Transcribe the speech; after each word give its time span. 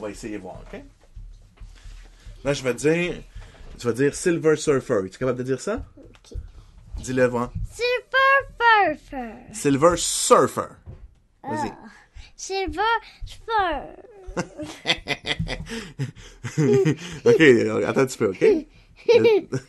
On 0.00 0.04
va 0.04 0.10
essayer 0.12 0.38
de 0.38 0.42
voir, 0.42 0.56
ok? 0.62 0.80
Là, 2.42 2.54
je 2.54 2.64
vais 2.64 2.72
dire. 2.72 3.16
Tu 3.78 3.86
vas 3.86 3.92
dire 3.92 4.14
Silver 4.14 4.56
Surfer. 4.56 5.00
Es-tu 5.04 5.18
capable 5.18 5.36
de 5.36 5.42
dire 5.42 5.60
ça? 5.60 5.84
Ok. 5.98 6.38
Dis-le, 6.96 7.26
voir. 7.26 7.52
Silver 7.70 8.40
Surfer. 8.58 9.34
Silver 9.52 9.94
Surfer. 9.98 10.68
Vas-y. 11.42 11.68
Ah. 11.68 11.76
Silver 12.34 12.80
Surfer. 13.26 13.90
ok, 17.26 17.40
attends 17.86 18.00
un 18.00 18.06
petit 18.06 18.16
peu, 18.16 18.30
ok? 18.30 18.42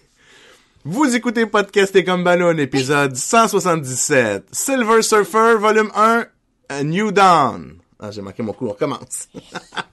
Vous 0.85 1.13
écoutez 1.13 1.45
Podcast 1.45 1.93
et 1.97 2.05
comme 2.05 2.23
ballon, 2.23 2.57
épisode 2.57 3.17
177. 3.17 4.45
Silver 4.53 5.01
Surfer, 5.01 5.55
volume 5.59 5.91
1, 5.93 6.25
A 6.69 6.83
New 6.83 7.11
Dawn. 7.11 7.80
Ah, 8.03 8.09
j'ai 8.09 8.23
manqué 8.23 8.41
mon 8.41 8.51
coup, 8.51 8.65
on 8.65 8.71
recommence. 8.71 9.29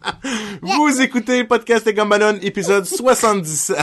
Vous 0.62 1.00
écoutez 1.02 1.44
Podcast 1.44 1.86
et 1.86 1.92
ballon, 1.92 2.38
épisode 2.40 2.86
77. 2.86 3.76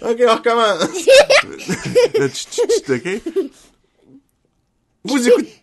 ok, 0.00 0.22
on 0.28 0.34
recommence. 0.36 0.88
Le 2.14 2.28
tch, 2.28 2.46
tch, 2.46 2.60
tch, 2.84 2.90
ok? 2.90 3.20
Vous 5.02 5.28
écoutez... 5.28 5.60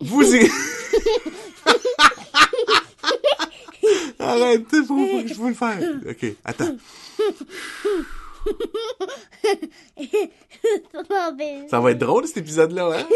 Vous 0.00 0.34
écoutez... 0.34 0.52
Arrête, 4.18 4.68
faut, 4.68 5.06
faut, 5.06 5.26
je 5.26 5.34
peux 5.34 5.48
le 5.48 5.54
faire. 5.54 5.78
Ok, 6.06 6.26
attends. 6.44 6.76
Ça 11.70 11.80
va 11.80 11.90
être 11.90 11.98
drôle 11.98 12.26
cet 12.26 12.36
épisode-là, 12.38 12.98
hein? 12.98 13.06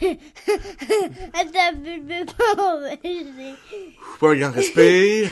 Pas 4.20 4.30
un 4.30 4.36
grand 4.36 4.50
respire. 4.52 5.30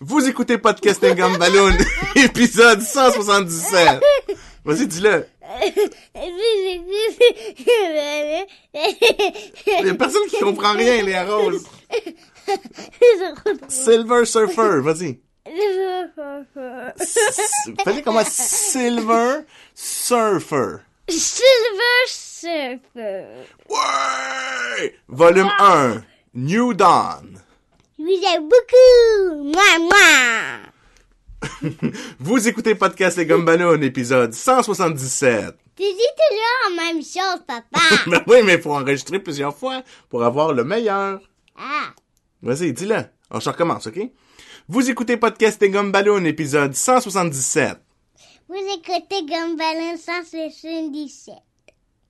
Vous 0.00 0.28
écoutez 0.28 0.58
Podcasting 0.58 1.14
Gum 1.14 1.36
Balloon, 1.36 1.76
épisode 2.16 2.80
177. 2.80 4.00
Vas-y, 4.64 4.86
dis-le. 4.86 5.26
Il 9.80 9.86
y 9.86 9.88
a 9.88 9.94
personne 9.94 10.26
qui 10.28 10.38
comprend 10.40 10.72
rien, 10.72 11.02
Léa 11.02 11.24
Rose. 11.24 11.64
Silver 13.68 14.24
Surfer, 14.24 14.80
vas-y. 14.80 15.20
Fallait 17.84 18.02
comment 18.02 18.24
Silver 18.24 19.40
Surfer. 19.74 20.76
Silver 21.08 22.06
Surfer. 22.06 23.24
Ouais! 23.68 24.94
Volume 25.08 25.50
1. 25.58 26.02
New 26.34 26.74
Dawn. 26.74 27.40
Vous 27.98 28.22
aime 28.34 28.48
beaucoup. 28.48 29.44
Moi, 29.44 29.78
moi. 29.80 30.69
Vous 32.18 32.48
écoutez 32.48 32.74
Podcast 32.74 33.16
Les 33.16 33.26
Gum 33.26 33.44
Balloon, 33.44 33.80
épisode 33.82 34.32
177. 34.32 35.56
Tu 35.76 35.82
dis 35.82 35.92
toujours 35.92 36.76
la 36.76 36.82
même 36.82 37.02
chose, 37.02 37.42
papa. 37.46 37.80
Ben 38.06 38.22
oui, 38.26 38.38
mais 38.44 38.58
faut 38.58 38.74
enregistrer 38.74 39.18
plusieurs 39.20 39.56
fois 39.56 39.82
pour 40.08 40.22
avoir 40.24 40.52
le 40.52 40.64
meilleur. 40.64 41.20
ah. 41.56 41.90
Vas-y, 42.42 42.72
dis-le. 42.72 43.04
On 43.30 43.38
se 43.40 43.50
recommence, 43.50 43.86
OK? 43.86 44.00
Vous 44.68 44.90
écoutez 44.90 45.16
Podcast 45.16 45.62
et 45.62 45.70
Gum 45.70 45.92
Balloon, 45.92 46.24
épisode 46.24 46.74
177. 46.74 47.78
Vous 48.48 48.54
écoutez 48.56 49.24
Gumbalin 49.26 49.96
177. 49.96 51.34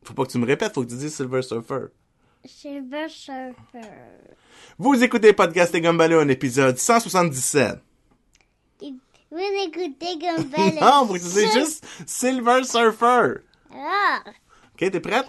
Faut 0.04 0.14
pas 0.14 0.24
que 0.24 0.30
tu 0.32 0.38
me 0.38 0.46
répètes, 0.46 0.72
faut 0.74 0.82
que 0.84 0.88
tu 0.88 0.96
dises 0.96 1.14
Silver 1.14 1.42
Surfer. 1.42 1.86
Silver 2.46 3.06
Surfer. 3.08 3.88
Vous 4.78 5.02
écoutez 5.02 5.32
Podcast 5.34 5.74
et 5.74 5.80
Gum 5.80 5.98
Balloon, 5.98 6.28
épisode 6.28 6.78
177. 6.78 7.78
Vous 9.30 9.38
écoutez 9.38 10.16
Gumbalin. 10.18 10.80
Non, 10.80 11.06
tu 11.12 11.18
dises 11.20 11.52
juste 11.52 11.86
Silver 12.06 12.64
Surfer. 12.64 13.40
Ah. 13.72 14.20
OK, 14.74 14.90
t'es 14.90 15.00
prête? 15.00 15.26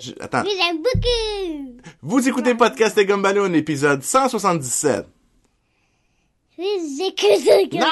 Je- 0.00 0.12
Attends. 0.20 0.44
Je 0.44 0.50
vous 0.50 0.62
aime 0.62 0.78
beaucoup. 0.78 1.82
Vous 2.02 2.28
écoutez 2.28 2.54
Podcast 2.54 2.96
et 2.98 3.04
Gum 3.06 3.22
Balloon, 3.22 3.52
épisode 3.54 4.02
177. 4.02 5.06
Vous 6.56 7.02
écoutez 7.02 7.68
Gumbalin. 7.68 7.88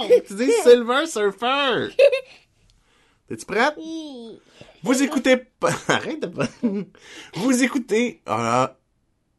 Non! 0.00 0.08
tu 0.26 0.34
dis 0.34 0.52
Silver 0.62 1.06
Surfer. 1.06 1.88
T'es-tu 3.28 3.44
prête? 3.46 3.74
Oui. 3.78 4.38
Vous 4.84 5.02
écoutez... 5.02 5.36
Arrête 5.88 6.20
de... 6.20 6.26
pas- 6.28 6.46
Vous 7.34 7.62
écoutez... 7.64 8.22
Ah, 8.26 8.76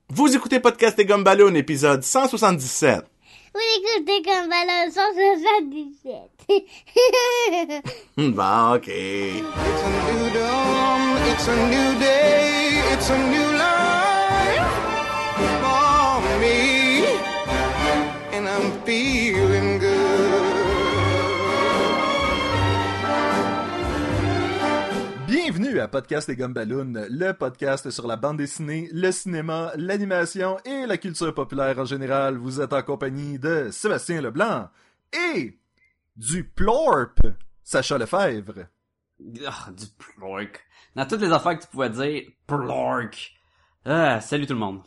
vous 0.10 0.36
écoutez 0.36 0.60
Podcast 0.60 1.00
et 1.00 1.06
Gum 1.06 1.24
Balloon, 1.24 1.54
épisode 1.56 2.04
177. 2.04 3.06
Vous 3.54 3.62
écoutez 3.78 4.22
Gumbalin 4.22 4.90
177. 4.92 6.14
Hmm, 8.18 8.32
Bon, 8.32 8.74
OK. 8.76 8.88
It's 8.88 9.44
a 9.84 9.90
new 10.12 10.30
dawn, 10.34 11.18
it's 11.32 11.48
a 11.48 11.56
new 11.56 12.00
day, 12.00 12.82
it's 12.94 13.10
a 13.10 13.18
new 13.18 13.52
life 13.58 13.99
à 25.80 25.88
Podcast 25.88 26.28
et 26.28 26.36
Gumballoon, 26.36 27.08
le 27.10 27.32
podcast 27.32 27.90
sur 27.90 28.06
la 28.06 28.18
bande 28.18 28.38
dessinée, 28.38 28.90
le 28.92 29.12
cinéma, 29.12 29.72
l'animation 29.78 30.58
et 30.66 30.86
la 30.86 30.98
culture 30.98 31.34
populaire 31.34 31.80
en 31.80 31.86
général. 31.86 32.38
Vous 32.38 32.60
êtes 32.60 32.74
en 32.74 32.82
compagnie 32.82 33.40
de 33.40 33.70
Sébastien 33.72 34.22
Leblanc 34.22 34.70
et 35.14 35.58
du 36.18 36.44
Plorp, 36.44 37.22
Sacha 37.64 37.98
Lefebvre. 37.98 38.66
Ah, 39.48 39.70
du 39.72 39.86
plork. 39.98 40.66
Dans 40.96 41.06
toutes 41.06 41.22
les 41.22 41.32
affaires 41.32 41.58
que 41.58 41.64
tu 41.64 41.70
pouvais 41.70 41.90
dire, 41.90 42.24
plork. 42.46 43.34
Ah, 43.86 44.20
salut 44.20 44.46
tout 44.46 44.54
le 44.54 44.60
monde. 44.60 44.82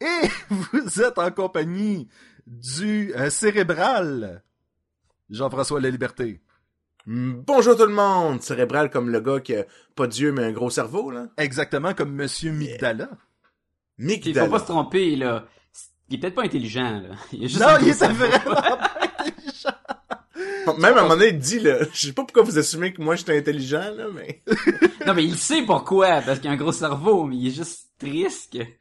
Et 0.00 0.28
vous 0.50 1.02
êtes 1.02 1.18
en 1.18 1.30
compagnie 1.32 2.08
du 2.46 3.12
euh, 3.14 3.28
cérébral, 3.30 4.42
Jean-François 5.30 5.80
La 5.80 5.90
Liberté. 5.90 6.34
Hmm, 6.34 6.51
Bonjour 7.06 7.76
tout 7.76 7.86
le 7.86 7.92
monde! 7.94 8.42
Cérébral 8.42 8.90
comme 8.90 9.10
le 9.10 9.20
gars 9.20 9.40
qui 9.40 9.56
a 9.56 9.64
pas 9.96 10.06
d'yeux 10.06 10.32
mais 10.32 10.44
un 10.44 10.52
gros 10.52 10.70
cerveau, 10.70 11.10
là. 11.10 11.26
Exactement 11.36 11.94
comme 11.94 12.12
Monsieur 12.14 12.52
Migdala. 12.52 13.08
Mick 13.98 14.24
Il 14.26 14.34
faut 14.38 14.46
pas 14.48 14.60
se 14.60 14.64
tromper, 14.66 15.16
là. 15.16 15.46
Il 16.08 16.16
est 16.16 16.18
peut-être 16.20 16.34
pas 16.34 16.44
intelligent, 16.44 17.00
là. 17.00 17.14
Il 17.32 17.44
est 17.44 17.48
juste 17.48 17.60
Non, 17.60 17.68
il 17.80 17.94
cerveau. 17.94 18.26
vraiment 18.26 18.54
pas 18.54 18.90
intelligent. 19.26 20.78
Même 20.78 20.96
à 20.96 21.00
un 21.00 21.02
moment 21.02 21.16
donné, 21.16 21.28
il 21.30 21.38
dit, 21.38 21.58
là, 21.58 21.78
je 21.92 22.06
sais 22.06 22.12
pas 22.12 22.22
pourquoi 22.22 22.42
vous 22.44 22.58
assumez 22.58 22.92
que 22.92 23.02
moi 23.02 23.16
j'étais 23.16 23.36
intelligent, 23.36 23.90
là, 23.96 24.06
mais... 24.14 24.42
Non, 25.06 25.14
mais 25.14 25.24
il 25.24 25.36
sait 25.36 25.62
pourquoi, 25.62 26.20
parce 26.22 26.38
qu'il 26.38 26.48
a 26.50 26.52
un 26.52 26.56
gros 26.56 26.70
cerveau, 26.72 27.24
mais 27.24 27.36
il 27.36 27.48
est 27.48 27.50
juste 27.56 27.88
triste. 27.98 28.54
est 28.54 28.78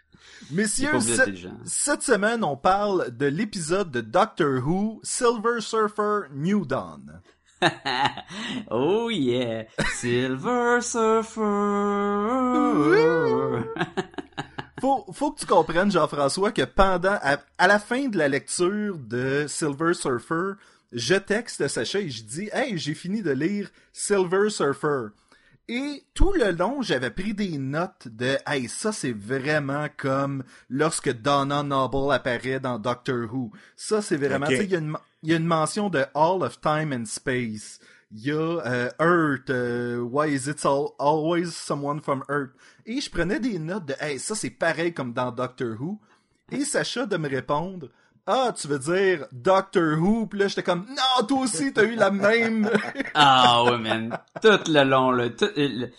Messieurs, 0.52 1.00
ce- 1.00 1.48
cette 1.66 2.04
semaine, 2.04 2.44
on 2.44 2.56
parle 2.58 3.16
de 3.16 3.26
l'épisode 3.26 3.90
de 3.90 4.02
Doctor 4.02 4.62
Who, 4.68 5.00
Silver 5.04 5.60
Surfer 5.60 6.28
New 6.36 6.66
Dawn. 6.66 7.22
oh 8.72 9.10
yeah, 9.10 9.66
Silver 9.94 10.82
Surfer. 10.82 11.42
Faut, 14.82 15.06
faut 15.14 15.32
que 15.32 15.42
tu 15.42 15.46
comprennes, 15.46 15.92
Jean-François, 15.92 16.52
que 16.52 16.64
pendant, 16.64 17.20
à, 17.22 17.38
à 17.60 17.68
la 17.68 17.78
fin 17.78 18.08
de 18.08 18.18
la 18.18 18.28
lecture 18.28 18.98
de 18.98 19.46
Silver 19.48 19.94
Surfer, 19.94 20.54
je 20.92 21.14
texte 21.14 21.68
Sacha 21.68 22.00
et 22.00 22.10
je 22.10 22.24
dis, 22.24 22.50
hey, 22.52 22.80
j'ai 22.80 22.96
fini 22.96 23.22
de 23.22 23.30
lire 23.30 23.70
Silver 23.94 24.50
Surfer. 24.50 25.10
Et 25.74 26.04
tout 26.14 26.34
le 26.34 26.52
long, 26.52 26.82
j'avais 26.82 27.12
pris 27.12 27.34
des 27.34 27.58
notes 27.58 28.10
de, 28.10 28.36
hey, 28.46 28.68
ça 28.68 28.92
c'est 28.92 29.14
vraiment 29.14 29.88
comme 29.96 30.44
lorsque 30.70 31.10
Donna 31.14 31.64
Noble 31.64 32.12
apparaît 32.12 32.60
dans 32.60 32.78
Doctor 32.78 33.34
Who. 33.34 33.52
Ça 33.78 34.02
c'est 34.02 34.18
vraiment, 34.18 34.48
Ok. 34.48 34.52
tu 34.52 34.58
sais, 34.58 34.66
il 34.66 34.72
y 34.72 34.76
a 34.76 34.80
une, 34.80 34.98
il 35.24 35.30
y 35.30 35.34
a 35.34 35.38
une 35.38 35.46
mention 35.46 35.90
de 35.90 36.00
All 36.14 36.44
of 36.44 36.60
Time 36.60 36.92
and 36.92 37.06
Space. 37.06 37.80
Il 38.12 38.26
y 38.26 38.32
a 38.32 38.36
euh, 38.36 38.90
Earth, 39.00 39.50
euh, 39.50 40.00
Why 40.02 40.34
is 40.34 40.50
it 40.50 40.66
al- 40.66 40.90
always 41.00 41.52
someone 41.52 42.02
from 42.02 42.26
Earth? 42.30 42.52
Et 42.86 43.00
je 43.00 43.10
prenais 43.10 43.40
des 43.40 43.58
notes 43.58 43.86
de, 43.86 43.96
hey, 44.02 44.20
ça 44.20 44.36
c'est 44.36 44.50
pareil 44.50 44.94
comme 44.94 45.14
dans 45.14 45.32
Doctor 45.32 45.80
Who. 45.80 45.98
Et 46.52 46.66
Sacha 46.66 47.06
de 47.06 47.16
me 47.16 47.30
répondre, 47.30 47.88
ah, 48.32 48.54
tu 48.54 48.68
veux 48.68 48.80
dire 48.80 49.28
Doctor 49.32 50.00
Who? 50.00 50.28
Puis 50.28 50.40
là, 50.40 50.48
j'étais 50.48 50.64
comme, 50.64 50.86
non, 50.90 51.26
toi 51.28 51.40
aussi, 51.42 51.74
t'as 51.74 51.84
eu 51.84 51.96
la 51.96 52.12
même. 52.12 52.70
Ah 53.14 53.64
ouais, 53.66 53.78
man. 53.78 54.18
Tout 54.42 54.60
le 54.68 54.84
long. 54.84 55.12
Tout, 55.38 55.46
euh, 55.46 55.52
le- 55.58 55.92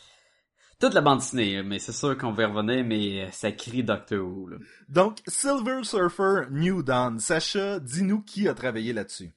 Toute 0.81 0.95
la 0.95 1.01
bande 1.01 1.19
dessinée, 1.19 1.63
mais 1.63 1.79
c'est 1.79 1.93
sûr 1.93 2.17
qu'on 2.19 2.33
va 2.33 2.43
y 2.43 2.47
revenir, 2.47 2.85
mais 2.85 3.31
ça 3.33 3.53
crie 3.53 3.85
Doctor 3.85 4.19
Who, 4.27 4.49
là. 4.49 4.57
Donc, 4.89 5.19
Silver 5.27 5.85
Surfer 5.85 6.47
New 6.51 6.83
Dawn. 6.83 7.19
Sacha, 7.21 7.79
dis-nous 7.79 8.23
qui 8.23 8.49
a 8.49 8.55
travaillé 8.55 8.93
là-dessus. 8.93 9.31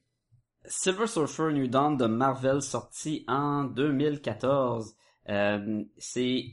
Silver 0.68 1.06
Surfer 1.08 1.52
New 1.54 1.68
Dawn 1.68 1.98
de 1.98 2.06
Marvel 2.08 2.62
sorti 2.62 3.24
en 3.28 3.66
2014. 3.66 4.96
Euh, 5.30 5.84
c'est... 5.98 6.46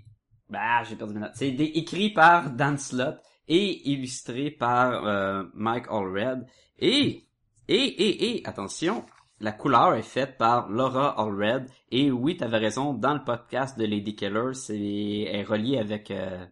Bah, 0.50 0.82
j'ai 0.82 0.96
perdu 0.96 1.14
mes 1.14 1.20
notes. 1.20 1.32
C'est 1.34 1.48
écrit 1.48 2.10
par 2.12 2.50
Dan 2.50 2.76
Slott 2.76 3.18
et 3.54 3.90
illustré 3.90 4.50
par 4.50 5.04
euh, 5.06 5.44
Mike 5.54 5.86
Allred. 5.90 6.46
Et, 6.78 7.26
et, 7.68 7.74
et, 7.74 8.36
et, 8.38 8.46
attention, 8.46 9.04
la 9.40 9.52
couleur 9.52 9.94
est 9.94 10.02
faite 10.16 10.38
par 10.38 10.68
Laura 10.70 11.20
Allred. 11.20 11.68
Et 11.90 12.10
oui, 12.10 12.36
t'avais 12.36 12.58
raison, 12.58 12.94
dans 12.94 13.14
le 13.14 13.24
podcast 13.24 13.78
de 13.78 13.84
Lady 13.84 14.14
Killer, 14.14 14.54
c'est 14.54 14.78
est 14.78 15.42
relié 15.44 15.78
avec 15.78 16.10
euh, 16.10 16.46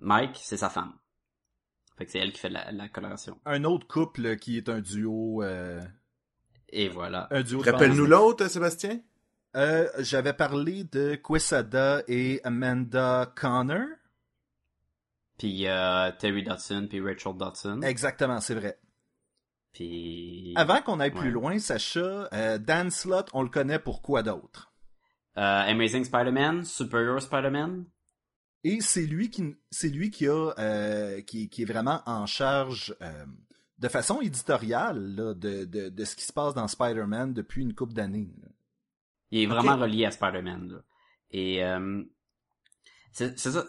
Mike, 0.00 0.38
c'est 0.40 0.56
sa 0.56 0.68
femme. 0.70 0.92
Fait 1.96 2.04
que 2.06 2.10
c'est 2.12 2.18
elle 2.18 2.32
qui 2.32 2.40
fait 2.40 2.48
la, 2.50 2.70
la 2.72 2.88
coloration. 2.88 3.38
Un 3.44 3.64
autre 3.64 3.86
couple 3.86 4.36
qui 4.36 4.56
est 4.56 4.68
un 4.68 4.80
duo... 4.80 5.42
euh, 5.42 5.80
Et 6.70 6.88
voilà. 6.88 7.28
un 7.30 7.42
duo 7.42 7.60
Rappelle-nous 7.60 8.06
l'autre, 8.06 8.48
Sébastien? 8.48 9.00
Euh, 9.56 9.88
J'avais 10.00 10.32
parlé 10.32 10.84
de 10.84 11.14
Quesada 11.16 12.02
et 12.08 12.40
Amanda 12.44 13.32
Connor. 13.36 13.86
Puis 15.38 15.66
euh, 15.66 16.12
Terry 16.18 16.42
Dodson, 16.42 16.86
puis 16.88 17.00
Rachel 17.00 17.36
Dodson. 17.36 17.82
Exactement, 17.82 18.40
c'est 18.40 18.54
vrai. 18.54 18.78
Puis... 19.72 20.52
Avant 20.56 20.80
qu'on 20.82 21.00
aille 21.00 21.10
plus 21.10 21.32
loin, 21.32 21.58
Sacha, 21.58 22.28
euh, 22.32 22.58
Dan 22.58 22.90
Slott, 22.90 23.28
on 23.32 23.42
le 23.42 23.48
connaît 23.48 23.80
pour 23.80 24.02
quoi 24.02 24.22
d'autre? 24.22 24.72
Euh, 25.36 25.40
Amazing 25.40 26.04
Spider-Man, 26.04 26.64
Superior 26.64 27.20
Spider-Man. 27.20 27.84
Et 28.62 28.80
c'est 28.80 29.04
lui 29.04 29.30
qui 29.30 29.56
c'est 29.70 29.88
lui 29.88 30.10
qui 30.10 30.28
a 30.28 30.52
euh, 30.58 31.20
qui, 31.22 31.48
qui 31.50 31.62
est 31.62 31.66
vraiment 31.66 32.02
en 32.06 32.24
charge 32.24 32.96
de 33.78 33.88
façon 33.88 34.20
éditoriale 34.20 35.16
là, 35.16 35.34
de, 35.34 35.64
de, 35.64 35.88
de 35.88 36.04
ce 36.04 36.14
qui 36.14 36.24
se 36.24 36.32
passe 36.32 36.54
dans 36.54 36.68
Spider-Man 36.68 37.34
depuis 37.34 37.62
une 37.62 37.74
couple 37.74 37.94
d'années. 37.94 38.32
Il 39.32 39.42
est 39.42 39.46
vraiment 39.46 39.76
relié 39.76 40.06
à 40.06 40.12
Spider-Man. 40.12 40.82
Et 41.32 41.60
c'est 43.12 43.36
ça. 43.36 43.64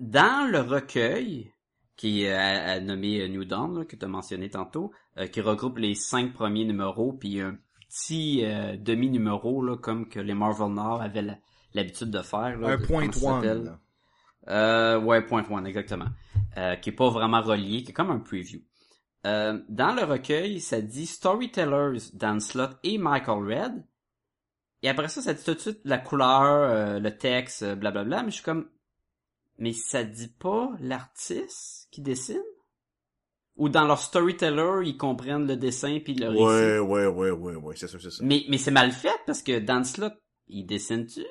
Dans 0.00 0.50
le 0.50 0.60
recueil 0.60 1.52
qui 1.96 2.24
est 2.24 2.32
euh, 2.32 2.78
euh, 2.78 2.80
nommé 2.80 3.20
euh, 3.20 3.28
New 3.28 3.44
Dawn, 3.44 3.78
là, 3.78 3.84
que 3.84 3.94
tu 3.94 4.04
as 4.04 4.08
mentionné 4.08 4.48
tantôt, 4.48 4.90
euh, 5.18 5.26
qui 5.26 5.42
regroupe 5.42 5.76
les 5.76 5.94
cinq 5.94 6.32
premiers 6.32 6.64
numéros, 6.64 7.12
puis 7.12 7.40
un 7.42 7.58
petit 7.88 8.40
euh, 8.44 8.76
demi-numéro, 8.78 9.62
là, 9.62 9.76
comme 9.76 10.08
que 10.08 10.18
les 10.18 10.32
Marvel 10.32 10.72
Nord 10.72 11.02
avaient 11.02 11.26
l'habitude 11.74 12.10
de 12.10 12.22
faire. 12.22 12.58
là, 12.58 12.68
Un 12.68 12.76
de- 12.78 12.86
point 12.86 13.10
one. 13.22 13.78
Euh, 14.48 14.98
ouais, 14.98 15.20
point 15.22 15.44
one, 15.50 15.66
exactement. 15.66 16.06
Euh, 16.56 16.76
qui 16.76 16.88
est 16.88 16.94
pas 16.94 17.10
vraiment 17.10 17.42
relié, 17.42 17.82
qui 17.82 17.90
est 17.90 17.94
comme 17.94 18.10
un 18.10 18.18
preview. 18.20 18.60
Euh, 19.26 19.60
dans 19.68 19.92
le 19.94 20.02
recueil, 20.04 20.60
ça 20.60 20.80
dit 20.80 21.04
Storytellers, 21.06 21.98
Dan 22.14 22.40
Slott 22.40 22.78
et 22.82 22.96
Michael 22.96 23.44
Red. 23.44 23.84
Et 24.82 24.88
après 24.88 25.08
ça, 25.08 25.20
ça 25.20 25.34
dit 25.34 25.44
tout 25.44 25.52
de 25.52 25.58
suite 25.58 25.80
la 25.84 25.98
couleur, 25.98 26.98
le 26.98 27.10
texte, 27.10 27.62
blablabla. 27.74 28.22
Mais 28.22 28.30
je 28.30 28.36
suis 28.36 28.44
comme, 28.44 28.66
mais 29.60 29.72
ça 29.72 30.02
dit 30.02 30.32
pas 30.38 30.70
l'artiste 30.80 31.86
qui 31.92 32.00
dessine? 32.00 32.42
Ou 33.56 33.68
dans 33.68 33.84
leur 33.84 34.00
storyteller, 34.00 34.88
ils 34.88 34.96
comprennent 34.96 35.46
le 35.46 35.56
dessin 35.56 36.00
puis 36.02 36.14
le 36.14 36.28
récit? 36.28 36.42
Ouais, 36.42 36.78
ouais, 36.78 37.06
ouais, 37.06 37.30
ouais, 37.30 37.54
ouais, 37.56 37.76
c'est 37.76 37.88
ça, 37.88 37.98
c'est 38.00 38.10
ça. 38.10 38.24
Mais, 38.24 38.44
mais 38.48 38.56
c'est 38.56 38.70
mal 38.70 38.90
fait 38.90 39.20
parce 39.26 39.42
que 39.42 39.58
Dan 39.58 39.84
Slott, 39.84 40.14
il 40.48 40.64
dessine-tu? 40.64 41.26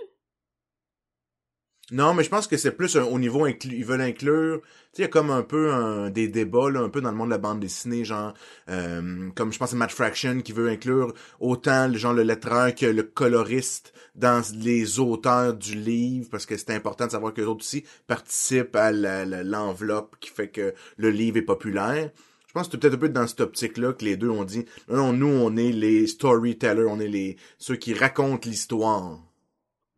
Non, 1.91 2.13
mais 2.13 2.23
je 2.23 2.29
pense 2.29 2.45
que 2.45 2.55
c'est 2.55 2.71
plus 2.71 2.95
un- 2.97 3.03
au 3.03 3.17
niveau 3.17 3.45
inclus, 3.45 3.75
ils 3.77 3.83
veulent 3.85 4.01
inclure, 4.01 4.61
tu 4.93 4.99
il 4.99 5.01
y 5.01 5.05
a 5.05 5.07
comme 5.07 5.31
un 5.31 5.41
peu 5.41 5.71
un- 5.71 6.11
des 6.11 6.27
débats, 6.27 6.67
un 6.75 6.89
peu 6.89 7.01
dans 7.01 7.09
le 7.09 7.17
monde 7.17 7.29
de 7.29 7.33
la 7.33 7.39
bande 7.39 7.59
dessinée, 7.59 8.05
genre, 8.05 8.35
euh, 8.69 9.29
comme 9.35 9.51
je 9.51 9.57
pense 9.57 9.73
à 9.73 9.75
Matt 9.75 9.91
Fraction 9.91 10.41
qui 10.41 10.51
veut 10.51 10.69
inclure 10.69 11.13
autant 11.39 11.87
le 11.87 11.97
genre 11.97 12.13
le 12.13 12.21
lettreur 12.21 12.75
que 12.75 12.85
le 12.85 13.01
coloriste 13.01 13.91
dans 14.13 14.43
les 14.55 14.99
auteurs 14.99 15.55
du 15.55 15.73
livre, 15.73 16.27
parce 16.29 16.45
que 16.45 16.57
c'est 16.57 16.75
important 16.75 17.07
de 17.07 17.11
savoir 17.11 17.33
que 17.33 17.41
les 17.41 17.47
autres 17.47 17.61
aussi 17.65 17.83
participent 18.05 18.75
à 18.75 18.91
l'enveloppe 18.91 20.15
qui 20.19 20.29
fait 20.29 20.49
que 20.49 20.75
le 20.97 21.09
livre 21.09 21.37
est 21.37 21.41
populaire. 21.41 22.11
Je 22.47 22.53
pense 22.53 22.67
que 22.67 22.73
c'est 22.73 22.77
peut-être 22.79 22.95
un 22.95 22.97
peu 22.97 23.09
dans 23.09 23.25
cette 23.27 23.41
optique-là 23.41 23.93
que 23.93 24.05
les 24.05 24.15
deux 24.17 24.29
ont 24.29 24.43
dit, 24.43 24.65
non, 24.89 24.97
non, 24.97 25.13
nous, 25.13 25.27
on 25.27 25.55
est 25.57 25.71
les 25.71 26.05
storytellers, 26.07 26.85
on 26.87 26.99
est 26.99 27.07
les, 27.07 27.37
ceux 27.57 27.75
qui 27.77 27.93
racontent 27.95 28.47
l'histoire. 28.49 29.19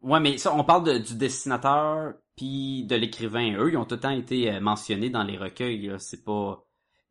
Ouais, 0.02 0.20
mais 0.20 0.38
ça, 0.38 0.54
on 0.56 0.64
parle 0.64 0.84
de- 0.86 0.98
du 0.98 1.16
dessinateur 1.16 2.14
puis 2.36 2.86
de 2.86 2.96
l'écrivain. 2.96 3.56
Eux, 3.58 3.72
ils 3.72 3.78
ont 3.78 3.86
tout 3.86 3.96
le 3.96 4.02
temps 4.02 4.10
été 4.10 4.52
euh, 4.52 4.60
mentionnés 4.60 5.10
dans 5.10 5.24
les 5.24 5.38
recueils. 5.38 5.88
là. 5.88 6.00
C'est 6.00 6.24
pas. 6.24 6.66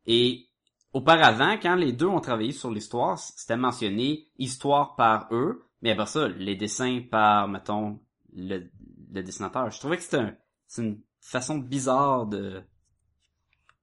Et 0.05 0.47
auparavant, 0.93 1.57
quand 1.61 1.75
les 1.75 1.93
deux 1.93 2.07
ont 2.07 2.19
travaillé 2.19 2.51
sur 2.51 2.69
l'histoire, 2.71 3.17
c'était 3.17 3.55
mentionné 3.55 4.27
histoire 4.37 4.95
par 4.95 5.27
eux, 5.31 5.63
mais 5.81 5.91
après 5.91 6.05
ça, 6.07 6.27
les 6.27 6.55
dessins 6.55 7.01
par, 7.09 7.47
mettons, 7.47 7.99
le, 8.33 8.69
le 9.13 9.23
dessinateur. 9.23 9.69
Je 9.69 9.79
trouvais 9.79 9.97
que 9.97 10.03
c'était 10.03 10.17
un, 10.17 10.35
c'est 10.67 10.81
une 10.83 11.01
façon 11.21 11.57
bizarre 11.59 12.25
de 12.25 12.61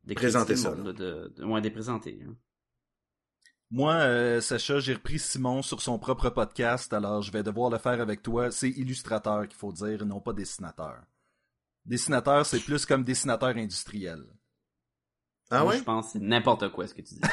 d'écrire 0.04 0.30
Présenter 0.30 0.56
ça, 0.56 0.74
là, 0.74 0.92
de, 0.92 1.32
de, 1.36 1.44
ouais, 1.44 1.60
de 1.60 1.68
présenter. 1.68 2.20
hein. 2.26 2.34
Moi, 3.70 3.92
euh, 3.94 4.40
Sacha, 4.40 4.80
j'ai 4.80 4.94
repris 4.94 5.18
Simon 5.18 5.60
sur 5.62 5.82
son 5.82 5.98
propre 5.98 6.30
podcast, 6.30 6.92
alors 6.92 7.20
je 7.20 7.30
vais 7.30 7.42
devoir 7.42 7.68
le 7.70 7.78
faire 7.78 8.00
avec 8.00 8.22
toi. 8.22 8.50
C'est 8.50 8.70
illustrateur 8.70 9.46
qu'il 9.46 9.58
faut 9.58 9.72
dire, 9.72 10.02
et 10.02 10.06
non 10.06 10.20
pas 10.20 10.32
dessinateur. 10.32 11.02
Dessinateur, 11.84 12.46
c'est 12.46 12.60
plus 12.60 12.86
comme 12.86 13.04
dessinateur 13.04 13.50
industriel. 13.56 14.24
Ah 15.50 15.62
Moi, 15.62 15.72
ouais? 15.72 15.78
Je 15.78 15.84
pense 15.84 16.06
que 16.06 16.12
c'est 16.12 16.18
n'importe 16.24 16.70
quoi 16.70 16.86
ce 16.86 16.94
que 16.94 17.02
tu 17.02 17.14
dis. 17.14 17.20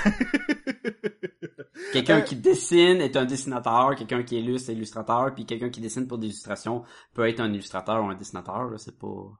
Quelqu'un 1.91 2.21
qui 2.21 2.35
dessine 2.35 3.01
est 3.01 3.15
un 3.15 3.25
dessinateur, 3.25 3.95
quelqu'un 3.95 4.23
qui 4.23 4.39
illustre 4.39 4.69
est 4.69 4.73
illustrateur, 4.73 5.33
puis 5.33 5.45
quelqu'un 5.45 5.69
qui 5.69 5.81
dessine 5.81 6.07
pour 6.07 6.17
des 6.17 6.27
illustrations 6.27 6.83
peut 7.13 7.27
être 7.27 7.39
un 7.39 7.51
illustrateur 7.51 8.03
ou 8.03 8.07
un 8.09 8.15
dessinateur, 8.15 8.69
là, 8.69 8.77
c'est 8.77 8.97
pas... 8.97 9.31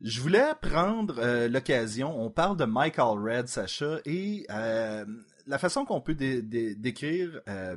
Je 0.00 0.20
voulais 0.20 0.52
prendre 0.62 1.18
euh, 1.18 1.48
l'occasion, 1.48 2.18
on 2.18 2.30
parle 2.30 2.56
de 2.56 2.64
Michael 2.64 3.18
Red, 3.18 3.48
Sacha, 3.48 3.98
et 4.06 4.46
euh, 4.50 5.04
la 5.50 5.58
façon 5.58 5.84
qu'on 5.84 6.00
peut 6.00 6.14
dé- 6.14 6.40
dé- 6.42 6.74
décrire 6.74 7.40
euh, 7.48 7.76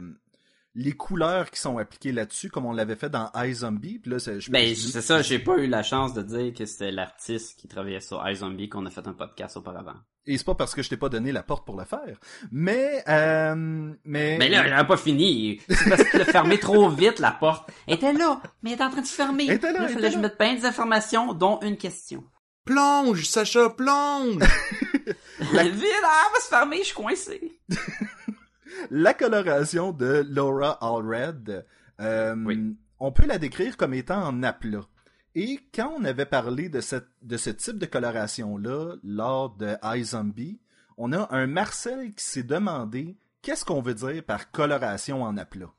les 0.75 0.93
couleurs 0.93 1.51
qui 1.51 1.59
sont 1.59 1.77
appliquées 1.77 2.11
là-dessus, 2.11 2.49
comme 2.49 2.65
on 2.65 2.71
l'avait 2.71 2.95
fait 2.95 3.09
dans 3.09 3.29
iZombie. 3.35 3.99
Puis 3.99 4.11
là, 4.11 4.19
c'est- 4.19 4.39
je- 4.39 4.49
Ben, 4.51 4.69
je- 4.69 4.75
c'est 4.87 5.01
ça, 5.01 5.21
j'ai 5.21 5.39
pas 5.39 5.57
eu 5.57 5.67
la 5.67 5.83
chance 5.83 6.13
de 6.13 6.21
dire 6.21 6.53
que 6.53 6.65
c'était 6.65 6.91
l'artiste 6.91 7.59
qui 7.59 7.67
travaillait 7.67 7.99
sur 7.99 8.27
iZombie 8.27 8.69
qu'on 8.69 8.85
a 8.85 8.89
fait 8.89 9.07
un 9.07 9.13
podcast 9.13 9.57
auparavant. 9.57 9.95
Et 10.25 10.37
c'est 10.37 10.45
pas 10.45 10.55
parce 10.55 10.73
que 10.73 10.81
je 10.81 10.89
t'ai 10.89 10.95
pas 10.97 11.09
donné 11.09 11.31
la 11.33 11.43
porte 11.43 11.65
pour 11.65 11.77
le 11.77 11.83
faire. 11.83 12.17
Mais, 12.51 13.03
euh, 13.09 13.93
mais... 14.05 14.37
Mais 14.37 14.47
là, 14.49 14.65
j'avais 14.67 14.87
pas 14.87 14.95
fini. 14.97 15.59
C'est 15.67 15.89
parce 15.89 16.03
qu'il 16.05 16.21
a 16.21 16.25
fermé 16.25 16.57
trop 16.57 16.89
vite 16.89 17.19
la 17.19 17.31
porte. 17.31 17.69
Elle 17.87 17.95
était 17.95 18.13
là, 18.13 18.41
mais 18.61 18.69
elle 18.69 18.75
était 18.75 18.83
en 18.85 18.89
train 18.89 19.01
de 19.01 19.05
se 19.05 19.13
fermer. 19.13 19.47
Elle 19.49 19.55
était 19.57 19.73
là, 19.73 19.79
il 19.79 19.83
elle 19.83 19.89
fallait 19.89 20.01
que 20.01 20.07
était 20.07 20.11
je 20.15 20.19
mette 20.21 20.37
plein 20.37 20.55
d'informations, 20.55 21.33
dont 21.33 21.59
une 21.61 21.75
question. 21.75 22.23
Plonge, 22.65 23.25
Sacha, 23.25 23.69
plonge! 23.69 24.41
Ah, 24.43 25.59
elle 25.59 25.73
va 25.77 26.39
se 26.41 26.47
fermer, 26.47 26.77
je 26.79 26.83
suis 26.85 26.95
coincé. 26.95 27.59
la 28.89 29.13
coloration 29.13 29.91
de 29.91 30.25
Laura 30.29 30.77
Allred, 30.81 31.65
euh, 31.99 32.35
Oui. 32.45 32.75
on 32.99 33.11
peut 33.11 33.25
la 33.25 33.37
décrire 33.37 33.75
comme 33.75 33.93
étant 33.93 34.23
en 34.23 34.43
aplat. 34.43 34.87
Et 35.35 35.59
quand 35.73 35.93
on 35.97 36.05
avait 36.05 36.25
parlé 36.25 36.69
de, 36.69 36.79
cette, 36.79 37.07
de 37.21 37.37
ce 37.37 37.49
type 37.49 37.77
de 37.79 37.85
coloration-là 37.85 38.95
lors 39.03 39.49
de 39.55 39.75
iZombie, 39.83 40.59
on 40.97 41.11
a 41.11 41.27
un 41.35 41.47
Marcel 41.47 42.13
qui 42.13 42.23
s'est 42.23 42.43
demandé 42.43 43.17
qu'est-ce 43.41 43.65
qu'on 43.65 43.81
veut 43.81 43.95
dire 43.95 44.23
par 44.23 44.51
coloration 44.51 45.23
en 45.23 45.35
aplat. 45.37 45.73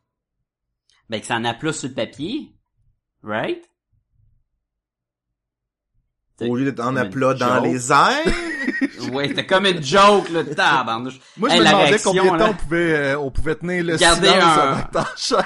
Ben, 1.08 1.20
que 1.20 1.26
ça 1.26 1.36
en 1.36 1.44
aplat 1.44 1.72
sur 1.72 1.88
le 1.88 1.94
papier. 1.94 2.52
Right? 3.22 3.64
Au 6.40 6.56
lieu 6.56 6.64
d'être 6.64 6.80
en 6.84 6.96
aplat 6.96 7.34
dans 7.34 7.56
joke. 7.56 7.64
les 7.64 7.92
airs. 7.92 8.24
Ouais, 9.12 9.28
c'était 9.28 9.44
comme 9.46 9.66
une 9.66 9.82
joke, 9.82 10.30
là, 10.30 10.42
tabarnouche. 10.44 11.20
Moi, 11.36 11.50
je 11.50 11.54
Hey, 11.54 11.60
me 11.60 11.66
demandais 11.66 11.84
réaction, 11.88 12.10
combien 12.12 12.32
de 12.32 12.38
temps 12.38 12.50
on 12.50 12.54
pouvait, 12.54 12.94
euh, 12.96 13.18
on 13.18 13.30
pouvait 13.30 13.54
tenir 13.54 13.84
le 13.84 13.96
Garder 13.96 14.28
silence 14.28 14.42
un- 14.42 14.72
avant 14.94 15.04
que. 15.14 15.44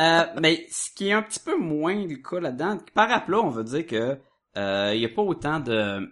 Euh, 0.00 0.24
mais 0.40 0.66
ce 0.70 0.90
qui 0.94 1.08
est 1.08 1.12
un 1.12 1.22
petit 1.22 1.38
peu 1.40 1.56
moins 1.56 1.94
le 1.94 2.16
cas 2.16 2.40
là-dedans, 2.40 2.78
par 2.94 3.10
aplat, 3.12 3.38
on 3.38 3.50
veut 3.50 3.62
dire 3.64 3.86
que 3.86 4.18
euh, 4.56 4.92
il 4.94 5.00
y 5.00 5.04
a 5.04 5.08
pas 5.08 5.22
autant 5.22 5.60
de 5.60 6.10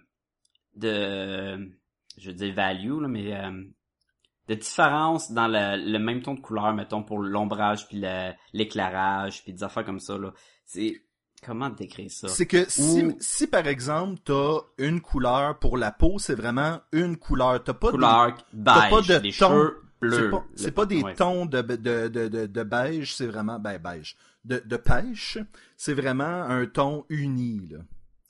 de 0.75 1.69
je 2.17 2.27
veux 2.29 2.35
dire 2.35 2.53
value 2.53 3.01
là, 3.01 3.07
mais 3.07 3.33
euh, 3.35 3.51
de 4.47 4.55
différence 4.55 5.31
dans 5.31 5.47
le, 5.47 5.75
le 5.91 5.99
même 5.99 6.21
ton 6.21 6.35
de 6.35 6.39
couleur, 6.39 6.73
mettons 6.73 7.03
pour 7.03 7.19
l'ombrage 7.19 7.87
puis 7.87 7.99
le- 7.99 8.31
l'éclairage 8.53 9.43
puis 9.43 9.53
des 9.53 9.63
affaires 9.63 9.85
comme 9.85 9.99
ça 9.99 10.17
là. 10.17 10.31
C'est 10.65 11.01
comment 11.45 11.69
décrire 11.69 12.09
ça? 12.11 12.27
C'est 12.27 12.45
que 12.45 12.69
si, 12.69 13.03
Ou- 13.03 13.17
si 13.19 13.47
par 13.47 13.67
exemple 13.67 14.19
t'as 14.23 14.59
une 14.77 15.01
couleur 15.01 15.57
pour 15.59 15.77
la 15.77 15.91
peau, 15.91 16.19
c'est 16.19 16.35
vraiment 16.35 16.79
une 16.91 17.17
couleur. 17.17 17.63
T'as 17.63 17.73
pas 17.73 17.87
des- 17.87 17.97
Couleur 17.97 18.35
t'as 18.65 18.89
pas 18.89 19.01
beige, 19.01 19.07
de 19.07 19.17
des 19.19 19.29
ton. 19.31 19.49
cheveux 19.49 19.81
C'est 20.01 20.07
bleus. 20.07 20.31
pas, 20.31 20.37
Le- 20.51 20.57
c'est 20.57 20.71
pas 20.71 20.85
des 20.85 21.01
ouais. 21.03 21.13
tons 21.15 21.45
de, 21.45 21.61
de, 21.61 22.07
de, 22.07 22.27
de, 22.27 22.45
de 22.45 22.63
beige, 22.63 23.15
c'est 23.15 23.27
vraiment 23.27 23.59
ben 23.59 23.77
beige. 23.77 24.15
de, 24.45 24.61
de 24.65 24.77
pêche, 24.77 25.37
c'est 25.75 25.93
vraiment 25.93 26.23
un 26.43 26.65
ton 26.65 27.03
uni, 27.09 27.67
là. 27.69 27.79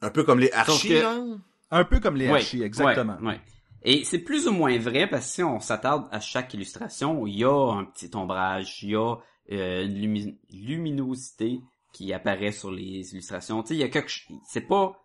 Un 0.01 0.09
peu 0.09 0.23
comme 0.23 0.39
les 0.39 0.51
archis, 0.51 0.89
que-. 0.89 1.37
Un 1.71 1.83
peu 1.83 1.99
comme 1.99 2.15
les 2.15 2.27
Ouais, 2.27 2.37
Archie, 2.39 2.63
exactement. 2.63 3.17
ouais, 3.21 3.27
ouais. 3.27 3.41
Et 3.83 4.03
c'est 4.03 4.17
plus 4.19 4.47
ou 4.47 4.51
moins 4.51 4.77
vrai 4.79 5.07
parce 5.07 5.27
que 5.27 5.31
si 5.33 5.43
on 5.43 5.59
s'attarde 5.59 6.07
à 6.11 6.19
chaque 6.19 6.53
illustration, 6.55 7.27
il 7.27 7.37
y 7.37 7.43
a 7.45 7.71
un 7.73 7.85
petit 7.85 8.09
ombrage, 8.15 8.81
il 8.83 8.89
y 8.89 8.95
a 8.95 9.15
euh, 9.51 9.85
une 9.85 9.93
lumi- 9.93 10.37
luminosité 10.51 11.59
qui 11.93 12.13
apparaît 12.13 12.51
sur 12.51 12.71
les 12.71 13.13
illustrations. 13.13 13.61
Tu 13.63 13.69
sais, 13.69 13.75
il 13.75 13.79
y 13.79 13.83
a 13.83 13.89
quelque 13.89 14.11
c'est 14.47 14.67
pas 14.67 15.03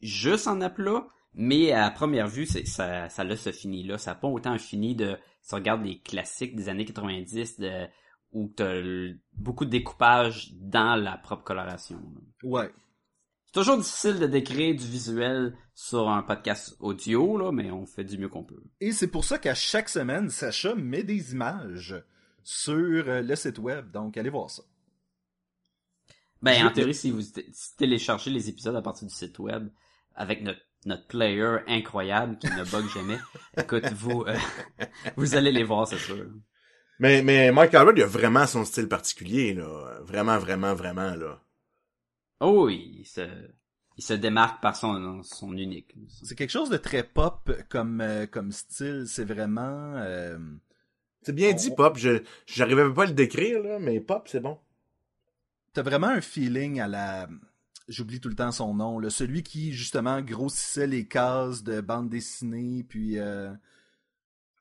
juste 0.00 0.46
en 0.46 0.60
aplat, 0.60 1.06
mais 1.34 1.72
à 1.72 1.90
première 1.90 2.28
vue, 2.28 2.46
c'est 2.46 2.66
ça 2.66 3.08
ça 3.08 3.22
a 3.22 3.36
ce 3.36 3.52
fini 3.52 3.84
là, 3.84 3.98
ça 3.98 4.12
a 4.12 4.14
pas 4.14 4.28
autant 4.28 4.52
un 4.52 4.58
fini 4.58 4.94
de 4.94 5.16
si 5.42 5.54
on 5.54 5.56
regarde 5.56 5.84
les 5.84 6.00
classiques 6.00 6.56
des 6.56 6.68
années 6.68 6.84
90 6.84 7.60
de 7.60 7.86
où 8.32 8.52
t'as 8.54 8.80
beaucoup 9.34 9.64
de 9.64 9.70
découpage 9.70 10.52
dans 10.54 10.96
la 10.96 11.16
propre 11.16 11.44
coloration. 11.44 12.00
Ouais. 12.42 12.70
C'est 13.46 13.60
toujours 13.60 13.78
difficile 13.78 14.18
de 14.18 14.26
décrire 14.26 14.76
du 14.76 14.84
visuel 14.84 15.56
sur 15.74 16.10
un 16.10 16.22
podcast 16.22 16.76
audio, 16.80 17.38
là, 17.38 17.50
mais 17.50 17.70
on 17.70 17.86
fait 17.86 18.04
du 18.04 18.18
mieux 18.18 18.28
qu'on 18.28 18.44
peut. 18.44 18.62
Et 18.80 18.92
c'est 18.92 19.08
pour 19.08 19.24
ça 19.24 19.38
qu'à 19.38 19.54
chaque 19.54 19.88
semaine, 19.88 20.28
Sacha 20.28 20.74
met 20.74 21.02
des 21.02 21.32
images 21.32 21.96
sur 22.42 22.74
euh, 23.08 23.22
le 23.22 23.36
site 23.36 23.58
web. 23.58 23.90
Donc, 23.90 24.18
allez 24.18 24.28
voir 24.28 24.50
ça. 24.50 24.62
Ben, 26.42 26.66
en 26.66 26.70
théorie, 26.70 26.94
si 26.94 27.10
vous 27.10 27.20
si 27.22 27.76
téléchargez 27.76 28.30
les 28.30 28.48
épisodes 28.48 28.76
à 28.76 28.82
partir 28.82 29.08
du 29.08 29.14
site 29.14 29.38
web 29.38 29.68
avec 30.14 30.42
notre, 30.42 30.60
notre 30.86 31.06
player 31.08 31.58
incroyable 31.66 32.38
qui 32.38 32.46
ne 32.48 32.64
bug 32.64 32.86
jamais, 32.88 33.18
écoute, 33.56 33.86
vous, 33.92 34.22
euh, 34.22 34.36
vous 35.16 35.34
allez 35.34 35.52
les 35.52 35.64
voir, 35.64 35.86
c'est 35.88 35.98
sûr. 35.98 36.26
Mais, 37.00 37.22
mais 37.22 37.52
Mike 37.52 37.74
Albert, 37.74 37.94
il 37.96 38.02
a 38.02 38.06
vraiment 38.06 38.46
son 38.46 38.64
style 38.64 38.88
particulier, 38.88 39.54
là. 39.54 40.00
Vraiment, 40.02 40.38
vraiment, 40.38 40.74
vraiment, 40.74 41.14
là. 41.14 41.42
Oh 42.40 42.66
oui, 42.66 42.96
il 43.00 43.06
se, 43.06 43.28
il 43.96 44.04
se 44.04 44.14
démarque 44.14 44.62
par 44.62 44.76
son, 44.76 45.22
son 45.22 45.56
unique. 45.56 45.94
C'est 46.22 46.36
quelque 46.36 46.50
chose 46.50 46.70
de 46.70 46.76
très 46.76 47.02
pop 47.02 47.50
comme, 47.68 48.00
euh, 48.00 48.26
comme 48.26 48.52
style. 48.52 49.04
C'est 49.08 49.24
vraiment... 49.24 49.94
euh, 49.96 50.38
C'est 51.22 51.34
bien 51.34 51.52
dit, 51.52 51.70
pop. 51.72 51.96
Je, 51.98 52.22
j'arrivais 52.46 52.92
pas 52.92 53.04
à 53.04 53.06
le 53.06 53.12
décrire, 53.12 53.60
là, 53.62 53.78
mais 53.80 54.00
pop, 54.00 54.28
c'est 54.28 54.40
bon. 54.40 54.58
T'as 55.78 55.84
vraiment 55.84 56.08
un 56.08 56.20
feeling 56.20 56.80
à 56.80 56.88
la... 56.88 57.28
J'oublie 57.86 58.20
tout 58.20 58.28
le 58.28 58.34
temps 58.34 58.50
son 58.50 58.74
nom. 58.74 58.98
Celui 59.10 59.44
qui, 59.44 59.72
justement, 59.72 60.20
grossissait 60.20 60.88
les 60.88 61.06
cases 61.06 61.62
de 61.62 61.80
bande 61.80 62.08
dessinée, 62.08 62.82
puis... 62.82 63.16
euh, 63.16 63.52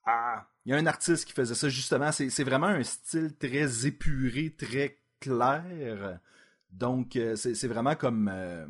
Ah! 0.05 0.47
Il 0.63 0.73
y 0.73 0.75
a 0.75 0.77
un 0.77 0.85
artiste 0.85 1.25
qui 1.25 1.33
faisait 1.33 1.55
ça, 1.55 1.69
justement. 1.69 2.11
C'est, 2.11 2.43
vraiment 2.43 2.67
un 2.67 2.83
style 2.83 3.35
très 3.35 3.87
épuré, 3.87 4.53
très 4.55 4.99
clair. 5.19 6.19
Donc, 6.69 7.15
euh, 7.15 7.35
c'est, 7.35 7.67
vraiment 7.67 7.95
comme... 7.95 8.29
euh, 8.31 8.67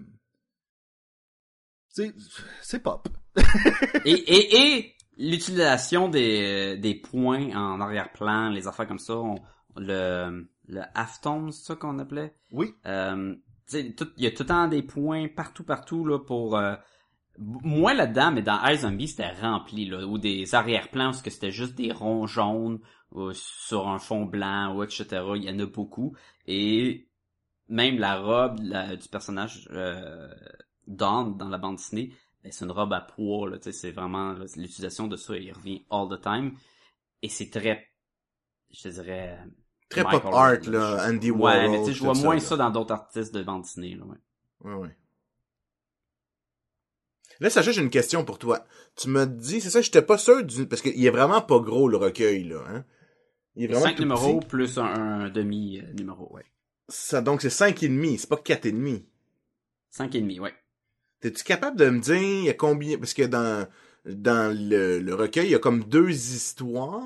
C'est, 1.89 2.16
c'est 2.62 2.80
pop. 2.80 3.10
Et, 4.06 4.96
l'utilisation 5.18 6.08
des, 6.08 7.01
points 7.12 7.54
en 7.58 7.82
arrière-plan, 7.82 8.51
les 8.51 8.70
affaires 8.70 8.88
comme 8.88 9.00
ça, 9.00 9.22
le, 9.75 10.48
le 10.68 10.82
halftone, 10.94 11.52
c'est 11.52 11.66
ça 11.66 11.76
qu'on 11.76 12.00
appelait? 12.00 12.36
Oui. 12.52 12.74
Euh, 12.86 13.36
tu 13.68 13.72
sais, 13.72 13.94
tout- 13.94 14.12
il 14.18 14.24
y 14.24 14.28
a 14.28 14.32
tout 14.32 14.44
le 14.44 14.48
temps 14.48 14.68
des 14.68 14.84
points 14.84 15.28
partout, 15.28 15.64
partout, 15.64 16.06
là, 16.06 16.20
pour... 16.20 16.58
Euh, 16.58 16.76
moins 17.40 17.94
là-dedans, 17.94 18.32
mais 18.32 18.42
dans 18.42 18.60
iZombie, 18.66 19.08
c'était 19.08 19.32
rempli, 19.32 19.86
là, 19.86 20.06
ou 20.08 20.18
des 20.18 20.56
arrière-plans, 20.56 21.06
parce 21.12 21.22
que 21.22 21.30
c'était 21.30 21.52
juste 21.52 21.76
des 21.76 21.92
ronds 21.92 22.26
jaunes 22.26 22.80
ou 23.12 23.32
sur 23.34 23.88
un 23.88 24.00
fond 24.00 24.26
blanc, 24.26 24.76
ou 24.76 24.84
etc. 24.84 25.24
Il 25.36 25.44
y 25.44 25.50
en 25.50 25.60
a 25.60 25.66
beaucoup. 25.68 26.16
Et 26.48 27.08
même 27.70 28.00
la 28.00 28.20
robe 28.20 28.60
la- 28.64 28.96
du 28.96 29.08
personnage 29.10 29.68
euh, 29.72 30.34
Dawn 30.88 31.38
dans 31.38 31.50
la 31.50 31.58
bande 31.58 31.76
dessinée, 31.76 32.12
ben, 32.44 32.52
c'est 32.52 32.66
une 32.66 32.72
robe 32.72 32.94
à 32.94 33.02
poids, 33.02 33.50
là, 33.50 33.58
tu 33.58 33.66
sais, 33.66 33.72
c'est 33.72 33.92
vraiment 33.92 34.34
l'utilisation 34.34 35.08
de 35.08 35.16
ça, 35.16 35.38
il 35.38 35.52
revient 35.54 35.86
all 35.92 36.08
the 36.10 36.22
time. 36.22 36.54
Et 37.22 37.30
c'est 37.30 37.50
très, 37.50 37.88
je 38.72 38.84
te 38.84 38.90
dirais... 38.90 39.40
Très 39.89 40.03
Michael 40.03 40.22
pop 40.22 40.34
art, 40.34 40.60
là. 40.70 41.08
Andy 41.10 41.32
Ouais, 41.32 41.39
Warhol. 41.39 41.72
mais 41.72 41.79
tu 41.79 41.86
sais, 41.86 41.94
je 41.94 42.03
vois 42.03 42.13
moins 42.13 42.39
ça 42.39 42.58
dans 42.58 42.70
d'autres 42.70 42.94
artistes 42.94 43.34
de 43.34 43.41
bande 43.44 43.62
dessinée, 43.62 43.96
là, 43.96 44.03
ouais. 44.06 44.17
Ouais, 44.62 44.74
ouais. 44.75 44.98
Là, 47.39 47.50
Sacha, 47.50 47.72
j'ai 47.72 47.82
une 47.82 47.89
question 47.91 48.25
pour 48.25 48.39
toi. 48.39 48.65
Tu 48.96 49.10
me 49.10 49.25
dis, 49.25 49.62
c'est 49.62 49.70
ça, 49.70 49.82
j'étais 49.82 50.01
pas 50.01 50.17
sûr 50.17 50.44
du, 50.44 50.67
parce 50.67 50.82
qu'il 50.82 51.06
est 51.06 51.10
vraiment 51.12 51.41
pas 51.41 51.60
gros, 51.60 51.88
le 51.88 51.98
recueil, 51.98 52.44
là, 52.46 52.63
hein. 52.67 52.86
Il 53.56 53.63
est 53.63 53.67
vraiment 53.67 53.86
Cinq 53.86 54.00
numéros 54.00 54.39
petit. 54.39 54.48
plus 54.48 54.77
un, 54.77 54.84
un 54.84 55.29
demi 55.29 55.79
euh, 55.79 56.13
ouais. 56.32 56.46
Ça, 56.89 57.22
donc 57.22 57.41
c'est 57.41 57.50
cinq 57.50 57.82
et 57.82 57.88
demi, 57.88 58.17
c'est 58.17 58.29
pas 58.29 58.38
quatre 58.38 58.65
et 58.67 58.72
demi. 58.72 59.06
Cinq 59.89 60.13
et 60.15 60.22
demi, 60.22 60.39
ouais. 60.39 60.53
T'es-tu 61.22 61.44
capable 61.44 61.77
de 61.77 61.89
me 61.89 62.00
dire, 62.00 62.15
il 62.22 62.44
y 62.44 62.50
a 62.50 62.53
combien, 62.53 62.98
parce 63.00 63.13
que 63.15 63.24
dans, 63.24 63.67
dans 64.06 64.56
le, 64.56 65.00
le 65.00 65.15
recueil, 65.15 65.48
il 65.48 65.51
y 65.51 65.56
a 65.56 65.60
comme 65.60 65.84
deux 65.86 66.12
histoires? 66.12 67.01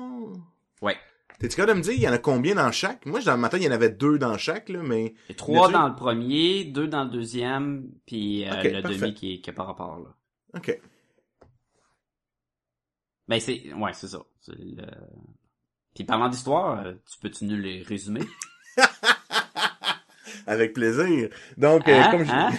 Ouais. 0.82 0.96
T'es-tu 1.42 1.56
capable 1.56 1.72
de 1.72 1.78
me 1.78 1.82
dire, 1.82 1.94
il 1.94 2.00
y 2.00 2.08
en 2.08 2.12
a 2.12 2.18
combien 2.18 2.54
dans 2.54 2.70
chaque? 2.70 3.04
Moi, 3.04 3.20
dans 3.20 3.34
le 3.34 3.40
matin, 3.40 3.58
il 3.58 3.64
y 3.64 3.68
en 3.68 3.72
avait 3.72 3.90
deux 3.90 4.16
dans 4.16 4.38
chaque, 4.38 4.68
là, 4.68 4.80
mais... 4.80 5.12
Et 5.28 5.34
trois 5.34 5.72
dans 5.72 5.88
le 5.88 5.94
premier, 5.96 6.62
deux 6.62 6.86
dans 6.86 7.02
le 7.02 7.10
deuxième, 7.10 7.90
puis 8.06 8.44
euh, 8.44 8.62
le 8.62 8.80
parfait. 8.80 8.96
demi 8.96 9.12
qui 9.12 9.34
est, 9.34 9.40
qui 9.40 9.50
est 9.50 9.52
par 9.52 9.66
rapport, 9.66 9.98
là. 9.98 10.14
OK. 10.54 10.80
Ben, 13.26 13.40
c'est, 13.40 13.72
ouais, 13.72 13.92
c'est 13.92 14.06
ça. 14.06 14.22
Le... 14.46 14.86
Puis 15.96 16.04
parlant 16.04 16.28
d'histoire, 16.28 16.86
euh, 16.86 16.94
tu 17.10 17.18
peux-tu 17.18 17.44
nous 17.46 17.56
les 17.56 17.82
résumer? 17.82 18.22
Avec 20.46 20.72
plaisir. 20.72 21.28
Donc, 21.56 21.88
euh, 21.88 22.00
Hein? 22.00 22.08
comme 22.10 22.24
je... 22.24 22.30
Hein? 22.30 22.50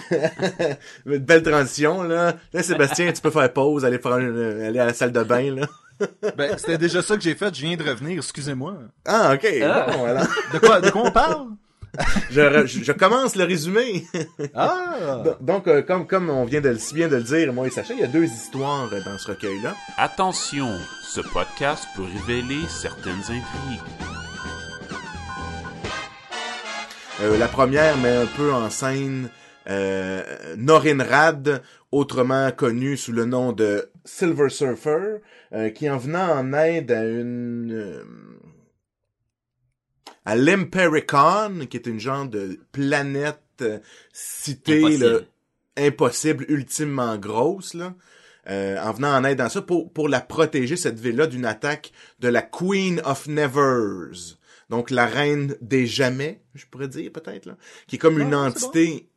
Une 1.06 1.18
belle 1.18 1.42
transition, 1.42 2.02
là. 2.02 2.34
Là, 2.52 2.62
Sébastien, 2.62 3.12
tu 3.12 3.20
peux 3.20 3.30
faire 3.30 3.52
pause, 3.52 3.84
aller 3.84 3.98
prendre 3.98 4.18
une- 4.20 4.62
aller 4.62 4.78
à 4.78 4.86
la 4.86 4.94
salle 4.94 5.12
de 5.12 5.22
bain, 5.22 5.54
là. 5.54 5.66
Ben, 6.36 6.56
c'était 6.58 6.78
déjà 6.78 7.02
ça 7.02 7.16
que 7.16 7.22
j'ai 7.22 7.34
fait. 7.36 7.54
Je 7.54 7.66
viens 7.66 7.76
de 7.76 7.82
revenir. 7.88 8.16
Excusez-moi. 8.18 8.74
Ah, 9.06 9.32
OK. 9.34 9.46
Ah. 9.62 9.86
Bon, 9.92 9.98
voilà. 9.98 10.22
De 10.52 10.58
quoi, 10.58 10.80
de 10.80 10.90
quoi 10.90 11.02
on 11.06 11.10
parle? 11.12 11.46
Je, 12.32 12.40
re- 12.40 12.66
je, 12.66 12.82
je 12.82 12.90
commence 12.90 13.36
le 13.36 13.44
résumé. 13.44 14.04
Ah! 14.56 15.22
Donc, 15.40 15.68
euh, 15.68 15.82
comme, 15.82 16.06
comme 16.08 16.30
on 16.30 16.44
vient 16.44 16.60
de, 16.60 16.70
le- 16.70 16.78
si 16.78 16.94
bien 16.94 17.06
de 17.06 17.14
le 17.16 17.22
dire, 17.22 17.52
moi 17.52 17.68
et 17.68 17.70
Sacha, 17.70 17.94
il 17.94 18.00
y 18.00 18.02
a 18.02 18.08
deux 18.08 18.24
histoires 18.24 18.88
euh, 18.92 19.00
dans 19.04 19.16
ce 19.18 19.28
recueil-là. 19.28 19.74
Attention, 19.96 20.68
ce 21.04 21.20
podcast 21.20 21.84
peut 21.94 22.02
révéler 22.26 22.58
certaines 22.68 23.20
intrigues. 23.20 23.80
Euh, 27.20 27.38
la 27.38 27.48
première 27.48 27.96
met 27.98 28.16
un 28.16 28.26
peu 28.26 28.52
en 28.52 28.70
scène 28.70 29.30
euh, 29.68 30.22
Norinrad, 30.56 31.62
autrement 31.92 32.50
connu 32.50 32.96
sous 32.96 33.12
le 33.12 33.24
nom 33.24 33.52
de 33.52 33.88
Silver 34.04 34.48
Surfer, 34.48 35.18
euh, 35.52 35.70
qui 35.70 35.88
en 35.88 35.96
venant 35.96 36.28
en 36.32 36.52
aide 36.52 36.90
à 36.90 37.04
une... 37.04 37.72
euh, 37.72 38.04
à 40.24 40.34
l'Empericon, 40.36 41.66
qui 41.70 41.76
est 41.76 41.86
une 41.86 42.00
genre 42.00 42.26
de 42.26 42.58
planète 42.72 43.40
euh, 43.62 43.78
cité 44.12 44.78
Impossible. 44.78 45.04
là, 45.04 45.18
impossible, 45.86 46.44
ultimement 46.48 47.16
grosse, 47.16 47.74
là. 47.74 47.94
Euh, 48.50 48.76
en 48.78 48.92
venant 48.92 49.14
en 49.16 49.24
aide 49.24 49.38
dans 49.38 49.48
ça 49.48 49.62
pour, 49.62 49.90
pour 49.90 50.08
la 50.08 50.20
protéger, 50.20 50.76
cette 50.76 50.98
ville-là, 50.98 51.26
d'une 51.26 51.46
attaque 51.46 51.92
de 52.18 52.28
la 52.28 52.42
Queen 52.42 53.00
of 53.04 53.26
Nevers. 53.26 54.36
Donc, 54.74 54.90
la 54.90 55.06
reine 55.06 55.56
des 55.60 55.86
jamais, 55.86 56.42
je 56.54 56.66
pourrais 56.66 56.88
dire, 56.88 57.12
peut-être, 57.12 57.46
là. 57.46 57.56
Qui 57.86 57.96
est 57.96 57.98
comme 57.98 58.18
une 58.20 58.30
c'est 58.30 58.34
entité, 58.36 59.08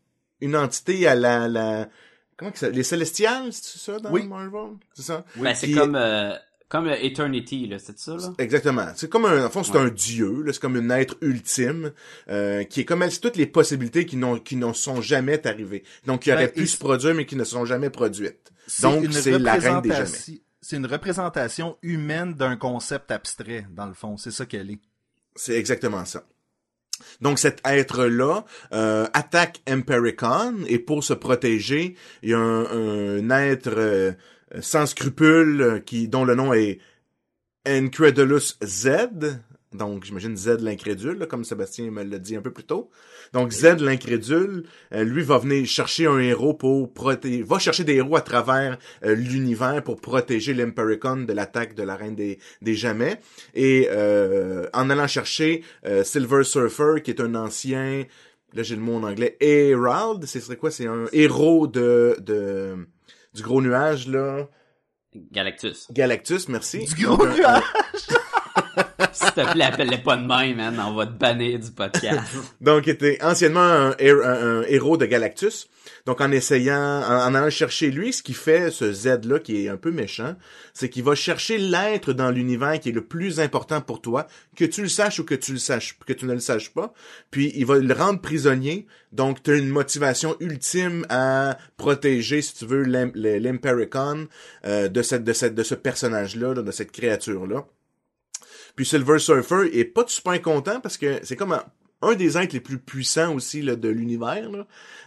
une 0.41 0.55
entité 0.55 1.07
à 1.07 1.15
la, 1.15 1.47
la, 1.47 1.89
comment 2.37 2.51
que 2.51 2.59
ça, 2.59 2.69
les 2.69 2.83
Célestials, 2.83 3.51
c'est 3.51 3.79
ça, 3.79 3.99
dans 3.99 4.11
Oui. 4.11 4.27
Marvel? 4.27 4.77
C'est 4.93 5.01
ça? 5.03 5.25
ben, 5.35 5.53
c'est 5.55 5.67
Qui- 5.67 5.73
comme, 5.73 5.95
euh, 5.95 6.33
comme 6.69 6.87
Eternity, 6.89 7.65
là, 7.67 7.79
c'est 7.79 7.97
ça, 7.97 8.15
là? 8.15 8.33
Exactement. 8.37 8.87
C'est 8.95 9.09
comme 9.09 9.25
un, 9.25 9.45
en 9.45 9.49
fond, 9.49 9.63
c'est 9.63 9.71
Ouais. 9.71 9.79
un 9.79 9.89
dieu, 9.89 10.43
là. 10.43 10.53
C'est 10.53 10.61
comme 10.61 10.75
un 10.75 10.89
être 10.91 11.15
ultime, 11.21 11.91
euh, 12.29 12.63
qui 12.65 12.81
est 12.81 12.85
comme 12.85 13.01
elle, 13.03 13.11
c'est 13.11 13.21
toutes 13.21 13.37
les 13.37 13.47
possibilités 13.47 14.05
qui 14.05 14.15
n'ont, 14.17 14.37
qui 14.37 14.57
ne 14.57 14.71
sont 14.73 15.01
jamais 15.01 15.45
arrivées. 15.47 15.83
Donc, 16.05 16.21
qui 16.23 16.29
Ben, 16.29 16.35
auraient 16.35 16.51
pu 16.51 16.67
se 16.67 16.73
c'est- 16.73 16.79
produire, 16.79 17.15
mais 17.15 17.25
qui 17.25 17.35
ne 17.35 17.43
sont 17.45 17.65
jamais 17.65 17.89
produites. 17.89 18.51
C'est 18.67 18.83
Donc, 18.83 19.03
une 19.05 19.11
c'est 19.13 19.39
la 19.39 19.53
reine 19.55 19.81
des 19.81 19.89
jamais. 19.89 20.41
C'est 20.61 20.75
une 20.75 20.85
représentation 20.87 21.77
humaine 21.81 22.33
d'un 22.33 22.57
concept 22.57 23.09
abstrait, 23.11 23.65
dans 23.71 23.85
le 23.85 23.93
fond. 23.93 24.17
C'est 24.17 24.31
ça 24.31 24.45
qu'elle 24.45 24.69
est. 24.71 24.79
C'est 25.37 25.55
exactement 25.55 26.03
ça. 26.03 26.23
Donc 27.21 27.39
cet 27.39 27.61
être-là 27.65 28.43
euh, 28.73 29.07
attaque 29.13 29.61
Empericon 29.69 30.65
et 30.67 30.79
pour 30.79 31.03
se 31.03 31.13
protéger, 31.13 31.95
il 32.23 32.29
y 32.29 32.33
a 32.33 32.39
un, 32.39 33.29
être 33.29 33.73
euh, 33.77 34.11
sans 34.61 34.85
scrupules 34.85 35.83
qui 35.85 36.07
dont 36.07 36.25
le 36.25 36.35
nom 36.35 36.53
est 36.53 36.79
Incredulous 37.65 38.55
Z 38.63 38.89
Donc, 39.73 40.05
j'imagine 40.05 40.37
Z 40.37 40.61
l'incrédule, 40.61 41.17
là, 41.17 41.25
comme 41.25 41.43
Sébastien 41.43 41.91
me 41.91 42.01
l'a 42.01 42.19
dit 42.19 42.37
un 42.37 42.41
peu 42.41 42.51
plus 42.51 42.63
tôt. 42.63 42.89
Donc, 43.33 43.51
Z 43.51 43.81
l'incrédule, 43.81 44.63
euh, 44.93 45.03
lui 45.03 45.23
va 45.23 45.39
venir 45.39 45.65
chercher 45.65 46.05
un 46.07 46.19
héros 46.19 46.53
pour 46.53 46.93
protéger, 46.93 47.43
va 47.43 47.59
chercher 47.59 47.83
des 47.83 47.95
héros 47.95 48.15
à 48.15 48.21
travers 48.21 48.77
euh, 49.03 49.13
l'univers 49.13 49.83
pour 49.83 49.99
protéger 49.99 50.53
l'Impericon 50.53 51.17
de 51.17 51.33
l'attaque 51.33 51.75
de 51.75 51.83
la 51.83 51.97
Reine 51.97 52.15
des, 52.15 52.39
des 52.61 52.75
Jamais. 52.75 53.19
Et 53.55 53.89
euh, 53.91 54.67
en 54.73 54.89
allant 54.89 55.07
chercher 55.07 55.63
euh, 55.85 56.03
Silver 56.05 56.45
Surfer, 56.45 57.01
qui 57.03 57.11
est 57.11 57.19
un 57.19 57.35
ancien, 57.35 58.05
là 58.53 58.63
j'ai 58.63 58.75
le 58.77 58.81
mot 58.81 58.95
en 58.95 59.03
anglais, 59.03 59.35
Herald, 59.41 60.25
ce 60.25 60.39
serait 60.39 60.55
quoi? 60.55 60.71
C'est 60.71 60.87
un 60.87 61.07
héros 61.11 61.67
de, 61.67 62.15
de 62.21 62.87
du 63.33 63.43
gros 63.43 63.61
nuage, 63.61 64.07
là. 64.07 64.47
Galactus. 65.31 65.87
Galactus, 65.91 66.47
merci. 66.47 66.85
Du 66.85 67.03
gros 67.05 67.17
Donc, 67.17 67.27
un- 67.27 67.35
nuage! 67.35 67.63
S'il 69.13 69.31
te 69.31 69.51
plaît, 69.51 69.63
appelle-les 69.65 69.99
pas 69.99 70.17
de 70.17 70.25
même, 70.25 70.57
man. 70.57 70.79
On 70.87 70.93
va 70.95 71.05
te 71.05 71.11
bannir 71.11 71.59
du 71.59 71.71
podcast. 71.71 72.19
Donc, 72.61 72.87
était 72.87 73.17
anciennement 73.23 73.59
un, 73.61 73.95
hé- 73.99 74.09
un- 74.11 74.59
un 74.59 74.63
héros 74.63 74.97
de 74.97 75.05
Galactus. 75.05 75.67
Donc, 76.05 76.19
en 76.21 76.31
essayant, 76.31 77.01
en, 77.03 77.35
allant 77.35 77.49
chercher 77.49 77.91
lui, 77.91 78.11
ce 78.13 78.23
qui 78.23 78.33
fait 78.33 78.71
ce 78.71 78.91
Z-là, 78.91 79.39
qui 79.39 79.65
est 79.65 79.69
un 79.69 79.77
peu 79.77 79.91
méchant, 79.91 80.35
c'est 80.73 80.89
qu'il 80.89 81.03
va 81.03 81.15
chercher 81.15 81.57
l'être 81.57 82.11
dans 82.13 82.31
l'univers 82.31 82.79
qui 82.79 82.89
est 82.89 82.93
le 82.93 83.03
plus 83.05 83.39
important 83.39 83.81
pour 83.81 84.01
toi, 84.01 84.25
que 84.55 84.65
tu 84.65 84.81
le 84.81 84.87
saches 84.89 85.19
ou 85.19 85.23
que 85.25 85.35
tu 85.35 85.51
le 85.53 85.59
saches, 85.59 85.97
que 86.05 86.13
tu 86.13 86.25
ne 86.25 86.33
le 86.33 86.39
saches 86.39 86.69
pas. 86.73 86.93
Puis, 87.29 87.51
il 87.55 87.65
va 87.65 87.77
le 87.77 87.93
rendre 87.93 88.19
prisonnier. 88.21 88.87
Donc, 89.11 89.43
tu 89.43 89.51
as 89.51 89.55
une 89.55 89.69
motivation 89.69 90.35
ultime 90.39 91.05
à 91.09 91.57
protéger, 91.77 92.41
si 92.41 92.55
tu 92.55 92.65
veux, 92.65 92.83
l'Impericon 92.83 94.27
euh, 94.65 94.87
de, 94.87 95.01
cette, 95.01 95.23
de, 95.23 95.33
cette, 95.33 95.55
de 95.55 95.63
ce 95.63 95.75
personnage-là, 95.75 96.53
là, 96.53 96.61
de 96.61 96.71
cette 96.71 96.91
créature-là. 96.91 97.65
Puis 98.77 98.85
Silver 98.85 99.17
Surfer 99.17 99.69
est 99.73 99.85
pas 99.85 100.05
super 100.07 100.39
content 100.41 100.79
parce 100.79 100.97
que 100.97 101.19
c'est 101.23 101.35
comme 101.35 101.59
un, 102.03 102.13
des 102.13 102.37
êtres 102.37 102.53
les 102.53 102.61
plus 102.61 102.77
puissants 102.77 103.33
aussi 103.33 103.63
là, 103.63 103.75
de 103.75 103.89
l'univers. 103.89 104.49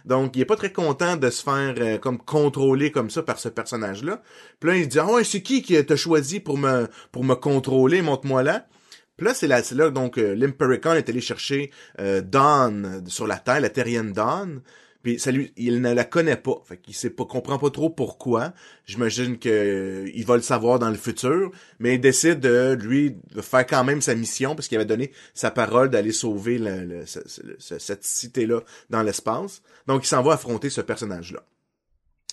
Donc, 0.03 0.35
il 0.35 0.41
est 0.41 0.45
pas 0.45 0.57
très 0.57 0.73
content 0.73 1.15
de 1.15 1.29
se 1.29 1.41
faire 1.41 1.73
euh, 1.77 1.97
comme 1.97 2.19
contrôler 2.19 2.91
comme 2.91 3.09
ça 3.09 3.23
par 3.23 3.39
ce 3.39 3.47
personnage-là. 3.47 4.21
Puis 4.59 4.69
là, 4.69 4.75
il 4.75 4.87
dit, 4.89 4.99
ah 4.99 5.07
ouais, 5.07 5.23
c'est 5.23 5.41
qui 5.41 5.61
qui 5.61 5.83
t'a 5.85 5.95
choisi 5.95 6.41
pour 6.41 6.57
me 6.57 6.87
pour 7.13 7.23
me 7.23 7.33
contrôler, 7.33 8.01
montre-moi 8.01 8.43
là. 8.43 8.67
Puis 9.15 9.25
là, 9.25 9.33
c'est 9.33 9.47
là, 9.47 9.89
donc 9.89 10.17
euh, 10.17 10.35
l'Impericon 10.35 10.93
est 10.93 11.07
allé 11.07 11.21
chercher 11.21 11.71
euh, 11.99 12.19
Dawn 12.21 13.03
sur 13.07 13.25
la 13.25 13.37
Terre, 13.37 13.61
la 13.61 13.69
terrienne 13.69 14.11
Dawn. 14.11 14.61
Puis 15.03 15.19
ça 15.19 15.31
lui, 15.31 15.51
il 15.57 15.81
ne 15.81 15.93
la 15.93 16.03
connaît 16.05 16.37
pas, 16.37 16.61
fait 16.63 16.77
qu'il 16.77 16.93
sait 16.93 17.09
pas, 17.09 17.25
comprend 17.25 17.57
pas 17.57 17.69
trop 17.71 17.89
pourquoi. 17.89 18.53
J'imagine 18.85 19.39
que 19.39 19.49
euh, 19.49 20.11
il 20.13 20.25
va 20.25 20.35
le 20.35 20.41
savoir 20.43 20.77
dans 20.77 20.89
le 20.89 20.95
futur, 20.95 21.51
mais 21.79 21.95
il 21.95 22.01
décide 22.01 22.39
de 22.39 22.77
lui 22.79 23.17
de 23.33 23.41
faire 23.41 23.65
quand 23.65 23.83
même 23.83 24.01
sa 24.01 24.13
mission 24.13 24.55
parce 24.55 24.67
qu'il 24.67 24.77
avait 24.77 24.85
donné 24.85 25.11
sa 25.33 25.49
parole 25.49 25.89
d'aller 25.89 26.11
sauver 26.11 26.59
le- 26.59 26.83
le- 26.85 27.05
ce- 27.05 27.27
ce- 27.27 27.41
ce- 27.57 27.79
cette 27.79 28.03
cité-là 28.03 28.61
dans 28.91 29.01
l'espace. 29.01 29.61
Donc 29.87 30.03
il 30.03 30.07
s'en 30.07 30.21
va 30.21 30.33
affronter 30.33 30.69
ce 30.69 30.81
personnage-là. 30.81 31.41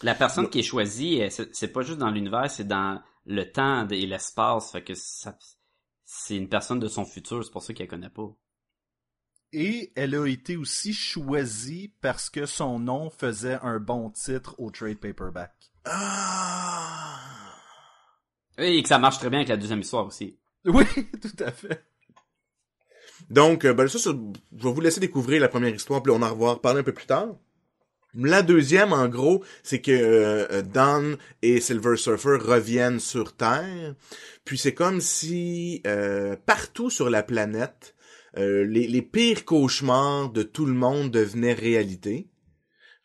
La 0.03 0.15
personne 0.15 0.49
qui 0.49 0.61
est 0.61 0.63
choisie, 0.63 1.23
euh, 1.23 1.29
c'est 1.53 1.69
pas 1.73 1.83
juste 1.83 1.99
dans 1.99 2.11
l'univers, 2.11 2.51
c'est 2.51 2.69
dans 2.69 3.01
le 3.27 3.51
temps 3.51 3.89
et 3.89 4.07
l'espace. 4.07 4.71
Fait 4.73 4.83
que 4.83 4.95
ça, 4.95 5.37
c'est 6.05 6.37
une 6.37 6.49
personne 6.49 6.79
de 6.79 6.89
son 6.89 7.05
futur, 7.05 7.43
c'est 7.45 7.51
pour 7.51 7.63
ça 7.63 7.73
qu'elle 7.75 7.89
connaît 7.89 8.11
pas. 8.11 8.31
Et 9.53 9.93
elle 9.97 10.15
a 10.15 10.27
été 10.27 10.57
aussi 10.57 10.93
choisie 10.93 11.95
parce 12.01 12.29
que 12.29 12.45
son 12.45 12.79
nom 12.79 13.11
faisait 13.11 13.59
un 13.63 13.79
bon 13.79 14.11
titre 14.11 14.55
au 14.59 14.71
trade 14.71 14.99
paperback. 14.99 15.53
Ah! 15.85 17.19
Et 18.59 18.83
que 18.83 18.89
ça 18.89 18.99
marche 18.99 19.19
très 19.19 19.31
bien 19.31 19.39
avec 19.39 19.49
la 19.49 19.57
deuxième 19.57 19.81
histoire 19.81 20.07
aussi. 20.07 20.39
Oui, 20.65 20.85
tout 21.23 21.45
à 21.45 21.53
fait. 21.53 21.85
Donc, 23.31 23.65
euh, 23.65 23.73
ben 23.73 23.89
ça, 23.89 23.99
ça, 23.99 24.11
je 24.11 24.63
vais 24.63 24.73
vous 24.73 24.81
laisser 24.81 25.01
découvrir 25.01 25.41
la 25.41 25.49
première 25.49 25.75
histoire, 25.75 26.03
puis 26.03 26.13
on 26.13 26.21
en 26.23 26.35
va 26.35 26.47
en 26.47 26.55
reparler 26.55 26.81
un 26.81 26.85
peu 26.85 26.93
plus 26.93 27.07
tard. 27.07 27.37
La 28.15 28.43
deuxième, 28.43 28.93
en 28.93 29.07
gros, 29.09 29.45
c'est 29.63 29.81
que 29.81 29.93
euh, 29.93 30.63
Dawn 30.63 31.17
et 31.43 31.61
Silver 31.61 31.97
Surfer 31.97 32.39
reviennent 32.41 33.01
sur 33.01 33.37
Terre. 33.37 33.95
Puis 34.45 34.59
c'est 34.59 34.75
comme 34.75 35.01
si 35.01 35.83
euh, 35.87 36.37
partout 36.47 36.91
sur 36.91 37.11
la 37.11 37.23
planète, 37.23 37.95
euh, 38.37 38.65
les, 38.65 38.87
les 38.87 39.03
pires 39.03 39.45
cauchemars 39.45 40.31
de 40.31 40.43
tout 40.43 40.67
le 40.67 40.75
monde 40.75 41.11
devenaient 41.11 41.55
réalité. 41.55 42.29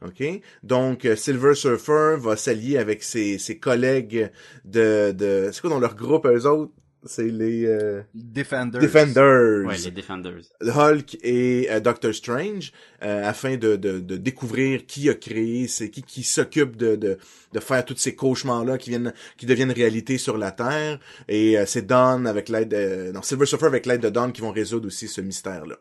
OK? 0.06 0.24
Donc, 0.63 1.06
euh, 1.06 1.15
Silver 1.15 1.56
Surfer 1.56 2.18
va 2.20 2.36
s'allier 2.36 2.77
avec 2.77 3.03
ses, 3.03 3.38
ses 3.38 3.58
collègues 3.58 4.32
de... 4.65 5.12
de 5.12 5.50
c'est 5.51 5.62
quoi 5.62 5.70
dans 5.70 5.80
leur 5.80 5.96
groupe, 5.96 6.25
eux 6.25 6.46
autres? 6.46 6.74
C'est 7.06 7.28
les... 7.30 7.66
euh, 7.66 8.02
Defenders. 8.14 8.82
Defenders. 8.82 9.66
Ouais, 9.66 9.78
les 9.78 9.92
Defenders. 9.92 10.42
Hulk 10.62 11.18
et 11.22 11.68
euh, 11.70 11.80
Doctor 11.80 12.14
Strange 12.14 12.72
euh, 13.02 13.28
afin 13.28 13.58
de, 13.58 13.76
de, 13.76 14.00
de 14.00 14.16
découvrir 14.18 14.86
qui 14.86 15.10
a 15.10 15.13
créé, 15.13 15.68
c'est 15.68 15.89
qui 15.89 16.02
qui 16.04 16.24
s'occupe 16.24 16.78
de, 16.78 16.96
de, 16.96 17.18
de 17.52 17.60
faire 17.60 17.84
tous 17.84 17.98
ces 17.98 18.16
cauchemars 18.16 18.63
là 18.63 18.78
qui 18.78 18.89
viennent 18.92 19.13
qui 19.38 19.46
deviennent 19.46 19.72
réalité 19.72 20.18
sur 20.18 20.38
la 20.38 20.52
Terre 20.52 21.00
et 21.28 21.58
euh, 21.60 21.66
c'est 21.66 21.86
Dawn 21.86 22.26
avec 22.26 22.48
l'aide 22.50 22.70
de 22.70 23.12
non 23.12 23.22
Silver 23.22 23.46
Surfer 23.46 23.66
avec 23.66 23.86
l'aide 23.86 24.02
de 24.02 24.10
Dawn 24.10 24.32
qui 24.32 24.42
vont 24.42 24.52
résoudre 24.52 24.88
aussi 24.88 25.08
ce 25.10 25.20
mystère 25.22 25.66
là. 25.66 25.76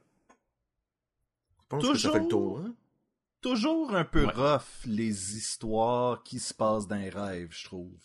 Je 1.60 1.76
pense 1.78 1.88
que 1.92 1.98
ça 1.98 2.10
fait 2.10 2.18
le 2.20 2.28
tour. 2.28 2.58
Hein? 2.66 2.74
Toujours 3.40 3.94
un 3.94 4.04
peu 4.04 4.24
Ouais. 4.24 4.32
rough, 4.34 4.62
les 4.86 5.36
histoires 5.36 6.22
qui 6.22 6.38
se 6.38 6.52
passent 6.52 6.86
dans 6.86 6.96
les 6.96 7.08
rêves, 7.10 7.48
je 7.50 7.64
trouve. 7.64 7.96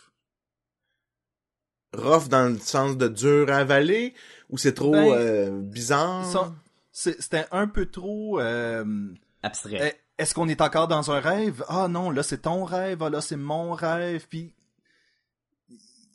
Rough 1.98 2.28
dans 2.30 2.52
le 2.54 2.58
sens 2.60 2.96
de 2.98 3.08
dur 3.08 3.50
à 3.52 3.58
avaler 3.58 4.14
ou 4.50 4.58
c'est 4.58 4.74
trop 4.74 4.92
Ben, 4.92 5.12
euh, 5.12 5.62
bizarre? 5.62 6.54
C'était 6.92 7.46
un 7.52 7.68
peu 7.68 7.86
trop... 7.88 8.40
euh, 8.40 9.14
Abstrait. 9.44 9.94
Eh, 10.18 10.22
Est-ce 10.22 10.34
qu'on 10.34 10.48
est 10.48 10.62
encore 10.62 10.88
dans 10.88 11.12
un 11.12 11.20
rêve? 11.20 11.64
Ah 11.68 11.88
non, 11.88 12.10
là 12.12 12.24
c'est 12.24 12.44
ton 12.44 12.64
rêve, 12.66 13.04
ah 13.04 13.10
là 13.10 13.22
c'est 13.22 13.36
mon 13.38 13.74
rêve, 13.74 14.26
puis 14.30 14.54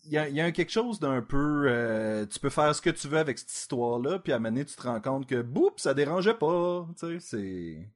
il 0.04 0.10
y 0.12 0.18
a, 0.18 0.28
y 0.28 0.40
a 0.40 0.50
quelque 0.50 0.72
chose 0.72 0.98
d'un 0.98 1.22
peu... 1.22 1.66
euh, 1.68 2.26
tu 2.26 2.40
peux 2.40 2.50
faire 2.50 2.74
ce 2.74 2.82
que 2.82 2.90
tu 2.90 3.06
veux 3.08 3.18
avec 3.18 3.38
cette 3.38 3.52
histoire-là, 3.52 4.18
puis 4.18 4.32
à 4.32 4.36
un 4.36 4.38
moment 4.40 4.50
donné, 4.50 4.64
tu 4.64 4.74
te 4.74 4.82
rends 4.82 5.00
compte 5.00 5.26
que, 5.28 5.40
boum, 5.42 5.70
ça 5.76 5.94
dérangeait 5.94 6.34
pas, 6.34 6.88
tu 6.98 7.06
sais, 7.06 7.20
c'est... 7.20 7.88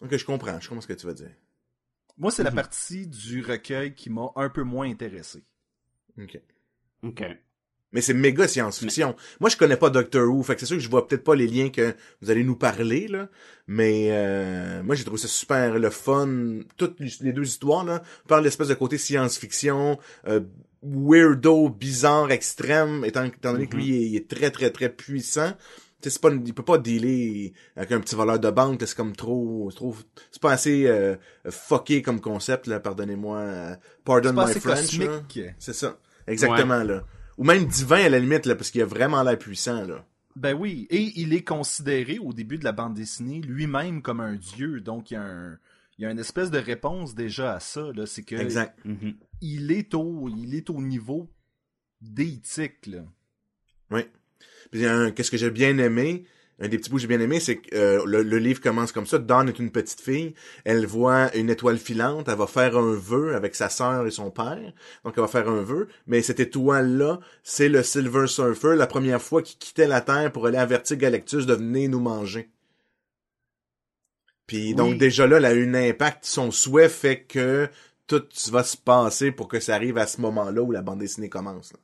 Ok, 0.00 0.16
je 0.16 0.24
comprends, 0.24 0.58
je 0.60 0.68
comprends 0.68 0.80
ce 0.82 0.86
que 0.86 0.92
tu 0.94 1.06
veux 1.06 1.14
dire. 1.14 1.30
Moi, 2.18 2.30
c'est 2.30 2.42
la 2.42 2.50
Mhm. 2.50 2.56
partie 2.56 3.06
du 3.06 3.42
recueil 3.42 3.94
qui 3.94 4.08
m'a 4.08 4.28
un 4.36 4.48
peu 4.48 4.62
moins 4.62 4.88
intéressé. 4.88 5.44
Ok. 6.18 6.40
Ok. 7.02 7.24
Mais 7.92 8.00
c'est 8.02 8.14
méga 8.14 8.46
science-fiction. 8.46 9.14
Moi, 9.40 9.48
je 9.48 9.56
connais 9.56 9.76
pas 9.76 9.90
Doctor 9.90 10.28
Who, 10.28 10.42
fait 10.42 10.54
que 10.54 10.60
c'est 10.60 10.66
sûr 10.66 10.76
que 10.76 10.82
je 10.82 10.90
vois 10.90 11.06
peut-être 11.06 11.24
pas 11.24 11.34
les 11.34 11.46
liens 11.46 11.70
que 11.70 11.94
vous 12.20 12.30
allez 12.30 12.44
nous 12.44 12.56
parler, 12.56 13.06
là. 13.08 13.28
Mais 13.68 14.08
euh, 14.10 14.82
moi, 14.82 14.96
j'ai 14.96 15.04
trouvé 15.04 15.18
ça 15.20 15.28
super 15.28 15.78
le 15.78 15.88
fun. 15.90 16.58
Toutes 16.76 16.98
les 17.20 17.32
deux 17.32 17.46
histoires, 17.46 17.84
là, 17.84 18.02
par 18.28 18.40
l'espèce 18.42 18.68
de 18.68 18.74
côté 18.74 18.98
science-fiction, 18.98 19.98
euh, 20.26 20.40
weirdo, 20.82 21.70
bizarre, 21.70 22.30
extrême, 22.32 23.04
étant, 23.04 23.24
étant 23.24 23.52
donné 23.52 23.66
que 23.66 23.76
lui, 23.76 23.86
il 23.86 23.94
est, 23.94 24.06
il 24.10 24.16
est 24.16 24.28
très, 24.28 24.50
très, 24.50 24.70
très 24.70 24.90
puissant. 24.90 25.52
Tu 26.02 26.10
sais, 26.10 26.10
c'est 26.10 26.20
pas, 26.20 26.30
il 26.30 26.52
peut 26.52 26.62
pas 26.62 26.76
dealer 26.78 27.54
avec 27.76 27.92
un 27.92 28.00
petit 28.00 28.14
voleur 28.14 28.38
de 28.38 28.50
banque, 28.50 28.82
c'est 28.84 28.94
comme 28.94 29.16
trop, 29.16 29.68
c'est 29.70 29.76
trop, 29.76 29.96
c'est 30.30 30.42
pas 30.42 30.52
assez 30.52 30.86
euh, 30.86 31.16
fucké 31.48 32.02
comme 32.02 32.20
concept, 32.20 32.66
là, 32.66 32.80
pardonnez-moi. 32.80 33.38
euh, 33.38 33.76
pardon 34.04 34.28
C'est 34.28 34.34
pas 34.34 34.44
my 34.44 34.50
assez 34.50 34.60
French. 34.60 34.98
C'est 35.58 35.72
ça. 35.72 35.98
Exactement, 36.26 36.82
là. 36.82 37.04
Ou 37.38 37.44
même 37.44 37.66
divin 37.66 38.04
à 38.04 38.08
la 38.08 38.18
limite, 38.18 38.46
là, 38.46 38.54
parce 38.56 38.70
qu'il 38.70 38.82
a 38.82 38.86
vraiment 38.86 39.22
l'air 39.22 39.38
puissant, 39.38 39.84
là. 39.84 40.04
Ben 40.36 40.54
oui, 40.54 40.86
et 40.90 41.12
il 41.20 41.32
est 41.32 41.44
considéré 41.44 42.18
au 42.18 42.32
début 42.32 42.58
de 42.58 42.64
la 42.64 42.72
bande 42.72 42.94
dessinée 42.94 43.40
lui-même 43.40 44.02
comme 44.02 44.20
un 44.20 44.34
dieu, 44.34 44.80
donc 44.80 45.10
il 45.10 45.14
y 45.14 45.16
a 45.16 45.22
un... 45.22 45.58
Il 45.98 46.02
y 46.02 46.04
a 46.06 46.10
une 46.10 46.18
espèce 46.18 46.50
de 46.50 46.58
réponse 46.58 47.14
déjà 47.14 47.54
à 47.54 47.60
ça, 47.60 47.90
là, 47.94 48.04
c'est 48.04 48.22
que 48.22 48.36
Exact. 48.36 48.78
Mhm. 48.84 49.14
il 49.40 49.72
est 49.72 49.94
au 49.94 50.28
il 50.28 50.54
est 50.54 50.68
au 50.68 50.82
niveau 50.82 51.30
d'éthique 52.02 52.86
là. 52.86 52.98
Oui. 53.90 54.02
Puis 54.70 54.84
un- 54.84 55.10
qu'est-ce 55.10 55.30
que 55.30 55.36
j'ai 55.38 55.50
bien 55.50 55.78
aimé, 55.78 56.24
un 56.58 56.68
des 56.68 56.78
petits 56.78 56.88
bouts 56.88 56.96
que 56.96 57.02
j'ai 57.02 57.08
bien 57.08 57.20
aimé, 57.20 57.38
c'est 57.38 57.56
que 57.56 57.74
euh, 57.76 58.02
le, 58.06 58.22
le 58.22 58.38
livre 58.38 58.62
commence 58.62 58.90
comme 58.90 59.06
ça. 59.06 59.18
Dawn 59.18 59.48
est 59.48 59.58
une 59.58 59.70
petite 59.70 60.00
fille. 60.00 60.34
Elle 60.64 60.86
voit 60.86 61.34
une 61.36 61.50
étoile 61.50 61.76
filante. 61.78 62.28
Elle 62.28 62.36
va 62.38 62.46
faire 62.46 62.78
un 62.78 62.94
vœu 62.94 63.34
avec 63.34 63.54
sa 63.54 63.68
sœur 63.68 64.06
et 64.06 64.10
son 64.10 64.30
père. 64.30 64.72
Donc, 65.04 65.14
elle 65.16 65.22
va 65.22 65.28
faire 65.28 65.48
un 65.50 65.62
vœu. 65.62 65.88
Mais 66.06 66.22
cette 66.22 66.40
étoile-là, 66.40 67.20
c'est 67.42 67.68
le 67.68 67.82
Silver 67.82 68.26
Surfer, 68.26 68.74
la 68.74 68.86
première 68.86 69.20
fois 69.20 69.42
qu'il 69.42 69.58
quittait 69.58 69.86
la 69.86 70.00
Terre 70.00 70.32
pour 70.32 70.46
aller 70.46 70.56
avertir 70.56 70.96
Galactus 70.96 71.44
de 71.44 71.54
venir 71.54 71.90
nous 71.90 72.00
manger. 72.00 72.50
Puis 74.46 74.74
donc 74.74 74.96
déjà 74.96 75.26
là, 75.26 75.38
elle 75.38 75.44
a 75.44 75.54
eu 75.54 75.68
un 75.68 75.74
impact. 75.74 76.24
Son 76.24 76.50
souhait 76.50 76.88
fait 76.88 77.22
que 77.24 77.68
tout 78.06 78.22
va 78.50 78.62
se 78.62 78.76
passer 78.76 79.32
pour 79.32 79.48
que 79.48 79.58
ça 79.60 79.74
arrive 79.74 79.98
à 79.98 80.06
ce 80.06 80.20
moment-là 80.20 80.62
où 80.62 80.70
la 80.70 80.82
bande 80.82 81.00
dessinée 81.00 81.28
commence. 81.28 81.72
là. 81.72 81.78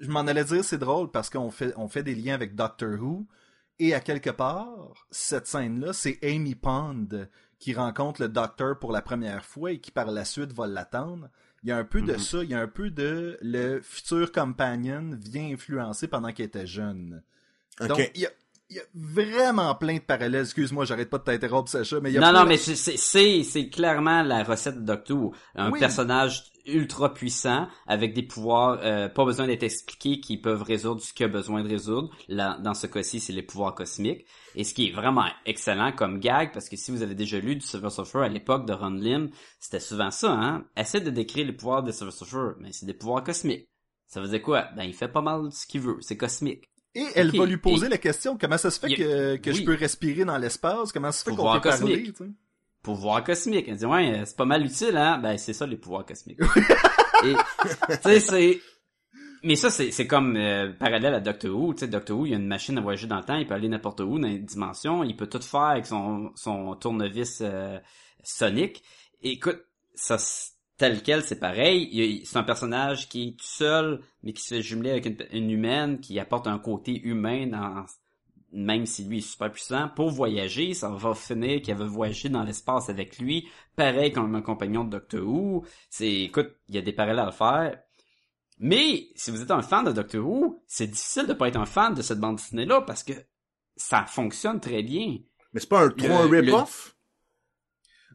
Je 0.00 0.08
m'en 0.10 0.20
allais 0.26 0.44
dire 0.44 0.64
c'est 0.64 0.78
drôle 0.78 1.10
parce 1.10 1.30
qu'on 1.30 1.50
fait 1.50 1.72
on 1.76 1.88
fait 1.88 2.02
des 2.02 2.14
liens 2.14 2.34
avec 2.34 2.54
Doctor 2.54 2.90
Who 3.00 3.26
et 3.78 3.94
à 3.94 4.00
quelque 4.00 4.30
part 4.30 4.92
cette 5.10 5.46
scène 5.46 5.80
là 5.80 5.92
c'est 5.92 6.18
Amy 6.22 6.54
Pond 6.54 7.08
qui 7.58 7.74
rencontre 7.74 8.22
le 8.22 8.28
docteur 8.28 8.78
pour 8.78 8.92
la 8.92 9.02
première 9.02 9.44
fois 9.44 9.72
et 9.72 9.78
qui 9.80 9.90
par 9.90 10.10
la 10.12 10.24
suite 10.24 10.52
va 10.52 10.66
l'attendre. 10.68 11.28
Il 11.64 11.70
y 11.70 11.72
a 11.72 11.76
un 11.76 11.84
peu 11.84 12.00
de 12.02 12.12
Mhm. 12.12 12.18
ça, 12.20 12.44
il 12.44 12.50
y 12.50 12.54
a 12.54 12.60
un 12.60 12.68
peu 12.68 12.88
de 12.90 13.36
le 13.42 13.80
futur 13.82 14.30
companion 14.30 15.10
vient 15.20 15.52
influencer 15.52 16.06
pendant 16.06 16.32
qu'elle 16.32 16.46
était 16.46 16.68
jeune. 16.68 17.20
Donc, 17.80 18.10
il 18.14 18.20
y 18.20 18.26
a, 18.26 18.30
il 18.70 18.76
y 18.76 18.78
a 18.78 18.82
vraiment 18.94 19.74
plein 19.74 19.96
de 19.96 20.00
parallèles. 20.02 20.42
Excuse-moi, 20.42 20.84
j'arrête 20.84 21.10
pas 21.10 21.18
de 21.18 21.24
t'interrompre, 21.24 21.68
Sacha, 21.68 21.98
mais 22.00 22.10
il 22.10 22.14
y 22.14 22.18
a 22.18 22.20
Non, 22.20 22.32
non, 22.38 22.46
mais 22.46 22.58
c'est- 22.58 23.68
clairement 23.70 24.22
la 24.22 24.44
recette 24.44 24.76
de 24.76 24.84
Doctor. 24.84 25.32
Un 25.56 25.70
Oui. 25.72 25.80
personnage 25.80 26.44
ultra 26.68 27.12
puissant 27.12 27.68
avec 27.86 28.14
des 28.14 28.22
pouvoirs 28.22 28.78
euh, 28.82 29.08
pas 29.08 29.24
besoin 29.24 29.46
d'être 29.46 29.62
expliqués 29.62 30.20
qui 30.20 30.36
peuvent 30.36 30.62
résoudre 30.62 31.00
ce 31.00 31.12
qu'il 31.12 31.24
a 31.26 31.28
besoin 31.28 31.62
de 31.62 31.68
résoudre. 31.68 32.10
Là, 32.28 32.58
dans 32.62 32.74
ce 32.74 32.86
cas-ci, 32.86 33.20
c'est 33.20 33.32
les 33.32 33.42
pouvoirs 33.42 33.74
cosmiques. 33.74 34.24
Et 34.54 34.64
ce 34.64 34.74
qui 34.74 34.88
est 34.88 34.92
vraiment 34.92 35.26
excellent 35.46 35.92
comme 35.92 36.20
gag, 36.20 36.52
parce 36.52 36.68
que 36.68 36.76
si 36.76 36.90
vous 36.90 37.02
avez 37.02 37.14
déjà 37.14 37.38
lu 37.38 37.56
du 37.56 37.66
Silver 37.66 37.90
Surfer 37.90 38.20
à 38.20 38.28
l'époque 38.28 38.66
de 38.66 38.72
Ron 38.72 38.90
Lim, 38.90 39.30
c'était 39.58 39.80
souvent 39.80 40.10
ça, 40.10 40.30
hein. 40.32 40.64
Essaie 40.76 41.00
de 41.00 41.10
décrire 41.10 41.46
les 41.46 41.52
pouvoirs 41.52 41.82
de 41.82 41.90
Silver 41.92 42.12
Surfer, 42.12 42.52
mais 42.60 42.72
c'est 42.72 42.86
des 42.86 42.94
pouvoirs 42.94 43.24
cosmiques. 43.24 43.68
Ça 44.06 44.20
veut 44.20 44.28
dire 44.28 44.42
quoi? 44.42 44.68
Ben, 44.76 44.84
il 44.84 44.94
fait 44.94 45.08
pas 45.08 45.20
mal 45.20 45.52
ce 45.52 45.66
qu'il 45.66 45.82
veut. 45.82 45.98
C'est 46.00 46.16
cosmique. 46.16 46.64
Et 46.94 47.04
elle 47.14 47.36
va 47.36 47.44
lui 47.44 47.58
poser 47.58 47.86
et- 47.86 47.90
la 47.90 47.98
question, 47.98 48.38
comment 48.40 48.56
ça 48.58 48.70
se 48.70 48.80
fait 48.80 48.94
que, 48.94 49.36
que 49.36 49.52
je 49.52 49.62
peux 49.62 49.74
respirer 49.74 50.24
dans 50.24 50.38
l'espace? 50.38 50.90
Comment 50.92 51.12
ça 51.12 51.18
se 51.18 51.24
fait 51.24 51.36
qu'on 51.36 51.52
peut 51.54 51.60
parler? 51.60 52.02
cosmique. 52.02 52.12
tu 52.16 52.24
sais? 52.24 52.30
Pouvoirs 52.82 53.24
cosmiques. 53.24 53.66
Elle 53.68 53.76
dit 53.76 53.86
ouais, 53.86 54.22
c'est 54.24 54.36
pas 54.36 54.44
mal 54.44 54.64
utile 54.64 54.96
hein. 54.96 55.18
Ben 55.18 55.36
c'est 55.36 55.52
ça 55.52 55.66
les 55.66 55.76
pouvoirs 55.76 56.06
cosmiques. 56.06 56.40
Et 57.24 57.34
tu 57.34 57.96
sais 58.02 58.20
c'est 58.20 58.60
mais 59.42 59.56
ça 59.56 59.70
c'est 59.70 59.90
c'est 59.90 60.06
comme 60.06 60.36
euh, 60.36 60.72
parallèle 60.72 61.14
à 61.14 61.20
Doctor 61.20 61.54
Who, 61.54 61.74
tu 61.74 61.80
sais 61.80 61.88
Doctor 61.88 62.18
Who, 62.18 62.26
il 62.26 62.30
y 62.30 62.34
a 62.34 62.38
une 62.38 62.46
machine 62.46 62.78
à 62.78 62.80
voyager 62.80 63.06
dans 63.06 63.18
le 63.18 63.24
temps, 63.24 63.36
il 63.36 63.46
peut 63.46 63.54
aller 63.54 63.68
n'importe 63.68 64.00
où 64.00 64.18
dans 64.18 64.28
les 64.28 64.38
dimensions, 64.38 65.04
il 65.04 65.16
peut 65.16 65.28
tout 65.28 65.40
faire 65.40 65.60
avec 65.60 65.86
son 65.86 66.32
son 66.34 66.74
tournevis 66.76 67.40
euh, 67.40 67.78
sonique. 68.22 68.82
Et 69.22 69.32
écoute, 69.32 69.60
ça 69.94 70.16
tel 70.76 71.02
quel 71.02 71.22
c'est 71.24 71.40
pareil, 71.40 72.22
c'est 72.24 72.38
un 72.38 72.44
personnage 72.44 73.08
qui 73.08 73.28
est 73.28 73.32
tout 73.32 73.46
seul 73.46 74.00
mais 74.22 74.32
qui 74.32 74.42
se 74.42 74.54
fait 74.54 74.62
jumeler 74.62 74.90
avec 74.90 75.06
une, 75.06 75.16
une 75.32 75.50
humaine 75.50 76.00
qui 76.00 76.18
apporte 76.20 76.46
un 76.46 76.58
côté 76.58 77.00
humain 77.00 77.48
dans 77.48 77.84
même 78.52 78.86
si 78.86 79.04
lui 79.04 79.18
est 79.18 79.20
super 79.20 79.50
puissant, 79.52 79.88
pour 79.94 80.10
voyager, 80.10 80.72
ça 80.74 80.88
va 80.88 81.14
finir 81.14 81.60
qu'elle 81.62 81.76
veut 81.76 81.84
voyager 81.86 82.28
dans 82.28 82.44
l'espace 82.44 82.88
avec 82.88 83.18
lui, 83.18 83.48
pareil 83.76 84.12
comme 84.12 84.34
un 84.34 84.42
compagnon 84.42 84.84
de 84.84 84.90
Doctor 84.90 85.26
Who. 85.26 85.64
C'est, 85.90 86.10
écoute, 86.22 86.50
il 86.68 86.74
y 86.74 86.78
a 86.78 86.82
des 86.82 86.92
parallèles 86.92 87.18
à 87.20 87.26
le 87.26 87.32
faire. 87.32 87.78
Mais, 88.58 89.08
si 89.14 89.30
vous 89.30 89.40
êtes 89.42 89.50
un 89.50 89.62
fan 89.62 89.84
de 89.84 89.92
Doctor 89.92 90.26
Who, 90.26 90.62
c'est 90.66 90.86
difficile 90.88 91.26
de 91.26 91.32
pas 91.34 91.48
être 91.48 91.56
un 91.60 91.66
fan 91.66 91.94
de 91.94 92.02
cette 92.02 92.18
bande 92.20 92.36
dessinée-là, 92.36 92.80
parce 92.82 93.04
que 93.04 93.12
ça 93.76 94.04
fonctionne 94.06 94.60
très 94.60 94.82
bien. 94.82 95.18
Mais 95.52 95.60
c'est 95.60 95.68
pas 95.68 95.84
un, 95.84 95.90
trop 95.90 96.26
Le- 96.26 96.40
rip-off? 96.40 96.96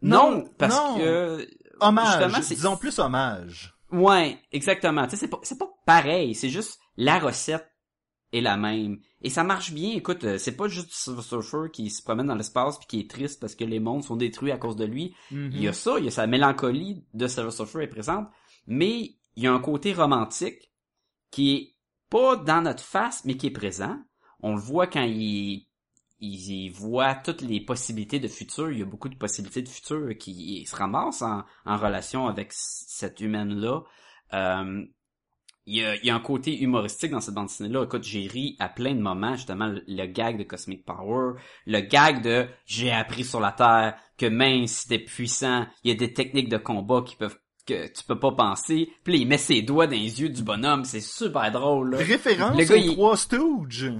Non, 0.01 0.31
Non, 0.39 0.43
parce 0.57 0.75
non. 0.75 0.97
que... 0.97 1.47
Hommage, 1.79 2.39
disons 2.49 2.77
plus 2.77 2.99
hommage. 2.99 3.73
Ouais, 3.91 4.37
exactement. 4.51 5.03
Tu 5.05 5.11
sais, 5.11 5.17
c'est 5.17 5.27
pas, 5.27 5.39
c'est 5.43 5.57
pas 5.57 5.69
pareil. 5.85 6.35
C'est 6.35 6.49
juste 6.49 6.79
la 6.97 7.19
recette 7.19 7.67
est 8.33 8.41
la 8.41 8.57
même. 8.57 8.99
Et 9.21 9.29
ça 9.29 9.43
marche 9.43 9.71
bien. 9.71 9.93
Écoute, 9.93 10.23
euh, 10.25 10.37
c'est 10.37 10.57
pas 10.57 10.67
juste 10.67 10.91
Silver 10.91 11.21
Surfer 11.21 11.71
qui 11.71 11.89
se 11.89 12.01
promène 12.03 12.27
dans 12.27 12.35
l'espace 12.35 12.77
puis 12.79 12.87
qui 12.87 12.99
est 12.99 13.09
triste 13.09 13.39
parce 13.39 13.55
que 13.55 13.63
les 13.63 13.79
mondes 13.79 14.03
sont 14.03 14.17
détruits 14.17 14.51
à 14.51 14.57
cause 14.57 14.75
de 14.75 14.85
lui. 14.85 15.15
Il 15.31 15.61
y 15.61 15.67
a 15.67 15.73
ça, 15.73 15.95
il 15.99 16.05
y 16.05 16.07
a 16.07 16.11
sa 16.11 16.27
mélancolie 16.27 17.05
de 17.13 17.27
Silver 17.27 17.51
Surfer 17.51 17.83
est 17.83 17.87
présente. 17.87 18.27
Mais 18.67 19.15
il 19.35 19.43
y 19.43 19.47
a 19.47 19.53
un 19.53 19.59
côté 19.59 19.93
romantique 19.93 20.71
qui 21.31 21.55
est 21.55 21.75
pas 22.09 22.35
dans 22.35 22.61
notre 22.61 22.83
face, 22.83 23.23
mais 23.23 23.37
qui 23.37 23.47
est 23.47 23.51
présent. 23.51 23.97
On 24.41 24.55
le 24.55 24.61
voit 24.61 24.87
quand 24.87 25.03
il, 25.03 25.67
il, 26.19 26.51
il 26.51 26.69
voit 26.69 27.15
toutes 27.15 27.41
les 27.41 27.61
possibilités 27.61 28.19
de 28.19 28.27
futur. 28.27 28.71
Il 28.71 28.79
y 28.79 28.81
a 28.81 28.85
beaucoup 28.85 29.09
de 29.09 29.15
possibilités 29.15 29.61
de 29.61 29.69
futur 29.69 30.17
qui 30.17 30.65
se 30.65 30.75
ramassent 30.75 31.21
en, 31.21 31.43
en 31.65 31.77
relation 31.77 32.27
avec 32.27 32.49
cette 32.51 33.21
humaine-là. 33.21 33.83
Euh, 34.33 34.85
il 35.65 35.75
y, 35.77 35.83
a, 35.83 35.95
il 35.95 36.05
y 36.05 36.09
a 36.09 36.15
un 36.15 36.19
côté 36.19 36.61
humoristique 36.61 37.11
dans 37.11 37.21
cette 37.21 37.33
bande 37.35 37.47
dessinée-là. 37.47 37.83
Écoute, 37.83 38.03
j'ai 38.03 38.27
ri 38.27 38.55
à 38.59 38.67
plein 38.69 38.93
de 38.93 38.99
moments, 39.01 39.35
justement, 39.35 39.67
le, 39.67 39.83
le 39.87 40.05
gag 40.07 40.37
de 40.37 40.43
Cosmic 40.43 40.85
Power, 40.85 41.33
le 41.65 41.79
gag 41.79 42.21
de 42.21 42.47
j'ai 42.65 42.91
appris 42.91 43.23
sur 43.23 43.39
la 43.39 43.51
Terre 43.53 43.95
que 44.17 44.25
même 44.25 44.67
si 44.67 44.87
t'es 44.87 44.99
puissant, 44.99 45.65
il 45.83 45.89
y 45.91 45.93
a 45.93 45.97
des 45.97 46.13
techniques 46.13 46.49
de 46.49 46.57
combat 46.57 47.01
qui 47.05 47.15
peuvent 47.15 47.37
que 47.65 47.87
tu 47.87 48.03
peux 48.03 48.19
pas 48.19 48.33
penser. 48.33 48.89
Puis 49.05 49.19
il 49.21 49.25
met 49.27 49.37
ses 49.37 49.61
doigts 49.61 49.87
dans 49.87 49.93
les 49.93 50.19
yeux 50.21 50.27
du 50.27 50.43
bonhomme, 50.43 50.83
c'est 50.83 50.99
super 50.99 51.49
drôle. 51.49 51.91
Là. 51.91 51.97
Référence 51.99 52.57
Le 52.57 52.65
gars, 52.65 52.75
aux 52.75 52.77
il- 52.77 52.91
trois 52.93 53.15
Stooges. 53.15 53.93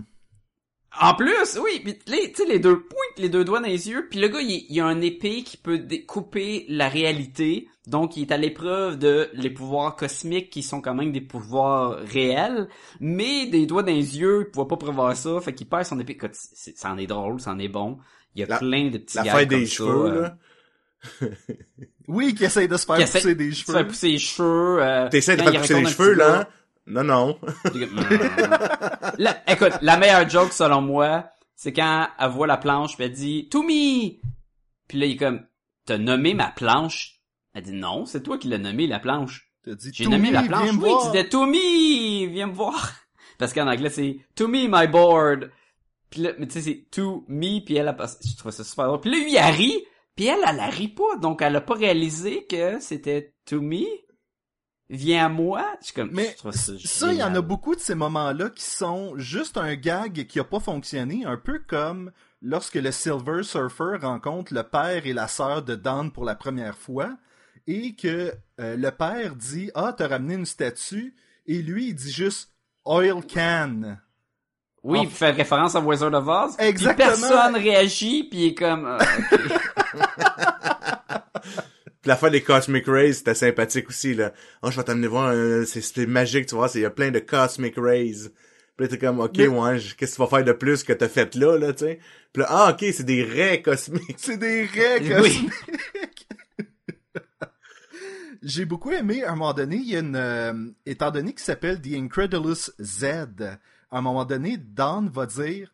En 1.02 1.16
plus, 1.16 1.58
oui, 1.62 1.82
pis 1.84 1.98
les, 2.06 2.32
tu 2.32 2.44
sais, 2.44 2.48
les 2.48 2.60
deux 2.60 2.80
pointes, 2.80 3.18
les 3.18 3.30
deux 3.30 3.44
doigts 3.44 3.60
dans 3.60 3.68
les 3.68 3.90
yeux, 3.90 4.08
puis 4.10 4.20
le 4.20 4.28
gars, 4.28 4.42
il, 4.42 4.66
il 4.70 4.80
a 4.80 4.86
un 4.86 5.02
épée 5.02 5.42
qui 5.44 5.58
peut 5.58 5.80
découper 5.80 6.66
la 6.70 6.88
réalité, 6.88 7.68
donc 7.88 8.16
il 8.16 8.22
est 8.24 8.32
à 8.32 8.38
l'épreuve 8.38 9.00
de 9.00 9.28
les 9.34 9.50
pouvoirs 9.50 9.96
cosmiques 9.96 10.52
qui 10.52 10.62
sont 10.62 10.82
quand 10.82 10.94
même 10.94 11.12
des 11.12 11.20
pouvoirs 11.22 11.98
réels, 12.06 12.68
mais 13.00 13.48
des 13.48 13.66
doigts 13.66 13.82
dans 13.82 13.92
les 13.92 14.20
yeux, 14.20 14.46
il 14.48 14.52
pouvait 14.52 14.68
pas 14.68 14.78
prévoir 14.78 15.16
ça, 15.18 15.42
fait 15.42 15.54
qu'il 15.54 15.68
perd 15.68 15.86
son 15.86 16.00
épée. 16.00 16.14
Écoute, 16.14 16.32
c'est- 16.36 16.78
ça 16.78 16.92
en 16.92 16.98
est 17.00 17.08
drôle, 17.08 17.40
ça 17.42 17.52
en 17.52 17.60
est 17.60 17.68
bon. 17.70 17.98
Il 18.36 18.42
y 18.42 18.44
a 18.44 18.48
La- 18.48 18.58
plein 18.60 18.90
de 18.90 18.98
petits 19.00 19.18
La 19.18 19.24
fête 19.26 19.50
des 19.50 19.56
comme 19.56 19.66
ça, 19.66 19.74
cheveux, 19.76 20.06
euh, 20.06 20.22
là. 20.22 20.38
Oui, 22.08 22.36
qui 22.36 22.44
essaye 22.46 22.68
de 22.68 22.78
se 22.78 22.86
faire 22.86 22.98
pousser 22.98 23.36
des 23.36 23.52
se 23.52 23.64
cheveux. 23.66 23.78
fait 23.78 23.86
pousser 23.86 24.08
les 24.10 24.18
cheveux. 24.20 24.78
Euh, 24.84 25.10
T'essaies 25.10 25.38
de 25.38 25.42
faire 25.42 25.60
pousser 25.62 25.82
les 25.82 25.86
cheveux, 25.88 26.14
là? 26.14 26.50
Non, 26.86 27.04
non. 27.04 27.40
La- 29.18 29.42
écoute, 29.52 29.74
la 29.82 29.98
meilleure 29.98 30.30
joke 30.30 30.52
selon 30.52 30.82
moi, 30.82 31.26
c'est 31.56 31.72
quand 31.74 32.08
elle 32.20 32.30
voit 32.30 32.48
la 32.48 32.58
planche 32.58 32.96
puis 32.96 33.06
elle 33.06 33.14
dit 33.14 33.48
To 33.50 33.64
me! 33.64 34.20
Puis 34.88 35.00
là 35.00 35.06
il 35.06 35.12
est 35.14 35.18
comme 35.18 35.46
T'as 35.86 35.98
nommé 35.98 36.34
ma 36.34 36.48
planche? 36.48 37.20
Elle 37.54 37.64
dit 37.64 37.74
non, 37.74 38.06
c'est 38.06 38.24
toi 38.24 38.38
qui 38.38 38.48
l'as 38.48 38.58
nommé 38.58 38.88
la 38.88 39.00
planche. 39.00 39.50
T'as 39.64 39.76
dit, 39.76 39.92
J'ai 39.94 40.08
nommé 40.08 40.32
la 40.32 40.44
planche. 40.44 40.72
Oui, 40.82 40.90
tu 41.04 41.12
disais 41.12 41.30
To 41.30 41.46
me! 41.46 42.28
Viens 42.28 42.48
me 42.48 42.54
voir. 42.54 42.94
Parce 43.38 43.54
qu'en 43.54 43.68
anglais 43.68 43.90
c'est 43.90 44.18
To 44.36 44.48
me 44.48 44.68
my 44.68 44.88
board. 44.88 45.52
Puis 46.10 46.22
là, 46.22 46.32
mais 46.38 46.48
tu 46.48 46.54
sais 46.54 46.62
c'est 46.62 46.86
To 46.92 47.24
me 47.28 47.64
puis 47.64 47.76
elle 47.76 47.88
a 47.88 47.94
pas... 47.94 48.08
Je 48.26 48.36
trouve 48.36 48.52
ça 48.52 48.64
super 48.64 48.88
drôle. 48.88 49.00
Puis 49.02 49.12
là 49.12 49.18
lui 49.18 49.32
il 49.32 49.38
a 49.38 49.48
ri. 49.48 49.86
Puis 50.16 50.26
elle, 50.26 50.40
elle 50.48 50.60
a 50.60 50.68
ri 50.68 50.90
pas. 50.90 51.16
Donc 51.22 51.42
elle 51.42 51.56
a 51.56 51.62
pas 51.62 51.76
réalisé 51.76 52.46
que 52.46 52.80
c'était 52.80 53.34
To 53.46 53.62
me. 53.62 53.86
Viens 54.96 55.26
à 55.26 55.30
moi. 55.30 55.66
Je 55.82 55.86
suis 55.88 55.94
comme, 55.96 56.10
Mais 56.12 56.36
je 56.46 56.52
ça, 56.52 56.74
Ça, 56.84 57.12
il 57.12 57.18
y 57.18 57.24
en 57.24 57.34
a 57.34 57.42
beaucoup 57.42 57.76
de 57.76 57.80
ces 57.80 57.96
moments-là 57.96 58.50
qui 58.52 58.64
sont 58.64 59.14
juste 59.18 59.58
un 59.58 59.74
gag 59.76 60.28
qui 60.28 60.40
a 60.40 60.44
pas 60.44 60.60
fonctionné, 60.60 61.26
un 61.26 61.38
peu 61.38 61.60
comme 61.68 62.12
lorsque 62.42 62.76
le 62.76 62.92
Silver 62.92 63.42
Surfer 63.44 63.98
rencontre 64.02 64.54
le 64.54 64.64
père 64.64 65.06
et 65.08 65.14
la 65.14 65.28
sœur 65.28 65.64
de 65.64 65.76
Don 65.76 66.10
pour 66.12 66.26
la 66.26 66.36
première 66.36 66.78
fois, 66.78 67.10
et 67.66 67.96
que 67.96 68.34
euh, 68.60 68.76
le 68.78 68.92
père 68.92 69.36
dit 69.36 69.72
«Ah, 69.76 69.94
t'as 69.98 70.08
ramené 70.10 70.36
une 70.36 70.46
statue», 70.46 71.16
et 71.48 71.62
lui, 71.62 71.88
il 71.88 71.96
dit 71.96 72.12
juste 72.12 72.52
«Oil 72.86 73.26
can 73.26 73.98
Oui, 74.84 75.00
En- 75.00 75.04
il 75.04 75.10
fait 75.10 75.32
référence 75.32 75.74
à 75.76 75.80
Wizard 75.80 76.14
of 76.14 76.28
Oz. 76.28 76.56
puis 76.58 76.68
Exactement. 76.68 77.08
personne 77.08 77.56
réagit, 77.56 78.26
puis 78.26 78.40
il 78.40 78.46
est 78.50 78.54
comme... 78.54 78.86
ah, 78.86 79.04
ok. 79.32 80.73
Puis 82.04 82.10
la 82.10 82.16
fin 82.18 82.30
des 82.30 82.42
Cosmic 82.42 82.86
Rays, 82.86 83.14
c'était 83.14 83.34
sympathique 83.34 83.90
aussi, 83.90 84.14
là. 84.14 84.32
Oh, 84.62 84.70
je 84.70 84.78
vais 84.78 84.84
t'amener 84.84 85.08
voir, 85.08 85.30
euh, 85.34 85.64
c'est, 85.66 86.06
magique, 86.06 86.46
tu 86.48 86.54
vois, 86.56 86.68
c'est- 86.68 86.80
il 86.80 86.84
y 86.84 86.86
a 86.86 86.90
plein 86.92 87.10
de 87.10 87.20
Cosmic 87.20 87.74
Rays. 87.78 88.30
Puis 88.78 88.88
t'es 88.90 88.98
comme, 88.98 89.20
ok, 89.22 89.38
Mais- 89.38 89.48
ouais, 89.48 89.80
qu'est-ce 89.80 89.96
que 89.96 90.06
tu 90.18 90.22
vas 90.22 90.28
faire 90.28 90.44
de 90.44 90.52
plus 90.52 90.84
que 90.84 90.94
t'as 90.94 91.08
fait 91.08 91.34
là, 91.36 91.58
là, 91.58 91.72
tu 91.74 91.86
sais? 91.86 92.00
Puis 92.34 92.42
là, 92.42 92.48
ah, 92.50 92.72
ok, 92.72 92.86
c'est 92.94 93.04
des 93.06 93.24
rays 93.24 93.62
cosmiques.». 93.62 94.16
C'est 94.18 94.38
des 94.38 94.66
règles 94.66 95.22
Oui. 95.22 95.50
J'ai 98.42 98.66
beaucoup 98.66 98.92
aimé, 98.92 99.24
à 99.24 99.32
un 99.32 99.36
moment 99.36 99.54
donné, 99.54 99.78
il 99.78 99.90
y 99.90 99.96
a 99.96 100.00
une... 100.00 100.16
euh, 100.18 100.54
étant 100.86 101.12
donné 101.12 101.32
qu'il 101.32 101.44
s'appelle 101.44 101.80
The 101.82 101.94
Incredulous 101.94 102.72
Z, 102.82 103.06
à 103.06 103.58
un 103.98 104.02
moment 104.02 104.26
donné, 104.26 104.58
Don 104.58 105.08
va 105.08 105.26
dire... 105.26 105.74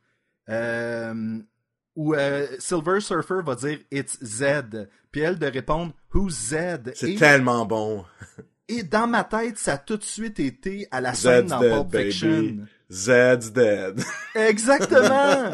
euh, 0.49 1.39
ou 1.99 2.15
euh, 2.15 2.47
Silver 2.59 3.01
Surfer 3.01 3.41
va 3.45 3.55
dire 3.55 3.79
«It's 3.91 4.17
Z», 4.23 4.87
puis 5.11 5.19
elle 5.19 5.37
de 5.37 5.47
répondre 5.47 5.91
«Who's 6.13 6.33
Z?» 6.33 6.55
C'est 6.95 7.11
et, 7.11 7.15
tellement 7.17 7.65
bon. 7.65 8.05
et 8.69 8.83
dans 8.83 9.05
ma 9.05 9.25
tête, 9.25 9.57
ça 9.57 9.73
a 9.73 9.77
tout 9.77 9.97
de 9.97 10.03
suite 10.05 10.39
été 10.39 10.87
à 10.91 11.01
la 11.01 11.13
scène 11.13 11.49
Zed's 11.49 11.49
dans 11.49 11.59
dead, 11.59 11.89
Pulp 11.91 12.01
Fiction. 12.05 12.29
baby. 12.29 12.61
Zed's 12.89 13.51
dead. 13.51 14.01
Exactement. 14.35 15.51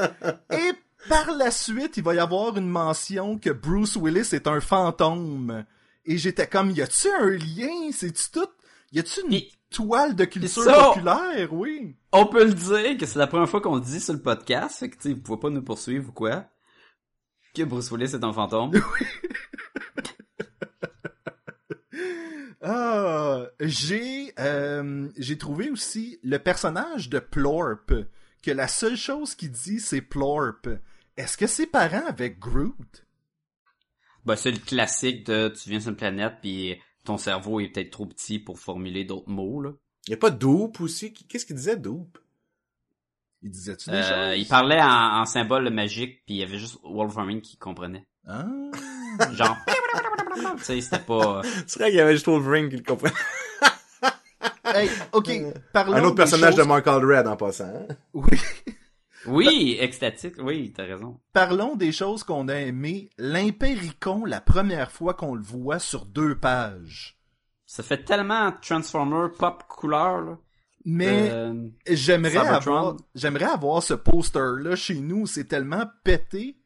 Et 0.52 0.74
par 1.10 1.32
la 1.32 1.50
suite, 1.50 1.98
il 1.98 2.04
va 2.04 2.14
y 2.14 2.20
avoir 2.20 2.56
une 2.56 2.70
mention 2.70 3.40
que 3.40 3.50
Bruce 3.50 3.96
Willis 3.96 4.30
est 4.34 4.46
un 4.46 4.62
fantôme. 4.62 5.66
Et 6.06 6.20
j'étais 6.20 6.46
comme, 6.46 6.70
y 6.70 6.84
a-tu 6.84 7.08
un 7.10 7.32
lien? 7.32 7.92
C'est-tu 7.92 8.30
tout? 8.32 8.52
Y 8.92 9.00
a-tu 9.00 9.22
une 9.22 9.42
toile 9.70 10.16
de 10.16 10.26
culture 10.26 10.64
ça- 10.64 10.86
populaire? 10.94 11.52
Oui. 11.54 11.96
On 12.12 12.26
peut 12.26 12.46
le 12.46 12.54
dire 12.54 12.98
que 12.98 13.06
c'est 13.06 13.20
la 13.20 13.28
première 13.28 13.50
fois 13.50 13.62
qu'on 13.62 13.76
le 13.76 13.82
dit 13.82 14.00
sur 14.00 14.14
le 14.14 14.22
podcast, 14.22 14.80
fait 14.80 14.90
que 14.90 14.96
tu 14.96 15.02
sais, 15.10 15.14
vous 15.14 15.22
pouvez 15.22 15.40
pas 15.40 15.50
nous 15.50 15.62
poursuivre 15.64 16.10
ou 16.10 16.12
quoi. 16.14 16.46
Que 17.54 17.64
Bruce 17.64 17.92
Willis 17.92 18.14
est 18.16 18.24
un 18.24 18.34
fantôme. 18.34 18.72
Ah, 22.68 23.46
j'ai, 23.60 24.34
euh, 24.40 25.08
j'ai 25.18 25.38
trouvé 25.38 25.70
aussi 25.70 26.20
le 26.24 26.40
personnage 26.40 27.10
de 27.10 27.20
Plorp, 27.20 27.92
que 28.42 28.52
la 28.52 28.68
seule 28.68 28.98
chose 28.98 29.36
qu'il 29.36 29.52
dit, 29.52 29.80
c'est 29.80 30.02
Plorp. 30.02 30.68
Est-ce 31.16 31.38
que 31.38 31.46
c'est 31.48 31.68
parent 31.68 32.06
avec 32.08 32.40
Groot? 32.40 33.06
ben, 34.26 34.36
c'est 34.36 34.52
le 34.52 34.58
classique 34.58 35.28
de 35.28 35.50
tu 35.50 35.70
viens 35.70 35.80
sur 35.80 35.92
une 35.92 35.96
planète 35.96 36.34
puis 36.42 36.82
ton 37.06 37.18
cerveau 37.18 37.60
est 37.60 37.70
peut-être 37.70 37.92
trop 37.92 38.06
petit 38.06 38.40
pour 38.40 38.60
formuler 38.60 39.06
d'autres 39.06 39.30
mots, 39.30 39.62
là. 39.62 39.72
Y 40.08 40.14
a 40.14 40.18
pas 40.18 40.30
Doop 40.30 40.82
aussi? 40.82 41.14
Qu'est-ce 41.14 41.46
qu'il 41.46 41.56
disait, 41.56 41.78
Doop? 41.78 42.18
Il 43.42 43.50
disait-tu 43.52 43.90
des 43.90 43.96
Euh, 43.98 44.32
choses? 44.34 44.40
il 44.42 44.48
parlait 44.48 44.82
en, 44.82 45.22
en 45.22 45.26
symbole 45.26 45.70
magique, 45.70 46.24
puis 46.26 46.36
il 46.36 46.38
y 46.38 46.44
avait 46.44 46.58
juste 46.60 46.78
Wolverine 46.84 47.42
qui 47.42 47.58
comprenait. 47.58 48.06
Ah. 48.28 48.46
Genre, 49.34 49.56
tu 50.58 50.64
sais, 50.64 50.82
c'était 50.82 51.00
pas... 51.00 51.42
C'est 51.68 51.80
vrai 51.80 51.90
qu'il 51.90 51.98
y 51.98 52.02
avait 52.02 52.14
juste 52.14 52.26
Wolverine 52.28 52.70
qui 52.70 52.78
le 52.78 52.84
comprenait. 52.84 53.14
Hey, 54.66 54.90
ok, 55.14 55.30
parlons 55.72 55.94
Un 55.94 56.04
autre 56.04 56.16
personnage 56.16 56.56
choses- 56.56 56.64
de 56.64 56.68
Mark 56.68 56.86
Aldred 56.88 57.28
en 57.28 57.38
passant. 57.38 57.66
hein? 57.66 57.96
Oui. 58.14 58.38
Oui, 59.28 59.78
extatique, 59.80 60.36
oui, 60.40 60.72
t'as 60.76 60.84
raison. 60.86 61.20
Parlons 61.34 61.76
des 61.76 61.92
choses 61.92 62.24
qu'on 62.24 62.48
a 62.48 62.56
aimées. 62.56 63.10
L'Impéricon, 63.18 64.26
la 64.26 64.42
première 64.42 64.92
fois 64.92 65.14
qu'on 65.14 65.36
le 65.36 65.42
voit 65.44 65.80
sur 65.80 66.06
deux 66.06 66.36
pages. 66.38 67.18
Ça 67.66 67.84
fait 67.84 68.04
tellement 68.04 68.52
Transformer 68.62 69.28
pop 69.38 69.64
couleur, 69.68 70.22
là. 70.22 70.38
Mais 70.88 71.30
Euh, 71.32 71.68
j'aimerais 71.88 72.38
avoir, 72.38 72.96
j'aimerais 73.16 73.46
avoir 73.46 73.82
ce 73.82 73.96
poster-là 73.96 74.76
chez 74.76 75.00
nous. 75.00 75.26
C'est 75.26 75.46
tellement 75.46 75.86
pété 76.04 76.58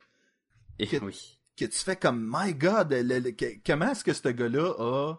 et- 0.78 0.88
Que- 0.88 0.98
oui. 0.98 1.40
que 1.58 1.64
tu 1.66 1.78
fais 1.80 1.96
comme, 1.96 2.30
my 2.30 2.54
god, 2.54 2.92
le- 2.92 3.20
le- 3.20 3.32
que- 3.32 3.58
comment 3.66 3.92
est-ce 3.92 4.04
que 4.04 4.12
ce 4.14 4.28
gars-là 4.28 4.74
a, 4.78 5.14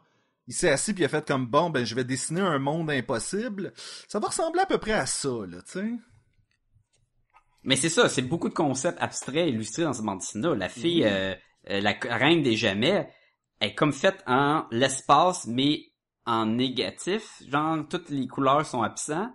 il 0.48 0.53
s'est 0.55 0.68
assis 0.70 0.92
puis 0.92 1.03
il 1.03 1.07
a 1.07 1.09
fait 1.09 1.26
comme, 1.26 1.46
bon, 1.46 1.70
ben, 1.70 1.87
je 1.87 1.94
vais 1.94 2.05
dessiner 2.05 2.42
un 2.42 2.59
monde 2.59 2.90
impossible. 2.90 3.72
Ça 4.07 4.18
va 4.18 4.29
ressembler 4.29 4.61
à 4.61 4.66
peu 4.66 4.76
près 4.79 4.92
à 4.92 5.07
ça, 5.07 5.31
là, 5.48 5.62
tu 5.62 5.72
sais. 5.72 5.90
Mais 7.62 7.77
c'est 7.77 7.88
ça, 7.88 8.09
c'est 8.09 8.23
beaucoup 8.23 8.49
de 8.49 8.55
concepts 8.55 9.01
abstraits 9.01 9.49
illustrés 9.49 9.83
dans 9.83 9.92
ce 9.92 10.03
bande 10.03 10.18
dessinée. 10.18 10.55
La 10.57 10.68
fille, 10.68 11.05
euh, 11.05 11.35
euh, 11.68 11.81
la 11.81 11.92
reine 12.03 12.42
des 12.42 12.57
jamais, 12.57 13.09
est 13.61 13.75
comme 13.75 13.92
faite 13.92 14.23
en 14.27 14.66
l'espace, 14.70 15.46
mais 15.46 15.90
en 16.25 16.46
négatif. 16.46 17.42
Genre, 17.49 17.87
toutes 17.88 18.09
les 18.11 18.27
couleurs 18.27 18.64
sont 18.64 18.83
absentes. 18.83 19.31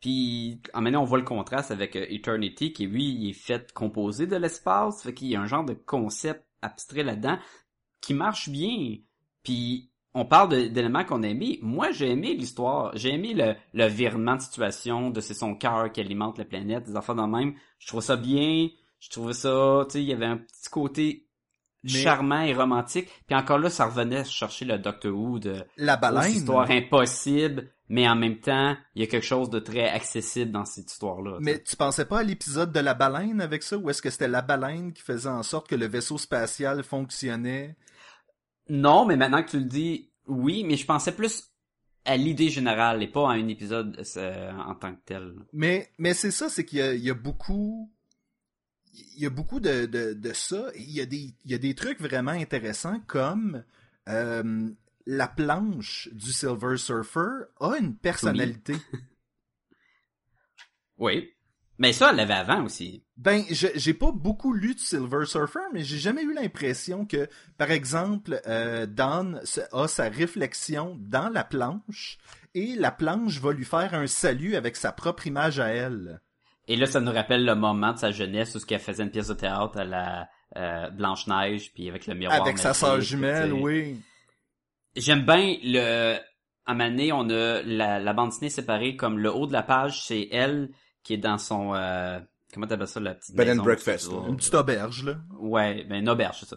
Puis, 0.00 0.60
en 0.74 0.80
maintenant, 0.80 1.02
on 1.02 1.06
voit 1.06 1.18
le 1.18 1.24
contraste 1.24 1.70
avec 1.70 1.96
euh, 1.96 2.06
Eternity, 2.08 2.72
qui, 2.72 2.86
lui, 2.86 3.04
il 3.04 3.30
est 3.30 3.32
fait 3.32 3.72
composé 3.72 4.26
de 4.26 4.36
l'espace. 4.36 5.02
Fait 5.02 5.12
qu'il 5.12 5.28
y 5.28 5.36
a 5.36 5.40
un 5.40 5.46
genre 5.46 5.64
de 5.64 5.74
concept 5.74 6.44
abstrait 6.62 7.02
là-dedans 7.02 7.38
qui 8.00 8.14
marche 8.14 8.48
bien. 8.48 8.96
Puis, 9.42 9.90
on 10.18 10.24
parle 10.24 10.70
d'éléments 10.70 11.04
qu'on 11.04 11.22
a 11.22 11.28
aimés. 11.28 11.58
Moi, 11.62 11.90
j'ai 11.92 12.10
aimé 12.10 12.34
l'histoire. 12.34 12.90
J'ai 12.94 13.14
aimé 13.14 13.34
le, 13.34 13.54
le 13.74 13.86
virement 13.86 14.36
de 14.36 14.40
situation, 14.42 15.10
de 15.10 15.20
c'est 15.20 15.34
son 15.34 15.54
cœur 15.54 15.90
qui 15.92 16.00
alimente 16.00 16.38
la 16.38 16.44
planète, 16.44 16.84
des 16.84 16.96
affaires 16.96 17.14
dans 17.14 17.26
le 17.26 17.32
même. 17.36 17.54
Je 17.78 17.86
trouve 17.88 18.02
ça 18.02 18.16
bien. 18.16 18.68
Je 19.00 19.10
trouvais 19.10 19.32
ça, 19.32 19.84
tu 19.88 19.92
sais, 19.92 20.02
il 20.02 20.08
y 20.08 20.12
avait 20.12 20.26
un 20.26 20.38
petit 20.38 20.68
côté 20.70 21.26
Mais- 21.84 21.90
charmant 21.90 22.40
et 22.42 22.52
romantique. 22.52 23.08
Puis 23.26 23.36
encore 23.36 23.58
là, 23.58 23.70
ça 23.70 23.86
revenait 23.86 24.24
chercher 24.24 24.64
le 24.64 24.78
Doctor 24.78 25.14
Who 25.14 25.38
de 25.38 25.64
La 25.76 25.96
baleine. 25.96 26.32
histoire 26.32 26.68
impossible, 26.68 27.70
mais 27.88 28.08
en 28.08 28.16
même 28.16 28.40
temps, 28.40 28.76
il 28.96 29.02
y 29.02 29.04
a 29.04 29.06
quelque 29.06 29.24
chose 29.24 29.50
de 29.50 29.60
très 29.60 29.88
accessible 29.88 30.50
dans 30.50 30.64
cette 30.64 30.90
histoire-là. 30.90 31.38
Mais 31.40 31.62
tu 31.62 31.76
pensais 31.76 32.06
pas 32.06 32.18
à 32.18 32.22
l'épisode 32.24 32.72
de 32.72 32.80
la 32.80 32.94
baleine 32.94 33.40
avec 33.40 33.62
ça, 33.62 33.78
ou 33.78 33.88
est-ce 33.88 34.02
que 34.02 34.10
c'était 34.10 34.26
la 34.26 34.42
baleine 34.42 34.92
qui 34.92 35.02
faisait 35.02 35.28
en 35.28 35.44
sorte 35.44 35.68
que 35.68 35.76
le 35.76 35.86
vaisseau 35.86 36.18
spatial 36.18 36.82
fonctionnait? 36.82 37.76
Non, 38.68 39.06
mais 39.06 39.16
maintenant 39.16 39.42
que 39.42 39.50
tu 39.50 39.58
le 39.58 39.64
dis, 39.64 40.07
oui, 40.28 40.64
mais 40.64 40.76
je 40.76 40.86
pensais 40.86 41.12
plus 41.12 41.50
à 42.04 42.16
l'idée 42.16 42.48
générale 42.48 43.02
et 43.02 43.08
pas 43.08 43.28
à 43.28 43.32
un 43.32 43.48
épisode 43.48 44.02
euh, 44.16 44.52
en 44.52 44.74
tant 44.74 44.94
que 44.94 45.00
tel. 45.04 45.34
Mais, 45.52 45.90
mais 45.98 46.14
c'est 46.14 46.30
ça, 46.30 46.48
c'est 46.48 46.64
qu'il 46.64 46.78
y 46.78 46.82
a, 46.82 46.94
il 46.94 47.02
y 47.02 47.10
a 47.10 47.14
beaucoup, 47.14 47.92
il 48.92 49.22
y 49.22 49.26
a 49.26 49.30
beaucoup 49.30 49.60
de, 49.60 49.86
de, 49.86 50.14
de 50.14 50.32
ça. 50.32 50.70
Il 50.76 50.90
y 50.90 51.00
a 51.00 51.06
des, 51.06 51.34
il 51.44 51.50
y 51.50 51.54
a 51.54 51.58
des 51.58 51.74
trucs 51.74 52.00
vraiment 52.00 52.32
intéressants 52.32 53.00
comme 53.06 53.64
euh, 54.08 54.70
la 55.06 55.28
planche 55.28 56.08
du 56.12 56.32
Silver 56.32 56.76
Surfer 56.76 57.46
a 57.60 57.76
une 57.78 57.96
personnalité. 57.96 58.74
Oui. 60.98 61.32
Mais 61.78 61.92
ça, 61.92 62.10
elle 62.10 62.16
l'avait 62.16 62.34
avant 62.34 62.64
aussi. 62.64 63.04
Ben, 63.16 63.44
j'ai 63.50 63.94
pas 63.94 64.10
beaucoup 64.10 64.52
lu 64.52 64.74
de 64.74 64.80
Silver 64.80 65.24
Surfer, 65.26 65.60
mais 65.72 65.84
j'ai 65.84 65.98
jamais 65.98 66.22
eu 66.22 66.34
l'impression 66.34 67.06
que, 67.06 67.28
par 67.56 67.70
exemple, 67.70 68.40
euh, 68.48 68.86
Don 68.86 69.40
a 69.72 69.88
sa 69.88 70.08
réflexion 70.08 70.96
dans 70.98 71.28
la 71.28 71.44
planche 71.44 72.18
et 72.54 72.74
la 72.74 72.90
planche 72.90 73.40
va 73.40 73.52
lui 73.52 73.64
faire 73.64 73.94
un 73.94 74.08
salut 74.08 74.56
avec 74.56 74.74
sa 74.74 74.90
propre 74.90 75.28
image 75.28 75.60
à 75.60 75.68
elle. 75.68 76.20
Et 76.66 76.76
là, 76.76 76.86
ça 76.86 77.00
nous 77.00 77.12
rappelle 77.12 77.44
le 77.44 77.54
moment 77.54 77.92
de 77.92 77.98
sa 77.98 78.10
jeunesse 78.10 78.56
où 78.56 78.58
ce 78.58 78.66
qu'elle 78.66 78.80
faisait 78.80 79.04
une 79.04 79.10
pièce 79.10 79.28
de 79.28 79.34
théâtre 79.34 79.78
à 79.78 79.84
la 79.84 80.28
euh, 80.56 80.90
Blanche-Neige, 80.90 81.72
puis 81.72 81.88
avec 81.88 82.08
le 82.08 82.14
miroir 82.14 82.42
Avec 82.42 82.58
sa 82.58 82.74
sœur 82.74 83.00
jumelle, 83.00 83.52
oui. 83.52 83.96
J'aime 84.96 85.24
bien 85.24 85.56
le... 85.62 86.18
À 86.66 86.74
Mané, 86.74 87.12
on 87.12 87.30
a 87.30 87.62
la, 87.62 87.98
la 87.98 88.12
bande 88.12 88.28
dessinée 88.28 88.50
séparée 88.50 88.94
comme 88.94 89.18
le 89.18 89.32
haut 89.32 89.46
de 89.46 89.54
la 89.54 89.62
page, 89.62 90.04
c'est 90.04 90.28
elle 90.30 90.68
qui 91.08 91.14
est 91.14 91.16
dans 91.16 91.38
son... 91.38 91.72
Euh, 91.74 92.20
comment 92.52 92.66
t'appelles 92.66 92.86
ça, 92.86 93.00
la 93.00 93.14
petite 93.14 93.34
Bed 93.34 93.48
and 93.48 93.52
maison, 93.52 93.62
breakfast, 93.62 94.12
là. 94.12 94.18
Une 94.28 94.36
petite 94.36 94.54
auberge, 94.54 95.04
là. 95.04 95.14
Ouais, 95.40 95.84
ben 95.88 96.00
une 96.00 96.08
auberge, 96.10 96.40
c'est 96.40 96.48
ça. 96.50 96.56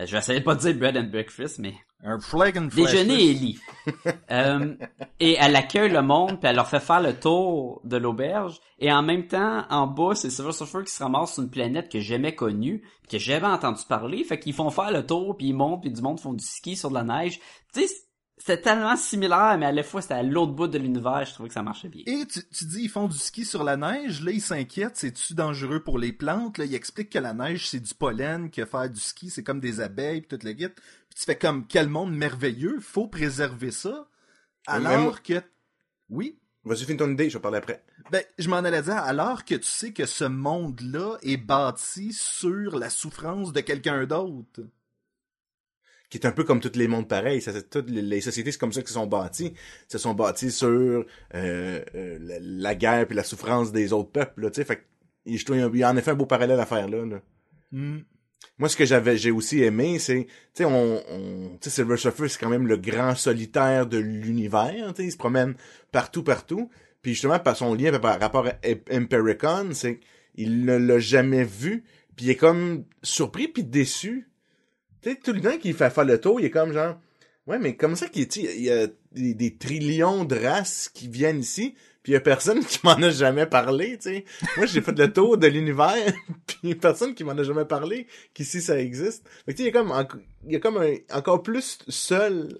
Euh, 0.00 0.04
je 0.04 0.10
vais 0.10 0.18
essayer 0.18 0.40
de 0.40 0.44
pas 0.44 0.56
dire 0.56 0.74
bread 0.74 0.96
and 0.96 1.10
breakfast, 1.12 1.60
mais... 1.60 1.74
Un 2.02 2.18
flag 2.18 2.58
and. 2.58 2.66
Déjeuner 2.74 3.30
et 3.30 3.34
lit. 3.34 3.58
Euh, 4.30 4.74
et 5.20 5.36
elle 5.38 5.54
accueille 5.54 5.90
le 5.90 6.02
monde, 6.02 6.40
puis 6.40 6.48
elle 6.48 6.56
leur 6.56 6.66
fait 6.66 6.80
faire 6.80 7.00
le 7.00 7.14
tour 7.14 7.80
de 7.84 7.96
l'auberge. 7.96 8.58
Et 8.78 8.90
en 8.90 9.02
même 9.02 9.28
temps, 9.28 9.64
en 9.70 9.86
bas, 9.86 10.14
c'est 10.14 10.30
Silver 10.30 10.52
Surfer 10.52 10.82
qui 10.84 10.92
se 10.92 11.02
ramasse 11.02 11.34
sur 11.34 11.42
une 11.42 11.50
planète 11.50 11.90
que 11.90 12.00
j'ai 12.00 12.14
jamais 12.14 12.34
connue, 12.34 12.80
puis 13.02 13.12
que 13.12 13.18
j'ai 13.18 13.34
jamais 13.34 13.46
entendu 13.46 13.82
parler. 13.88 14.24
Fait 14.24 14.40
qu'ils 14.40 14.54
font 14.54 14.70
faire 14.70 14.90
le 14.90 15.06
tour, 15.06 15.36
puis 15.36 15.48
ils 15.48 15.54
montent, 15.54 15.82
puis 15.82 15.92
du 15.92 16.02
monde 16.02 16.18
font 16.18 16.32
du 16.32 16.44
ski 16.44 16.76
sur 16.76 16.88
de 16.88 16.94
la 16.94 17.04
neige. 17.04 17.38
Tu 17.72 17.86
sais, 17.86 17.94
c'était 18.36 18.60
tellement 18.60 18.96
similaire, 18.96 19.56
mais 19.58 19.66
à 19.66 19.72
la 19.72 19.82
fois, 19.82 20.02
c'était 20.02 20.14
à 20.14 20.22
l'autre 20.22 20.52
bout 20.52 20.66
de 20.66 20.76
l'univers. 20.78 21.24
Je 21.24 21.32
trouvais 21.32 21.48
que 21.48 21.54
ça 21.54 21.62
marchait 21.62 21.88
bien. 21.88 22.02
Et 22.06 22.26
tu, 22.26 22.40
tu 22.48 22.64
dis, 22.64 22.82
ils 22.82 22.88
font 22.90 23.06
du 23.06 23.16
ski 23.16 23.44
sur 23.44 23.62
la 23.62 23.76
neige, 23.76 24.22
là, 24.22 24.32
ils 24.32 24.40
s'inquiètent, 24.42 24.96
c'est-tu 24.96 25.34
dangereux 25.34 25.80
pour 25.80 25.98
les 25.98 26.12
plantes? 26.12 26.58
Là, 26.58 26.64
ils 26.64 26.74
expliquent 26.74 27.10
que 27.10 27.18
la 27.18 27.32
neige, 27.32 27.68
c'est 27.68 27.80
du 27.80 27.94
pollen, 27.94 28.50
que 28.50 28.64
faire 28.64 28.90
du 28.90 29.00
ski, 29.00 29.30
c'est 29.30 29.44
comme 29.44 29.60
des 29.60 29.80
abeilles, 29.80 30.20
pis 30.22 30.28
toute 30.28 30.42
la 30.42 30.52
guite. 30.52 30.74
Puis 30.74 31.20
tu 31.20 31.24
fais 31.24 31.38
comme, 31.38 31.66
quel 31.66 31.88
monde 31.88 32.12
merveilleux, 32.14 32.80
faut 32.80 33.06
préserver 33.06 33.70
ça. 33.70 34.08
Alors 34.66 35.12
Même- 35.12 35.20
que... 35.22 35.42
Oui? 36.10 36.38
Vas-y, 36.64 36.84
finis 36.84 36.96
ton 36.96 37.10
idée, 37.10 37.28
je 37.28 37.36
vais 37.38 37.42
parler 37.42 37.58
après. 37.58 37.84
Ben, 38.10 38.22
je 38.38 38.48
m'en 38.48 38.56
allais 38.56 38.82
dire, 38.82 38.96
alors 38.96 39.44
que 39.44 39.54
tu 39.54 39.64
sais 39.66 39.92
que 39.92 40.06
ce 40.06 40.24
monde-là 40.24 41.18
est 41.22 41.36
bâti 41.36 42.12
sur 42.12 42.78
la 42.78 42.90
souffrance 42.90 43.52
de 43.52 43.60
quelqu'un 43.60 44.04
d'autre. 44.06 44.62
Qui 46.10 46.18
est 46.18 46.26
un 46.26 46.32
peu 46.32 46.44
comme 46.44 46.60
tous 46.60 46.78
les 46.78 46.86
mondes 46.86 47.08
pareils. 47.08 47.40
Ça, 47.40 47.50
toutes 47.62 47.90
les, 47.90 48.20
sociétés, 48.20 48.52
c'est 48.52 48.58
comme 48.58 48.72
ça 48.72 48.82
qu'ils 48.82 48.90
sont 48.90 49.06
bâtis. 49.06 49.52
Ils 49.54 49.92
se 49.92 49.98
sont 49.98 50.14
bâtis 50.14 50.52
sur 50.52 50.68
euh, 50.68 51.04
euh, 51.34 52.18
la, 52.20 52.36
la 52.40 52.74
guerre 52.74 53.06
puis 53.06 53.16
la 53.16 53.24
souffrance 53.24 53.72
des 53.72 53.92
autres 53.92 54.10
peuples. 54.10 54.42
Là, 54.42 54.50
tu 54.50 54.56
sais, 54.56 54.64
fait 54.64 54.76
que, 54.76 54.82
et 55.26 55.36
je 55.36 55.44
trouve 55.44 55.56
il 55.56 55.78
y 55.78 55.82
a 55.82 55.90
en 55.90 55.96
effet 55.96 56.10
un 56.10 56.14
beau 56.14 56.26
parallèle 56.26 56.60
à 56.60 56.66
faire 56.66 56.88
là. 56.88 57.04
là. 57.04 57.20
Hmm. 57.72 58.00
Moi, 58.58 58.68
ce 58.68 58.76
que 58.76 58.84
j'avais, 58.84 59.16
j'ai 59.16 59.30
aussi 59.30 59.62
aimé, 59.62 59.98
c'est, 59.98 60.26
tu 60.26 60.32
sais, 60.54 60.64
on, 60.64 61.02
on 61.10 61.58
tu 61.60 61.70
sais, 61.70 61.70
Silver 61.70 61.96
Surfer, 61.96 62.28
c'est 62.28 62.38
quand 62.38 62.50
même 62.50 62.66
le 62.66 62.76
grand 62.76 63.14
solitaire 63.14 63.86
de 63.86 63.98
l'univers, 63.98 64.92
tu 64.94 65.02
sais, 65.02 65.08
il 65.08 65.12
se 65.12 65.16
promène 65.16 65.54
partout, 65.90 66.22
partout. 66.22 66.70
Puis 67.02 67.12
justement, 67.12 67.38
par 67.38 67.56
son 67.56 67.74
lien 67.74 67.98
par 67.98 68.20
rapport 68.20 68.46
à 68.46 68.54
Empericon, 68.94 69.70
c'est 69.72 70.00
qu'il 70.34 70.64
ne 70.64 70.76
l'a 70.76 70.98
jamais 70.98 71.44
vu, 71.44 71.84
puis 72.16 72.26
il 72.26 72.30
est 72.30 72.36
comme 72.36 72.84
surpris 73.02 73.48
puis 73.48 73.64
déçu. 73.64 74.30
Sais, 75.04 75.16
tout 75.22 75.32
le 75.32 75.40
temps 75.40 75.58
qu'il 75.58 75.74
fait 75.74 75.90
faire 75.90 76.04
le 76.04 76.20
tour, 76.20 76.40
il 76.40 76.46
est 76.46 76.50
comme 76.50 76.72
genre, 76.72 76.96
ouais, 77.46 77.58
mais 77.58 77.76
comme 77.76 77.94
ça 77.94 78.08
qu'il 78.08 78.22
est, 78.22 78.36
il 78.36 78.62
y 78.62 78.70
a 78.70 78.86
des, 79.12 79.56
trillions 79.56 80.24
de 80.24 80.34
races 80.36 80.88
qui 80.88 81.08
viennent 81.08 81.40
ici, 81.40 81.74
puis 82.02 82.12
il 82.12 82.14
y 82.14 82.16
a 82.16 82.20
personne 82.20 82.64
qui 82.64 82.80
m'en 82.84 82.94
a 82.94 83.10
jamais 83.10 83.46
parlé, 83.46 83.98
tu 83.98 84.10
sais. 84.10 84.24
Moi, 84.56 84.66
j'ai 84.66 84.80
fait 84.80 84.98
le 84.98 85.12
tour 85.12 85.36
de 85.36 85.46
l'univers, 85.46 86.12
puis 86.46 86.56
il 86.62 86.70
y 86.70 86.72
a 86.72 86.76
personne 86.76 87.14
qui 87.14 87.22
m'en 87.24 87.32
a 87.32 87.42
jamais 87.42 87.66
parlé, 87.66 88.06
qu'ici 88.32 88.60
ça 88.62 88.78
existe. 88.80 89.28
Fait 89.44 89.52
que, 89.52 89.56
tu 89.56 89.56
sais, 89.58 89.62
il 89.64 89.68
est 89.68 89.72
comme, 89.72 89.90
enc- 89.90 90.20
il 90.46 90.54
est 90.54 90.60
comme 90.60 90.78
un- 90.78 90.96
encore 91.16 91.42
plus 91.42 91.78
seul, 91.88 92.58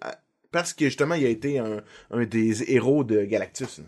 parce 0.53 0.75
que 0.75 0.85
justement, 0.85 1.15
il 1.15 1.25
a 1.25 1.31
été 1.31 1.59
un, 1.59 1.83
un 2.11 2.25
des 2.25 2.71
héros 2.73 3.05
de 3.05 3.25
Galactus. 3.25 3.81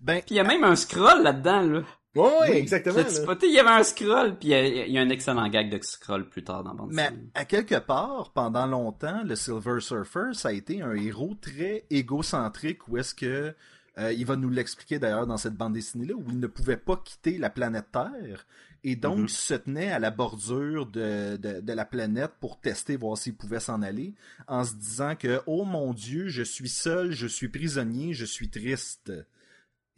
Ben, 0.00 0.22
il 0.30 0.36
y 0.36 0.40
a 0.40 0.44
même 0.44 0.64
un 0.64 0.76
scroll 0.76 1.22
là-dedans, 1.22 1.62
là. 1.62 1.82
Oui, 2.16 2.48
exactement. 2.50 2.96
T'as-tu 2.96 3.14
là. 3.14 3.22
spoté? 3.22 3.46
Il 3.46 3.54
y 3.54 3.58
avait 3.60 3.70
un 3.70 3.82
scroll, 3.84 4.36
puis 4.38 4.48
il 4.48 4.50
y 4.50 4.54
a, 4.54 4.66
il 4.86 4.92
y 4.92 4.98
a 4.98 5.00
un 5.00 5.08
excellent 5.10 5.48
gag 5.48 5.70
de 5.70 5.82
scroll 5.82 6.28
plus 6.28 6.42
tard 6.42 6.64
dans 6.64 6.70
la 6.72 6.76
bande 6.76 6.90
Mais 6.92 7.10
à 7.34 7.44
quelque 7.44 7.78
part, 7.78 8.32
pendant 8.32 8.66
longtemps, 8.66 9.22
le 9.24 9.36
Silver 9.36 9.80
Surfer, 9.80 10.30
ça 10.32 10.48
a 10.48 10.52
été 10.52 10.82
un 10.82 10.94
héros 10.94 11.36
très 11.40 11.84
égocentrique 11.90 12.88
où 12.88 12.96
est-ce 12.98 13.14
que 13.14 13.54
euh, 13.98 14.12
il 14.12 14.26
va 14.26 14.36
nous 14.36 14.50
l'expliquer 14.50 14.98
d'ailleurs 14.98 15.26
dans 15.26 15.36
cette 15.36 15.54
bande 15.54 15.74
dessinée-là, 15.74 16.14
où 16.14 16.24
il 16.30 16.40
ne 16.40 16.46
pouvait 16.46 16.76
pas 16.76 16.96
quitter 16.96 17.38
la 17.38 17.50
planète 17.50 17.86
Terre 17.92 18.46
et 18.82 18.96
donc 18.96 19.18
Mhm. 19.18 19.28
se 19.28 19.54
tenait 19.54 19.92
à 19.92 19.98
la 19.98 20.10
bordure 20.10 20.86
de, 20.86 21.36
de, 21.36 21.60
de 21.60 21.72
la 21.72 21.84
planète 21.84 22.32
pour 22.40 22.58
tester, 22.60 22.96
voir 22.96 23.18
s'il 23.18 23.34
pouvait 23.34 23.60
s'en 23.60 23.82
aller, 23.82 24.14
en 24.48 24.64
se 24.64 24.74
disant 24.74 25.14
que 25.16 25.42
Oh 25.46 25.64
mon 25.64 25.92
Dieu, 25.92 26.28
je 26.28 26.42
suis 26.42 26.68
seul, 26.70 27.12
je 27.12 27.26
suis 27.26 27.48
prisonnier, 27.48 28.14
je 28.14 28.24
suis 28.24 28.48
triste. 28.48 29.12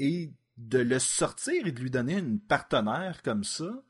Et 0.00 0.30
de 0.56 0.78
le 0.78 0.98
sortir 0.98 1.66
et 1.66 1.72
de 1.72 1.80
lui 1.80 1.90
donner 1.90 2.18
une 2.18 2.38
partenaire 2.40 3.22
comme 3.22 3.44
ça, 3.44 3.82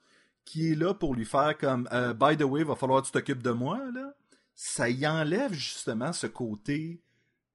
qui 0.44 0.72
est 0.72 0.74
là 0.74 0.94
pour 0.94 1.14
lui 1.14 1.24
faire 1.24 1.56
comme 1.58 1.88
euh, 1.92 2.14
By 2.14 2.36
the 2.36 2.42
way, 2.42 2.64
va 2.64 2.74
falloir 2.76 3.02
que 3.02 3.06
tu 3.06 3.12
t'occupes 3.12 3.42
de 3.42 3.50
moi, 3.50 3.78
là, 3.94 4.14
ça 4.54 4.88
y 4.90 5.06
enlève 5.06 5.52
justement 5.52 6.12
ce 6.12 6.26
côté 6.26 7.00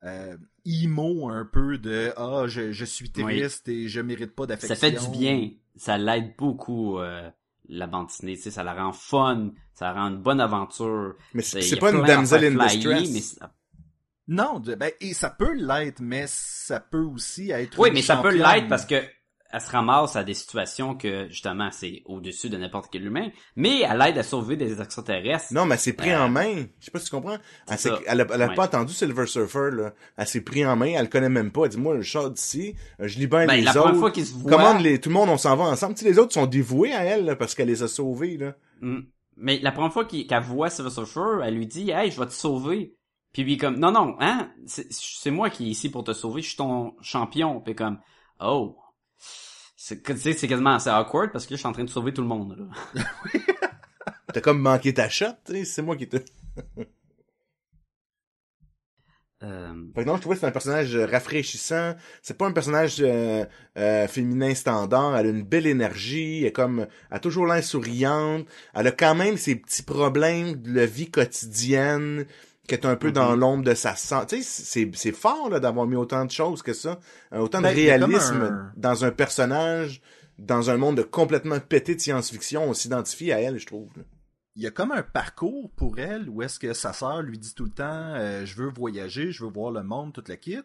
euh, 0.04 0.38
emo 0.66 1.30
un 1.30 1.46
peu 1.46 1.78
de 1.78 2.14
Ah, 2.18 2.44
je, 2.48 2.72
je 2.72 2.86
suis 2.86 3.12
triste 3.12 3.68
et 3.68 3.88
je 3.88 4.00
mérite 4.02 4.36
pas 4.36 4.44
Ça 4.44 4.48
d'affection. 4.48 4.76
fait 4.76 4.92
du 4.92 5.08
bien. 5.18 5.52
ça 5.76 5.98
l'aide 5.98 6.36
beaucoup 6.38 7.00
euh, 7.00 7.30
la 7.70 7.88
bande 7.88 8.08
dessinée, 8.08 8.36
tu 8.36 8.44
sais, 8.44 8.52
ça 8.52 8.64
la 8.64 8.74
rend 8.74 8.94
fun, 8.94 9.52
ça 9.74 9.86
la 9.86 9.94
rend 10.02 10.08
une 10.10 10.22
bonne 10.22 10.40
aventure. 10.40 11.16
Mais 11.34 11.42
C'est- 11.42 11.78
pas 11.80 11.92
une 11.92 12.04
damsel 12.06 12.58
in 12.58 12.68
distress. 12.68 13.12
mais 13.12 13.20
ça- 13.22 13.54
Non, 14.28 14.60
ben, 14.60 14.92
et 15.00 15.14
ça 15.14 15.30
peut 15.30 15.54
l'être, 15.54 16.02
mais 16.02 16.26
ça 16.28 16.80
peut 16.80 17.04
aussi 17.04 17.52
être 17.52 17.80
Oui, 17.80 17.90
mais 17.94 18.02
ça 18.02 18.18
peut 18.18 18.36
l'être 18.36 18.68
parce 18.68 18.86
que 18.86 18.96
elle 19.50 19.62
se 19.62 19.72
ramasse 19.72 20.18
à 20.18 20.26
des 20.26 20.34
situations 20.34 20.94
que 20.98 21.30
justement 21.30 21.70
c'est 21.72 22.02
au-dessus 22.06 22.50
de 22.50 22.58
n'importe 22.58 22.90
quel 22.92 23.06
humain, 23.06 23.30
mais 23.56 23.80
elle 23.90 24.02
aide 24.02 24.18
à 24.18 24.24
sauver 24.24 24.58
des 24.58 24.82
extraterrestres. 24.82 25.54
Non, 25.54 25.66
mais 25.66 25.76
elle 25.76 25.80
s'est 25.80 25.94
pris 25.94 26.12
Euh, 26.12 26.20
en 26.24 26.28
main. 26.28 26.66
Je 26.82 26.86
sais 26.86 26.92
pas 26.92 27.00
si 27.00 27.06
tu 27.06 27.12
comprends. 27.12 27.38
Elle, 27.70 27.78
c'est 27.78 27.90
a, 27.90 28.00
elle 28.10 28.20
a 28.20 28.48
Ouais. 28.50 28.56
pas 28.56 28.66
entendu 28.66 28.92
Silver 28.94 29.26
Surfer, 29.26 29.70
là. 29.72 29.94
Elle 30.18 30.28
s'est 30.28 30.42
pris 30.42 30.66
en 30.66 30.76
main, 30.76 30.92
elle 30.96 31.04
le 31.04 31.08
connaît 31.08 31.30
même 31.30 31.52
pas. 31.54 31.64
Elle 31.64 31.70
dit, 31.70 31.78
moi, 31.78 32.02
je 32.02 32.12
sors 32.12 32.30
d'ici, 32.30 32.76
je 33.00 33.18
libère 33.20 33.48
Ben, 33.48 33.56
les 33.56 33.62
la 33.62 33.72
autres. 33.72 33.84
première 33.84 34.00
fois 34.02 34.12
qu'ils 34.12 34.26
se 34.26 34.34
voient- 34.34 34.52
Commande 34.52 34.82
les, 34.82 35.00
tout 35.00 35.08
le 35.08 35.16
monde, 35.16 35.30
on 35.30 35.38
s'en 35.38 35.56
va 35.56 35.64
ensemble. 35.64 35.96
Tu 35.96 36.04
sais, 36.04 36.10
les 36.12 36.20
autres 36.20 36.34
sont 36.34 36.46
dévoués 36.46 36.92
à 36.92 37.06
elle, 37.06 37.24
là, 37.24 37.38
parce 37.38 37.56
qu'elle 37.56 37.70
les 37.70 37.84
a 37.84 37.88
sauvés, 37.88 38.36
là. 38.36 38.54
Mm. 38.82 39.00
Mais 39.38 39.60
la 39.60 39.72
première 39.72 39.94
fois 39.94 40.04
qu'elle 40.04 40.28
voit 40.44 40.70
Silver 40.70 40.90
Surfer, 40.90 41.40
elle 41.46 41.56
lui 41.56 41.68
dit 41.68 41.90
"Hey, 41.92 42.12
je 42.12 42.20
vais 42.20 42.26
te 42.26 42.34
sauver." 42.34 42.97
Puis 43.38 43.44
lui 43.44 43.58
comme 43.58 43.78
"Non 43.78 43.92
non, 43.92 44.16
hein, 44.20 44.52
c'est 44.66 45.30
moi 45.30 45.52
qui 45.52 45.68
est 45.68 45.70
ici 45.70 45.92
pour 45.92 46.04
te 46.04 46.12
sauver, 46.12 46.42
je 46.42 46.48
suis 46.48 46.58
ton 46.58 46.96
champion." 47.02 47.62
Puis 47.62 47.76
comme 47.76 48.00
"Oh." 48.40 48.76
C'est 49.76 50.02
tu 50.02 50.18
sais, 50.18 50.34
c'est 50.34 50.48
quasiment 50.48 50.74
assez 50.74 50.90
awkward 50.90 51.32
parce 51.32 51.46
que 51.46 51.54
là, 51.54 51.58
je 51.58 51.60
suis 51.60 51.68
en 51.68 51.72
train 51.72 51.84
de 51.84 51.90
sauver 51.90 52.12
tout 52.16 52.24
le 52.24 52.28
monde 52.28 52.58
là. 52.58 53.04
T'as 54.34 54.42
comme 54.42 54.60
manqué 54.60 54.92
ta 54.92 55.08
shot, 55.08 55.28
tu 55.46 55.54
sais, 55.54 55.66
c'est 55.66 55.82
moi 55.84 55.96
qui 55.96 56.10
te... 56.10 56.18
Euh, 59.44 59.72
Fait 59.94 60.02
que 60.02 60.08
non, 60.08 60.16
je 60.16 60.22
trouvais 60.22 60.36
que 60.36 60.42
c'est 60.42 60.48
un 60.48 60.52
personnage 60.52 60.96
euh, 60.96 61.06
rafraîchissant. 61.06 61.94
C'est 62.24 62.40
pas 62.40 62.48
un 62.48 62.52
personnage 62.52 62.96
euh, 63.02 63.46
euh, 63.78 64.08
féminin 64.08 64.56
standard. 64.56 65.16
Elle 65.16 65.28
a 65.28 65.30
une 65.30 65.44
belle 65.44 65.68
énergie. 65.68 66.40
Elle 66.40 66.48
est 66.48 66.52
comme, 66.52 66.88
elle 67.12 67.18
a 67.18 67.20
toujours 67.20 67.46
l'air 67.46 67.64
souriante. 67.64 68.48
Elle 68.74 68.88
a 68.88 68.92
quand 68.92 69.14
même 69.14 69.38
ses 69.38 69.56
petits 69.56 69.84
problèmes 69.84 70.56
de 70.56 70.74
la 70.74 70.88
vie 70.88 71.12
quotidienne 71.12 72.26
qui 72.68 72.76
est 72.76 72.86
un 72.86 72.96
peu 72.96 73.12
dans 73.12 73.32
Mhm. 73.34 73.40
l'ombre 73.40 73.64
de 73.64 73.74
sa 73.74 73.96
santé. 73.96 74.38
Tu 74.38 74.44
sais, 74.44 74.64
c'est, 74.64 74.92
c'est 74.96 75.12
fort, 75.12 75.50
là, 75.50 75.60
d'avoir 75.60 75.88
mis 75.88 75.96
autant 75.96 76.26
de 76.26 76.32
choses 76.32 76.62
que 76.62 76.74
ça. 76.74 77.00
Euh, 77.34 77.40
Autant 77.40 77.62
Ben, 77.62 77.70
de 77.70 77.76
comme 77.76 77.84
réalisme 77.84 78.42
un- 78.42 78.72
dans 78.76 79.06
un 79.06 79.12
personnage, 79.12 80.02
dans 80.38 80.70
un 80.70 80.78
monde 80.78 80.98
de 80.98 81.02
complètement 81.04 81.60
pété 81.60 81.96
de 81.96 82.02
science-fiction. 82.02 82.64
On 82.70 82.74
s'identifie 82.74 83.32
à 83.32 83.40
elle, 83.42 83.58
je 83.58 83.66
trouve. 83.66 83.90
là. 83.98 84.04
il 84.60 84.64
y 84.64 84.66
a 84.68 84.72
comme 84.72 84.92
un 84.92 85.04
parcours 85.04 85.70
pour 85.76 86.00
elle 86.00 86.28
où 86.30 86.42
est-ce 86.42 86.60
que 86.60 86.74
sa 86.74 86.92
sœur 86.92 87.22
lui 87.22 87.38
dit 87.38 87.54
tout 87.54 87.66
le 87.66 87.70
temps 87.70 87.84
euh, 88.16 88.44
je 88.44 88.56
veux 88.56 88.70
voyager, 88.76 89.32
je 89.32 89.44
veux 89.46 89.52
voir 89.52 89.70
le 89.72 89.84
monde, 89.84 90.14
toute 90.14 90.30
la 90.30 90.36
kit. 90.36 90.58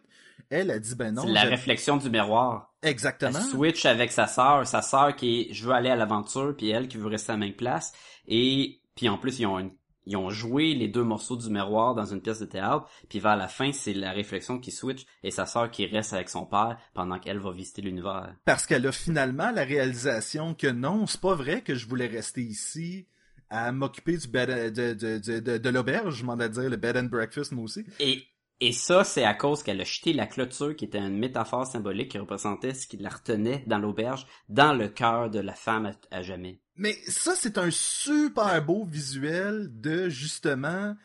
Elle 0.49 0.71
a 0.71 0.79
dit 0.79 0.95
ben 0.95 1.13
non. 1.13 1.25
c'est 1.27 1.33
la 1.33 1.43
réflexion 1.43 1.99
du 1.99 2.09
miroir. 2.09 2.73
Elle 2.81 2.89
Exactement. 2.91 3.39
switch 3.39 3.85
avec 3.85 4.11
sa 4.11 4.27
sœur, 4.27 4.67
sa 4.67 4.81
sœur 4.81 5.15
qui 5.15 5.43
est 5.43 5.53
je 5.53 5.67
veux 5.67 5.73
aller 5.75 5.91
à 5.91 5.97
l'aventure 5.97 6.55
puis 6.57 6.71
elle 6.71 6.89
qui 6.89 6.97
veut 6.97 7.07
rester 7.09 7.33
à 7.33 7.35
la 7.35 7.41
même 7.41 7.53
place 7.53 7.93
et 8.27 8.81
puis 8.97 9.11
en 9.11 9.19
plus 9.19 9.39
ils 9.41 9.45
ont 9.47 9.59
une- 9.59 9.73
ils 10.07 10.17
ont 10.17 10.31
joué 10.31 10.75
les 10.75 10.89
deux 10.89 11.05
morceaux 11.05 11.37
du 11.37 11.51
miroir 11.51 11.95
dans 11.95 12.05
une 12.05 12.21
pièce 12.21 12.41
de 12.41 12.47
théâtre, 12.47 12.89
puis 13.09 13.21
vers 13.21 13.37
la 13.37 13.49
fin, 13.49 13.73
c'est 13.73 13.95
la 13.95 14.13
réflexion 14.13 14.59
qui 14.59 14.71
switch 14.71 15.05
et 15.23 15.31
sa 15.31 15.47
sœur 15.47 15.71
qui 15.71 15.87
reste 15.87 16.13
avec 16.13 16.29
son 16.29 16.47
père 16.47 16.79
pendant 16.95 17.19
qu'elle 17.19 17.39
va 17.39 17.53
visiter 17.53 17.83
l'univers. 17.83 18.35
Parce 18.45 18.67
qu'elle 18.67 18.87
a 18.87 18.93
finalement 18.93 19.51
la 19.51 19.65
réalisation 19.65 20.55
que 20.55 20.67
non, 20.67 21.07
c'est 21.07 21.21
pas 21.21 21.35
vrai 21.35 21.63
que 21.63 21.75
je 21.75 21.89
voulais 21.89 22.07
rester 22.07 22.43
ici 22.43 23.07
à 23.51 23.71
m'occuper 23.71 24.17
du 24.17 24.29
bed 24.29 24.73
de, 24.73 24.95
de, 24.95 25.19
de, 25.19 25.41
de, 25.41 25.59
de 25.59 25.69
l'auberge, 25.69 26.17
je 26.17 26.25
m'en 26.25 26.39
ai 26.41 26.49
dire, 26.49 26.71
le 26.71 26.77
bed 26.77 26.97
and 26.97 27.05
breakfast 27.05 27.53
moi 27.53 27.65
aussi. 27.65 27.85
Et 28.01 28.25
et 28.65 28.71
ça, 28.71 29.03
c'est 29.03 29.25
à 29.25 29.35
cause 29.35 29.65
qu'elle 29.65 29.81
a 29.81 29.85
jeté 29.85 30.13
la 30.13 30.25
clôture 30.25 30.77
qui 30.77 30.85
était 30.85 31.01
une 31.01 31.19
métaphore 31.19 31.67
symbolique 31.67 32.13
qui 32.13 32.19
représentait 32.19 32.75
ce 32.75 32.87
qui 32.87 32.97
la 32.97 33.09
retenait 33.09 33.65
dans 33.67 33.81
l'auberge, 33.81 34.25
dans 34.49 34.73
le 34.73 34.87
cœur 34.87 35.31
de 35.31 35.41
la 35.41 35.55
femme 35.55 35.87
à, 35.87 36.17
à 36.17 36.23
jamais. 36.23 36.61
Mais 36.77 36.95
ça, 37.07 37.35
c'est 37.37 37.59
un 37.59 37.71
super 37.71 38.65
beau 38.65 38.85
visuel 38.85 39.69
de 39.81 40.09
justement 40.09 40.97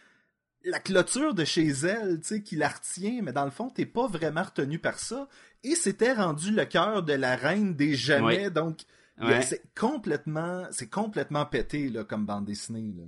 la 0.63 0.79
clôture 0.79 1.33
de 1.33 1.45
chez 1.45 1.67
elle, 1.67 2.19
tu 2.21 2.27
sais, 2.27 2.43
qui 2.43 2.55
la 2.55 2.69
retient, 2.69 3.21
mais 3.21 3.31
dans 3.33 3.45
le 3.45 3.51
fond, 3.51 3.69
t'es 3.69 3.85
pas 3.85 4.07
vraiment 4.07 4.43
retenu 4.43 4.79
par 4.79 4.99
ça. 4.99 5.27
Et 5.63 5.75
c'était 5.75 6.13
rendu 6.13 6.51
le 6.51 6.65
cœur 6.65 7.03
de 7.03 7.13
la 7.13 7.35
reine 7.35 7.73
des 7.75 7.95
jamais, 7.95 8.45
Oui. 8.47 8.51
donc 8.51 8.79
Ouais. 9.19 9.41
c'est 9.41 9.63
complètement, 9.75 10.67
c'est 10.71 10.89
complètement 10.89 11.45
pété 11.45 11.89
là, 11.89 12.03
comme 12.03 12.25
bande 12.25 12.45
dessinée. 12.45 12.93
Là. 12.95 13.05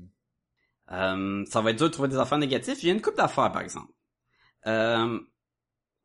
Euh, 0.91 1.45
ça 1.49 1.61
va 1.61 1.71
être 1.71 1.77
dur 1.77 1.87
de 1.87 1.93
trouver 1.93 2.09
des 2.09 2.17
affaires 2.17 2.37
négatifs. 2.39 2.81
Il 2.81 2.87
y 2.87 2.89
a 2.89 2.93
une 2.93 3.01
coupe 3.01 3.17
d'affaires, 3.17 3.51
par 3.51 3.61
exemple. 3.61 3.91
Euh, 4.65 5.19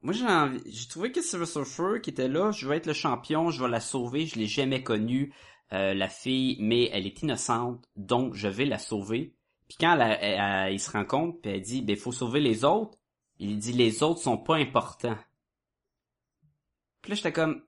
moi, 0.03 0.13
j'ai 0.13 0.27
envie- 0.27 0.63
j'ai 0.67 0.89
trouvé 0.89 1.11
que 1.11 1.23
Silver 1.23 1.47
Surfer, 1.47 2.01
qui 2.03 2.11
était 2.11 2.29
là, 2.29 2.51
je 2.53 2.69
vais 2.69 2.77
être 2.77 2.87
le 2.87 2.93
champion, 2.93 3.51
je 3.51 3.63
vais 3.63 3.71
la 3.71 3.81
sauver, 3.81 4.27
je 4.27 4.37
l'ai 4.39 4.47
jamais 4.47 4.83
connue, 4.83 5.33
euh, 5.73 5.95
la 5.95 6.09
fille, 6.09 6.57
mais 6.61 6.91
elle 6.93 7.07
est 7.07 7.23
innocente, 7.23 7.89
donc 7.97 8.35
je 8.35 8.49
vais 8.49 8.65
la 8.65 8.79
sauver. 8.79 9.35
Puis 9.69 9.79
quand 9.81 9.99
elle, 9.99 10.73
il 10.73 10.81
se 10.81 10.91
rend 10.91 11.05
compte, 11.05 11.41
puis 11.41 11.51
elle 11.51 11.63
dit, 11.63 11.83
ben, 11.83 11.97
faut 11.97 12.13
sauver 12.13 12.41
les 12.41 12.65
autres, 12.65 12.99
il 13.39 13.59
dit, 13.59 13.73
les 13.73 14.03
autres 14.03 14.21
sont 14.21 14.39
pas 14.39 14.57
importants. 14.57 15.19
Puis 17.01 17.11
là, 17.11 17.17
j'étais 17.17 17.33
comme, 17.33 17.63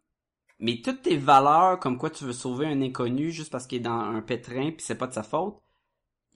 mais 0.59 0.81
toutes 0.83 1.03
tes 1.03 1.17
valeurs, 1.17 1.79
comme 1.79 1.99
quoi 1.99 2.11
tu 2.11 2.25
veux 2.25 2.33
sauver 2.33 2.67
un 2.67 2.81
inconnu 2.81 3.31
juste 3.31 3.51
parce 3.51 3.67
qu'il 3.67 3.79
est 3.79 3.83
dans 3.83 4.01
un 4.01 4.23
pétrin, 4.23 4.71
puis 4.71 4.81
c'est 4.81 4.97
pas 4.97 5.07
de 5.07 5.13
sa 5.13 5.23
faute, 5.23 5.61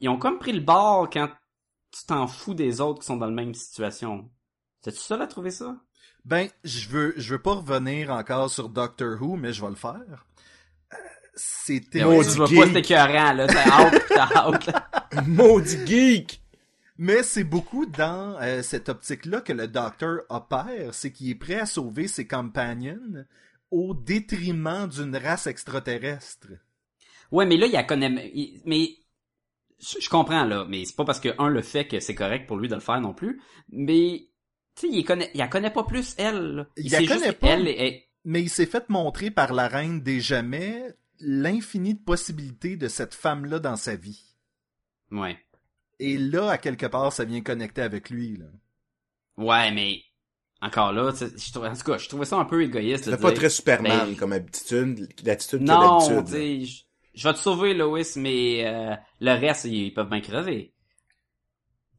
ils 0.01 0.09
ont 0.09 0.19
comme 0.19 0.39
pris 0.39 0.53
le 0.53 0.61
bord 0.61 1.09
quand 1.11 1.29
tu 1.91 2.05
t'en 2.07 2.27
fous 2.27 2.55
des 2.55 2.81
autres 2.81 3.01
qui 3.01 3.07
sont 3.07 3.17
dans 3.17 3.27
la 3.27 3.33
même 3.33 3.55
situation. 3.55 4.31
C'est-tu 4.83 4.99
seul 4.99 5.23
à 5.23 5.27
trouver 5.27 5.51
ça? 5.51 5.77
Ben, 6.25 6.49
je 6.65 6.89
veux, 6.89 7.15
je 7.17 7.35
veux 7.35 7.43
pas 7.43 7.55
revenir 7.55 8.11
encore 8.11 8.51
sur 8.51 8.69
Doctor 8.69 9.21
Who, 9.21 9.37
mais 9.37 9.53
je 9.53 9.63
vais 9.63 9.71
le 9.71 9.77
faire. 9.77 10.27
Euh, 10.93 10.97
C'était 11.43 12.05
oui, 12.05 12.17
Maudit 12.17 12.47
geek. 12.47 12.59
pas 12.59 12.67
c'est 12.67 12.79
écœurant, 12.81 13.33
là. 13.33 13.47
T'as 13.47 13.85
out, 13.87 14.03
t'as 14.09 14.49
out, 14.49 14.67
là. 14.67 15.23
Maudit 15.27 15.87
geek! 15.87 16.43
Mais 16.99 17.23
c'est 17.23 17.45
beaucoup 17.45 17.87
dans 17.87 18.37
euh, 18.43 18.61
cette 18.63 18.91
optique-là 18.91 19.41
que 19.41 19.55
le 19.55 19.67
docteur 19.69 20.21
opère, 20.29 20.93
c'est 20.93 21.11
qu'il 21.13 21.31
est 21.31 21.35
prêt 21.35 21.59
à 21.61 21.65
sauver 21.67 22.09
ses 22.09 22.27
companions 22.27 23.25
au 23.71 23.95
détriment 23.95 24.87
d'une 24.87 25.17
race 25.17 25.47
extraterrestre. 25.47 26.49
Ouais, 27.33 27.47
mais 27.47 27.57
là, 27.57 27.67
il 27.67 27.73
la 27.73 27.85
connaît, 27.85 28.31
il- 28.35 28.61
mais, 28.67 28.91
je, 29.79 30.09
comprends, 30.11 30.45
là, 30.45 30.67
mais 30.69 30.85
c'est 30.85 30.97
pas 30.97 31.05
parce 31.07 31.21
que 31.21 31.31
un 31.39 31.49
le 31.49 31.63
fait 31.63 31.87
que 31.87 32.01
c'est 32.01 32.15
correct 32.15 32.47
pour 32.47 32.59
lui 32.59 32.69
de 32.69 32.75
le 32.75 32.81
faire 32.83 33.01
non 33.01 33.15
plus, 33.15 33.41
mais, 33.71 34.27
tu 34.77 34.89
sais, 34.89 34.93
il 34.93 35.05
connaît, 35.05 35.31
il 35.33 35.39
la 35.39 35.49
connaît 35.49 35.71
pas 35.71 35.85
plus, 35.85 36.15
elle. 36.19 36.67
Il 36.77 36.91
sait 36.91 36.97
la 36.97 37.01
juste 37.01 37.13
connaît 37.15 37.35
qu'elle 37.35 37.65
pas. 37.65 37.71
est- 37.71 38.09
Mais 38.27 38.43
il 38.43 38.51
s'est 38.51 38.67
fait 38.67 38.87
montrer 38.91 39.31
par 39.31 39.55
la 39.55 39.69
reine 39.69 40.03
des 40.03 40.21
jamais 40.21 40.83
l'infini 41.21 41.95
de 41.95 42.01
possibilités 42.01 42.77
de 42.77 42.89
cette 42.89 43.15
femme-là 43.15 43.59
dans 43.59 43.77
sa 43.77 43.97
vie. 43.97 44.37
ouais. 45.11 45.39
Et 46.03 46.17
là, 46.17 46.49
à 46.49 46.57
quelque 46.57 46.87
part, 46.87 47.13
ça 47.13 47.25
vient 47.25 47.43
connecter 47.43 47.83
avec 47.83 48.09
lui. 48.09 48.39
Là. 48.39 48.47
Ouais, 49.37 49.71
mais, 49.71 50.03
encore 50.63 50.93
là, 50.93 51.13
tu 51.13 51.19
sais, 51.19 51.33
je 51.37 51.53
trouve, 51.53 51.67
en 51.67 51.75
tout 51.75 51.83
cas, 51.83 51.99
je 51.99 52.09
trouvais 52.09 52.25
ça 52.25 52.37
un 52.37 52.47
peu 52.47 52.63
égoïste 52.63 53.05
C'est 53.05 53.21
pas 53.21 53.33
très 53.33 53.51
Superman 53.51 54.09
ben, 54.09 54.17
comme 54.17 54.33
habitude, 54.33 55.09
l'attitude 55.23 55.61
Non, 55.61 56.01
je, 56.01 56.83
je 57.15 57.29
vais 57.29 57.35
te 57.35 57.39
sauver, 57.39 57.75
Lois, 57.75 58.01
mais 58.17 58.67
euh, 58.67 58.97
le 59.21 59.33
reste, 59.33 59.67
ils 59.67 59.93
peuvent 59.93 60.09
bien 60.09 60.23
crever. 60.23 60.75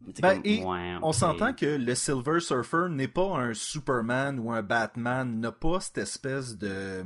Ben, 0.01 0.36
comme, 0.36 0.41
et 0.45 0.63
ouais, 0.63 0.95
On 1.03 1.12
s'entend 1.12 1.53
que 1.53 1.65
le 1.65 1.93
Silver 1.93 2.39
Surfer 2.39 2.88
n'est 2.89 3.07
pas 3.07 3.38
un 3.38 3.53
Superman 3.53 4.39
ou 4.39 4.51
un 4.51 4.63
Batman, 4.63 5.39
n'a 5.39 5.51
pas 5.51 5.79
cette 5.79 5.99
espèce 5.99 6.57
de 6.57 7.05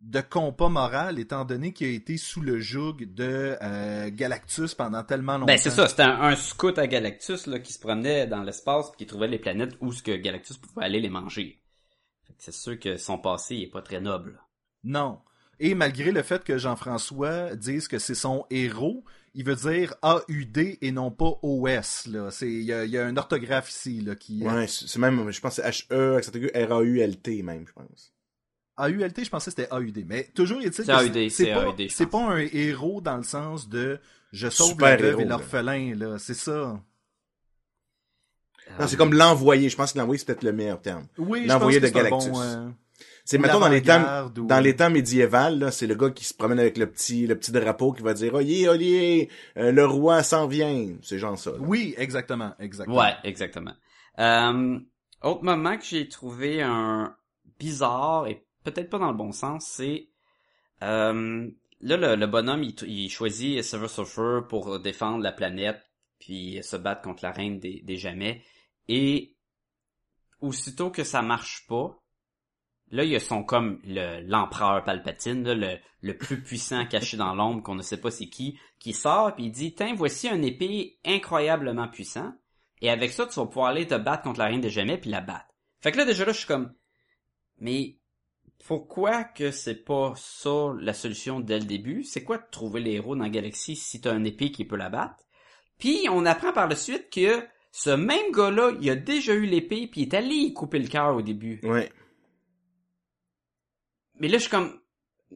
de 0.00 0.20
compas 0.20 0.68
moral, 0.68 1.18
étant 1.18 1.44
donné 1.44 1.72
qu'il 1.72 1.88
a 1.88 1.90
été 1.90 2.16
sous 2.16 2.40
le 2.40 2.58
joug 2.58 2.96
de 3.00 3.56
euh, 3.60 4.10
Galactus 4.10 4.74
pendant 4.74 5.02
tellement 5.02 5.34
longtemps. 5.34 5.46
Ben 5.46 5.58
c'est 5.58 5.70
ça, 5.70 5.88
c'était 5.88 6.02
un, 6.02 6.20
un 6.22 6.36
scout 6.36 6.78
à 6.78 6.86
Galactus 6.86 7.46
là, 7.46 7.58
qui 7.58 7.72
se 7.72 7.78
promenait 7.78 8.26
dans 8.26 8.42
l'espace 8.42 8.88
et 8.94 8.96
qui 8.96 9.06
trouvait 9.06 9.28
les 9.28 9.38
planètes 9.38 9.74
où 9.80 9.92
ce 9.92 10.02
que 10.02 10.16
Galactus 10.16 10.56
pouvait 10.56 10.86
aller 10.86 11.00
les 11.00 11.10
manger. 11.10 11.60
C'est 12.38 12.54
sûr 12.54 12.78
que 12.78 12.96
son 12.96 13.18
passé 13.18 13.56
est 13.56 13.70
pas 13.70 13.82
très 13.82 14.00
noble. 14.00 14.40
Non. 14.84 15.18
Et 15.58 15.74
malgré 15.74 16.10
le 16.10 16.22
fait 16.22 16.42
que 16.42 16.56
Jean-François 16.56 17.54
dise 17.54 17.86
que 17.86 17.98
c'est 17.98 18.14
son 18.14 18.46
héros, 18.48 19.04
il 19.34 19.44
veut 19.44 19.56
dire 19.56 19.94
AUD 20.02 20.78
et 20.80 20.92
non 20.92 21.10
pas 21.10 21.38
OS. 21.42 22.06
Là. 22.06 22.30
C'est, 22.30 22.50
il 22.50 22.62
y 22.62 22.72
a, 22.72 22.86
il 22.86 22.90
y 22.90 22.96
a 22.96 23.04
un 23.04 23.16
orthographe 23.18 23.68
ici 23.68 24.00
là, 24.00 24.14
qui... 24.14 24.42
Ouais, 24.42 24.66
c'est 24.66 24.98
même, 24.98 25.30
je 25.30 25.40
pense 25.40 25.56
que 25.56 25.62
c'est 25.62 25.86
H-E, 25.92 26.66
R-A-U-L-T 26.66 27.42
même, 27.42 27.66
je 27.66 27.72
pense. 27.74 28.14
AULT, 28.86 29.24
je 29.24 29.30
pensais 29.30 29.50
que 29.50 29.56
c'était 29.62 29.72
AUD. 29.74 30.04
Mais 30.06 30.24
toujours 30.34 30.60
est-il 30.60 30.72
C'est 30.72 30.84
que 30.86 31.06
AUD, 31.06 31.12
c'est 31.14 31.28
c'est 31.30 31.52
pas, 31.54 31.74
c'est 31.88 32.06
pas 32.06 32.18
un 32.22 32.38
héros 32.38 33.00
dans 33.00 33.16
le 33.16 33.22
sens 33.22 33.68
de 33.68 33.98
je 34.32 34.48
sauve 34.48 34.68
Super 34.70 34.90
la 34.90 34.96
veuve 34.96 35.20
et 35.20 35.24
là. 35.24 35.30
l'orphelin. 35.30 35.94
là. 35.96 36.18
C'est 36.18 36.34
ça. 36.34 36.80
Non, 38.78 38.86
c'est 38.86 38.96
comme 38.96 39.14
l'envoyé. 39.14 39.68
Je 39.68 39.76
pense 39.76 39.92
que 39.92 39.98
l'envoyé, 39.98 40.18
c'est 40.18 40.26
peut-être 40.26 40.44
le 40.44 40.52
meilleur 40.52 40.80
terme. 40.80 41.06
Oui, 41.18 41.42
je 41.44 41.48
L'envoyé 41.48 41.80
de 41.80 41.88
Galactus. 41.88 42.30
bon, 42.30 42.40
euh, 42.40 42.68
C'est, 43.24 43.38
mettons, 43.38 43.58
dans 43.58 43.68
les 43.68 43.82
temps, 43.82 44.26
ou- 44.36 44.46
dans 44.46 44.60
les 44.60 44.76
temps 44.76 44.90
médiévals, 44.90 45.58
là, 45.58 45.70
c'est 45.72 45.86
le 45.88 45.94
gars 45.96 46.10
qui 46.10 46.24
se 46.24 46.34
promène 46.34 46.60
avec 46.60 46.78
le 46.78 46.86
petit, 46.88 47.26
le 47.26 47.36
petit 47.36 47.50
drapeau 47.50 47.92
qui 47.92 48.02
va 48.02 48.14
dire, 48.14 48.34
Oyez, 48.34 48.68
oyez, 48.68 49.28
euh, 49.56 49.72
le 49.72 49.84
roi 49.86 50.22
s'en 50.22 50.46
vient. 50.46 50.94
C'est 51.02 51.18
genre 51.18 51.36
ça, 51.38 51.50
là. 51.50 51.56
Oui, 51.60 51.94
exactement, 51.98 52.52
exactement. 52.60 52.96
Ouais, 52.98 53.14
exactement. 53.24 53.74
Euh, 54.20 54.78
autre 55.22 55.42
moment 55.42 55.76
que 55.76 55.84
j'ai 55.84 56.08
trouvé 56.08 56.62
un 56.62 57.14
bizarre 57.58 58.28
et 58.28 58.44
peut-être 58.64 58.90
pas 58.90 58.98
dans 58.98 59.10
le 59.10 59.16
bon 59.16 59.32
sens, 59.32 59.66
c'est 59.66 60.08
Euh, 60.82 61.50
là, 61.80 61.96
le, 61.96 62.16
le 62.16 62.26
bonhomme, 62.26 62.62
il, 62.62 62.74
il 62.84 63.10
choisit 63.10 63.62
Silver 63.62 63.88
Surfer 63.88 64.40
pour 64.48 64.80
défendre 64.80 65.22
la 65.22 65.32
planète, 65.32 65.82
puis 66.18 66.62
se 66.62 66.76
battre 66.76 67.02
contre 67.02 67.24
la 67.24 67.32
reine 67.32 67.58
des, 67.58 67.80
des 67.82 67.96
jamais. 67.96 68.42
Et 68.88 69.36
aussitôt 70.40 70.90
que 70.90 71.04
ça 71.04 71.22
marche 71.22 71.66
pas, 71.66 71.98
là, 72.90 73.04
il 73.04 73.10
y 73.10 73.16
a 73.16 73.20
son 73.20 73.42
comme 73.44 73.80
le 73.84 74.20
l'empereur 74.22 74.84
Palpatine, 74.84 75.44
là, 75.44 75.54
le, 75.54 75.78
le 76.02 76.16
plus 76.16 76.42
puissant 76.44 76.86
caché 76.86 77.16
dans 77.16 77.34
l'ombre, 77.34 77.62
qu'on 77.62 77.74
ne 77.74 77.82
sait 77.82 78.00
pas 78.00 78.10
c'est 78.10 78.28
qui, 78.28 78.58
qui 78.78 78.92
sort 78.92 79.34
puis 79.34 79.44
il 79.46 79.52
dit 79.52 79.74
Tiens, 79.74 79.94
voici 79.94 80.28
un 80.28 80.42
épée 80.42 80.98
incroyablement 81.04 81.88
puissant, 81.88 82.32
et 82.80 82.90
avec 82.90 83.12
ça, 83.12 83.26
tu 83.26 83.34
vas 83.38 83.46
pouvoir 83.46 83.68
aller 83.68 83.86
te 83.86 83.94
battre 83.96 84.22
contre 84.22 84.38
la 84.38 84.46
reine 84.46 84.60
des 84.60 84.70
jamais 84.70 84.98
puis 84.98 85.10
la 85.10 85.20
battre. 85.20 85.46
Fait 85.80 85.92
que 85.92 85.98
là, 85.98 86.04
déjà 86.04 86.24
là, 86.24 86.32
je 86.32 86.38
suis 86.38 86.46
comme 86.46 86.74
Mais 87.58 87.99
pourquoi 88.66 89.24
que 89.24 89.50
c'est 89.50 89.84
pas 89.84 90.14
ça 90.16 90.74
la 90.80 90.92
solution 90.92 91.40
dès 91.40 91.58
le 91.58 91.64
début? 91.64 92.04
C'est 92.04 92.24
quoi 92.24 92.38
de 92.38 92.46
trouver 92.50 92.80
les 92.80 92.92
héros 92.92 93.16
dans 93.16 93.24
la 93.24 93.30
galaxie 93.30 93.76
si 93.76 94.00
t'as 94.00 94.12
un 94.12 94.24
épée 94.24 94.50
qui 94.50 94.64
peut 94.64 94.76
la 94.76 94.90
battre? 94.90 95.24
Puis 95.78 96.06
on 96.10 96.26
apprend 96.26 96.52
par 96.52 96.68
la 96.68 96.76
suite 96.76 97.10
que 97.10 97.42
ce 97.72 97.90
même 97.90 98.32
gars-là, 98.32 98.72
il 98.80 98.90
a 98.90 98.96
déjà 98.96 99.34
eu 99.34 99.46
l'épée 99.46 99.86
puis 99.86 100.02
il 100.02 100.08
est 100.08 100.14
allé 100.14 100.34
y 100.34 100.52
couper 100.52 100.78
le 100.78 100.88
cœur 100.88 101.16
au 101.16 101.22
début. 101.22 101.60
Ouais. 101.62 101.90
Mais 104.18 104.28
là, 104.28 104.36
je 104.36 104.42
suis 104.42 104.50
comme, 104.50 104.78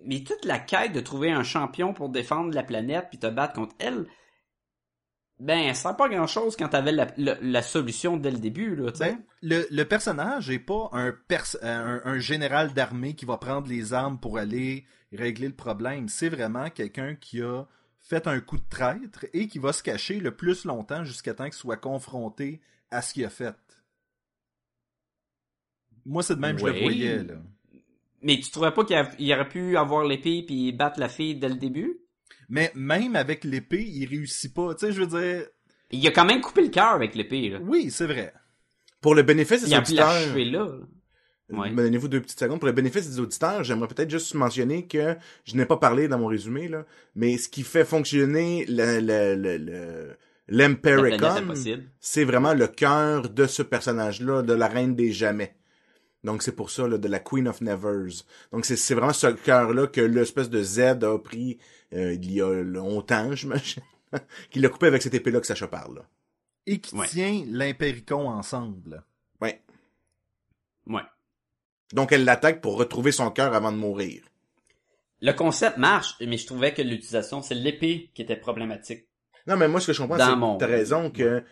mais 0.05 0.23
toute 0.23 0.45
la 0.45 0.59
quête 0.59 0.93
de 0.93 1.01
trouver 1.01 1.31
un 1.31 1.45
champion 1.45 1.95
pour 1.95 2.11
défendre 2.11 2.53
la 2.55 2.63
planète 2.63 3.07
puis 3.09 3.19
te 3.19 3.27
battre 3.27 3.55
contre 3.55 3.75
elle, 3.79 4.07
ben, 5.41 5.75
ça 5.75 5.89
sert 5.89 5.97
pas 5.97 6.09
grand 6.09 6.27
chose 6.27 6.57
quand 6.57 6.69
t'avais 6.69 6.93
la, 6.93 7.13
la, 7.17 7.37
la 7.41 7.63
solution 7.63 8.17
dès 8.17 8.31
le 8.31 8.39
début, 8.39 8.77
là. 8.77 8.93
Ben, 8.99 9.23
le, 9.43 9.67
le 9.71 9.85
personnage 9.85 10.49
est 10.51 10.59
pas 10.59 10.89
un, 10.93 11.13
pers- 11.13 11.57
un, 11.63 12.01
un 12.05 12.19
général 12.19 12.73
d'armée 12.73 13.15
qui 13.15 13.25
va 13.25 13.37
prendre 13.37 13.69
les 13.69 13.93
armes 13.93 14.19
pour 14.19 14.39
aller 14.39 14.85
régler 15.13 15.49
le 15.49 15.55
problème. 15.55 16.09
C'est 16.09 16.29
vraiment 16.29 16.71
quelqu'un 16.71 17.15
qui 17.15 17.43
a 17.43 17.65
fait 18.01 18.27
un 18.27 18.41
coup 18.41 18.59
de 18.59 18.69
traître 18.69 19.27
et 19.33 19.49
qui 19.49 19.59
va 19.59 19.73
se 19.73 19.83
cacher 19.83 20.21
le 20.21 20.37
plus 20.37 20.65
longtemps 20.65 21.05
jusqu'à 21.05 21.35
temps 21.35 21.45
qu'il 21.45 21.55
soit 21.55 21.77
confronté 21.79 22.61
à 22.91 23.03
ce 23.03 23.15
qu'il 23.15 23.25
a 23.25 23.31
fait. 23.31 23.57
Moi, 26.07 26.23
c'est 26.23 26.37
de 26.37 26.41
même 26.41 26.57
que 26.57 26.63
je 26.63 26.67
le 26.67 26.81
voyais, 26.81 27.25
là. 27.25 27.35
Mais 28.23 28.39
tu 28.39 28.51
trouvais 28.51 28.73
pas 28.73 28.85
qu'il 28.85 29.33
aurait 29.33 29.49
pu 29.49 29.77
avoir 29.77 30.05
l'épée 30.05 30.43
puis 30.47 30.73
battre 30.73 31.01
la 31.01 31.09
fille 31.09 31.35
dès 31.37 31.49
le 31.49 31.57
début? 31.57 31.99
Mais 32.49 32.71
même 32.75 33.17
avec 33.17 33.45
l'épée, 33.45 33.85
il 33.87 34.07
réussit 34.09 34.53
pas. 34.53 34.75
Tu 34.75 34.87
sais, 34.87 34.93
je 34.93 35.03
veux 35.03 35.21
dire, 35.21 35.47
Il 35.91 36.07
a 36.07 36.11
quand 36.11 36.25
même 36.25 36.41
coupé 36.41 36.63
le 36.63 36.69
cœur 36.69 36.91
avec 36.93 37.15
l'épée, 37.15 37.49
là. 37.51 37.59
oui, 37.63 37.91
c'est 37.91 38.07
vrai. 38.07 38.33
Pour 39.01 39.15
le 39.15 39.23
bénéfice 39.23 39.63
des 39.65 39.69
Il 39.71 39.75
a 39.75 39.79
auditeurs, 39.81 40.37
là. 40.37 40.67
Ouais. 41.51 41.71
me 41.71 41.77
donnez-vous 41.83 42.09
deux 42.09 42.23
petites 42.23 42.41
secondes. 42.41 42.59
Pour 42.59 42.67
le 42.69 42.73
bénéfice 42.73 43.09
des 43.11 43.21
auditeurs, 43.21 43.63
j'aimerais 43.65 43.89
peut-être 43.89 44.09
juste 44.11 44.35
mentionner 44.35 44.87
que 44.87 45.15
je 45.45 45.57
n'ai 45.57 45.67
pas 45.67 45.77
parlé 45.77 46.09
dans 46.09 46.19
mon 46.19 46.27
résumé, 46.27 46.69
là, 46.69 46.87
mais 47.15 47.37
ce 47.37 47.51
qui 47.51 47.63
fait 47.63 47.85
fonctionner 47.85 48.65
le, 48.67 48.99
le, 49.01 49.35
le, 49.37 49.59
le- 49.59 50.17
La 50.49 50.69
planète 50.75 51.21
l'Empericon, 51.21 51.27
impossible. 51.45 51.85
c'est 52.01 52.25
vraiment 52.25 52.55
le 52.55 52.67
cœur 52.67 53.29
de 53.29 53.47
ce 53.47 53.63
personnage-là, 53.63 54.41
de 54.43 54.55
la 54.55 54.69
reine 54.69 54.95
des 54.97 55.13
jamais. 55.13 55.55
Donc 56.25 56.43
c'est 56.43 56.53
pour 56.57 56.71
ça, 56.71 56.89
là, 56.89 56.99
de 56.99 57.07
la 57.09 57.21
Queen 57.21 57.47
of 57.49 57.61
Nevers. 57.61 58.25
Donc 58.51 58.65
c'est 58.65 58.77
c'est 58.77 58.95
vraiment 58.95 59.13
ce 59.13 59.27
cœur-là 59.29 59.87
que 59.87 60.01
l'espèce 60.01 60.49
de 60.51 60.63
Z 60.63 60.81
a 61.05 61.19
pris 61.19 61.59
euh, 61.93 62.15
il 62.15 62.33
y 62.33 62.41
a 62.41 62.51
longtemps, 62.63 63.33
j'imagine. 63.37 63.83
Qu'il 64.51 64.63
l'a 64.63 64.69
coupé 64.69 64.87
avec 64.87 65.03
cette 65.03 65.15
épée-là 65.15 65.41
que 65.41 65.47
Sacha 65.47 65.69
parle. 65.69 65.97
Là. 65.97 66.09
Et 66.67 66.79
qui 66.81 66.95
Ouais. 66.97 67.07
tient 67.07 67.45
l'Impéricon 67.47 68.29
ensemble. 68.29 69.05
Ouais. 69.41 69.61
Ouais. 70.87 71.03
Donc 71.93 72.13
elle 72.13 72.25
l'attaque 72.25 72.61
pour 72.61 72.77
retrouver 72.79 73.13
son 73.13 73.31
cœur 73.31 73.55
avant 73.55 73.71
de 73.73 73.77
mourir. 73.77 74.23
Le 75.21 75.33
concept 75.33 75.79
marche, 75.79 76.17
mais 76.21 76.37
je 76.39 76.47
trouvais 76.47 76.73
que 76.75 76.83
l'utilisation, 76.83 77.41
c'est 77.43 77.55
l'épée 77.55 78.11
qui 78.15 78.23
était 78.23 78.37
problématique. 78.37 79.07
Non, 79.47 79.57
mais 79.57 79.69
moi, 79.69 79.81
ce 79.81 79.89
que 79.89 79.93
je 79.93 80.01
comprends, 80.03 80.19
c'est 80.19 80.37
mon- 80.37 80.57
que 80.57 80.61
t'as 80.65 80.71
raison 80.71 81.11
que 81.11 81.43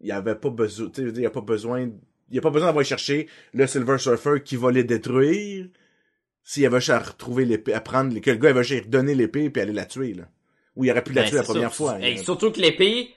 il 0.00 0.06
y 0.08 0.12
avait 0.12 0.34
pas 0.36 0.50
besoin, 0.50 0.90
tu 0.90 1.02
sais, 1.02 1.08
il 1.08 1.20
y 1.20 1.26
a 1.26 1.30
pas 1.30 1.40
besoin, 1.40 1.90
il 2.30 2.36
y 2.36 2.38
a 2.38 2.42
pas 2.42 2.50
besoin 2.50 2.68
d'avoir 2.68 2.84
cherché 2.84 3.28
le 3.54 3.66
Silver 3.66 3.98
Surfer 3.98 4.42
qui 4.44 4.56
va 4.56 4.70
les 4.70 4.84
détruire. 4.84 5.66
S'il 6.42 6.64
avait 6.64 6.80
juste 6.80 6.90
à 6.90 6.98
retrouver 6.98 7.44
l'épée, 7.44 7.74
à 7.74 7.80
prendre, 7.80 8.18
que 8.20 8.30
le 8.30 8.36
gars 8.36 8.50
avait 8.50 8.62
juste 8.62 8.72
à 8.72 8.74
lui 8.76 8.84
redonner 8.86 9.14
l'épée 9.14 9.50
puis 9.50 9.62
aller 9.62 9.72
la 9.72 9.84
tuer, 9.84 10.14
là. 10.14 10.24
Ou 10.76 10.84
il 10.84 10.90
aurait 10.90 11.02
pu 11.02 11.12
la 11.12 11.22
Ben, 11.22 11.28
tuer 11.28 11.36
la 11.38 11.42
première 11.42 11.74
fois. 11.74 12.00
Et 12.00 12.16
surtout 12.18 12.52
que 12.52 12.60
l'épée 12.60 13.14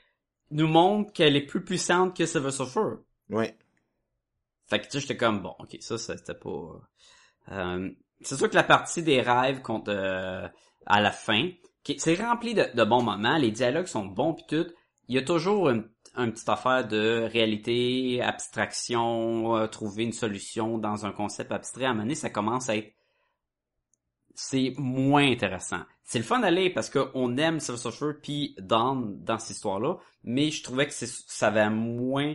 nous 0.49 0.67
montre 0.67 1.13
qu'elle 1.13 1.35
est 1.35 1.45
plus 1.45 1.63
puissante 1.63 2.17
que 2.17 2.25
Silver 2.25 2.51
Surfer. 2.51 2.97
Ouais. 3.29 3.55
Fait 4.67 4.79
que 4.79 4.85
tu 4.85 4.91
sais, 4.93 4.99
j'étais 5.01 5.17
comme 5.17 5.41
bon, 5.41 5.53
ok, 5.59 5.77
ça, 5.79 5.97
c'était 5.97 6.33
pas. 6.33 6.81
Euh, 7.51 7.89
c'est 8.21 8.35
sûr 8.35 8.49
que 8.49 8.55
la 8.55 8.63
partie 8.63 9.03
des 9.03 9.21
rêves 9.21 9.61
contre 9.61 9.91
euh, 9.91 10.47
à 10.85 11.01
la 11.01 11.11
fin, 11.11 11.49
c'est 11.97 12.15
rempli 12.15 12.53
de, 12.53 12.65
de 12.73 12.83
bons 12.83 13.03
moments, 13.03 13.37
les 13.37 13.51
dialogues 13.51 13.87
sont 13.87 14.05
bons 14.05 14.33
pis 14.33 14.45
tout. 14.47 14.67
Il 15.07 15.15
y 15.15 15.17
a 15.17 15.23
toujours 15.23 15.69
une, 15.69 15.89
une 16.15 16.31
petite 16.31 16.49
affaire 16.49 16.87
de 16.87 17.27
réalité, 17.31 18.21
abstraction, 18.21 19.55
euh, 19.55 19.67
trouver 19.67 20.03
une 20.03 20.13
solution 20.13 20.77
dans 20.77 21.05
un 21.05 21.11
concept 21.11 21.51
abstrait. 21.51 21.85
À 21.85 21.89
un 21.89 21.93
moment 21.93 22.03
donné, 22.03 22.15
ça 22.15 22.29
commence 22.29 22.69
à 22.69 22.75
être 22.75 22.93
c'est 24.35 24.73
moins 24.77 25.29
intéressant. 25.29 25.81
C'est 26.03 26.17
le 26.17 26.25
fun 26.25 26.39
d'aller 26.39 26.69
parce 26.69 26.89
qu'on 26.89 27.37
aime 27.37 27.59
Silver 27.59 27.79
Surfer 27.79 28.11
puis 28.21 28.55
Dawn 28.59 29.23
dans 29.23 29.37
cette 29.37 29.57
histoire-là, 29.57 29.97
mais 30.23 30.51
je 30.51 30.63
trouvais 30.63 30.87
que 30.87 30.93
ça 30.93 31.47
avait 31.47 31.69
moins 31.69 32.33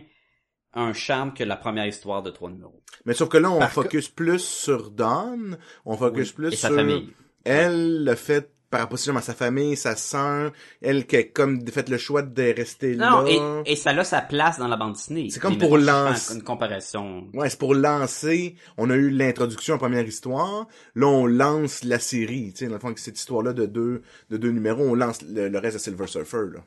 un 0.73 0.93
charme 0.93 1.33
que 1.33 1.43
la 1.43 1.57
première 1.57 1.87
histoire 1.87 2.23
de 2.23 2.29
trois 2.29 2.49
numéros. 2.49 2.81
Mais 3.05 3.13
sauf 3.13 3.29
que 3.29 3.37
là, 3.37 3.51
on 3.51 3.59
Par 3.59 3.71
focus 3.71 4.09
plus 4.09 4.43
sur 4.43 4.91
Dawn, 4.91 5.57
on 5.85 5.97
focus 5.97 6.31
plus 6.31 6.53
Et 6.53 6.55
sa 6.55 6.67
sur 6.67 6.77
famille. 6.77 7.13
elle, 7.43 8.03
le 8.03 8.15
fait 8.15 8.53
par 8.77 8.89
rapport 8.89 9.17
à 9.17 9.21
sa 9.21 9.33
famille, 9.33 9.75
sa 9.75 9.95
sœur, 9.95 10.51
elle 10.81 11.07
qui 11.07 11.15
a 11.15 11.23
comme 11.23 11.65
fait 11.67 11.89
le 11.89 11.97
choix 11.97 12.21
de 12.21 12.53
rester 12.55 12.95
Non, 12.95 13.21
là. 13.21 13.61
et, 13.65 13.71
et 13.71 13.75
ça 13.75 13.89
a 13.91 14.03
sa 14.03 14.21
place 14.21 14.59
dans 14.59 14.67
la 14.67 14.77
bande 14.77 14.93
dessinée. 14.93 15.29
C'est 15.31 15.39
comme 15.39 15.57
pour 15.57 15.77
lancer- 15.77 16.35
Une 16.35 16.43
comparaison. 16.43 17.27
Ouais, 17.33 17.49
c'est 17.49 17.57
pour 17.59 17.73
lancer. 17.73 18.55
On 18.77 18.89
a 18.89 18.95
eu 18.95 19.09
l'introduction 19.09 19.75
en 19.75 19.77
première 19.77 20.05
histoire. 20.05 20.67
Là, 20.95 21.07
on 21.07 21.25
lance 21.25 21.83
la 21.83 21.99
série. 21.99 22.53
Tu 22.53 22.59
sais, 22.59 22.67
dans 22.67 22.73
le 22.75 22.79
fond, 22.79 22.87
avec 22.87 22.99
cette 22.99 23.17
histoire-là 23.17 23.53
de 23.53 23.65
deux, 23.65 24.01
de 24.29 24.37
deux 24.37 24.51
numéros, 24.51 24.83
on 24.83 24.95
lance 24.95 25.21
le, 25.23 25.49
le 25.49 25.57
reste 25.59 25.77
de 25.77 25.81
Silver 25.81 26.07
Surfer, 26.07 26.45
là. 26.53 26.59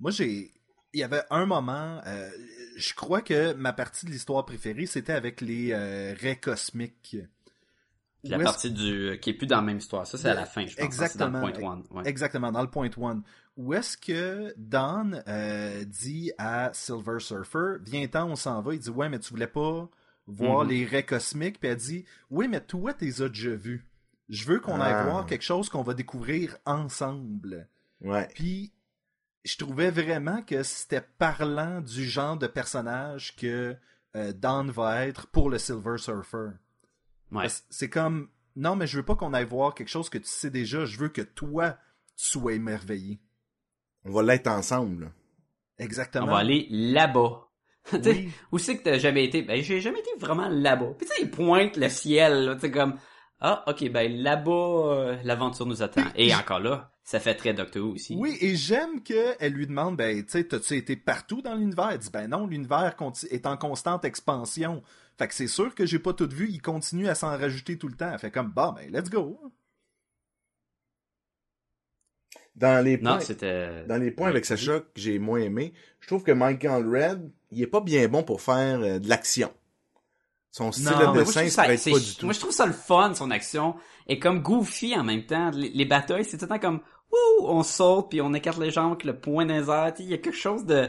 Moi, 0.00 0.10
j'ai. 0.10 0.52
Il 0.94 1.00
y 1.00 1.02
avait 1.02 1.22
un 1.30 1.44
moment. 1.46 2.00
euh, 2.06 2.30
je 2.76 2.94
crois 2.94 3.20
que 3.20 3.52
ma 3.54 3.72
partie 3.72 4.06
de 4.06 4.10
l'histoire 4.10 4.44
préférée, 4.46 4.86
c'était 4.86 5.12
avec 5.12 5.40
les 5.40 5.70
euh, 5.72 6.14
raies 6.20 6.38
cosmiques. 6.40 7.16
La 8.24 8.38
partie 8.40 8.70
du 8.70 9.18
qui 9.22 9.30
est 9.30 9.34
plus 9.34 9.46
dans 9.46 9.56
la 9.56 9.62
même 9.62 9.78
histoire. 9.78 10.06
Ça, 10.06 10.18
c'est 10.18 10.28
à 10.28 10.34
la 10.34 10.44
fin, 10.44 10.66
je 10.66 10.74
pense. 10.76 10.84
Exactement. 10.84 11.26
C'est 11.26 11.40
dans 11.40 11.46
le 11.46 11.52
point 11.52 11.70
one. 11.72 11.82
Ouais. 11.90 12.02
Exactement, 12.08 12.50
dans 12.52 12.62
le 12.62 12.68
point 12.70 12.90
one. 12.96 13.22
Où 13.56 13.74
est-ce 13.74 13.96
que 13.96 14.52
Don 14.56 15.12
euh, 15.28 15.84
dit 15.84 16.32
à 16.38 16.70
Silver 16.72 17.20
Surfer, 17.20 17.76
viens-t'en, 17.84 18.28
on 18.30 18.36
s'en 18.36 18.60
va. 18.60 18.74
Il 18.74 18.80
dit, 18.80 18.90
ouais, 18.90 19.08
mais 19.08 19.18
tu 19.20 19.30
voulais 19.30 19.46
pas 19.46 19.88
voir 20.26 20.64
Mhm. 20.64 20.70
les 20.70 20.84
raies 20.84 21.04
cosmiques. 21.06 21.60
Puis 21.60 21.68
elle 21.68 21.76
dit, 21.76 22.04
oui, 22.30 22.48
mais 22.48 22.60
toi, 22.60 22.92
t'es 22.92 23.22
as 23.22 23.28
déjà 23.28 23.54
vus. 23.54 23.84
Je 24.28 24.44
veux 24.44 24.60
qu'on 24.60 24.80
aille 24.80 24.94
Ah. 24.94 25.04
voir 25.04 25.26
quelque 25.26 25.42
chose 25.44 25.68
qu'on 25.68 25.82
va 25.82 25.94
découvrir 25.94 26.56
ensemble. 26.66 27.68
Ouais. 28.00 28.28
Puis, 28.34 28.72
je 29.44 29.56
trouvais 29.56 29.90
vraiment 29.90 30.42
que 30.42 30.62
c'était 30.64 31.00
parlant 31.18 31.80
du 31.80 32.04
genre 32.04 32.36
de 32.36 32.46
personnage 32.46 33.34
que 33.36 33.76
euh, 34.16 34.32
Don 34.32 34.64
va 34.64 35.06
être 35.06 35.28
pour 35.28 35.50
le 35.50 35.58
Silver 35.58 35.98
Surfer. 35.98 36.48
Ouais. 37.32 37.46
C'est 37.70 37.88
comme, 37.90 38.28
non, 38.56 38.76
mais 38.76 38.86
je 38.86 38.96
veux 38.96 39.04
pas 39.04 39.16
qu'on 39.16 39.34
aille 39.34 39.44
voir 39.44 39.74
quelque 39.74 39.88
chose 39.88 40.08
que 40.08 40.18
tu 40.18 40.28
sais 40.28 40.50
déjà. 40.50 40.84
Je 40.84 40.98
veux 40.98 41.08
que 41.08 41.22
toi, 41.22 41.76
tu 42.16 42.26
sois 42.26 42.54
émerveillé. 42.54 43.20
On 44.04 44.12
va 44.12 44.22
l'être 44.22 44.48
ensemble. 44.48 45.12
Exactement. 45.78 46.26
On 46.26 46.30
va 46.30 46.38
aller 46.38 46.66
là-bas. 46.70 47.44
Tu 47.90 48.02
sais, 48.02 48.10
Oui. 48.10 48.30
Où 48.52 48.58
c'est 48.58 48.76
que 48.76 48.82
t'as 48.82 48.98
jamais 48.98 49.24
été? 49.24 49.40
Ben, 49.40 49.62
j'ai 49.62 49.80
jamais 49.80 50.00
été 50.00 50.10
vraiment 50.18 50.48
là-bas. 50.48 50.92
Puis 50.98 51.06
tu 51.06 51.14
sais, 51.14 51.22
il 51.22 51.30
pointe 51.30 51.78
le 51.78 51.88
ciel, 51.88 52.44
là, 52.44 52.54
tu 52.54 52.60
sais, 52.60 52.70
comme, 52.70 52.98
ah, 53.40 53.64
ok, 53.66 53.90
ben 53.90 54.12
là-bas, 54.12 54.50
euh, 54.52 55.16
l'aventure 55.24 55.64
nous 55.64 55.82
attend. 55.82 56.02
Et 56.16 56.34
encore 56.34 56.58
là, 56.60 56.92
ça 57.02 57.20
fait 57.20 57.34
très 57.34 57.54
Doctor 57.54 57.82
Who 57.82 57.94
aussi. 57.94 58.16
Oui, 58.18 58.36
et 58.40 58.56
j'aime 58.56 59.02
qu'elle 59.02 59.52
lui 59.52 59.66
demande, 59.66 59.96
ben, 59.96 60.22
tu 60.22 60.32
sais, 60.32 60.44
t'as-tu 60.44 60.76
été 60.76 60.96
partout 60.96 61.40
dans 61.40 61.54
l'univers? 61.54 61.90
Elle 61.92 61.98
dit, 61.98 62.10
ben 62.12 62.28
non, 62.28 62.46
l'univers 62.46 62.94
est 63.30 63.46
en 63.46 63.56
constante 63.56 64.04
expansion. 64.04 64.82
Fait 65.18 65.26
que 65.28 65.34
c'est 65.34 65.48
sûr 65.48 65.74
que 65.74 65.84
j'ai 65.84 65.98
pas 65.98 66.12
tout 66.12 66.28
vu, 66.30 66.48
il 66.48 66.62
continue 66.62 67.08
à 67.08 67.14
s'en 67.16 67.28
rajouter 67.28 67.76
tout 67.76 67.88
le 67.88 67.96
temps. 67.96 68.10
Elle 68.12 68.18
fait 68.20 68.30
comme, 68.30 68.52
bah, 68.52 68.74
ben, 68.76 68.90
let's 68.92 69.10
go. 69.10 69.40
Dans 72.54 72.84
les 72.84 72.98
points, 72.98 73.20
c'était... 73.20 73.84
dans 73.86 73.96
les 73.98 74.10
points 74.10 74.26
Ouais. 74.26 74.30
avec 74.32 74.44
Sacha 74.44 74.80
que 74.80 74.86
j'ai 74.96 75.18
moins 75.18 75.38
aimé, 75.40 75.72
je 76.00 76.08
trouve 76.08 76.24
que 76.24 76.32
Michael 76.32 76.86
Red, 76.88 77.30
il 77.52 77.62
est 77.62 77.66
pas 77.68 77.80
bien 77.80 78.08
bon 78.08 78.24
pour 78.24 78.40
faire 78.40 78.80
euh, 78.80 78.98
de 78.98 79.08
l'action. 79.08 79.52
Son 80.50 80.72
style 80.72 80.86
Non, 80.86 80.92
de 80.92 80.96
mais 80.98 81.04
Moi, 81.06 81.12
je 81.18 81.26
dessin 81.26 81.48
ça- 81.48 81.76
c'est- 81.76 81.90
pas 81.92 81.98
du 81.98 82.14
tout. 82.16 82.24
Moi, 82.26 82.32
je 82.32 82.40
trouve 82.40 82.50
ça 82.52 82.66
le 82.66 82.72
fun, 82.72 83.14
son 83.14 83.30
action. 83.30 83.76
Et 84.08 84.18
comme 84.18 84.40
goofy 84.42 84.96
en 84.96 85.04
même 85.04 85.24
temps. 85.26 85.50
Les, 85.50 85.68
les 85.70 85.84
batailles, 85.84 86.24
c'est 86.24 86.36
tout 86.38 86.46
le 86.46 86.48
temps 86.48 86.58
comme, 86.58 86.80
ouh, 87.12 87.44
on 87.46 87.62
saute, 87.62 88.08
puis 88.10 88.20
on 88.20 88.34
écarte 88.34 88.58
les 88.58 88.70
jambes 88.72 88.92
avec 88.92 89.04
le 89.04 89.20
poing 89.20 89.46
dans 89.46 89.54
les 89.54 89.68
airs. 89.70 89.94
Il 90.00 90.06
y 90.06 90.14
a 90.14 90.18
quelque 90.18 90.36
chose 90.36 90.64
de... 90.64 90.88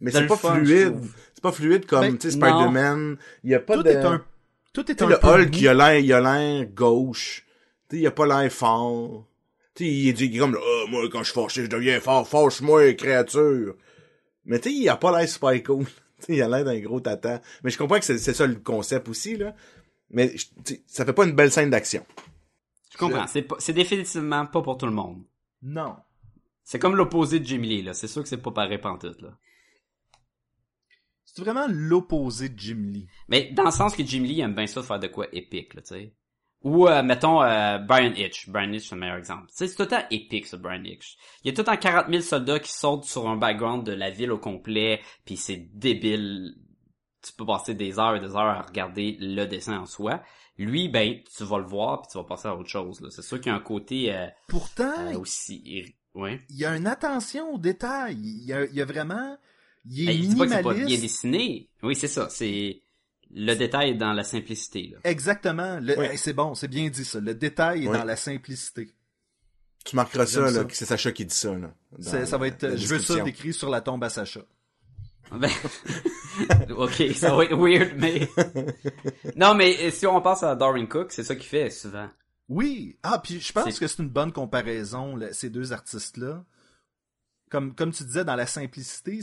Mais 0.00 0.10
c'est 0.10 0.26
pas 0.26 0.36
fun, 0.36 0.54
fluide. 0.56 1.00
C'est 1.34 1.42
pas 1.42 1.52
fluide 1.52 1.86
comme, 1.86 2.00
Ben, 2.02 2.18
tu 2.18 2.30
sais. 2.30 2.36
Spider-Man. 2.36 3.16
Il 3.44 3.50
y 3.50 3.54
a 3.54 3.60
pas 3.60 3.74
Tout 3.76 3.82
de... 3.82 3.88
est 3.90 4.04
un, 4.04 4.22
tout 4.72 4.90
est 4.90 4.94
Tu 4.94 4.98
sais, 4.98 5.04
un 5.04 5.08
le 5.08 5.18
peu 5.18 5.26
Hulk, 5.28 5.56
il 5.60 5.68
a 5.68 5.74
l'air, 5.74 5.98
il 5.98 6.12
a 6.12 6.20
l'air 6.20 6.66
gauche. 6.66 7.44
Tu 7.88 7.96
sais, 7.96 8.02
il 8.02 8.06
a 8.06 8.10
pas 8.10 8.26
l'air 8.26 8.52
fort. 8.52 9.26
Tu 9.74 9.84
sais, 9.84 9.90
il 9.90 10.08
est, 10.08 10.20
il 10.20 10.36
est 10.36 10.38
comme, 10.38 10.56
ah, 10.60 10.84
moi, 10.90 11.02
quand 11.10 11.20
je 11.24 11.32
suis 11.32 11.40
fâché, 11.40 11.62
je 11.64 11.68
deviens 11.68 12.00
fort. 12.00 12.28
Fâche-moi, 12.28 12.92
créature. 12.94 13.74
Mais 14.44 14.58
tu 14.60 14.70
sais, 14.70 14.74
il 14.76 14.88
a 14.88 14.96
pas 14.96 15.16
l'air 15.18 15.28
super 15.28 15.62
cool. 15.62 15.84
Tu 16.20 16.24
sais, 16.26 16.34
il 16.34 16.42
a 16.42 16.48
l'air 16.48 16.64
d'un 16.64 16.80
gros 16.80 16.98
tata. 16.98 17.40
Mais 17.62 17.70
je 17.70 17.78
comprends 17.78 17.98
que 18.00 18.04
c'est 18.04 18.18
c'est 18.18 18.34
ça 18.34 18.44
le 18.44 18.56
concept 18.56 19.08
aussi, 19.08 19.36
là. 19.36 19.54
Mais 20.10 20.36
je- 20.36 20.46
tu 20.64 20.74
sais, 20.74 20.82
ça 20.88 21.04
fait 21.04 21.12
pas 21.12 21.24
une 21.24 21.32
belle 21.36 21.52
scène 21.52 21.70
d'action. 21.70 22.04
Je 22.92 22.98
comprends. 22.98 23.26
C'est 23.28 23.42
pas- 23.42 23.54
c'est 23.60 23.72
définitivement 23.72 24.44
pas 24.46 24.60
pour 24.62 24.76
tout 24.78 24.86
le 24.86 24.92
monde. 24.92 25.22
Non. 25.62 25.94
C'est 26.64 26.80
comme 26.80 26.96
l'opposé 26.96 27.38
de 27.38 27.44
Jimmy 27.44 27.68
Lee, 27.68 27.82
là. 27.82 27.94
C'est 27.94 28.08
sûr 28.08 28.22
que 28.24 28.28
c'est 28.28 28.36
pas 28.42 28.50
pareil 28.50 28.78
pantoute, 28.78 29.22
là. 29.22 29.28
C'est 31.38 31.44
vraiment 31.44 31.68
l'opposé 31.70 32.48
de 32.48 32.58
Jim 32.58 32.90
Lee. 32.92 33.06
Mais 33.28 33.52
dans 33.52 33.62
le 33.62 33.70
sens 33.70 33.94
que 33.94 34.04
Jim 34.04 34.24
Lee 34.24 34.40
aime 34.40 34.56
bien 34.56 34.66
ça 34.66 34.82
faire 34.82 34.98
de 34.98 35.06
quoi 35.06 35.28
épique, 35.32 35.72
là, 35.74 35.82
tu 35.82 35.94
sais. 35.94 36.12
Ou, 36.64 36.88
euh, 36.88 37.04
mettons, 37.04 37.40
euh, 37.44 37.78
Brian 37.78 38.12
Hitch. 38.16 38.48
Brian 38.48 38.72
Hitch, 38.72 38.88
c'est 38.88 38.96
le 38.96 39.02
meilleur 39.02 39.18
exemple. 39.18 39.44
C'est 39.48 39.72
tout 39.72 39.82
le 39.82 39.86
temps 39.88 40.02
épique, 40.10 40.48
ça, 40.48 40.56
Brian 40.56 40.82
Hitch. 40.82 41.16
Il 41.44 41.46
y 41.46 41.50
a 41.50 41.52
tout 41.54 41.60
le 41.60 41.66
temps 41.66 41.76
40 41.76 42.06
000 42.10 42.22
soldats 42.22 42.58
qui 42.58 42.72
sautent 42.72 43.04
sur 43.04 43.28
un 43.28 43.36
background 43.36 43.86
de 43.86 43.92
la 43.92 44.10
ville 44.10 44.32
au 44.32 44.38
complet, 44.38 45.00
puis 45.24 45.36
c'est 45.36 45.68
débile. 45.74 46.56
Tu 47.22 47.32
peux 47.34 47.46
passer 47.46 47.74
des 47.74 48.00
heures 48.00 48.16
et 48.16 48.20
des 48.20 48.34
heures 48.34 48.38
à 48.38 48.62
regarder 48.62 49.16
le 49.20 49.44
dessin 49.44 49.78
en 49.78 49.86
soi. 49.86 50.20
Lui, 50.56 50.88
ben, 50.88 51.20
tu 51.36 51.44
vas 51.44 51.58
le 51.58 51.66
voir, 51.66 52.02
puis 52.02 52.10
tu 52.10 52.18
vas 52.18 52.24
passer 52.24 52.48
à 52.48 52.56
autre 52.56 52.68
chose, 52.68 53.00
là. 53.00 53.10
C'est 53.12 53.22
sûr 53.22 53.40
qu'il 53.40 53.52
y 53.52 53.54
a 53.54 53.56
un 53.56 53.60
côté 53.60 54.12
euh, 54.12 54.26
Pourtant, 54.48 55.06
euh, 55.06 55.20
aussi... 55.20 55.84
Ouais. 56.14 56.40
il 56.48 56.56
y 56.56 56.64
a 56.64 56.76
une 56.76 56.88
attention 56.88 57.54
aux 57.54 57.58
détails. 57.58 58.18
Il 58.18 58.44
y 58.44 58.52
a, 58.52 58.64
il 58.64 58.74
y 58.74 58.82
a 58.82 58.84
vraiment... 58.84 59.38
Il 59.86 60.08
est 60.08 60.12
Hey, 60.14 60.22
je 60.24 60.28
dis 60.28 60.36
pas 60.36 60.44
que 60.46 60.50
c'est 60.50 60.56
pas 60.62 60.74
bien 60.74 60.84
minimaliste. 60.84 61.02
dessiné. 61.02 61.68
Oui, 61.82 61.94
c'est 61.96 62.08
ça. 62.08 62.28
C'est 62.30 62.82
le 63.30 63.54
détail 63.54 63.90
est 63.90 63.94
dans 63.94 64.12
la 64.12 64.24
simplicité. 64.24 64.88
Là. 64.92 64.98
Exactement. 65.04 65.78
Le- 65.80 65.98
Oui. 65.98 66.06
hey, 66.06 66.18
c'est 66.18 66.32
bon, 66.32 66.54
c'est 66.54 66.68
bien 66.68 66.88
dit 66.88 67.04
ça. 67.04 67.20
Le 67.20 67.34
détail 67.34 67.84
est 67.84 67.88
Oui. 67.88 67.96
dans 67.98 68.04
la 68.04 68.16
simplicité. 68.16 68.90
Tu 69.84 69.96
marqueras 69.96 70.26
ça, 70.26 70.50
ça. 70.50 70.66
c'est 70.70 70.84
Sacha 70.86 71.12
qui 71.12 71.24
dit 71.24 71.34
ça, 71.34 71.52
là. 71.54 71.72
dans 71.92 72.02
C'est- 72.10 72.26
ça 72.26 72.36
va 72.38 72.46
être, 72.48 72.62
la 72.62 72.76
je 72.76 72.86
veux 72.86 72.98
ça 72.98 73.20
décrit 73.20 73.52
sur 73.52 73.70
la 73.70 73.80
tombe 73.80 74.02
à 74.04 74.10
Sacha. 74.10 74.40
Ben, 75.30 75.50
ok, 76.76 77.02
ça 77.14 77.34
va 77.34 77.44
être 77.44 77.56
weird, 77.56 77.92
mais 77.98 78.28
non, 79.36 79.54
mais 79.54 79.76
euh, 79.80 79.90
si 79.90 80.06
on 80.06 80.20
passe 80.22 80.42
à 80.42 80.54
Darwin 80.56 80.88
Cook, 80.88 81.12
c'est 81.12 81.22
ça 81.24 81.34
qu'il 81.36 81.44
fait 81.48 81.70
souvent. 81.70 82.08
Oui. 82.48 82.96
Ah, 83.02 83.18
puis 83.22 83.40
je 83.40 83.52
pense 83.52 83.64
C'est- 83.74 83.78
que 83.80 83.86
c'est 83.86 84.02
une 84.02 84.08
bonne 84.08 84.32
comparaison, 84.32 85.16
là, 85.16 85.32
ces 85.34 85.50
deux 85.50 85.72
artistes-là. 85.72 86.44
Comme, 87.50 87.74
comme 87.74 87.92
tu 87.92 88.04
disais, 88.04 88.24
dans 88.24 88.36
la 88.36 88.46
simplicité, 88.46 89.20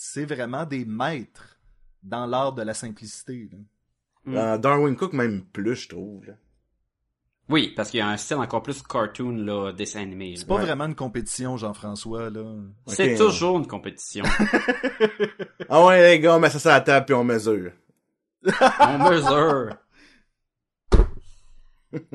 c'est 0.00 0.24
vraiment 0.24 0.64
des 0.64 0.84
maîtres 0.84 1.58
dans 2.04 2.24
l'art 2.24 2.52
de 2.52 2.62
la 2.62 2.72
simplicité. 2.72 3.50
là. 3.50 3.58
Dans 4.54 4.60
Darwin 4.60 4.94
Cook, 4.94 5.12
même 5.12 5.44
plus, 5.44 5.74
je 5.74 5.88
trouve, 5.88 6.24
là. 6.24 6.34
Oui, 7.48 7.72
parce 7.74 7.90
qu'il 7.90 7.98
y 7.98 8.00
a 8.00 8.06
un 8.08 8.16
style 8.16 8.36
encore 8.36 8.62
plus 8.62 8.80
cartoon 8.82 9.32
là, 9.32 9.72
dessin 9.72 10.00
animé. 10.02 10.30
là. 10.32 10.36
C'est 10.38 10.46
pas 10.46 10.54
Ouais. 10.56 10.62
vraiment 10.66 10.84
une 10.84 10.94
compétition, 10.94 11.56
Jean-François, 11.56 12.30
là. 12.30 12.44
C'est 12.86 13.16
toujours 13.16 13.58
une 13.58 13.66
compétition. 13.66 14.24
Ah 15.68 15.84
ouais, 15.84 16.00
les 16.10 16.20
gars, 16.20 16.36
on 16.36 16.38
met 16.40 16.48
ça 16.50 16.58
sur 16.60 16.70
la 16.70 16.80
table 16.80 17.04
puis 17.06 17.14
on 17.16 17.24
mesure. 17.24 17.72
on 18.80 18.98
mesure. 19.10 19.74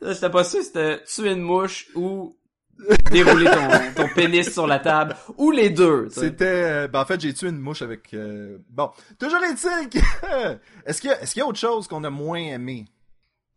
Là, 0.00 0.12
J'étais 0.12 0.30
pas 0.30 0.44
sûr 0.44 0.60
si 0.60 0.66
c'était 0.66 1.02
tuer 1.04 1.32
une 1.32 1.40
mouche 1.40 1.88
ou 1.94 2.36
dérouler 3.10 3.46
ton, 3.46 4.02
ton 4.04 4.08
pénis 4.14 4.52
sur 4.52 4.66
la 4.66 4.78
table, 4.78 5.16
ou 5.36 5.50
les 5.50 5.70
deux. 5.70 6.08
C'était, 6.10 6.44
euh, 6.44 6.88
ben 6.88 7.00
en 7.00 7.04
fait, 7.04 7.20
j'ai 7.20 7.32
tué 7.34 7.48
une 7.48 7.58
mouche 7.58 7.82
avec. 7.82 8.12
euh, 8.14 8.58
Bon, 8.70 8.90
toujours 9.18 9.42
est-il 9.44 9.88
que 9.88 9.98
est-ce 10.86 11.00
qu'il 11.00 11.10
y 11.10 11.12
a, 11.12 11.20
est-ce 11.22 11.32
qu'il 11.32 11.40
y 11.40 11.42
a 11.42 11.46
autre 11.46 11.58
chose 11.58 11.88
qu'on 11.88 12.04
a 12.04 12.10
moins 12.10 12.38
aimé? 12.38 12.84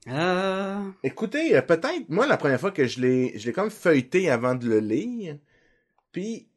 Euh... 0.07 0.79
Écoutez, 1.03 1.61
peut-être, 1.61 2.09
moi, 2.09 2.25
la 2.25 2.37
première 2.37 2.59
fois 2.59 2.71
que 2.71 2.85
je 2.87 3.01
l'ai, 3.01 3.37
je 3.37 3.45
l'ai 3.45 3.53
comme 3.53 3.69
feuilleté 3.69 4.29
avant 4.29 4.55
de 4.55 4.67
le 4.67 4.79
lire, 4.79 5.35
puis 6.11 6.47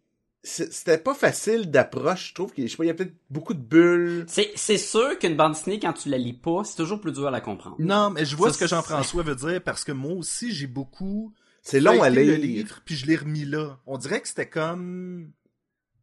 c'est- 0.44 0.72
c'était 0.72 0.98
pas 0.98 1.14
facile 1.14 1.70
d'approche, 1.70 2.28
je 2.30 2.34
trouve. 2.34 2.52
qu'il- 2.52 2.66
Je 2.66 2.70
sais 2.70 2.76
pas, 2.76 2.84
il 2.84 2.88
y 2.88 2.90
a 2.90 2.94
peut-être 2.94 3.14
beaucoup 3.30 3.54
de 3.54 3.60
bulles. 3.60 4.24
C'est, 4.28 4.52
c'est 4.54 4.78
sûr 4.78 5.18
qu'une 5.18 5.36
bande 5.36 5.52
dessinée, 5.52 5.78
quand 5.80 5.92
tu 5.92 6.08
la 6.08 6.18
lis 6.18 6.32
pas, 6.32 6.62
c'est 6.64 6.76
toujours 6.76 7.00
plus 7.00 7.12
dur 7.12 7.26
à 7.26 7.30
la 7.30 7.40
comprendre. 7.40 7.76
Non, 7.78 8.10
mais 8.10 8.24
je 8.24 8.36
vois 8.36 8.48
Ça, 8.48 8.54
ce 8.54 8.58
que 8.60 8.66
Jean-François 8.68 9.22
veut 9.24 9.34
dire 9.36 9.60
parce 9.62 9.84
que 9.84 9.92
moi 9.92 10.12
aussi 10.14 10.52
j'ai 10.52 10.66
beaucoup. 10.68 11.32
C'est 11.62 11.80
long 11.80 12.02
à 12.02 12.10
lire. 12.10 12.26
le 12.26 12.34
livre, 12.34 12.80
puis 12.84 12.96
je 12.96 13.06
l'ai 13.06 13.16
remis 13.16 13.44
là. 13.44 13.78
On 13.86 13.96
dirait 13.96 14.20
que 14.20 14.28
c'était 14.28 14.48
comme 14.48 15.30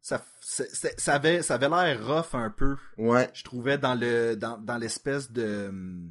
ça, 0.00 0.24
c'est- 0.40 0.98
ça 0.98 1.14
avait, 1.14 1.42
ça 1.42 1.54
avait 1.54 1.68
l'air 1.68 2.06
rough 2.06 2.34
un 2.34 2.50
peu. 2.50 2.76
Ouais. 2.96 3.28
Je 3.34 3.44
trouvais 3.44 3.76
dans 3.78 3.94
le, 3.94 4.34
dans, 4.36 4.56
dans 4.58 4.78
l'espèce 4.78 5.30
de. 5.30 5.66
hum, 5.68 6.10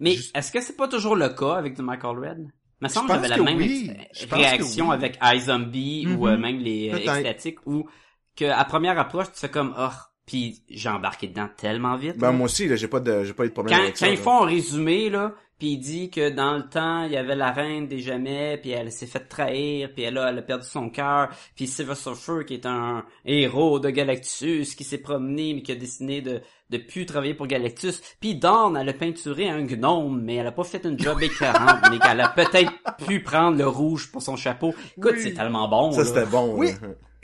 Mais 0.00 0.14
Juste- 0.16 0.36
est-ce 0.36 0.50
que 0.50 0.60
c'est 0.60 0.76
pas 0.76 0.88
toujours 0.88 1.14
le 1.16 1.28
cas 1.28 1.54
avec 1.54 1.74
du 1.76 1.82
Michael 1.82 2.18
Red? 2.18 2.48
Me 2.80 2.88
semble 2.88 3.06
que 3.08 3.14
j'avais 3.14 3.28
la 3.28 3.36
même 3.38 3.58
oui. 3.58 3.92
réaction 4.28 4.88
oui. 4.88 4.94
avec 4.94 5.16
iZombie 5.22 6.06
ou 6.08 6.26
Mhm. 6.26 6.32
euh, 6.32 6.36
même 6.38 6.58
les 6.58 6.90
euh, 6.92 6.96
extatiques 6.96 7.64
où 7.64 7.88
que 8.34 8.46
à 8.46 8.64
première 8.64 8.98
approche 8.98 9.30
tu 9.32 9.38
fais 9.38 9.50
comme 9.50 9.72
oh 9.78 9.88
puis 10.26 10.64
j'ai 10.68 10.88
embarqué 10.88 11.28
dedans 11.28 11.48
tellement 11.56 11.96
vite. 11.96 12.16
Ben, 12.18 12.28
là. 12.28 12.32
moi 12.32 12.46
aussi, 12.46 12.66
là, 12.66 12.74
j'ai 12.76 12.88
pas 12.88 12.98
de, 13.00 13.22
j'ai 13.24 13.34
pas 13.34 13.44
eu 13.44 13.48
de 13.48 13.52
problème 13.52 13.76
quand, 13.76 13.82
avec 13.84 13.96
ça. 13.96 14.06
quand 14.06 14.12
ils 14.12 14.16
là. 14.16 14.22
font 14.22 14.42
un 14.42 14.46
résumé 14.46 15.10
là, 15.10 15.32
puis 15.62 15.74
il 15.74 15.78
dit 15.78 16.10
que 16.10 16.28
dans 16.28 16.56
le 16.56 16.68
temps 16.68 17.04
il 17.04 17.12
y 17.12 17.16
avait 17.16 17.36
la 17.36 17.52
reine 17.52 17.86
des 17.86 18.00
jamais, 18.00 18.58
puis 18.60 18.70
elle 18.70 18.90
s'est 18.90 19.06
fait 19.06 19.20
trahir, 19.20 19.90
puis 19.94 20.02
elle 20.02 20.18
a, 20.18 20.28
elle 20.30 20.38
a 20.38 20.42
perdu 20.42 20.66
son 20.66 20.90
cœur, 20.90 21.28
puis 21.54 21.68
Silver 21.68 21.94
Surfer 21.94 22.44
qui 22.44 22.54
est 22.54 22.66
un 22.66 23.04
héros 23.24 23.78
de 23.78 23.88
Galactus 23.88 24.74
qui 24.74 24.82
s'est 24.82 24.98
promené 24.98 25.54
mais 25.54 25.62
qui 25.62 25.70
a 25.70 25.76
décidé 25.76 26.20
de 26.20 26.40
de 26.70 26.78
plus 26.78 27.06
travailler 27.06 27.34
pour 27.34 27.46
Galactus, 27.46 28.02
puis 28.18 28.34
Dawn 28.34 28.76
elle 28.76 28.88
a 28.88 28.92
peinturé 28.92 29.48
un 29.48 29.62
gnome 29.62 30.20
mais 30.20 30.34
elle 30.34 30.48
a 30.48 30.52
pas 30.52 30.64
fait 30.64 30.84
une 30.84 30.98
job 30.98 31.22
écœurante, 31.22 31.78
mais 31.92 32.00
qu'elle 32.00 32.20
a 32.20 32.28
peut-être 32.30 32.72
pu 33.06 33.22
prendre 33.22 33.56
le 33.56 33.68
rouge 33.68 34.10
pour 34.10 34.20
son 34.20 34.34
chapeau. 34.34 34.74
Écoute, 34.98 35.12
Oui. 35.14 35.20
c'est 35.22 35.34
tellement 35.34 35.68
bon. 35.68 35.92
Ça, 35.92 36.00
là. 36.00 36.04
c'était 36.06 36.26
bon. 36.26 36.54
Oui. 36.56 36.70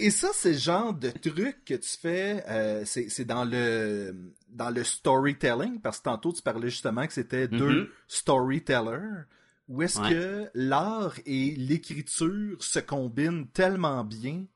Et 0.00 0.10
ça, 0.10 0.28
c'est 0.32 0.52
le 0.52 0.58
genre 0.58 0.94
de 0.94 1.10
truc 1.10 1.64
que 1.64 1.74
tu 1.74 1.88
fais, 1.98 2.44
euh, 2.48 2.84
c'est 2.84 3.24
dans 3.24 3.44
le 3.44 4.14
dans 4.48 4.70
le 4.70 4.84
storytelling, 4.84 5.80
parce 5.80 5.98
que 5.98 6.04
tantôt 6.04 6.32
tu 6.32 6.40
parlais 6.40 6.70
justement 6.70 7.06
que 7.06 7.12
c'était 7.12 7.48
deux 7.48 7.92
storytellers, 8.06 9.24
où 9.68 9.82
est-ce 9.82 10.00
Ouais. 10.00 10.10
que 10.10 10.50
l'art 10.54 11.14
et 11.26 11.54
l'écriture 11.56 12.62
se 12.62 12.78
combinent 12.78 13.48
tellement 13.48 14.04
bien 14.04 14.46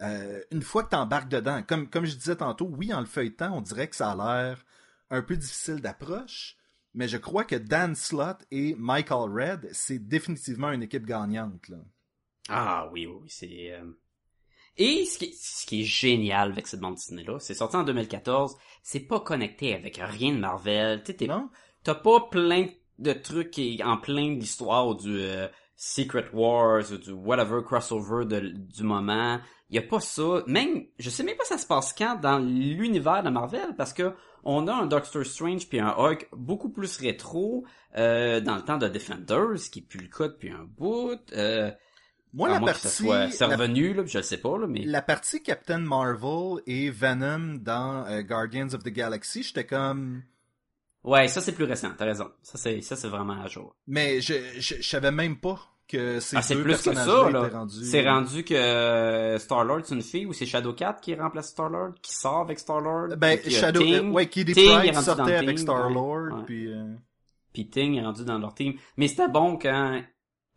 euh, 0.00 0.40
une 0.52 0.62
fois 0.62 0.84
que 0.84 0.90
tu 0.90 0.96
embarques 0.96 1.28
dedans. 1.28 1.62
Comme, 1.62 1.88
comme 1.90 2.04
je 2.06 2.14
disais 2.14 2.36
tantôt, 2.36 2.66
oui, 2.66 2.92
en 2.94 3.00
le 3.00 3.06
feuilletant, 3.06 3.56
on 3.56 3.60
dirait 3.60 3.88
que 3.88 3.96
ça 3.96 4.12
a 4.12 4.16
l'air 4.16 4.64
un 5.10 5.22
peu 5.22 5.36
difficile 5.36 5.80
d'approche, 5.80 6.56
mais 6.94 7.08
je 7.08 7.16
crois 7.16 7.44
que 7.44 7.56
Dan 7.56 7.94
Slott 7.94 8.38
et 8.50 8.74
Michael 8.78 9.30
Red, 9.30 9.68
c'est 9.72 9.98
définitivement 9.98 10.70
une 10.72 10.82
équipe 10.82 11.04
gagnante. 11.06 11.68
Là. 11.68 11.78
Ah 12.48 12.88
oui, 12.92 13.06
oui, 13.06 13.18
oui, 13.22 13.28
c'est... 13.28 13.72
euh, 13.72 13.84
Et 14.78 15.04
ce 15.04 15.18
qui, 15.18 15.24
est, 15.26 15.34
ce 15.34 15.66
qui 15.66 15.80
est 15.82 15.84
génial 15.84 16.52
avec 16.52 16.66
cette 16.66 16.80
bande 16.80 16.94
dessinée-là, 16.94 17.38
c'est 17.40 17.54
sorti 17.54 17.76
en 17.76 17.82
2014, 17.82 18.56
c'est 18.82 19.00
pas 19.00 19.20
connecté 19.20 19.74
avec 19.74 20.00
rien 20.02 20.32
de 20.32 20.38
Marvel, 20.38 21.02
tu 21.04 21.14
t'as 21.82 21.94
pas 21.94 22.20
plein 22.30 22.66
de 22.98 23.12
trucs 23.12 23.50
qui 23.50 23.80
en 23.84 23.96
plein 23.96 24.38
ou 24.38 24.94
du 24.94 25.18
euh, 25.20 25.48
Secret 25.76 26.26
Wars 26.32 26.84
ou 26.92 26.96
du 26.96 27.12
whatever 27.12 27.62
crossover 27.64 28.24
de- 28.24 28.52
du 28.54 28.82
moment. 28.82 29.38
Y 29.70 29.78
a 29.78 29.82
pas 29.82 30.00
ça. 30.00 30.42
Même, 30.46 30.86
je 30.98 31.10
sais 31.10 31.22
même 31.22 31.36
pas 31.36 31.44
ça 31.44 31.58
se 31.58 31.66
passe 31.66 31.92
quand 31.92 32.16
dans 32.20 32.38
l'univers 32.38 33.22
de 33.22 33.30
Marvel 33.30 33.74
parce 33.76 33.92
que 33.92 34.14
on 34.44 34.66
a 34.66 34.72
un 34.72 34.86
Doctor 34.86 35.24
Strange 35.26 35.68
puis 35.68 35.78
un 35.78 35.94
Hulk 35.96 36.28
beaucoup 36.32 36.70
plus 36.70 36.96
rétro 36.98 37.64
euh, 37.96 38.40
dans 38.40 38.56
le 38.56 38.62
temps 38.62 38.78
de 38.78 38.88
Defenders 38.88 39.60
qui 39.70 39.80
est 39.80 39.82
plus 39.82 40.00
le 40.00 40.08
cas 40.08 40.28
depuis 40.28 40.50
un 40.50 40.64
bout. 40.64 41.18
Euh, 41.32 41.70
Moi, 42.34 42.48
à 42.48 42.52
la 42.52 42.60
moins 42.60 42.72
que 42.72 42.78
ça 42.78 42.88
partie, 42.88 43.02
soit 43.04 43.30
c'est 43.30 43.46
la- 43.46 43.56
revenu 43.56 43.94
là, 43.94 44.02
je 44.06 44.20
sais 44.20 44.38
pas 44.38 44.58
là, 44.58 44.66
mais 44.66 44.84
La 44.84 45.02
partie 45.02 45.42
Captain 45.42 45.78
Marvel 45.78 46.62
et 46.66 46.90
Venom 46.90 47.54
dans 47.60 48.04
euh, 48.06 48.22
Guardians 48.22 48.68
of 48.74 48.82
the 48.82 48.88
Galaxy, 48.90 49.42
j'étais 49.42 49.64
comme... 49.64 50.22
ouais, 51.04 51.28
ça 51.28 51.40
c'est 51.40 51.52
plus 51.52 51.64
récent. 51.64 51.90
T'as 51.96 52.04
raison. 52.04 52.30
Ça 52.42 52.58
c'est 52.58 52.80
ça 52.82 52.96
c'est 52.96 53.08
vraiment 53.08 53.40
à 53.42 53.48
jour. 53.48 53.74
Mais 53.86 54.20
je, 54.20 54.34
je, 54.58 54.74
je 54.80 54.88
savais 54.88 55.10
même 55.10 55.38
pas 55.38 55.58
que 55.88 56.20
ces 56.20 56.36
Ah, 56.36 56.42
c'est 56.42 56.54
plus 56.56 56.82
que 56.82 56.94
ça, 56.94 57.30
là. 57.30 57.66
C'est 57.82 58.06
rendu 58.06 58.44
que 58.44 58.52
euh, 58.52 59.38
Star-Lord, 59.38 59.80
c'est 59.84 59.94
une 59.94 60.02
fille 60.02 60.26
ou 60.26 60.34
c'est 60.34 60.44
Shadowcat 60.44 60.98
qui 61.00 61.14
remplace 61.14 61.48
Star-Lord, 61.48 61.94
qui 62.02 62.12
sort 62.14 62.40
avec 62.40 62.58
Star-Lord. 62.58 63.16
Ben, 63.16 63.38
Puis, 63.38 63.56
euh, 63.56 63.58
Shadow... 63.58 63.80
Ting, 63.80 63.94
euh, 63.94 64.10
ouais, 64.10 64.26
Kitty 64.28 64.52
Pryde 64.52 64.94
sortait 64.96 65.36
avec 65.36 65.58
Star-Lord, 65.58 66.32
ouais. 66.36 66.42
puis... 66.44 66.70
euh, 66.70 66.94
puis 67.54 67.70
Ting 67.70 67.94
est 67.96 68.02
rendu 68.02 68.24
dans 68.26 68.38
leur 68.38 68.54
team. 68.54 68.74
Mais 68.98 69.08
c'était 69.08 69.28
bon 69.28 69.56
quand 69.56 70.02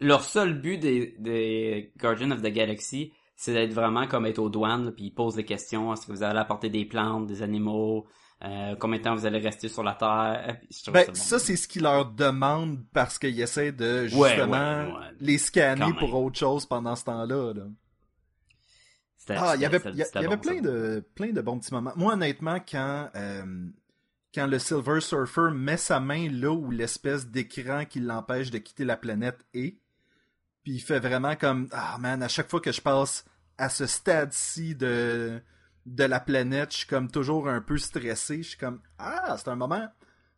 leur 0.01 0.23
seul 0.23 0.59
but 0.59 0.77
des, 0.77 1.15
des 1.19 1.93
Guardians 1.97 2.31
of 2.31 2.41
the 2.41 2.47
Galaxy, 2.47 3.13
c'est 3.35 3.53
d'être 3.53 3.73
vraiment 3.73 4.07
comme 4.07 4.25
être 4.25 4.39
aux 4.39 4.49
douanes, 4.49 4.91
puis 4.91 5.05
ils 5.05 5.11
posent 5.11 5.35
des 5.35 5.45
questions. 5.45 5.93
Est-ce 5.93 6.05
que 6.05 6.11
vous 6.11 6.23
allez 6.23 6.39
apporter 6.39 6.69
des 6.69 6.85
plantes, 6.85 7.27
des 7.27 7.41
animaux? 7.41 8.07
Euh, 8.43 8.75
combien 8.79 8.97
de 8.97 9.03
temps 9.03 9.15
vous 9.15 9.25
allez 9.25 9.39
rester 9.39 9.67
sur 9.67 9.83
la 9.83 9.93
Terre? 9.93 10.59
Ben, 10.91 11.05
bon. 11.07 11.13
ça, 11.13 11.39
c'est 11.39 11.55
ce 11.55 11.67
qu'ils 11.67 11.83
leur 11.83 12.05
demandent 12.05 12.83
parce 12.91 13.19
qu'ils 13.19 13.39
essaient 13.39 13.71
de, 13.71 14.07
justement, 14.07 14.83
ouais, 14.83 14.93
ouais. 14.93 15.15
les 15.19 15.37
scanner 15.37 15.93
pour 15.97 16.13
autre 16.15 16.37
chose 16.37 16.65
pendant 16.65 16.95
ce 16.95 17.05
temps-là, 17.05 17.53
là. 17.53 17.63
Ah, 19.29 19.53
il 19.55 19.61
y 19.61 19.65
avait, 19.65 19.79
il 19.85 19.95
y, 19.95 20.03
il 20.03 20.17
avait 20.17 20.27
bon, 20.27 20.37
plein 20.37 20.55
ça. 20.55 20.61
de, 20.61 21.05
plein 21.15 21.31
de 21.31 21.41
bons 21.41 21.59
petits 21.59 21.73
moments. 21.73 21.93
Moi, 21.95 22.13
honnêtement, 22.13 22.57
quand, 22.59 23.09
euh, 23.15 23.67
quand 24.33 24.47
le 24.47 24.59
Silver 24.59 24.99
Surfer 24.99 25.51
met 25.53 25.77
sa 25.77 25.99
main 25.99 26.27
là 26.29 26.51
où 26.51 26.71
l'espèce 26.71 27.27
d'écran 27.27 27.85
qui 27.85 27.99
l'empêche 27.99 28.51
de 28.51 28.57
quitter 28.57 28.83
la 28.83 28.97
planète 28.97 29.39
est. 29.53 29.77
Puis 30.63 30.73
il 30.73 30.79
fait 30.79 30.99
vraiment 30.99 31.35
comme 31.35 31.67
Ah 31.71 31.97
man, 31.99 32.21
à 32.23 32.27
chaque 32.27 32.49
fois 32.49 32.61
que 32.61 32.71
je 32.71 32.81
passe 32.81 33.25
à 33.57 33.69
ce 33.69 33.85
stade-ci 33.85 34.75
de, 34.75 35.39
de 35.85 36.03
la 36.03 36.19
planète, 36.19 36.71
je 36.71 36.77
suis 36.79 36.87
comme 36.87 37.09
toujours 37.09 37.47
un 37.49 37.61
peu 37.61 37.77
stressé. 37.77 38.37
Je 38.43 38.49
suis 38.49 38.57
comme 38.57 38.79
Ah, 38.99 39.35
c'est 39.37 39.49
un 39.49 39.55
moment. 39.55 39.87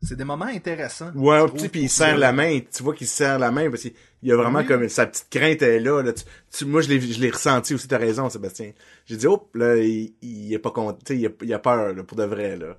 C'est 0.06 0.18
des 0.18 0.26
moments 0.26 0.46
intéressants. 0.46 1.14
Ouais, 1.16 1.40
tu 1.58 1.70
puis 1.70 1.84
il 1.84 1.90
serre 1.90 2.18
la 2.18 2.34
main, 2.34 2.60
tu 2.60 2.84
vois 2.84 2.94
qu'il 2.94 3.08
se 3.08 3.16
serre 3.16 3.40
la 3.40 3.52
main 3.52 3.70
parce 3.70 3.84
qu'il 3.84 3.94
y 4.24 4.34
a 4.34 4.36
vraiment 4.36 4.60
Oui. 4.60 4.66
comme 4.66 4.90
sa 4.90 5.06
petite 5.06 5.30
crainte 5.30 5.62
est 5.62 5.80
là. 5.80 6.02
là. 6.02 6.12
Tu- 6.12 6.26
tu- 6.52 6.66
moi, 6.66 6.82
je 6.82 6.90
l'ai, 6.90 7.00
je 7.00 7.22
l'ai 7.22 7.30
ressenti 7.30 7.74
aussi, 7.74 7.88
t'as 7.88 8.00
raison, 8.00 8.30
Sébastien. 8.30 8.74
J'ai 9.06 9.16
dit, 9.16 9.28
oh, 9.28 9.50
là, 9.54 9.78
il, 9.78 10.14
il 10.22 10.54
est 10.54 10.60
pas 10.60 10.72
content, 10.72 11.00
tu 11.06 11.14
sais, 11.14 11.20
il 11.20 11.28
a, 11.28 11.30
il 11.42 11.54
a 11.54 11.60
peur, 11.60 11.94
là, 11.94 12.04
pour 12.04 12.18
de 12.18 12.26
vrai, 12.26 12.58
là. 12.58 12.78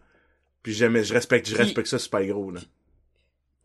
Puis 0.62 0.74
jamais, 0.74 1.02
je 1.02 1.14
respecte, 1.14 1.48
je 1.48 1.56
respecte 1.56 1.88
ça 1.88 1.98
super 1.98 2.22
gros, 2.26 2.50
là. 2.50 2.60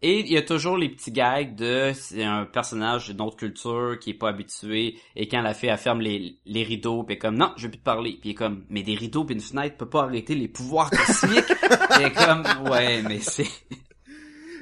Et 0.01 0.21
il 0.21 0.31
y 0.31 0.37
a 0.37 0.41
toujours 0.41 0.77
les 0.77 0.87
petits 0.87 1.11
gags 1.11 1.55
de 1.55 1.91
c'est 1.93 2.23
un 2.23 2.45
personnage 2.45 3.09
d'une 3.09 3.19
autre 3.21 3.35
culture 3.35 3.97
qui 3.99 4.11
est 4.11 4.13
pas 4.13 4.29
habitué 4.29 4.97
et 5.15 5.27
quand 5.27 5.41
la 5.41 5.53
fille 5.53 5.67
elle 5.67 5.77
ferme 5.77 5.99
les, 5.99 6.39
les 6.45 6.63
rideaux 6.63 7.03
puis 7.03 7.19
comme 7.19 7.35
non 7.35 7.51
je 7.57 7.63
veux 7.63 7.71
plus 7.71 7.79
te 7.79 7.83
parler 7.83 8.17
puis 8.21 8.33
comme 8.33 8.63
mais 8.69 8.81
des 8.81 8.95
rideaux 8.95 9.25
puis 9.25 9.35
une 9.35 9.41
fenêtre 9.41 9.75
peut 9.75 9.89
pas 9.89 10.03
arrêter 10.03 10.35
les 10.35 10.47
pouvoirs 10.47 10.89
cosmiques 10.89 11.51
et 11.99 12.11
comme 12.13 12.71
ouais 12.71 13.01
mais 13.01 13.19
c'est 13.19 13.49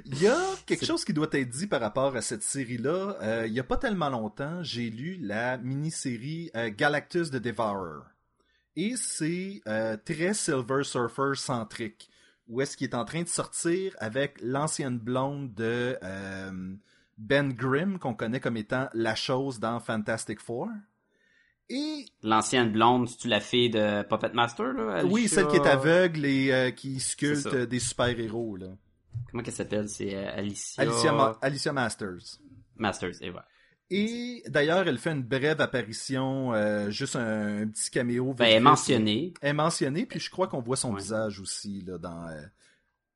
Il 0.10 0.22
y 0.22 0.28
a 0.28 0.56
quelque 0.66 0.86
chose 0.86 1.04
qui 1.04 1.12
doit 1.12 1.28
être 1.34 1.50
dit 1.50 1.68
par 1.68 1.82
rapport 1.82 2.16
à 2.16 2.22
cette 2.22 2.44
série-là. 2.44 3.18
Euh, 3.22 3.46
il 3.46 3.52
y 3.52 3.60
a 3.60 3.64
pas 3.64 3.76
tellement 3.76 4.10
longtemps, 4.10 4.64
j'ai 4.64 4.90
lu 4.90 5.18
la 5.22 5.58
mini-série 5.58 6.50
euh, 6.56 6.72
Galactus 6.76 7.30
the 7.30 7.36
Devourer. 7.36 8.04
Et 8.78 8.94
c'est 8.96 9.62
euh, 9.68 9.98
très 9.98 10.34
Silver 10.34 10.84
Surfer 10.84 11.32
centrique. 11.36 12.10
Où 12.48 12.62
est-ce 12.62 12.78
qu'il 12.78 12.90
est 12.90 12.96
en 12.96 13.06
train 13.06 13.24
de 13.24 13.28
sortir 13.28 13.94
avec 14.00 14.40
l'ancienne 14.42 14.98
blonde 14.98 15.54
de 15.54 15.98
euh, 16.02 16.76
Ben 17.18 17.52
Grimm, 17.54 18.00
qu'on 18.00 18.14
connaît 18.14 18.40
comme 18.40 18.58
étant 18.58 18.88
la 18.94 19.16
chose 19.16 19.60
dans 19.60 19.80
Fantastic 19.80 20.40
Four. 20.40 20.70
Et 21.70 22.06
l'ancienne 22.24 22.72
blonde 22.72 23.10
tu 23.18 23.28
la 23.28 23.42
fille 23.42 23.70
de 23.70 24.02
Puppet 24.04 24.32
Master 24.34 24.72
là 24.74 25.04
oui, 25.06 25.24
Alicia- 25.26 25.36
celle 25.36 25.48
qui 25.48 25.58
est 25.58 25.68
aveugle 25.68 26.26
et 26.26 26.52
euh, 26.54 26.72
qui 26.72 27.00
sculpte 27.02 27.54
des 27.54 27.80
super-héros. 27.80 28.58
comment 29.30 29.44
qu'elle 29.44 29.54
s'appelle? 29.54 29.90
C'est 29.90 30.16
euh, 30.16 30.32
Alicia, 30.34 30.82
Alicia, 30.84 31.12
Ma- 31.12 31.38
Alicia 31.42 31.74
Masters. 31.74 32.40
Masters 32.78 33.22
et 33.22 33.30
voilà 33.32 33.46
Et 33.90 34.44
d'ailleurs, 34.48 34.88
elle 34.88 34.98
fait 34.98 35.12
une 35.12 35.24
brève 35.24 35.62
apparition, 35.62 36.54
euh, 36.54 36.90
juste 36.90 37.16
un, 37.16 37.62
un 37.64 37.68
petit 37.68 37.90
caméo. 37.90 38.34
ben, 38.34 38.46
elle 38.46 38.54
est 38.56 38.60
mentionnée 38.60 39.34
Elle 39.42 39.50
est 39.50 39.54
mentionnée, 39.54 40.06
puis 40.06 40.20
je 40.20 40.30
crois 40.30 40.48
qu'on 40.48 40.62
voit 40.62 40.76
son 40.76 40.94
Ouais. 40.94 41.00
visage 41.02 41.40
aussi 41.40 41.82
là, 41.88 41.98
dans 41.98 42.28
euh, 42.28 42.42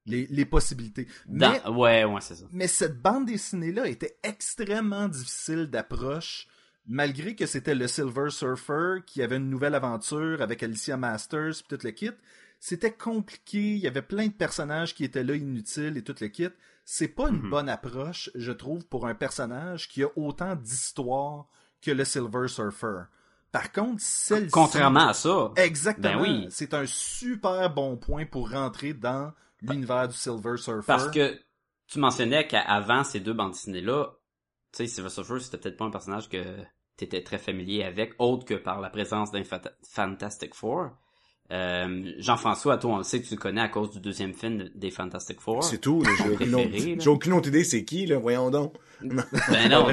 les, 0.06 0.28
les 0.28 0.46
possibilités. 0.46 1.08
dans 1.28 1.52
Mais, 1.52 1.68
ouais 1.70 2.04
ouais 2.06 2.22
c'est 2.22 2.36
ça 2.36 2.46
mais 2.52 2.68
cette 2.68 3.02
bande 3.02 3.26
dessinée-là 3.26 3.88
était 3.88 4.18
extrêmement 4.24 5.08
difficile 5.10 5.68
d'approche, 5.68 6.48
malgré 6.88 7.36
que 7.36 7.46
c'était 7.46 7.76
le 7.76 7.88
Silver 7.88 8.30
Surfer 8.30 9.00
qui 9.06 9.22
avait 9.22 9.38
une 9.38 9.50
nouvelle 9.50 9.76
aventure 9.76 10.42
avec 10.42 10.64
Alicia 10.64 10.96
Masters 10.98 11.54
puis 11.68 11.78
tout 11.78 11.86
le 11.86 11.92
kit. 11.92 12.12
C'était 12.64 12.94
compliqué, 12.94 13.74
il 13.74 13.80
y 13.80 13.88
avait 13.88 14.04
plein 14.04 14.28
de 14.28 14.34
personnages 14.34 14.94
qui 14.94 15.04
étaient 15.04 15.24
là 15.24 15.34
inutiles 15.36 15.98
et 15.98 16.04
tout 16.04 16.14
le 16.22 16.28
kit. 16.28 16.48
C'est 16.86 17.08
pas 17.08 17.28
une 17.30 17.42
Mhm. 17.42 17.50
bonne 17.50 17.70
approche, 17.70 18.30
je 18.36 18.52
trouve, 18.52 18.86
pour 18.86 19.08
un 19.08 19.16
personnage 19.16 19.90
qui 19.90 20.04
a 20.04 20.08
autant 20.16 20.56
d'histoire 20.56 21.48
que 21.82 21.90
le 21.90 22.06
Silver 22.06 22.48
Surfer. 22.48 23.06
Par 23.52 23.72
contre, 23.72 24.00
celle-ci... 24.00 24.52
contrairement 24.52 25.08
à 25.08 25.14
ça 25.16 25.52
Exactement. 25.56 26.22
Ben 26.22 26.22
oui. 26.22 26.48
C'est 26.52 26.76
un 26.76 26.86
super 26.86 27.74
bon 27.74 27.98
point 27.98 28.26
pour 28.28 28.52
rentrer 28.52 28.94
dans 28.94 29.34
l'univers 29.62 30.08
du 30.08 30.16
Silver 30.16 30.58
Surfer. 30.58 30.86
Parce 30.86 31.10
que 31.10 31.40
tu 31.88 31.98
mentionnais 31.98 32.48
qu'avant 32.48 33.04
ces 33.04 33.20
deux 33.20 33.34
bandes 33.34 33.54
dessinées-là, 33.54 34.06
tu 34.72 34.78
sais, 34.78 34.88
Silver 34.88 35.10
Surfer, 35.10 35.40
c'était 35.40 35.58
peut-être 35.58 35.78
pas 35.78 35.86
un 35.86 35.92
personnage 35.92 36.30
que 36.30 36.44
t'étais 36.96 37.24
très 37.24 37.40
familier 37.40 37.84
avec, 37.84 38.14
autre 38.20 38.46
que 38.46 38.54
par 38.54 38.80
la 38.80 38.92
présence 38.92 39.32
d'un 39.32 39.44
Fantastic 39.90 40.54
Four. 40.54 40.92
Euh, 41.52 42.14
Jean-François, 42.18 42.78
toi, 42.78 42.94
on 42.94 42.98
le 42.98 43.04
sait 43.04 43.22
que 43.22 43.28
tu 43.28 43.36
le 43.36 43.40
connais 43.40 43.62
à 43.62 43.68
cause 43.68 43.92
du 43.92 44.00
deuxième 44.00 44.34
film 44.34 44.58
de- 44.58 44.72
des 44.74 44.90
Fantastic 44.90 45.40
Four. 45.42 45.64
C'est 45.64 45.80
tout. 45.80 46.02
J'ai 46.18 46.30
aucune, 46.30 46.56
autre- 46.56 46.70
là. 46.72 46.96
j'ai 47.00 47.10
aucune 47.10 47.34
autre 47.34 47.50
idée 47.50 47.64
c'est 47.66 47.84
qui, 47.84 48.06
là. 48.06 48.18
Voyons 48.18 48.50
donc. 48.50 48.76
Ben 49.02 49.70
non, 49.70 49.86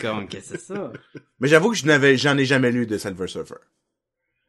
comme, 0.00 0.26
qu'est-ce 0.26 0.54
que 0.54 0.58
c'est 0.58 0.74
ça? 0.74 0.92
Mais 1.38 1.48
j'avoue 1.48 1.70
que 1.70 1.76
je 1.76 1.86
n'avais, 1.86 2.16
j'en 2.16 2.36
ai 2.36 2.44
jamais 2.44 2.72
lu 2.72 2.86
de 2.86 2.98
Silver 2.98 3.28
Surfer. 3.28 3.54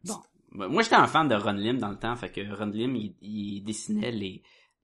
Bon. 0.06 0.16
Ben, 0.54 0.68
Moi, 0.70 0.82
j'étais 0.84 0.96
un 0.96 1.08
fan 1.08 1.28
de 1.28 1.36
Ron 1.36 1.52
Lim 1.54 1.78
dans 1.78 1.90
le 1.90 1.98
temps, 2.00 2.16
fait 2.16 2.32
que 2.32 2.42
Ron 2.56 2.68
Lim, 2.68 2.96
il, 2.96 3.16
il 3.22 3.62
dessinait 3.64 4.12
les, 4.12 4.42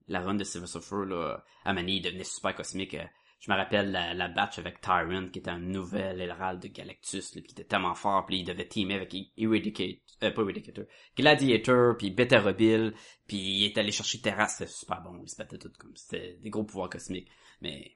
la 0.08 0.20
run 0.22 0.36
de 0.36 0.44
Silver 0.44 0.68
Surfer, 0.68 1.06
là. 1.08 1.44
À 1.66 1.74
Mani, 1.74 1.98
il 1.98 2.02
devenait 2.02 2.24
super 2.26 2.54
cosmique. 2.54 2.94
euh, 2.96 3.04
Je 3.40 3.50
me 3.52 3.56
rappelle 3.58 3.92
la, 3.92 4.14
la 4.14 4.28
batch 4.28 4.60
avec 4.60 4.82
Tyrant, 4.82 5.30
qui 5.32 5.40
était 5.40 5.50
un 5.50 5.60
nouvel 5.60 6.20
hérald 6.22 6.62
de 6.62 6.68
Galactus, 6.68 7.34
là, 7.36 7.42
qui 7.42 7.52
était 7.54 7.64
tellement 7.64 7.96
fort, 7.96 8.26
puis 8.26 8.40
il 8.40 8.44
devait 8.44 8.68
teamer 8.68 8.96
avec 8.96 9.14
E- 9.16 9.26
Eradicator, 9.38 10.02
euh, 10.24 10.32
pas 10.32 10.42
Eradicator, 10.42 10.86
Gladiator, 11.18 11.98
puis 11.98 12.12
Beta 12.12 12.40
Rebill, 12.40 12.94
puis 13.28 13.38
il 13.38 13.66
est 13.66 13.78
allé 13.78 13.92
chercher 13.92 14.22
Terrace, 14.22 14.56
c'était 14.58 14.72
super 14.72 15.02
bon, 15.02 15.20
il 15.24 15.30
se 15.30 15.36
battait 15.36 15.58
tout 15.58 15.72
comme, 15.78 15.96
c'était 15.96 16.38
des 16.42 16.50
gros 16.50 16.64
pouvoirs 16.64 16.90
cosmiques. 16.90 17.30
Mais, 17.62 17.96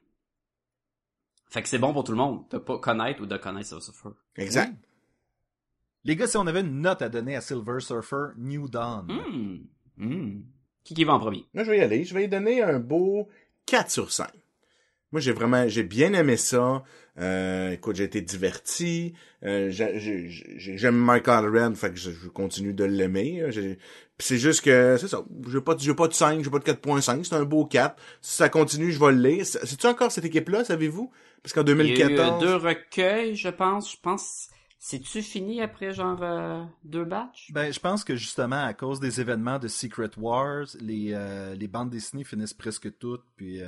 fait 1.48 1.62
que 1.62 1.68
c'est 1.68 1.78
bon 1.78 1.92
pour 1.92 2.04
tout 2.04 2.12
le 2.12 2.18
monde, 2.18 2.48
de 2.50 2.58
pas 2.58 2.78
connaître 2.78 3.22
ou 3.22 3.26
de 3.26 3.36
connaître 3.36 3.68
Silver 3.68 3.82
Surfer. 3.82 4.08
Exact. 4.36 4.74
Les 6.04 6.14
gars, 6.14 6.26
si 6.26 6.36
on 6.36 6.46
avait 6.46 6.60
une 6.60 6.80
note 6.80 7.02
à 7.02 7.08
donner 7.08 7.34
à 7.34 7.40
Silver 7.40 7.80
Surfer 7.80 8.28
New 8.36 8.68
Dawn. 8.68 9.06
Hmm. 9.96 10.42
Qui 10.84 10.94
qui 10.94 11.04
va 11.04 11.14
en 11.14 11.18
premier? 11.18 11.46
Moi, 11.52 11.64
je 11.64 11.70
vais 11.70 11.78
y 11.78 11.80
aller. 11.80 12.04
Je 12.04 12.14
vais 12.14 12.24
y 12.24 12.28
donner 12.28 12.62
un 12.62 12.78
beau 12.78 13.28
4 13.66 13.90
sur 13.90 14.12
5. 14.12 14.30
Moi, 15.12 15.20
j'ai 15.20 15.32
vraiment, 15.32 15.68
j'ai 15.68 15.82
bien 15.84 16.12
aimé 16.14 16.36
ça. 16.36 16.82
Euh, 17.18 17.70
écoute, 17.70 17.96
j'ai 17.96 18.04
été 18.04 18.20
diverti. 18.20 19.14
Euh, 19.44 19.70
j'ai- 19.70 19.98
j'ai- 19.98 20.28
j'ai- 20.28 20.76
j'aime 20.76 20.96
Michael 20.96 21.46
Red, 21.46 21.74
fait 21.76 21.90
que 21.90 21.96
je, 21.96 22.10
je 22.10 22.28
continue 22.28 22.74
de 22.74 22.84
l'aimer. 22.84 23.44
J'ai- 23.50 23.76
Puis 24.18 24.28
c'est 24.28 24.38
juste 24.38 24.62
que, 24.62 24.96
c'est 24.98 25.08
ça. 25.08 25.22
J'ai 25.50 25.60
pas, 25.60 25.74
pas 25.76 26.08
de 26.08 26.12
5, 26.14 26.42
j'ai 26.42 26.50
pas 26.50 26.58
de 26.58 26.64
4.5. 26.64 27.24
C'est 27.24 27.34
un 27.34 27.44
beau 27.44 27.64
4. 27.66 27.96
Si 28.20 28.34
ça 28.36 28.48
continue, 28.48 28.90
je 28.92 28.98
vais 28.98 29.12
le 29.12 29.20
lire. 29.28 29.46
C'est- 29.46 29.64
C'est-tu 29.64 29.86
encore 29.86 30.10
cette 30.10 30.24
équipe-là, 30.24 30.64
savez-vous? 30.64 31.10
Parce 31.42 31.52
qu'en 31.52 31.62
Il 31.62 31.68
y 31.68 31.70
a 31.70 31.74
eu 31.74 31.78
euh, 31.80 31.96
2014... 31.96 32.40
deux 32.42 32.56
recueils, 32.56 33.36
je 33.36 33.48
pense. 33.48 33.92
Je 33.92 33.96
pense. 34.02 34.48
C'est-tu 34.78 35.22
fini 35.22 35.62
après 35.62 35.92
genre 35.94 36.18
euh, 36.22 36.62
deux 36.84 37.04
batchs? 37.04 37.50
ben, 37.52 37.72
je 37.72 37.80
pense 37.80 38.04
que 38.04 38.14
justement, 38.16 38.62
à 38.64 38.74
cause 38.74 39.00
des 39.00 39.20
événements 39.20 39.58
de 39.58 39.68
Secret 39.68 40.10
Wars, 40.18 40.66
les, 40.80 41.10
euh, 41.12 41.54
les 41.54 41.66
bandes 41.68 41.90
dessinées 41.90 42.24
finissent 42.24 42.54
presque 42.54 42.96
toutes, 42.98 43.24
puis... 43.36 43.62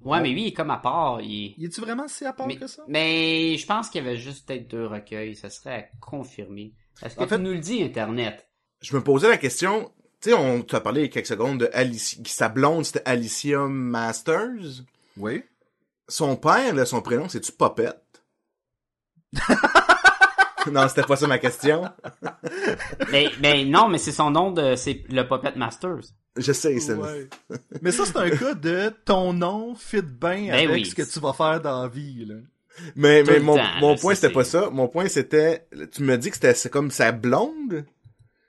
Ouais, 0.00 0.20
mais 0.20 0.30
lui, 0.30 0.42
il 0.42 0.46
est 0.48 0.52
comme 0.52 0.70
à 0.70 0.76
part. 0.76 1.20
Il... 1.22 1.54
Y 1.58 1.64
est-tu 1.64 1.80
vraiment 1.80 2.06
si 2.08 2.24
à 2.26 2.32
part 2.32 2.46
Mais, 2.46 2.56
que 2.56 2.66
ça? 2.66 2.82
mais 2.88 3.56
je 3.56 3.66
pense 3.66 3.88
qu'il 3.88 4.04
y 4.04 4.06
avait 4.06 4.16
juste 4.18 4.46
peut-être 4.46 4.68
deux 4.68 4.86
recueils. 4.86 5.34
Ça 5.34 5.48
serait 5.50 5.74
à 5.74 5.82
confirmer. 6.00 6.74
Est-ce 7.02 7.16
que 7.16 7.22
En 7.22 7.26
fait- 7.26 7.36
tu 7.36 7.42
nous 7.42 7.52
le 7.52 7.58
dis, 7.58 7.82
Internet? 7.82 8.46
je 8.80 8.94
me 8.94 9.02
posais 9.02 9.28
la 9.28 9.38
question, 9.38 9.90
tu 10.20 10.28
sais, 10.30 10.34
on 10.34 10.60
t'a 10.62 10.78
parlé 10.80 11.00
il 11.00 11.04
y 11.04 11.06
a 11.06 11.10
quelques 11.10 11.26
secondes 11.26 11.58
de 11.60 11.70
Alicia, 11.72 12.22
sa 12.26 12.50
blonde, 12.50 12.84
c'était 12.84 13.02
Alicia 13.08 13.60
Masters. 13.66 14.82
Oui. 15.16 15.42
Son 16.06 16.36
père, 16.36 16.74
là, 16.74 16.84
son 16.84 17.00
prénom, 17.00 17.28
c'est-tu 17.30 17.50
Popette? 17.52 18.22
non, 20.70 20.86
c'était 20.88 21.02
pas 21.02 21.16
ça 21.16 21.26
ma 21.26 21.38
question. 21.38 21.90
mais, 23.10 23.30
mais 23.40 23.64
non, 23.64 23.88
mais 23.88 23.98
c'est 23.98 24.12
son 24.12 24.30
nom 24.30 24.50
de... 24.50 24.76
C'est 24.76 25.04
le 25.08 25.26
Puppet 25.26 25.52
Masters. 25.56 26.12
Je 26.36 26.52
sais, 26.52 26.80
c'est... 26.80 26.94
Ouais. 26.94 27.28
Mais 27.80 27.92
ça, 27.92 28.04
c'est 28.06 28.16
un 28.16 28.30
cas 28.36 28.54
de 28.54 28.92
ton 29.04 29.32
nom 29.32 29.74
fit 29.74 30.02
bien 30.02 30.48
Ben 30.48 30.52
avec 30.52 30.70
oui. 30.70 30.86
ce 30.86 30.94
que 30.94 31.02
tu 31.02 31.20
vas 31.20 31.32
faire 31.32 31.60
dans 31.60 31.82
la 31.82 31.88
vie, 31.88 32.24
là. 32.24 32.34
Mais, 32.96 33.22
Tout 33.22 33.30
mais 33.30 33.38
mon, 33.38 33.56
temps, 33.56 33.62
mon 33.80 33.90
là, 33.92 33.98
point, 34.00 34.14
ça, 34.14 34.20
c'était 34.22 34.32
pas 34.34 34.42
ça. 34.44 34.68
Mon 34.70 34.88
point, 34.88 35.06
c'était... 35.08 35.66
Tu 35.92 36.02
me 36.02 36.18
dis 36.18 36.30
que 36.30 36.34
c'était 36.34 36.54
c'est 36.54 36.70
comme 36.70 36.90
sa 36.90 37.12
blonde? 37.12 37.84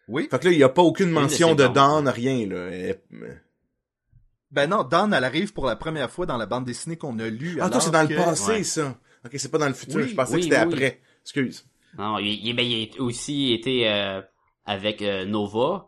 Oui. 0.08 0.28
Fait 0.32 0.40
que 0.40 0.46
là, 0.46 0.52
il 0.52 0.58
y 0.58 0.64
a 0.64 0.70
pas 0.70 0.82
aucune 0.82 1.10
de 1.10 1.14
mention 1.14 1.54
de 1.54 1.64
blondes. 1.64 1.76
Dawn, 1.76 2.08
rien, 2.10 2.48
là. 2.48 2.68
Elle- 2.72 3.02
Ben 4.52 4.68
non, 4.68 4.84
Dawn, 4.84 5.14
elle 5.14 5.24
arrive 5.24 5.54
pour 5.54 5.68
la 5.68 5.76
première 5.76 6.10
fois 6.10 6.26
dans 6.26 6.38
la 6.38 6.46
bande 6.48 6.66
dessinée 6.66 6.98
qu'on 6.98 7.20
a 7.20 7.28
lue. 7.28 7.60
Ah, 7.62 7.70
toi, 7.70 7.80
c'est 7.82 7.92
dans 7.92 8.02
le 8.08 8.16
passé, 8.16 8.52
Ouais. 8.52 8.64
ça. 8.64 8.98
Ok, 9.26 9.32
c'est 9.38 9.50
pas 9.52 9.58
dans 9.60 9.68
le 9.68 9.74
futur. 9.74 9.98
Oui, 10.02 10.08
je 10.10 10.16
pensais 10.16 10.34
oui, 10.34 10.40
que 10.40 10.44
c'était 10.46 10.66
oui, 10.66 10.74
après. 10.74 11.02
Excuse. 11.22 11.66
Non, 11.98 12.18
il, 12.20 12.46
il, 12.46 12.56
ben, 12.56 12.66
il 12.66 12.90
a 12.98 13.02
aussi 13.04 13.54
été 13.54 13.90
euh, 13.90 14.22
avec 14.66 15.02
euh, 15.02 15.26
Nova, 15.26 15.88